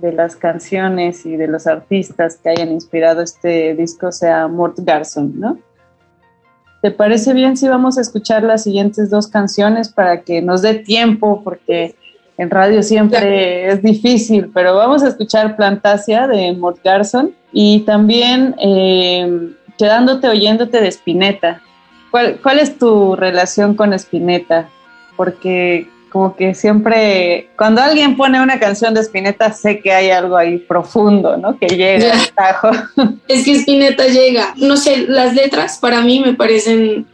de 0.00 0.12
las 0.12 0.36
canciones 0.36 1.26
y 1.26 1.36
de 1.36 1.48
los 1.48 1.66
artistas 1.66 2.36
que 2.36 2.50
hayan 2.50 2.70
inspirado 2.70 3.22
este 3.22 3.74
disco 3.74 4.12
sea 4.12 4.48
Mort 4.48 4.78
Garson, 4.78 5.38
¿no? 5.38 5.58
¿Te 6.80 6.90
parece 6.90 7.34
bien 7.34 7.56
si 7.56 7.68
vamos 7.68 7.98
a 7.98 8.00
escuchar 8.00 8.44
las 8.44 8.62
siguientes 8.62 9.10
dos 9.10 9.26
canciones 9.26 9.88
para 9.88 10.22
que 10.22 10.40
nos 10.42 10.62
dé 10.62 10.74
tiempo? 10.74 11.42
Porque 11.42 11.96
en 12.36 12.50
radio 12.50 12.82
siempre 12.82 13.68
es 13.68 13.82
difícil, 13.82 14.50
pero 14.54 14.76
vamos 14.76 15.02
a 15.02 15.08
escuchar 15.08 15.56
Plantasia 15.56 16.28
de 16.28 16.52
Mort 16.52 16.78
Garson 16.84 17.32
y 17.52 17.80
también 17.80 18.54
eh, 18.62 19.54
Quedándote 19.78 20.28
oyéndote 20.28 20.80
de 20.80 20.88
Spinetta. 20.88 21.62
¿Cuál, 22.10 22.40
¿Cuál 22.42 22.58
es 22.58 22.78
tu 22.78 23.14
relación 23.14 23.76
con 23.76 23.92
Spinetta? 23.92 24.68
Porque 25.16 25.88
como 26.10 26.34
que 26.36 26.54
siempre, 26.54 27.50
cuando 27.56 27.80
alguien 27.82 28.16
pone 28.16 28.40
una 28.40 28.58
canción 28.58 28.94
de 28.94 29.00
Spinetta, 29.00 29.52
sé 29.52 29.80
que 29.80 29.92
hay 29.92 30.10
algo 30.10 30.36
ahí 30.36 30.58
profundo, 30.58 31.36
¿no? 31.36 31.58
Que 31.58 31.66
llega 31.68 32.12
al 32.12 32.28
tajo. 32.32 32.70
Es 33.28 33.44
que 33.44 33.56
Spinetta 33.56 34.06
llega, 34.06 34.54
no 34.56 34.76
sé, 34.76 35.06
las 35.08 35.34
letras 35.34 35.78
para 35.78 36.00
mí 36.00 36.20
me 36.20 36.34
parecen 36.34 37.06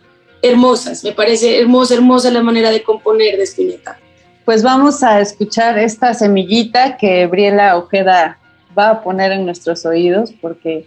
hermosas, 0.42 1.02
me 1.02 1.12
parece 1.12 1.60
hermosa, 1.60 1.94
hermosa 1.94 2.30
la 2.30 2.42
manera 2.42 2.70
de 2.70 2.82
componer 2.82 3.36
de 3.36 3.44
Spinetta. 3.44 3.98
Pues 4.44 4.62
vamos 4.62 5.02
a 5.02 5.20
escuchar 5.20 5.78
esta 5.78 6.12
semillita 6.14 6.96
que 6.96 7.26
Briela 7.26 7.76
Ojeda 7.76 8.38
va 8.78 8.90
a 8.90 9.02
poner 9.02 9.32
en 9.32 9.46
nuestros 9.46 9.86
oídos 9.86 10.32
porque 10.40 10.86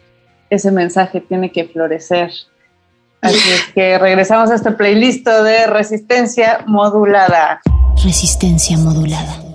ese 0.50 0.72
mensaje 0.72 1.22
tiene 1.22 1.52
que 1.52 1.66
florecer. 1.66 2.32
Así 3.22 3.50
es 3.50 3.74
que 3.74 3.98
regresamos 3.98 4.52
a 4.52 4.56
este 4.56 4.72
playlist 4.72 5.28
de 5.28 5.66
resistencia 5.68 6.64
modulada 6.68 7.62
resistencia 8.04 8.78
modulada. 8.78 9.47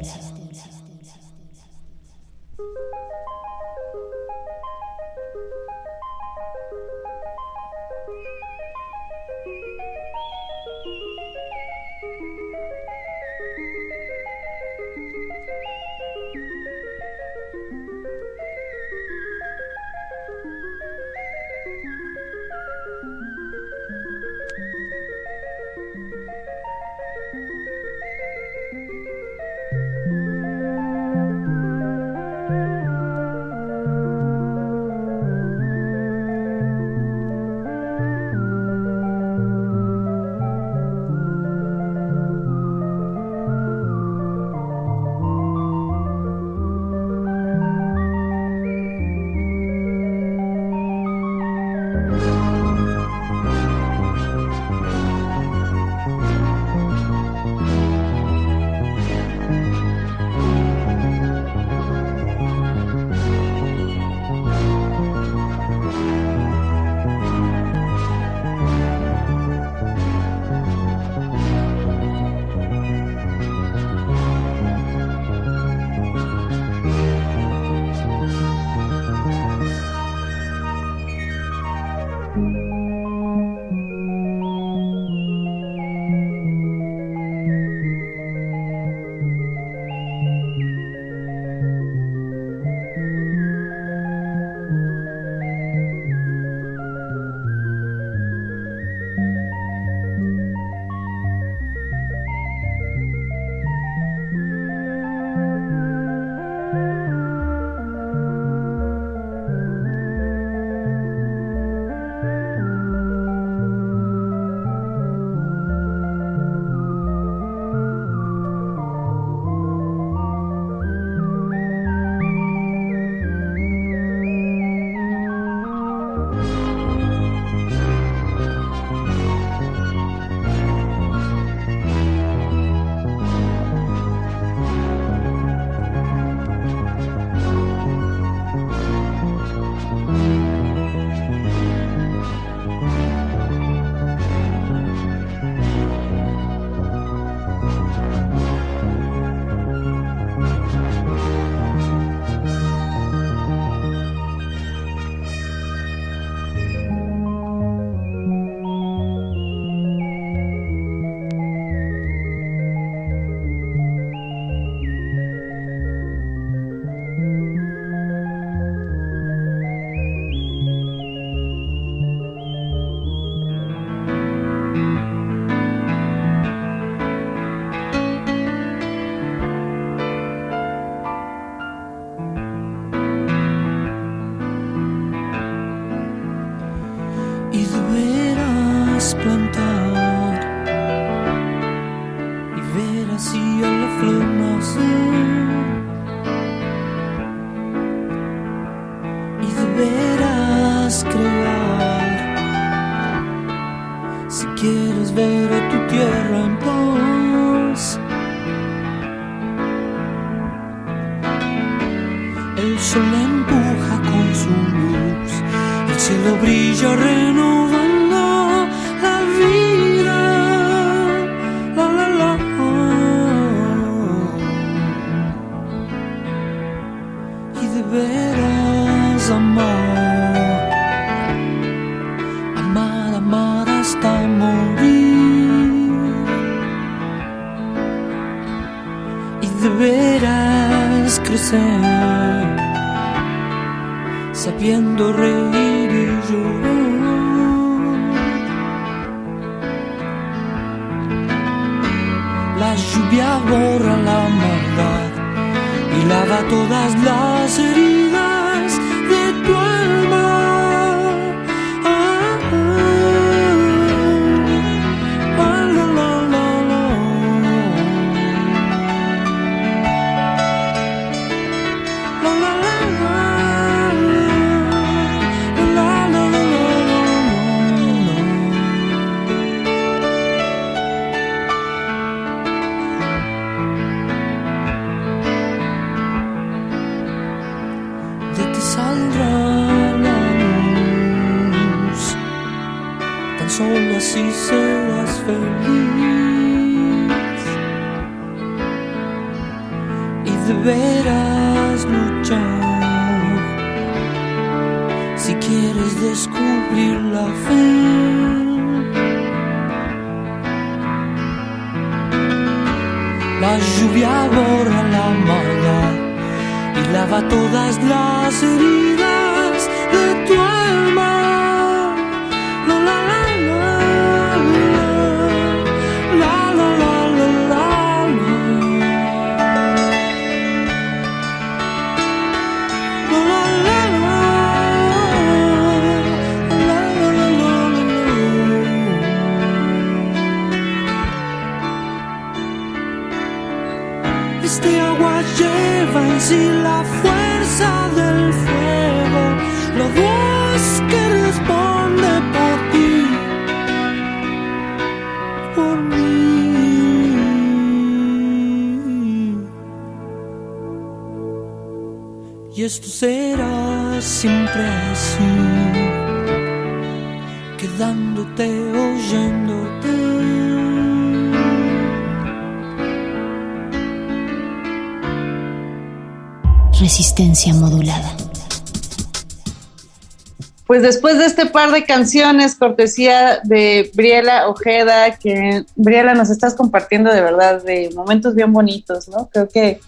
Después 380.83 381.17
de 381.17 381.27
este 381.27 381.47
par 381.47 381.71
de 381.71 381.85
canciones, 381.85 382.57
cortesía 382.57 383.39
de 383.45 383.89
Briela 383.95 384.49
Ojeda, 384.49 385.17
que 385.17 385.65
Briela 385.77 386.13
nos 386.15 386.29
estás 386.29 386.57
compartiendo 386.57 387.13
de 387.13 387.21
verdad 387.21 387.63
de 387.63 387.91
momentos 387.95 388.35
bien 388.35 388.53
bonitos, 388.53 389.09
¿no? 389.09 389.29
Creo 389.33 389.49
que 389.49 389.81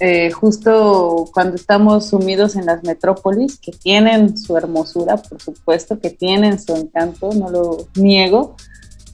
eh, 0.00 0.32
justo 0.32 1.30
cuando 1.32 1.54
estamos 1.54 2.08
sumidos 2.08 2.56
en 2.56 2.66
las 2.66 2.82
metrópolis, 2.82 3.60
que 3.60 3.70
tienen 3.70 4.36
su 4.36 4.56
hermosura, 4.56 5.18
por 5.18 5.40
supuesto, 5.40 6.00
que 6.00 6.10
tienen 6.10 6.60
su 6.60 6.74
encanto, 6.74 7.30
no 7.32 7.48
lo 7.48 7.86
niego, 7.94 8.56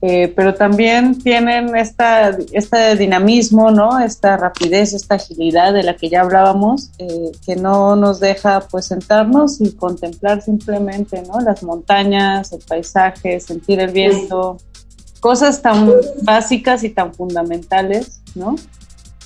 eh, 0.02 0.32
pero 0.36 0.54
también 0.54 1.18
tienen 1.18 1.74
esta, 1.74 2.36
este 2.52 2.96
dinamismo, 2.96 3.70
¿no? 3.70 3.98
Esta 3.98 4.36
rapidez, 4.36 4.92
esta 4.92 5.14
agilidad 5.14 5.72
de 5.72 5.82
la 5.82 5.96
que 5.96 6.10
ya 6.10 6.20
hablábamos, 6.20 6.90
eh, 6.98 7.32
que 7.46 7.56
no 7.56 7.96
nos 7.96 8.20
deja 8.20 8.60
pues 8.60 8.86
sentarnos 8.86 9.60
y 9.60 9.72
contemplar 9.72 10.42
simplemente, 10.42 11.22
¿no? 11.22 11.40
Las 11.40 11.62
montañas, 11.62 12.52
el 12.52 12.60
paisaje, 12.60 13.40
sentir 13.40 13.80
el 13.80 13.92
viento, 13.92 14.58
cosas 15.20 15.62
tan 15.62 15.90
básicas 16.22 16.84
y 16.84 16.90
tan 16.90 17.14
fundamentales, 17.14 18.20
¿no? 18.34 18.56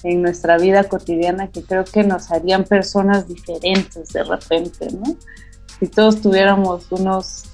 En 0.04 0.22
nuestra 0.22 0.56
vida 0.56 0.84
cotidiana 0.84 1.48
que 1.48 1.62
creo 1.62 1.84
que 1.84 2.04
nos 2.04 2.30
harían 2.30 2.62
personas 2.62 3.26
diferentes 3.26 4.10
de 4.10 4.22
repente, 4.22 4.86
¿no? 4.92 5.16
Si 5.80 5.88
todos 5.88 6.20
tuviéramos 6.20 6.86
unos 6.92 7.44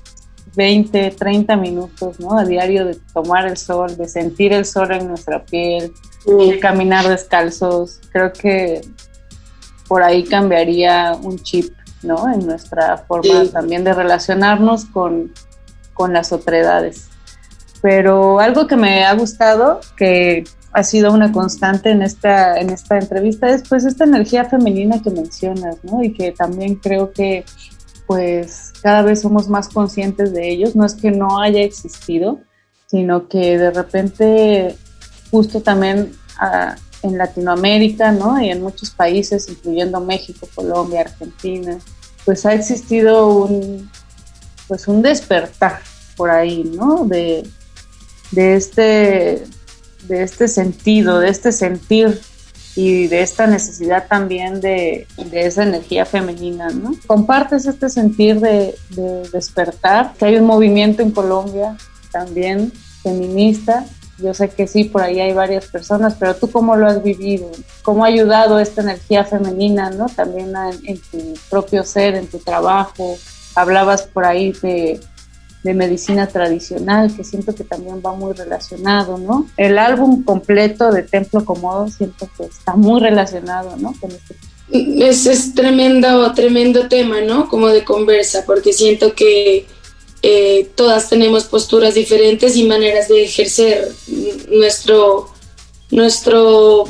20, 0.57 1.11
30 1.11 1.57
minutos, 1.57 2.19
¿no? 2.19 2.39
A 2.39 2.45
diario 2.45 2.85
de 2.85 2.99
tomar 3.13 3.47
el 3.47 3.57
sol, 3.57 3.97
de 3.97 4.09
sentir 4.09 4.53
el 4.53 4.65
sol 4.65 4.91
en 4.93 5.07
nuestra 5.09 5.45
piel, 5.45 5.93
de 6.27 6.59
caminar 6.59 7.07
descalzos. 7.09 8.01
Creo 8.11 8.33
que 8.33 8.81
por 9.87 10.03
ahí 10.03 10.25
cambiaría 10.25 11.17
un 11.23 11.39
chip, 11.39 11.73
¿no? 12.03 12.33
En 12.33 12.47
nuestra 12.47 12.99
forma 12.99 13.45
Sí. 13.45 13.51
también 13.53 13.85
de 13.85 13.93
relacionarnos 13.93 14.87
con, 14.87 15.33
con 15.95 16.13
las 16.13 16.33
otredades. 16.33 17.09
Pero 17.83 18.41
algo 18.41 18.67
que 18.67 18.77
me 18.77 19.05
ha 19.05 19.15
gustado, 19.15 19.81
que 19.97 20.45
ha 20.73 20.83
sido 20.83 21.13
una 21.13 21.33
constante 21.33 21.91
en 21.91 22.03
esta, 22.03 22.59
en 22.59 22.71
esta 22.71 22.99
entrevista, 22.99 23.49
es 23.49 23.63
pues 23.69 23.85
esta 23.85 24.05
energía 24.05 24.45
femenina 24.45 25.01
que 25.03 25.11
mencionas, 25.11 25.77
¿no? 25.85 26.03
Y 26.03 26.13
que 26.13 26.33
también 26.33 26.77
creo 26.77 27.13
que 27.13 27.45
pues 28.07 28.73
cada 28.83 29.03
vez 29.03 29.21
somos 29.21 29.49
más 29.49 29.69
conscientes 29.69 30.33
de 30.33 30.49
ellos. 30.49 30.77
No 30.77 30.85
es 30.85 30.95
que 30.95 31.11
no 31.11 31.41
haya 31.41 31.63
existido, 31.63 32.41
sino 32.87 33.29
que 33.29 33.59
de 33.59 33.71
repente, 33.71 34.77
justo 35.31 35.61
también 35.61 36.13
ah, 36.39 36.77
en 37.03 37.19
Latinoamérica, 37.19 38.13
¿no? 38.13 38.41
Y 38.41 38.51
en 38.51 38.63
muchos 38.63 38.91
países, 38.91 39.49
incluyendo 39.49 40.01
México, 40.01 40.49
Colombia, 40.55 41.03
Argentina, 41.03 41.79
pues 42.25 42.47
ha 42.47 42.55
existido 42.55 43.29
un, 43.29 43.91
pues 44.69 44.89
un 44.89 45.03
despertar 45.03 45.81
por 46.17 46.31
ahí, 46.31 46.65
¿no? 46.65 47.05
De, 47.05 47.47
de 48.33 48.55
este, 48.57 49.45
de 50.09 50.23
este 50.23 50.49
sentido, 50.49 51.21
de 51.21 51.29
este 51.29 51.53
sentir 51.53 52.21
y 52.77 53.07
de 53.09 53.23
esta 53.23 53.47
necesidad 53.47 54.07
también 54.07 54.61
de, 54.61 55.09
de 55.17 55.47
esa 55.47 55.63
energía 55.63 56.05
femenina, 56.05 56.69
¿no? 56.69 56.95
Compartes 57.07 57.67
este 57.67 57.89
sentir 57.89 58.39
de, 58.39 58.75
de 58.91 59.29
despertar, 59.31 60.13
que 60.19 60.27
hay 60.27 60.37
un 60.37 60.45
movimiento 60.45 61.03
en 61.03 61.11
Colombia 61.11 61.77
también 62.13 62.71
feminista. 63.03 63.87
Yo 64.19 64.33
sé 64.35 64.49
que 64.51 64.67
sí, 64.67 64.85
por 64.85 65.03
ahí 65.03 65.21
hay 65.21 65.33
varias 65.33 65.67
personas, 65.67 66.17
pero 66.19 66.37
tú 66.37 66.51
cómo 66.51 66.77
lo 66.77 66.87
has 66.87 67.03
vivido, 67.03 67.51
cómo 67.83 68.05
ha 68.05 68.09
ayudado 68.09 68.59
esta 68.59 68.83
energía 68.83 69.25
femenina, 69.25 69.91
¿no? 69.91 70.07
También 70.07 70.53
en, 70.57 70.87
en 70.87 70.99
tu 71.11 71.35
propio 71.51 71.83
ser, 71.83 72.15
en 72.15 72.27
tu 72.27 72.39
trabajo. 72.39 73.17
Hablabas 73.55 74.03
por 74.03 74.25
ahí 74.27 74.53
de, 74.63 75.01
de 75.67 75.75
medicina 75.75 76.29
tradicional, 76.29 77.13
que 77.15 77.25
siento 77.25 77.55
que 77.55 77.65
también 77.65 78.01
va 78.05 78.15
muy 78.15 78.33
relacionado, 78.33 79.19
¿no? 79.19 79.49
El 79.57 79.79
álbum 79.79 80.23
completo 80.23 80.93
de 80.93 81.03
Templo 81.03 81.45
Comodo 81.45 81.89
siento 81.89 82.31
que 82.37 82.45
está 82.45 82.77
muy 82.77 83.01
relacionado, 83.01 83.77
¿no? 83.77 83.93
Con 84.01 84.13
este 84.13 84.37
es, 84.71 85.27
es 85.27 85.55
tremendo, 85.55 86.33
tremendo 86.35 86.89
tema, 86.89 87.21
¿no? 87.21 87.49
Como 87.49 87.69
de 87.69 87.85
conversa, 87.85 88.45
porque 88.47 88.73
siento 88.73 89.15
que 89.15 89.67
eh, 90.23 90.71
todas 90.77 91.09
tenemos 91.09 91.45
posturas 91.45 91.95
diferentes 91.95 92.57
y 92.57 92.65
maneras 92.65 93.09
de 93.09 93.25
ejercer 93.25 93.89
nuestro, 94.51 95.31
nuestro 95.91 96.85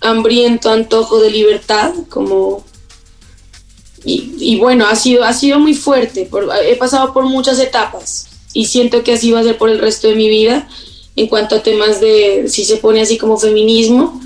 hambriento 0.00 0.70
antojo 0.70 1.20
de 1.20 1.30
libertad, 1.30 1.92
como... 2.10 2.67
Y, 4.04 4.34
y 4.38 4.58
bueno, 4.58 4.86
ha 4.86 4.96
sido, 4.96 5.24
ha 5.24 5.32
sido 5.32 5.58
muy 5.58 5.74
fuerte, 5.74 6.26
por, 6.26 6.48
he 6.64 6.76
pasado 6.76 7.12
por 7.12 7.24
muchas 7.24 7.58
etapas 7.58 8.28
y 8.52 8.66
siento 8.66 9.02
que 9.02 9.12
así 9.12 9.30
va 9.30 9.40
a 9.40 9.44
ser 9.44 9.58
por 9.58 9.70
el 9.70 9.78
resto 9.78 10.08
de 10.08 10.14
mi 10.14 10.28
vida 10.28 10.68
en 11.16 11.26
cuanto 11.26 11.56
a 11.56 11.62
temas 11.62 12.00
de, 12.00 12.44
si 12.48 12.64
se 12.64 12.76
pone 12.76 13.00
así 13.00 13.18
como 13.18 13.38
feminismo, 13.38 14.20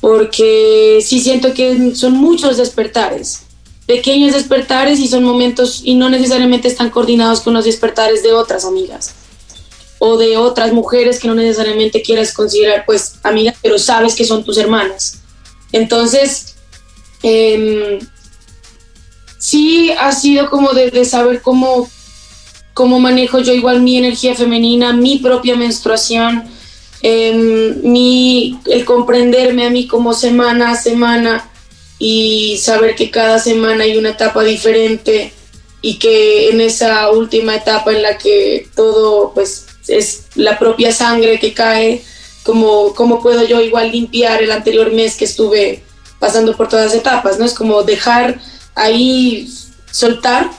porque 0.00 1.00
sí 1.04 1.20
siento 1.20 1.52
que 1.52 1.94
son 1.94 2.14
muchos 2.14 2.56
despertares, 2.56 3.42
pequeños 3.86 4.32
despertares 4.32 4.98
y 4.98 5.08
son 5.08 5.24
momentos 5.24 5.82
y 5.84 5.94
no 5.94 6.08
necesariamente 6.08 6.68
están 6.68 6.90
coordinados 6.90 7.40
con 7.40 7.54
los 7.54 7.66
despertares 7.66 8.22
de 8.22 8.32
otras 8.32 8.64
amigas 8.64 9.14
o 9.98 10.16
de 10.16 10.36
otras 10.36 10.72
mujeres 10.72 11.20
que 11.20 11.28
no 11.28 11.34
necesariamente 11.34 12.02
quieras 12.02 12.32
considerar 12.32 12.84
pues 12.86 13.16
amigas, 13.22 13.56
pero 13.62 13.78
sabes 13.78 14.14
que 14.14 14.24
son 14.24 14.42
tus 14.42 14.58
hermanas. 14.58 15.20
Entonces, 15.70 16.56
eh, 17.22 18.00
sí 19.42 19.90
ha 19.98 20.12
sido 20.12 20.48
como 20.48 20.72
de, 20.72 21.04
saber 21.04 21.42
cómo, 21.42 21.90
cómo 22.74 23.00
manejo 23.00 23.40
yo 23.40 23.52
igual 23.52 23.82
mi 23.82 23.98
energía 23.98 24.36
femenina, 24.36 24.92
mi 24.92 25.18
propia 25.18 25.56
menstruación, 25.56 26.44
eh, 27.02 27.74
mi, 27.82 28.60
el 28.66 28.84
comprenderme 28.84 29.66
a 29.66 29.70
mí 29.70 29.88
como 29.88 30.14
semana 30.14 30.70
a 30.70 30.76
semana 30.76 31.50
y 31.98 32.56
saber 32.58 32.94
que 32.94 33.10
cada 33.10 33.40
semana 33.40 33.82
hay 33.82 33.96
una 33.96 34.10
etapa 34.10 34.44
diferente 34.44 35.32
y 35.80 35.98
que 35.98 36.50
en 36.50 36.60
esa 36.60 37.10
última 37.10 37.56
etapa 37.56 37.90
en 37.90 38.02
la 38.02 38.18
que 38.18 38.68
todo 38.76 39.32
pues 39.34 39.66
es 39.88 40.26
la 40.36 40.56
propia 40.56 40.92
sangre 40.92 41.40
que 41.40 41.52
cae, 41.52 42.04
como 42.44 42.94
cómo 42.94 43.20
puedo 43.20 43.44
yo 43.44 43.60
igual 43.60 43.90
limpiar 43.90 44.40
el 44.40 44.52
anterior 44.52 44.92
mes 44.92 45.16
que 45.16 45.24
estuve 45.24 45.82
pasando 46.20 46.56
por 46.56 46.68
todas 46.68 46.86
las 46.86 46.94
etapas, 46.94 47.40
¿no? 47.40 47.44
Es 47.44 47.54
como 47.54 47.82
dejar 47.82 48.40
ahí 48.74 49.48
soltar 49.90 50.50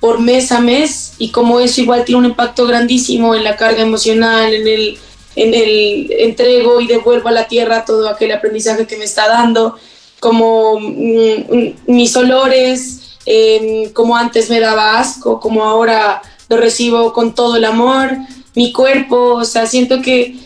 por 0.00 0.20
mes 0.20 0.52
a 0.52 0.60
mes 0.60 1.14
y 1.18 1.30
como 1.30 1.60
eso 1.60 1.80
igual 1.80 2.04
tiene 2.04 2.20
un 2.20 2.26
impacto 2.26 2.66
grandísimo 2.66 3.34
en 3.34 3.44
la 3.44 3.56
carga 3.56 3.82
emocional, 3.82 4.52
en 4.52 4.66
el 4.66 4.98
en 5.36 5.54
el 5.54 6.10
entrego 6.10 6.80
y 6.80 6.86
devuelvo 6.86 7.28
a 7.28 7.32
la 7.32 7.48
tierra 7.48 7.84
todo 7.84 8.08
aquel 8.08 8.32
aprendizaje 8.32 8.86
que 8.86 8.96
me 8.96 9.04
está 9.04 9.28
dando, 9.28 9.76
como 10.20 10.78
mm, 10.78 11.74
mis 11.86 12.14
olores, 12.16 13.16
em, 13.24 13.90
como 13.92 14.16
antes 14.16 14.50
me 14.50 14.60
daba 14.60 14.98
asco, 14.98 15.40
como 15.40 15.64
ahora 15.64 16.20
lo 16.48 16.56
recibo 16.56 17.12
con 17.12 17.34
todo 17.34 17.56
el 17.56 17.64
amor, 17.64 18.10
mi 18.54 18.72
cuerpo, 18.72 19.34
o 19.34 19.44
sea, 19.44 19.66
siento 19.66 20.02
que 20.02 20.36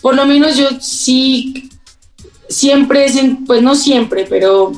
por 0.00 0.16
lo 0.16 0.26
menos 0.26 0.56
yo 0.56 0.68
sí, 0.80 1.70
siempre, 2.48 3.06
pues 3.46 3.62
no 3.62 3.74
siempre, 3.76 4.26
pero 4.28 4.72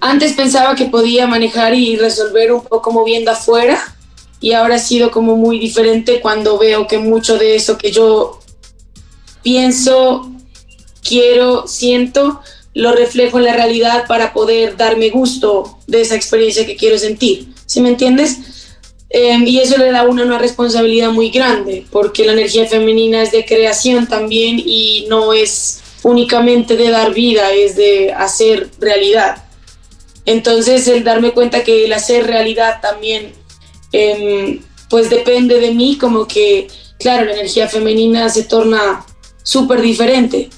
antes 0.00 0.32
pensaba 0.32 0.74
que 0.74 0.86
podía 0.86 1.26
manejar 1.26 1.74
y 1.74 1.96
resolver 1.96 2.52
un 2.52 2.64
poco 2.64 2.92
moviendo 2.92 3.30
afuera 3.30 3.80
y 4.40 4.52
ahora 4.52 4.76
ha 4.76 4.78
sido 4.78 5.10
como 5.10 5.36
muy 5.36 5.58
diferente 5.58 6.20
cuando 6.20 6.58
veo 6.58 6.86
que 6.86 6.98
mucho 6.98 7.38
de 7.38 7.56
eso 7.56 7.78
que 7.78 7.92
yo 7.92 8.40
pienso, 9.42 10.30
quiero, 11.02 11.66
siento, 11.66 12.40
lo 12.74 12.92
reflejo 12.92 13.38
en 13.38 13.44
la 13.44 13.54
realidad 13.54 14.04
para 14.08 14.32
poder 14.32 14.76
darme 14.76 15.10
gusto 15.10 15.78
de 15.86 16.00
esa 16.00 16.16
experiencia 16.16 16.66
que 16.66 16.76
quiero 16.76 16.98
sentir. 16.98 17.48
¿Sí 17.66 17.80
me 17.80 17.90
entiendes? 17.90 18.38
Eh, 19.10 19.38
y 19.46 19.60
eso 19.60 19.76
le 19.78 19.92
da 19.92 20.00
a 20.00 20.08
uno 20.08 20.24
una 20.24 20.38
responsabilidad 20.38 21.12
muy 21.12 21.30
grande, 21.30 21.86
porque 21.92 22.26
la 22.26 22.32
energía 22.32 22.66
femenina 22.66 23.22
es 23.22 23.30
de 23.30 23.44
creación 23.44 24.08
también 24.08 24.58
y 24.58 25.06
no 25.08 25.32
es 25.32 25.82
únicamente 26.02 26.76
de 26.76 26.90
dar 26.90 27.14
vida, 27.14 27.52
es 27.52 27.76
de 27.76 28.12
hacer 28.12 28.70
realidad. 28.80 29.43
Entonces 30.26 30.88
el 30.88 31.04
darme 31.04 31.32
cuenta 31.32 31.64
que 31.64 31.84
el 31.84 31.92
hacer 31.92 32.26
realidad 32.26 32.80
también 32.80 33.32
Em, 33.94 34.58
pues 34.90 35.08
depende 35.08 35.60
de 35.60 35.70
mí, 35.72 35.96
como 35.96 36.26
que, 36.26 36.66
claro, 36.98 37.26
la 37.26 37.34
energía 37.34 37.68
femenina 37.68 38.28
se 38.28 38.42
torna 38.42 39.06
súper 39.44 39.80
diferente. 39.80 40.50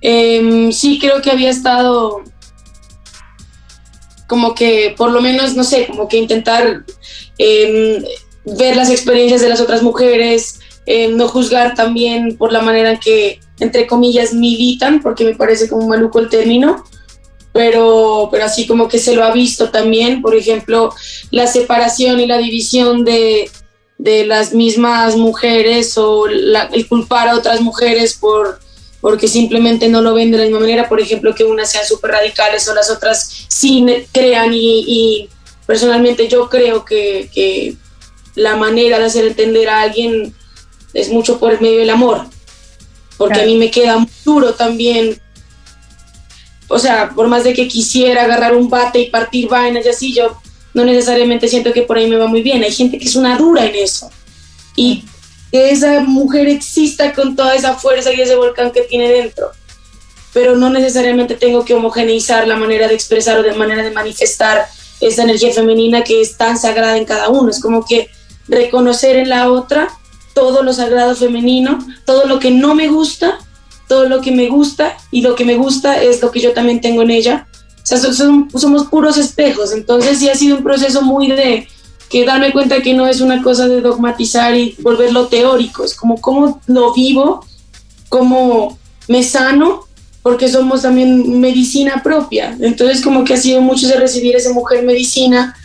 Em, 0.00 0.72
sí 0.72 0.98
creo 0.98 1.22
que 1.22 1.30
había 1.30 1.48
estado 1.48 2.24
como 4.26 4.52
que, 4.56 4.94
por 4.96 5.12
lo 5.12 5.20
menos, 5.20 5.54
no 5.54 5.62
sé, 5.62 5.86
como 5.86 6.08
que 6.08 6.16
intentar 6.16 6.84
em, 7.38 8.02
ver 8.44 8.74
las 8.74 8.90
experiencias 8.90 9.40
de 9.42 9.48
las 9.48 9.60
otras 9.60 9.82
mujeres, 9.82 10.58
no 11.10 11.28
juzgar 11.28 11.74
también 11.74 12.36
por 12.36 12.52
la 12.52 12.62
manera 12.62 12.92
en 12.92 12.98
que, 13.00 13.40
entre 13.60 13.86
comillas, 13.86 14.34
militan, 14.34 15.00
porque 15.02 15.24
me 15.24 15.34
parece 15.34 15.68
como 15.68 15.88
maluco 15.88 16.18
el 16.20 16.28
término, 16.28 16.84
pero, 17.56 18.28
pero 18.30 18.44
así 18.44 18.66
como 18.66 18.86
que 18.86 18.98
se 18.98 19.14
lo 19.14 19.24
ha 19.24 19.32
visto 19.32 19.70
también, 19.70 20.20
por 20.20 20.34
ejemplo, 20.34 20.94
la 21.30 21.46
separación 21.46 22.20
y 22.20 22.26
la 22.26 22.36
división 22.36 23.02
de, 23.02 23.50
de 23.96 24.26
las 24.26 24.52
mismas 24.52 25.16
mujeres 25.16 25.96
o 25.96 26.26
el 26.26 26.86
culpar 26.86 27.28
a 27.28 27.34
otras 27.34 27.62
mujeres 27.62 28.14
por 28.14 28.60
porque 29.00 29.28
simplemente 29.28 29.88
no 29.88 30.02
lo 30.02 30.14
ven 30.14 30.32
de 30.32 30.38
la 30.38 30.44
misma 30.44 30.60
manera, 30.60 30.88
por 30.88 31.00
ejemplo, 31.00 31.34
que 31.34 31.44
unas 31.44 31.70
sean 31.70 31.86
súper 31.86 32.10
radicales 32.10 32.66
o 32.68 32.74
las 32.74 32.90
otras 32.90 33.46
sí 33.48 33.86
crean 34.12 34.52
y, 34.52 34.84
y 34.86 35.28
personalmente 35.64 36.28
yo 36.28 36.48
creo 36.48 36.84
que, 36.84 37.30
que, 37.32 37.76
la 38.34 38.54
manera 38.56 38.98
de 38.98 39.06
hacer 39.06 39.24
entender 39.24 39.66
a 39.70 39.80
alguien 39.80 40.34
es 40.92 41.08
mucho 41.08 41.38
por 41.38 41.58
medio 41.62 41.78
del 41.78 41.88
amor, 41.88 42.26
porque 43.16 43.40
a 43.40 43.46
mí 43.46 43.56
me 43.56 43.70
queda 43.70 43.96
muy 43.96 44.10
duro 44.26 44.52
también 44.52 45.18
o 46.68 46.78
sea, 46.78 47.10
por 47.10 47.28
más 47.28 47.44
de 47.44 47.52
que 47.52 47.68
quisiera 47.68 48.24
agarrar 48.24 48.56
un 48.56 48.68
bate 48.68 49.00
y 49.00 49.10
partir 49.10 49.48
vainas 49.48 49.86
y 49.86 49.88
así, 49.88 50.12
yo 50.12 50.36
no 50.74 50.84
necesariamente 50.84 51.48
siento 51.48 51.72
que 51.72 51.82
por 51.82 51.96
ahí 51.96 52.08
me 52.08 52.16
va 52.16 52.26
muy 52.26 52.42
bien. 52.42 52.62
Hay 52.62 52.72
gente 52.72 52.98
que 52.98 53.06
es 53.06 53.16
una 53.16 53.36
dura 53.38 53.64
en 53.64 53.76
eso. 53.76 54.10
Y 54.74 55.04
que 55.50 55.70
esa 55.70 56.00
mujer 56.00 56.48
exista 56.48 57.14
con 57.14 57.36
toda 57.36 57.54
esa 57.54 57.74
fuerza 57.74 58.12
y 58.12 58.20
ese 58.20 58.36
volcán 58.36 58.72
que 58.72 58.82
tiene 58.82 59.08
dentro. 59.08 59.52
Pero 60.34 60.56
no 60.56 60.68
necesariamente 60.68 61.34
tengo 61.34 61.64
que 61.64 61.74
homogeneizar 61.74 62.46
la 62.46 62.56
manera 62.56 62.88
de 62.88 62.94
expresar 62.94 63.38
o 63.38 63.42
de 63.42 63.54
manera 63.54 63.82
de 63.82 63.90
manifestar 63.90 64.66
esa 65.00 65.22
energía 65.22 65.52
femenina 65.52 66.04
que 66.04 66.20
es 66.20 66.36
tan 66.36 66.58
sagrada 66.58 66.98
en 66.98 67.04
cada 67.04 67.28
uno. 67.28 67.50
Es 67.50 67.60
como 67.60 67.86
que 67.86 68.10
reconocer 68.48 69.16
en 69.16 69.28
la 69.28 69.50
otra 69.50 69.88
todo 70.34 70.62
lo 70.62 70.74
sagrado 70.74 71.14
femenino, 71.14 71.78
todo 72.04 72.26
lo 72.26 72.38
que 72.38 72.50
no 72.50 72.74
me 72.74 72.88
gusta 72.88 73.38
todo 73.88 74.08
lo 74.08 74.20
que 74.20 74.32
me 74.32 74.48
gusta 74.48 74.96
y 75.10 75.22
lo 75.22 75.34
que 75.34 75.44
me 75.44 75.56
gusta 75.56 76.02
es 76.02 76.20
lo 76.22 76.30
que 76.30 76.40
yo 76.40 76.52
también 76.52 76.80
tengo 76.80 77.02
en 77.02 77.10
ella. 77.10 77.46
O 77.82 77.86
sea, 77.86 77.98
somos 77.98 78.86
puros 78.86 79.16
espejos, 79.16 79.72
entonces 79.72 80.18
sí 80.18 80.28
ha 80.28 80.34
sido 80.34 80.56
un 80.56 80.64
proceso 80.64 81.02
muy 81.02 81.28
de 81.28 81.68
que 82.08 82.24
darme 82.24 82.52
cuenta 82.52 82.82
que 82.82 82.94
no 82.94 83.06
es 83.06 83.20
una 83.20 83.42
cosa 83.42 83.68
de 83.68 83.80
dogmatizar 83.80 84.56
y 84.56 84.76
volverlo 84.80 85.26
teórico, 85.26 85.84
es 85.84 85.94
como 85.94 86.20
cómo 86.20 86.60
lo 86.66 86.92
vivo, 86.92 87.44
cómo 88.08 88.78
me 89.08 89.22
sano, 89.22 89.86
porque 90.22 90.48
somos 90.48 90.82
también 90.82 91.40
medicina 91.40 92.02
propia. 92.02 92.56
Entonces 92.60 93.02
como 93.02 93.24
que 93.24 93.34
ha 93.34 93.36
sido 93.36 93.60
mucho 93.60 93.86
de 93.86 93.96
recibir 93.96 94.34
esa 94.34 94.52
mujer 94.52 94.84
medicina 94.84 95.56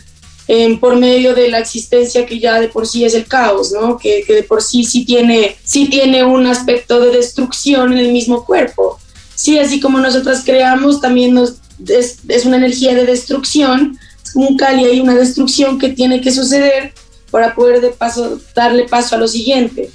por 0.80 0.96
medio 0.96 1.34
de 1.34 1.48
la 1.48 1.58
existencia 1.58 2.26
que 2.26 2.38
ya 2.38 2.60
de 2.60 2.68
por 2.68 2.86
sí 2.86 3.04
es 3.04 3.14
el 3.14 3.26
caos, 3.26 3.72
¿no? 3.72 3.96
Que, 3.96 4.22
que, 4.26 4.34
de 4.34 4.42
por 4.42 4.62
sí 4.62 4.84
sí 4.84 5.04
tiene, 5.04 5.56
sí 5.64 5.88
tiene 5.88 6.24
un 6.24 6.46
aspecto 6.46 7.00
de 7.00 7.10
destrucción 7.10 7.92
en 7.92 7.98
el 7.98 8.12
mismo 8.12 8.44
cuerpo. 8.44 8.98
Sí, 9.34 9.58
así 9.58 9.80
como 9.80 9.98
nosotras 9.98 10.42
creamos, 10.44 11.00
también 11.00 11.34
nos, 11.34 11.54
es, 11.88 12.18
es 12.28 12.44
una 12.44 12.56
energía 12.58 12.94
de 12.94 13.06
destrucción, 13.06 13.98
es 14.22 14.32
como 14.32 14.48
un 14.48 14.56
cali, 14.56 14.84
hay 14.84 15.00
una 15.00 15.14
destrucción 15.14 15.78
que 15.78 15.88
tiene 15.88 16.20
que 16.20 16.32
suceder 16.32 16.92
para 17.30 17.54
poder 17.54 17.80
de 17.80 17.90
paso, 17.90 18.38
darle 18.54 18.86
paso 18.88 19.14
a 19.14 19.18
lo 19.18 19.28
siguiente. 19.28 19.90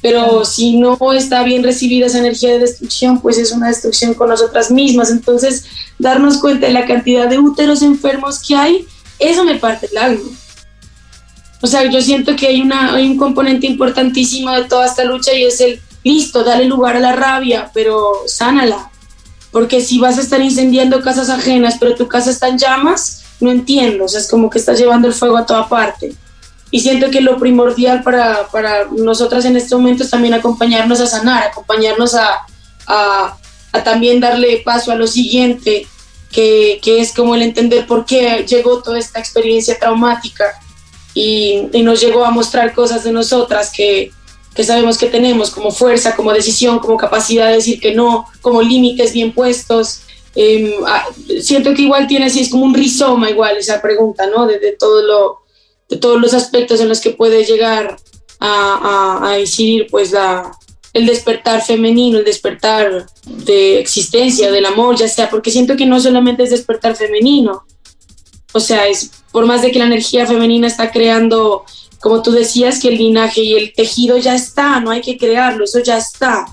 Pero 0.00 0.44
si 0.44 0.78
no 0.78 0.98
está 1.12 1.44
bien 1.44 1.62
recibida 1.62 2.06
esa 2.06 2.18
energía 2.18 2.50
de 2.50 2.58
destrucción, 2.58 3.20
pues 3.20 3.38
es 3.38 3.52
una 3.52 3.68
destrucción 3.68 4.14
con 4.14 4.30
nosotras 4.30 4.72
mismas. 4.72 5.12
Entonces, 5.12 5.64
darnos 5.96 6.38
cuenta 6.38 6.66
de 6.66 6.72
la 6.72 6.86
cantidad 6.86 7.28
de 7.28 7.38
úteros 7.38 7.82
enfermos 7.82 8.42
que 8.44 8.56
hay 8.56 8.86
eso 9.22 9.44
me 9.44 9.56
parte 9.56 9.88
el 9.90 9.98
alma. 9.98 10.30
O 11.60 11.66
sea, 11.66 11.88
yo 11.88 12.02
siento 12.02 12.34
que 12.34 12.48
hay, 12.48 12.60
una, 12.60 12.94
hay 12.94 13.06
un 13.06 13.16
componente 13.16 13.66
importantísimo 13.66 14.50
de 14.50 14.64
toda 14.64 14.86
esta 14.86 15.04
lucha 15.04 15.32
y 15.32 15.44
es 15.44 15.60
el, 15.60 15.80
listo, 16.04 16.42
dale 16.44 16.64
lugar 16.64 16.96
a 16.96 17.00
la 17.00 17.12
rabia, 17.12 17.70
pero 17.72 18.12
sánala. 18.26 18.90
Porque 19.50 19.80
si 19.80 19.98
vas 19.98 20.18
a 20.18 20.22
estar 20.22 20.40
incendiando 20.40 21.02
casas 21.02 21.28
ajenas, 21.28 21.76
pero 21.78 21.94
tu 21.94 22.08
casa 22.08 22.30
está 22.30 22.48
en 22.48 22.58
llamas, 22.58 23.24
no 23.40 23.50
entiendo. 23.50 24.04
O 24.04 24.08
sea, 24.08 24.20
es 24.20 24.28
como 24.28 24.48
que 24.50 24.58
estás 24.58 24.78
llevando 24.78 25.08
el 25.08 25.14
fuego 25.14 25.36
a 25.36 25.46
toda 25.46 25.68
parte. 25.68 26.14
Y 26.70 26.80
siento 26.80 27.10
que 27.10 27.20
lo 27.20 27.38
primordial 27.38 28.02
para, 28.02 28.48
para 28.48 28.86
nosotras 28.86 29.44
en 29.44 29.56
este 29.56 29.76
momento 29.76 30.04
es 30.04 30.10
también 30.10 30.32
acompañarnos 30.32 31.00
a 31.00 31.06
sanar, 31.06 31.44
acompañarnos 31.44 32.14
a, 32.14 32.46
a, 32.86 33.36
a 33.72 33.84
también 33.84 34.20
darle 34.20 34.62
paso 34.64 34.90
a 34.90 34.94
lo 34.94 35.06
siguiente, 35.06 35.86
que, 36.32 36.80
que, 36.82 37.00
es 37.00 37.12
como 37.12 37.34
el 37.34 37.42
entender 37.42 37.86
por 37.86 38.04
qué 38.04 38.44
llegó 38.48 38.82
toda 38.82 38.98
esta 38.98 39.20
experiencia 39.20 39.78
traumática 39.78 40.60
y, 41.14 41.68
y 41.72 41.82
nos 41.82 42.00
llegó 42.00 42.24
a 42.24 42.30
mostrar 42.30 42.74
cosas 42.74 43.04
de 43.04 43.12
nosotras 43.12 43.70
que, 43.74 44.10
que 44.54 44.64
sabemos 44.64 44.98
que 44.98 45.06
tenemos 45.06 45.50
como 45.50 45.70
fuerza, 45.70 46.16
como 46.16 46.32
decisión, 46.32 46.78
como 46.78 46.96
capacidad 46.96 47.48
de 47.48 47.56
decir 47.56 47.80
que 47.80 47.94
no, 47.94 48.26
como 48.40 48.62
límites 48.62 49.12
bien 49.12 49.32
puestos. 49.32 50.02
Eh, 50.34 50.74
siento 51.40 51.74
que 51.74 51.82
igual 51.82 52.06
tiene 52.06 52.26
así, 52.26 52.40
es 52.40 52.48
como 52.48 52.64
un 52.64 52.74
rizoma 52.74 53.30
igual 53.30 53.56
esa 53.56 53.80
pregunta, 53.82 54.26
¿no? 54.26 54.46
De, 54.46 54.58
de 54.58 54.72
todo 54.72 55.02
lo, 55.02 55.38
de 55.88 55.98
todos 55.98 56.20
los 56.20 56.34
aspectos 56.34 56.80
en 56.80 56.88
los 56.88 57.00
que 57.00 57.10
puede 57.10 57.44
llegar 57.44 57.96
a, 58.40 59.20
a, 59.22 59.30
a 59.30 59.38
incidir 59.38 59.86
pues 59.90 60.12
la, 60.12 60.50
el 60.92 61.06
despertar 61.06 61.62
femenino, 61.64 62.18
el 62.18 62.24
despertar 62.24 63.06
de 63.26 63.80
existencia, 63.80 64.50
del 64.50 64.66
amor, 64.66 64.96
ya 64.96 65.08
sea, 65.08 65.30
porque 65.30 65.50
siento 65.50 65.76
que 65.76 65.86
no 65.86 65.98
solamente 66.00 66.42
es 66.42 66.50
despertar 66.50 66.96
femenino, 66.96 67.64
o 68.52 68.60
sea, 68.60 68.86
es 68.86 69.10
por 69.30 69.46
más 69.46 69.62
de 69.62 69.70
que 69.72 69.78
la 69.78 69.86
energía 69.86 70.26
femenina 70.26 70.66
está 70.66 70.90
creando, 70.90 71.64
como 72.00 72.22
tú 72.22 72.32
decías, 72.32 72.78
que 72.80 72.88
el 72.88 72.98
linaje 72.98 73.40
y 73.40 73.54
el 73.54 73.72
tejido 73.72 74.18
ya 74.18 74.34
está, 74.34 74.80
no 74.80 74.90
hay 74.90 75.00
que 75.00 75.16
crearlo, 75.16 75.64
eso 75.64 75.80
ya 75.80 75.96
está. 75.96 76.46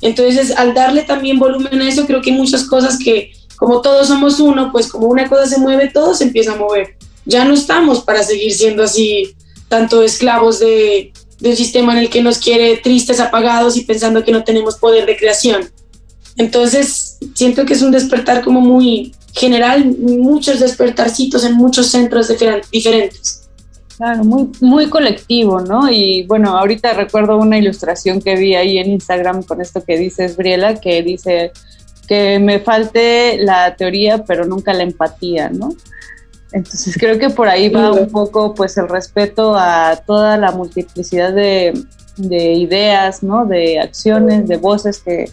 Entonces, 0.00 0.52
al 0.52 0.74
darle 0.74 1.02
también 1.02 1.38
volumen 1.38 1.80
a 1.80 1.88
eso, 1.88 2.06
creo 2.06 2.22
que 2.22 2.32
muchas 2.32 2.64
cosas 2.64 2.98
que, 2.98 3.32
como 3.56 3.80
todos 3.80 4.08
somos 4.08 4.38
uno, 4.38 4.70
pues 4.70 4.88
como 4.88 5.08
una 5.08 5.28
cosa 5.28 5.46
se 5.46 5.58
mueve, 5.58 5.90
todo 5.90 6.14
se 6.14 6.24
empieza 6.24 6.52
a 6.52 6.56
mover. 6.56 6.96
Ya 7.24 7.44
no 7.44 7.54
estamos 7.54 8.00
para 8.00 8.22
seguir 8.22 8.52
siendo 8.52 8.84
así, 8.84 9.34
tanto 9.68 10.02
esclavos 10.02 10.60
de, 10.60 11.12
de 11.42 11.50
un 11.50 11.56
sistema 11.56 11.92
en 11.92 11.98
el 11.98 12.08
que 12.08 12.22
nos 12.22 12.38
quiere 12.38 12.76
tristes, 12.76 13.18
apagados 13.18 13.76
y 13.76 13.80
pensando 13.80 14.22
que 14.22 14.30
no 14.30 14.44
tenemos 14.44 14.76
poder 14.76 15.06
de 15.06 15.16
creación. 15.16 15.68
Entonces, 16.36 17.18
siento 17.34 17.66
que 17.66 17.74
es 17.74 17.82
un 17.82 17.90
despertar 17.90 18.44
como 18.44 18.60
muy 18.60 19.12
general, 19.34 19.84
muchos 19.84 20.60
despertarcitos 20.60 21.44
en 21.44 21.54
muchos 21.54 21.88
centros 21.88 22.32
diferentes. 22.70 23.48
Claro, 23.96 24.22
muy, 24.22 24.50
muy 24.60 24.88
colectivo, 24.88 25.60
¿no? 25.60 25.90
Y 25.90 26.24
bueno, 26.28 26.56
ahorita 26.56 26.92
recuerdo 26.92 27.36
una 27.36 27.58
ilustración 27.58 28.22
que 28.22 28.36
vi 28.36 28.54
ahí 28.54 28.78
en 28.78 28.92
Instagram 28.92 29.42
con 29.42 29.60
esto 29.60 29.82
que 29.84 29.98
dices, 29.98 30.36
Briela, 30.36 30.80
que 30.80 31.02
dice 31.02 31.50
que 32.06 32.38
me 32.38 32.60
falte 32.60 33.38
la 33.38 33.74
teoría, 33.74 34.24
pero 34.24 34.44
nunca 34.44 34.72
la 34.72 34.84
empatía, 34.84 35.48
¿no? 35.48 35.74
Entonces 36.52 36.96
creo 36.98 37.18
que 37.18 37.30
por 37.30 37.48
ahí 37.48 37.68
va 37.68 37.92
un 37.92 38.10
poco 38.10 38.54
pues 38.54 38.76
el 38.76 38.88
respeto 38.88 39.56
a 39.56 39.96
toda 40.06 40.36
la 40.36 40.52
multiplicidad 40.52 41.32
de, 41.32 41.72
de 42.16 42.52
ideas, 42.52 43.22
¿no? 43.22 43.46
De 43.46 43.80
acciones, 43.80 44.46
de 44.48 44.58
voces 44.58 44.98
que, 44.98 45.30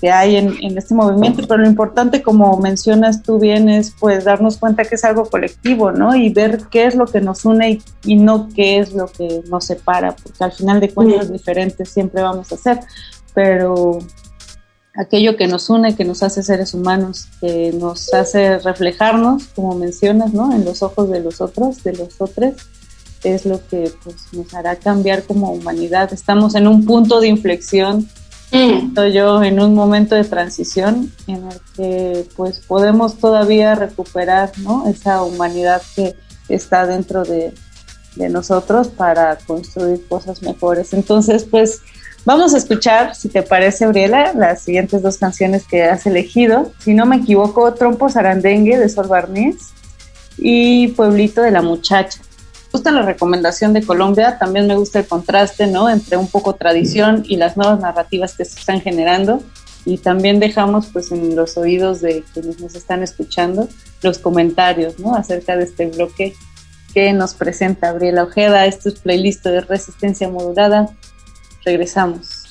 que 0.00 0.10
hay 0.10 0.36
en, 0.36 0.54
en, 0.60 0.76
este 0.76 0.94
movimiento, 0.94 1.42
pero 1.48 1.62
lo 1.62 1.68
importante, 1.68 2.22
como 2.22 2.58
mencionas 2.58 3.22
tú 3.22 3.38
bien, 3.38 3.68
es 3.68 3.94
pues 3.98 4.24
darnos 4.24 4.58
cuenta 4.58 4.84
que 4.84 4.94
es 4.94 5.04
algo 5.04 5.24
colectivo, 5.28 5.90
¿no? 5.90 6.14
Y 6.14 6.28
ver 6.32 6.60
qué 6.70 6.86
es 6.86 6.94
lo 6.94 7.06
que 7.06 7.20
nos 7.20 7.44
une 7.44 7.70
y, 7.70 7.82
y 8.04 8.16
no 8.16 8.48
qué 8.54 8.78
es 8.78 8.92
lo 8.92 9.06
que 9.06 9.42
nos 9.48 9.64
separa, 9.64 10.14
porque 10.14 10.44
al 10.44 10.52
final 10.52 10.80
de 10.80 10.90
cuentas 10.90 11.32
diferentes 11.32 11.88
siempre 11.88 12.22
vamos 12.22 12.52
a 12.52 12.56
ser, 12.56 12.80
pero 13.34 14.00
aquello 14.98 15.36
que 15.36 15.46
nos 15.46 15.70
une, 15.70 15.94
que 15.94 16.04
nos 16.04 16.22
hace 16.24 16.42
seres 16.42 16.74
humanos, 16.74 17.28
que 17.40 17.72
nos 17.72 18.12
hace 18.12 18.58
reflejarnos, 18.58 19.44
como 19.54 19.76
mencionas, 19.76 20.34
¿no? 20.34 20.52
En 20.52 20.64
los 20.64 20.82
ojos 20.82 21.08
de 21.08 21.20
los 21.20 21.40
otros, 21.40 21.84
de 21.84 21.92
los 21.92 22.20
otros, 22.20 22.54
es 23.22 23.46
lo 23.46 23.64
que 23.68 23.92
pues, 24.02 24.16
nos 24.32 24.52
hará 24.54 24.76
cambiar 24.76 25.22
como 25.22 25.52
humanidad. 25.52 26.12
Estamos 26.12 26.56
en 26.56 26.66
un 26.66 26.84
punto 26.84 27.20
de 27.20 27.28
inflexión, 27.28 28.08
mm. 28.50 29.00
yo, 29.12 29.42
en 29.44 29.60
un 29.60 29.74
momento 29.74 30.16
de 30.16 30.24
transición 30.24 31.12
en 31.28 31.46
el 31.46 31.60
que 31.76 32.26
pues 32.36 32.58
podemos 32.58 33.18
todavía 33.18 33.76
recuperar, 33.76 34.50
¿no? 34.58 34.88
Esa 34.88 35.22
humanidad 35.22 35.80
que 35.94 36.16
está 36.48 36.86
dentro 36.86 37.22
de, 37.22 37.54
de 38.16 38.28
nosotros 38.30 38.88
para 38.88 39.36
construir 39.38 40.04
cosas 40.08 40.42
mejores. 40.42 40.92
Entonces, 40.92 41.44
pues 41.44 41.82
Vamos 42.28 42.52
a 42.52 42.58
escuchar, 42.58 43.14
si 43.14 43.30
te 43.30 43.40
parece, 43.40 43.86
Auriela, 43.86 44.34
las 44.34 44.60
siguientes 44.60 45.00
dos 45.00 45.16
canciones 45.16 45.66
que 45.66 45.84
has 45.84 46.04
elegido. 46.04 46.70
Si 46.78 46.92
no 46.92 47.06
me 47.06 47.16
equivoco, 47.16 47.72
Trompo 47.72 48.10
Sarandengue 48.10 48.76
de 48.76 48.90
Sol 48.90 49.08
Barniz 49.08 49.70
y 50.36 50.88
Pueblito 50.88 51.40
de 51.40 51.52
la 51.52 51.62
Muchacha. 51.62 52.20
Me 52.20 52.70
gusta 52.70 52.90
la 52.90 53.00
recomendación 53.00 53.72
de 53.72 53.82
Colombia, 53.82 54.36
también 54.38 54.66
me 54.66 54.76
gusta 54.76 54.98
el 54.98 55.06
contraste, 55.06 55.68
¿no? 55.68 55.88
Entre 55.88 56.18
un 56.18 56.28
poco 56.28 56.54
tradición 56.54 57.24
y 57.26 57.38
las 57.38 57.56
nuevas 57.56 57.80
narrativas 57.80 58.34
que 58.36 58.44
se 58.44 58.60
están 58.60 58.82
generando. 58.82 59.42
Y 59.86 59.96
también 59.96 60.38
dejamos, 60.38 60.88
pues, 60.92 61.10
en 61.10 61.34
los 61.34 61.56
oídos 61.56 62.02
de 62.02 62.24
quienes 62.34 62.60
nos 62.60 62.74
están 62.74 63.02
escuchando 63.02 63.70
los 64.02 64.18
comentarios, 64.18 64.98
¿no? 64.98 65.14
Acerca 65.14 65.56
de 65.56 65.64
este 65.64 65.86
bloque 65.86 66.34
que 66.92 67.10
nos 67.14 67.32
presenta 67.32 67.88
Abriela 67.88 68.24
Ojeda. 68.24 68.66
Esto 68.66 68.90
es 68.90 68.96
playlist 68.96 69.46
de 69.46 69.62
resistencia 69.62 70.28
modulada. 70.28 70.90
Regresamos. 71.64 72.48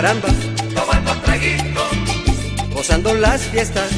Caramba 0.00 0.28
tomando 0.74 1.12
traguitos, 1.20 1.90
gozando 2.72 3.12
las 3.12 3.42
fiestas 3.42 3.90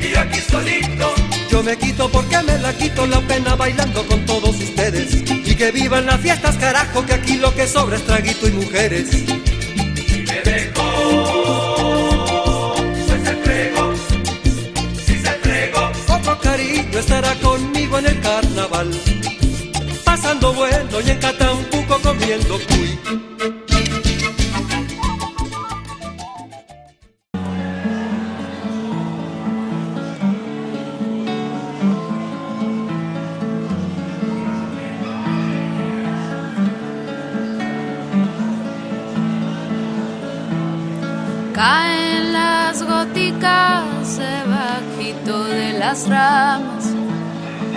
y 0.00 0.14
aquí 0.14 0.38
solito. 0.48 1.14
Yo 1.50 1.64
me 1.64 1.76
quito 1.76 2.08
porque 2.08 2.40
me 2.42 2.56
la 2.58 2.72
quito 2.72 3.04
la 3.08 3.20
pena 3.22 3.56
bailando 3.56 4.06
con 4.06 4.24
todos 4.24 4.54
ustedes. 4.56 5.14
Y 5.44 5.56
que 5.56 5.72
vivan 5.72 6.06
las 6.06 6.20
fiestas, 6.20 6.54
carajo, 6.58 7.04
que 7.04 7.14
aquí 7.14 7.38
lo 7.38 7.52
que 7.56 7.66
sobra 7.66 7.96
es 7.96 8.04
traguito 8.04 8.46
y 8.46 8.52
mujeres. 8.52 9.08
Y 9.14 10.22
me 10.28 10.40
dejo 10.42 11.16
cariño 16.40 16.98
estará 17.00 17.34
conmigo 17.36 17.98
en 17.98 18.06
el 18.06 18.20
carnaval, 18.20 18.90
pasando 20.04 20.52
bueno 20.52 21.00
y 21.04 21.10
en 21.10 21.18
Catampuco 21.18 21.98
comiendo 22.00 22.60
cuy. 22.68 22.85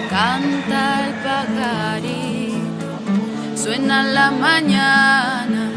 Canta 0.09 0.82
el 1.08 1.14
pajarito, 1.25 2.90
suena 3.56 4.03
la 4.03 4.30
mañana, 4.30 5.72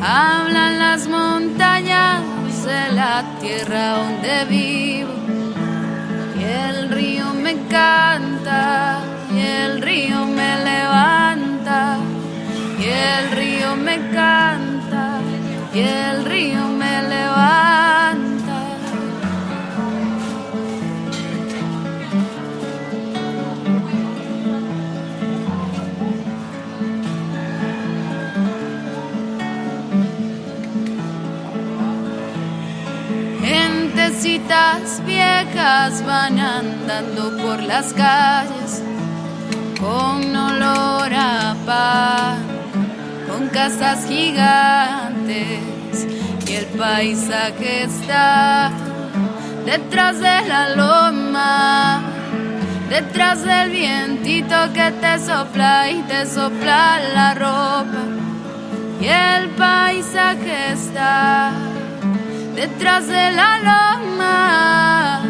hablan 0.00 0.78
las 0.78 1.08
montañas 1.08 2.22
de 2.64 2.92
la 2.92 3.24
tierra 3.40 3.96
donde 3.96 4.44
vivo. 4.44 5.14
Y 6.38 6.44
el 6.44 6.90
río 6.90 7.34
me 7.34 7.54
canta, 7.66 9.00
y 9.34 9.40
el 9.40 9.82
río 9.82 10.26
me 10.26 10.56
levanta, 10.64 11.96
y 12.78 12.84
el 12.84 13.30
río 13.32 13.74
me 13.74 13.98
canta, 14.10 15.18
y 15.74 15.80
el 15.80 16.24
río 16.24 16.68
me 16.68 17.02
levanta. 17.02 18.03
Viejas 35.04 36.02
van 36.06 36.38
andando 36.38 37.36
por 37.42 37.62
las 37.62 37.92
calles 37.92 38.82
con 39.78 40.34
olor 40.34 41.12
a 41.12 41.54
pan, 41.66 42.38
con 43.28 43.48
casas 43.48 44.06
gigantes 44.08 45.60
y 46.48 46.54
el 46.54 46.64
paisaje 46.78 47.82
está 47.84 48.72
detrás 49.66 50.18
de 50.20 50.48
la 50.48 50.70
loma, 50.70 52.00
detrás 52.88 53.42
del 53.44 53.68
vientito 53.68 54.72
que 54.72 54.90
te 55.02 55.18
sopla 55.18 55.90
y 55.90 56.00
te 56.04 56.24
sopla 56.24 56.98
la 57.12 57.34
ropa 57.34 58.04
y 59.02 59.06
el 59.06 59.50
paisaje 59.50 60.72
está 60.72 61.52
detrás 62.54 63.08
de 63.08 63.30
la 63.32 63.58
loma, 63.58 65.22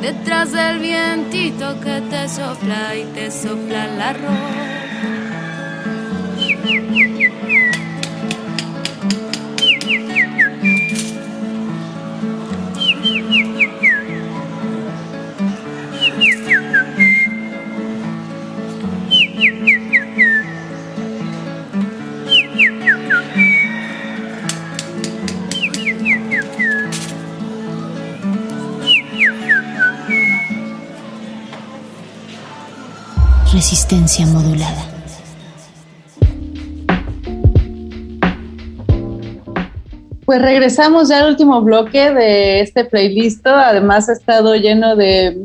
detrás 0.00 0.52
del 0.52 0.78
vientito 0.78 1.80
que 1.80 2.00
te 2.02 2.28
sopla 2.28 2.94
y 2.96 3.04
te 3.14 3.30
sopla 3.30 3.86
la 3.86 4.12
ropa. 4.12 4.68
Resistencia 33.70 34.24
modulada. 34.24 34.82
Pues 40.24 40.40
regresamos 40.40 41.10
ya 41.10 41.18
al 41.18 41.28
último 41.28 41.60
bloque 41.60 42.10
de 42.14 42.62
este 42.62 42.86
playlist. 42.86 43.46
Además 43.46 44.08
ha 44.08 44.14
estado 44.14 44.54
lleno 44.54 44.96
de 44.96 45.36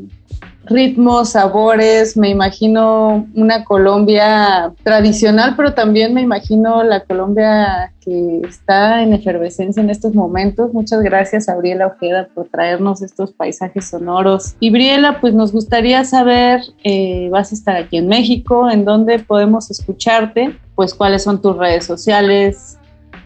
ritmos, 0.66 1.32
sabores. 1.32 2.16
Me 2.18 2.30
imagino 2.30 3.28
una 3.36 3.64
Colombia 3.64 4.74
tradicional, 4.84 5.56
pero 5.56 5.74
también 5.74 6.14
me 6.14 6.22
imagino 6.22 6.84
la 6.84 7.02
Colombia 7.02 7.94
que 8.02 8.42
está 8.48 9.02
en 9.02 9.14
efervescencia 9.14 9.82
en 9.82 9.90
estos 9.90 10.14
momentos. 10.14 10.74
Muchas 10.74 11.02
gracias, 11.02 11.46
Gabriela 11.46 11.88
Ojeda, 11.88 12.28
por 12.34 12.50
traernos 12.50 13.02
estos 13.02 13.32
paisajes 13.32 13.90
sonoros. 13.90 14.56
Y 14.60 14.72
Briela, 14.72 15.22
pues 15.22 15.34
nos 15.34 15.52
gustaría 15.52 16.04
saber, 16.04 16.62
eh, 16.84 17.30
vas 17.32 17.52
a 17.52 17.56
estar 17.56 17.76
aquí 17.76 17.98
en 17.98 18.08
México, 18.08 18.70
¿en 18.70 18.86
dónde 18.86 19.20
podemos 19.20 19.72
escucharte? 19.72 20.58
Pues 20.76 20.94
cuáles 20.94 21.24
son 21.24 21.42
tus 21.42 21.58
redes 21.58 21.86
sociales, 21.86 22.78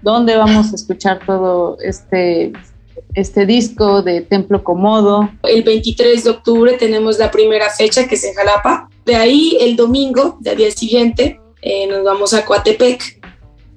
dónde 0.02 0.38
vamos 0.38 0.72
a 0.72 0.76
escuchar 0.76 1.20
todo 1.26 1.78
este 1.82 2.54
este 3.14 3.46
disco 3.46 4.02
de 4.02 4.22
Templo 4.22 4.64
Comodo. 4.64 5.30
El 5.44 5.64
23 5.64 6.24
de 6.24 6.30
octubre 6.30 6.74
tenemos 6.74 7.18
la 7.18 7.32
primera 7.32 7.70
fecha 7.70 8.08
que 8.08 8.16
es 8.16 8.24
en 8.24 8.34
Jalapa. 8.34 8.90
De 9.06 9.16
ahí 9.16 9.58
el 9.60 9.76
domingo, 9.76 10.38
del 10.40 10.58
día 10.58 10.72
siguiente, 10.72 11.40
eh, 11.62 11.88
nos 11.88 12.04
vamos 12.04 12.34
a 12.34 12.46
Coatepec 12.46 13.22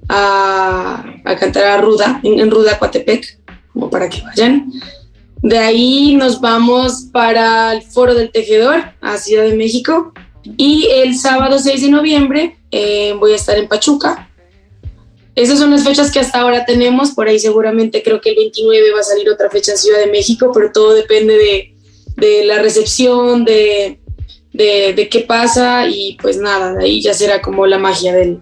a, 0.09 1.03
a 1.25 1.35
cantar 1.37 1.63
a 1.65 1.81
Ruda, 1.81 2.19
en, 2.23 2.39
en, 2.39 2.51
Ruda, 2.51 2.77
Coatepec, 2.77 3.39
como 3.73 3.89
para 3.89 4.09
que 4.09 4.21
vayan. 4.21 4.71
De 5.41 5.57
ahí 5.57 6.15
nos 6.15 6.39
vamos 6.39 7.07
para 7.11 7.73
el 7.73 7.81
Foro 7.81 8.13
del 8.13 8.31
Tejedor, 8.31 8.83
a 9.01 9.17
Ciudad 9.17 9.43
de 9.43 9.55
México. 9.55 10.13
Y 10.43 10.87
el 10.91 11.17
sábado 11.17 11.59
6 11.59 11.81
de 11.81 11.89
noviembre 11.89 12.57
eh, 12.71 13.15
voy 13.19 13.33
a 13.33 13.35
estar 13.35 13.57
en 13.57 13.67
Pachuca, 13.67 14.29
esas 15.35 15.59
son 15.59 15.71
las 15.71 15.83
fechas 15.83 16.11
que 16.11 16.19
hasta 16.19 16.41
ahora 16.41 16.65
tenemos, 16.65 17.11
por 17.11 17.27
ahí 17.27 17.39
seguramente 17.39 18.03
creo 18.03 18.19
que 18.19 18.31
el 18.31 18.35
29 18.35 18.91
va 18.93 18.99
a 18.99 19.03
salir 19.03 19.29
otra 19.29 19.49
fecha 19.49 19.71
en 19.71 19.77
Ciudad 19.77 19.99
de 19.99 20.11
México, 20.11 20.51
pero 20.53 20.71
todo 20.71 20.93
depende 20.93 21.33
de, 21.35 21.75
de 22.17 22.45
la 22.45 22.61
recepción, 22.61 23.45
de, 23.45 23.99
de, 24.51 24.93
de, 24.93 25.09
qué 25.09 25.21
pasa 25.21 25.87
y 25.87 26.17
pues 26.21 26.37
nada, 26.37 26.73
de 26.73 26.83
ahí 26.83 27.01
ya 27.01 27.13
será 27.13 27.41
como 27.41 27.65
la 27.65 27.77
magia 27.77 28.13
del... 28.13 28.41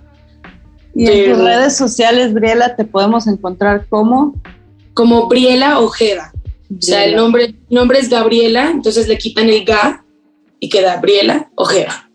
Y 0.95 1.07
en 1.07 1.31
tus 1.31 1.43
redes 1.43 1.77
sociales, 1.77 2.33
Briela, 2.33 2.75
te 2.75 2.83
podemos 2.85 3.27
encontrar 3.27 3.85
como... 3.87 4.33
Como 4.95 5.27
Briela 5.27 5.79
Ojeda. 5.79 6.33
Briela. 6.67 6.77
O 6.77 6.81
sea, 6.81 7.05
el 7.05 7.15
nombre, 7.15 7.55
nombre 7.69 7.99
es 7.99 8.09
Gabriela, 8.09 8.71
entonces 8.71 9.07
le 9.07 9.17
quitan 9.17 9.47
el 9.47 9.63
Ga 9.63 10.03
y 10.59 10.67
queda 10.67 10.97
Briela 10.97 11.49
Ojeda. 11.55 12.09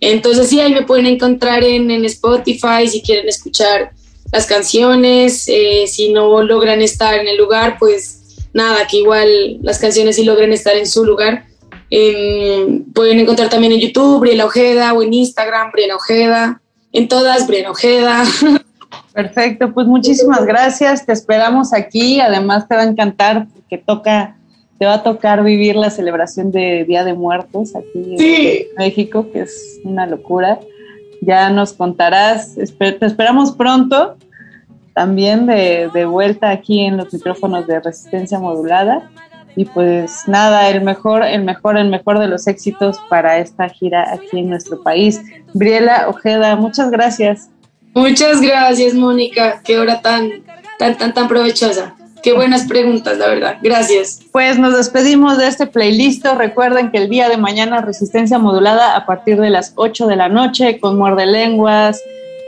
Entonces 0.00 0.48
sí, 0.48 0.60
ahí 0.60 0.72
me 0.72 0.82
pueden 0.82 1.06
encontrar 1.06 1.64
en, 1.64 1.90
en 1.90 2.04
Spotify 2.04 2.86
si 2.86 3.02
quieren 3.02 3.28
escuchar 3.28 3.92
las 4.30 4.46
canciones, 4.46 5.44
eh, 5.48 5.86
si 5.86 6.12
no 6.12 6.42
logran 6.42 6.80
estar 6.80 7.14
en 7.14 7.28
el 7.28 7.36
lugar, 7.36 7.76
pues 7.78 8.48
nada, 8.52 8.86
que 8.86 8.98
igual 8.98 9.58
las 9.62 9.78
canciones 9.78 10.16
sí 10.16 10.24
logren 10.24 10.52
estar 10.52 10.76
en 10.76 10.86
su 10.86 11.04
lugar. 11.04 11.44
Eh, 11.90 12.82
pueden 12.94 13.18
encontrar 13.18 13.50
también 13.50 13.72
en 13.72 13.80
YouTube 13.80 14.20
Briela 14.20 14.46
Ojeda 14.46 14.94
o 14.94 15.02
en 15.02 15.12
Instagram 15.12 15.70
Briela 15.72 15.96
Ojeda, 15.96 16.62
en 16.92 17.08
todas 17.08 17.46
Briela 17.46 17.70
Ojeda. 17.70 18.24
Perfecto, 19.12 19.72
pues 19.74 19.86
muchísimas 19.86 20.44
gracias, 20.46 21.04
te 21.04 21.12
esperamos 21.12 21.74
aquí, 21.74 22.20
además 22.20 22.66
te 22.66 22.74
va 22.74 22.82
a 22.82 22.86
encantar 22.86 23.46
porque 23.54 23.76
toca, 23.76 24.36
te 24.78 24.86
va 24.86 24.94
a 24.94 25.02
tocar 25.02 25.44
vivir 25.44 25.76
la 25.76 25.90
celebración 25.90 26.50
de 26.50 26.84
Día 26.84 27.04
de 27.04 27.12
Muertos 27.12 27.76
aquí 27.76 28.16
sí. 28.16 28.68
en 28.70 28.76
México, 28.78 29.26
que 29.30 29.40
es 29.40 29.80
una 29.84 30.06
locura 30.06 30.60
ya 31.22 31.50
nos 31.50 31.72
contarás, 31.72 32.56
te 32.56 33.06
esperamos 33.06 33.52
pronto 33.52 34.16
también 34.92 35.46
de, 35.46 36.04
vuelta 36.04 36.50
aquí 36.50 36.80
en 36.80 36.96
los 36.96 37.12
micrófonos 37.12 37.66
de 37.66 37.80
resistencia 37.80 38.38
modulada 38.38 39.08
y 39.54 39.64
pues 39.66 40.26
nada, 40.26 40.68
el 40.68 40.82
mejor, 40.82 41.24
el 41.24 41.44
mejor, 41.44 41.78
el 41.78 41.88
mejor 41.88 42.18
de 42.18 42.26
los 42.26 42.46
éxitos 42.46 42.98
para 43.08 43.38
esta 43.38 43.68
gira 43.68 44.12
aquí 44.12 44.40
en 44.40 44.50
nuestro 44.50 44.82
país. 44.82 45.20
Briela 45.54 46.08
Ojeda, 46.08 46.56
muchas 46.56 46.90
gracias. 46.90 47.50
Muchas 47.94 48.40
gracias, 48.40 48.94
Mónica, 48.94 49.60
qué 49.62 49.78
hora 49.78 50.00
tan, 50.00 50.42
tan, 50.78 50.96
tan, 50.96 51.14
tan 51.14 51.28
provechosa. 51.28 51.94
Qué 52.22 52.32
buenas 52.32 52.66
preguntas, 52.66 53.18
la 53.18 53.28
verdad. 53.28 53.56
Gracias. 53.62 54.20
Pues 54.30 54.58
nos 54.58 54.76
despedimos 54.76 55.38
de 55.38 55.48
este 55.48 55.66
playlist. 55.66 56.24
Recuerden 56.24 56.90
que 56.92 56.98
el 56.98 57.08
día 57.08 57.28
de 57.28 57.36
mañana 57.36 57.80
Resistencia 57.80 58.38
Modulada 58.38 58.96
a 58.96 59.06
partir 59.06 59.40
de 59.40 59.50
las 59.50 59.72
8 59.74 60.06
de 60.06 60.16
la 60.16 60.28
noche 60.28 60.78
con 60.78 60.96
Muerde 60.96 61.26
Lenguas. 61.26 62.00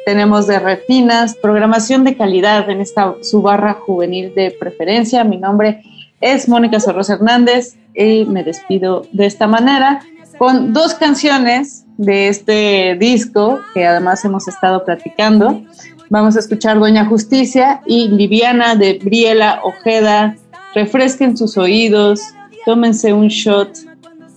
Tenemos 0.06 0.46
de 0.46 0.60
retinas, 0.60 1.34
programación 1.34 2.04
de 2.04 2.16
calidad 2.16 2.70
en 2.70 2.80
esta 2.80 3.14
su 3.22 3.42
barra 3.42 3.74
juvenil 3.74 4.32
de 4.34 4.52
preferencia. 4.52 5.24
Mi 5.24 5.38
nombre 5.38 5.82
es 6.20 6.48
Mónica 6.48 6.78
Sorros 6.78 7.10
Hernández 7.10 7.76
y 7.94 8.26
me 8.26 8.44
despido 8.44 9.06
de 9.12 9.26
esta 9.26 9.46
manera 9.48 10.02
con 10.38 10.72
dos 10.72 10.94
canciones 10.94 11.84
de 11.96 12.28
este 12.28 12.96
disco 12.98 13.60
que 13.72 13.86
además 13.86 14.24
hemos 14.24 14.48
estado 14.48 14.84
platicando. 14.84 15.62
Vamos 16.10 16.36
a 16.36 16.40
escuchar 16.40 16.78
Doña 16.78 17.06
Justicia 17.06 17.80
y 17.86 18.08
Liviana 18.08 18.74
de 18.74 18.98
Briela 19.02 19.60
Ojeda. 19.64 20.36
Refresquen 20.74 21.36
sus 21.36 21.56
oídos, 21.56 22.20
tómense 22.64 23.12
un 23.12 23.28
shot 23.28 23.70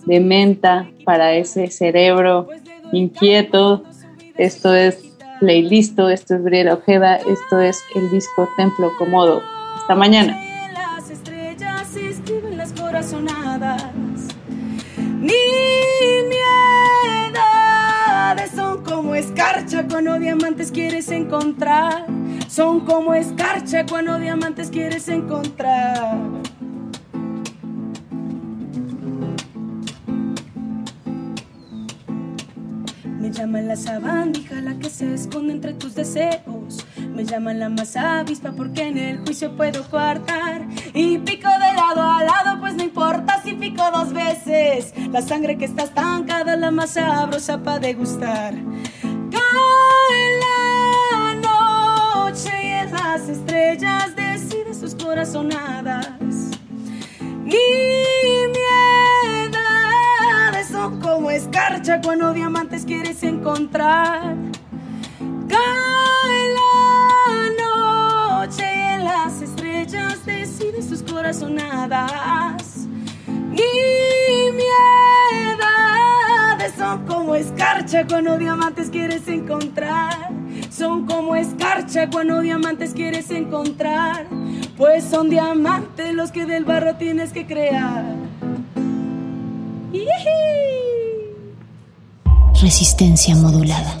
de 0.06 0.20
menta 0.20 0.88
para 1.04 1.34
ese 1.34 1.70
cerebro 1.70 2.48
inquieto. 2.92 3.84
Esto 4.36 4.74
es 4.74 4.98
Playlisto, 5.40 6.08
esto 6.08 6.36
es 6.36 6.42
Briela 6.42 6.74
Ojeda, 6.74 7.16
esto 7.16 7.60
es 7.60 7.82
el 7.94 8.10
disco 8.10 8.48
Templo 8.56 8.90
Comodo. 8.98 9.42
Hasta 9.76 9.94
mañana. 9.94 10.40
Las 10.72 11.10
estrellas 11.10 11.94
escriben 11.96 12.56
las 12.56 12.72
corazonadas 12.72 13.84
son 18.54 18.84
como 18.84 19.14
escarcha 19.14 19.86
cuando 19.88 20.18
diamantes 20.18 20.70
quieres 20.70 21.10
encontrar. 21.10 22.06
Son 22.48 22.80
como 22.80 23.14
escarcha 23.14 23.86
cuando 23.86 24.18
diamantes 24.18 24.70
quieres 24.70 25.08
encontrar. 25.08 26.18
Me 33.38 33.44
llaman 33.44 33.68
la 33.68 33.76
sabandija, 33.76 34.60
la 34.62 34.76
que 34.80 34.90
se 34.90 35.14
esconde 35.14 35.52
entre 35.52 35.72
tus 35.72 35.94
deseos. 35.94 36.84
Me 37.14 37.24
llaman 37.24 37.60
la 37.60 37.68
más 37.68 37.94
avispa 37.96 38.50
porque 38.50 38.88
en 38.88 38.98
el 38.98 39.18
juicio 39.18 39.56
puedo 39.56 39.88
coartar. 39.90 40.66
Y 40.92 41.18
pico 41.18 41.48
de 41.48 41.72
lado 41.72 42.02
a 42.02 42.24
lado, 42.24 42.58
pues 42.58 42.74
no 42.74 42.82
importa 42.82 43.40
si 43.44 43.52
pico 43.52 43.88
dos 43.92 44.12
veces. 44.12 44.92
La 45.12 45.22
sangre 45.22 45.56
que 45.56 45.66
está 45.66 45.84
estancada, 45.84 46.56
la 46.56 46.72
más 46.72 46.94
sabrosa 46.94 47.62
para 47.62 47.78
degustar. 47.78 48.54
Cae 49.30 50.40
la 50.40 51.34
noche 51.36 52.50
y 52.60 52.90
las 52.90 53.28
estrellas 53.28 54.16
deciden 54.16 54.74
sus 54.74 54.96
corazonadas. 54.96 56.08
Ni 57.44 57.54
miedo 58.48 59.57
son 60.78 61.00
como 61.00 61.28
escarcha 61.32 62.00
cuando 62.00 62.32
diamantes 62.32 62.84
quieres 62.84 63.24
encontrar. 63.24 64.36
Cae 65.48 66.54
la 66.60 67.50
noche 67.64 68.62
en 68.94 69.02
las 69.02 69.42
estrellas 69.42 70.24
decides 70.24 70.88
sus 70.88 71.02
corazonadas. 71.02 72.86
Ni 73.26 74.52
miedades 74.52 75.64
son 76.78 77.04
como 77.06 77.34
escarcha 77.34 78.06
cuando 78.06 78.38
diamantes 78.38 78.88
quieres 78.90 79.26
encontrar. 79.26 80.30
Son 80.70 81.06
como 81.06 81.34
escarcha 81.34 82.08
cuando 82.08 82.40
diamantes 82.40 82.92
quieres 82.94 83.32
encontrar. 83.32 84.26
Pues 84.76 85.02
son 85.02 85.28
diamantes 85.28 86.14
los 86.14 86.30
que 86.30 86.46
del 86.46 86.64
barro 86.64 86.94
tienes 86.94 87.32
que 87.32 87.48
crear. 87.48 88.04
Resistencia 92.60 93.34
modulada. 93.36 94.00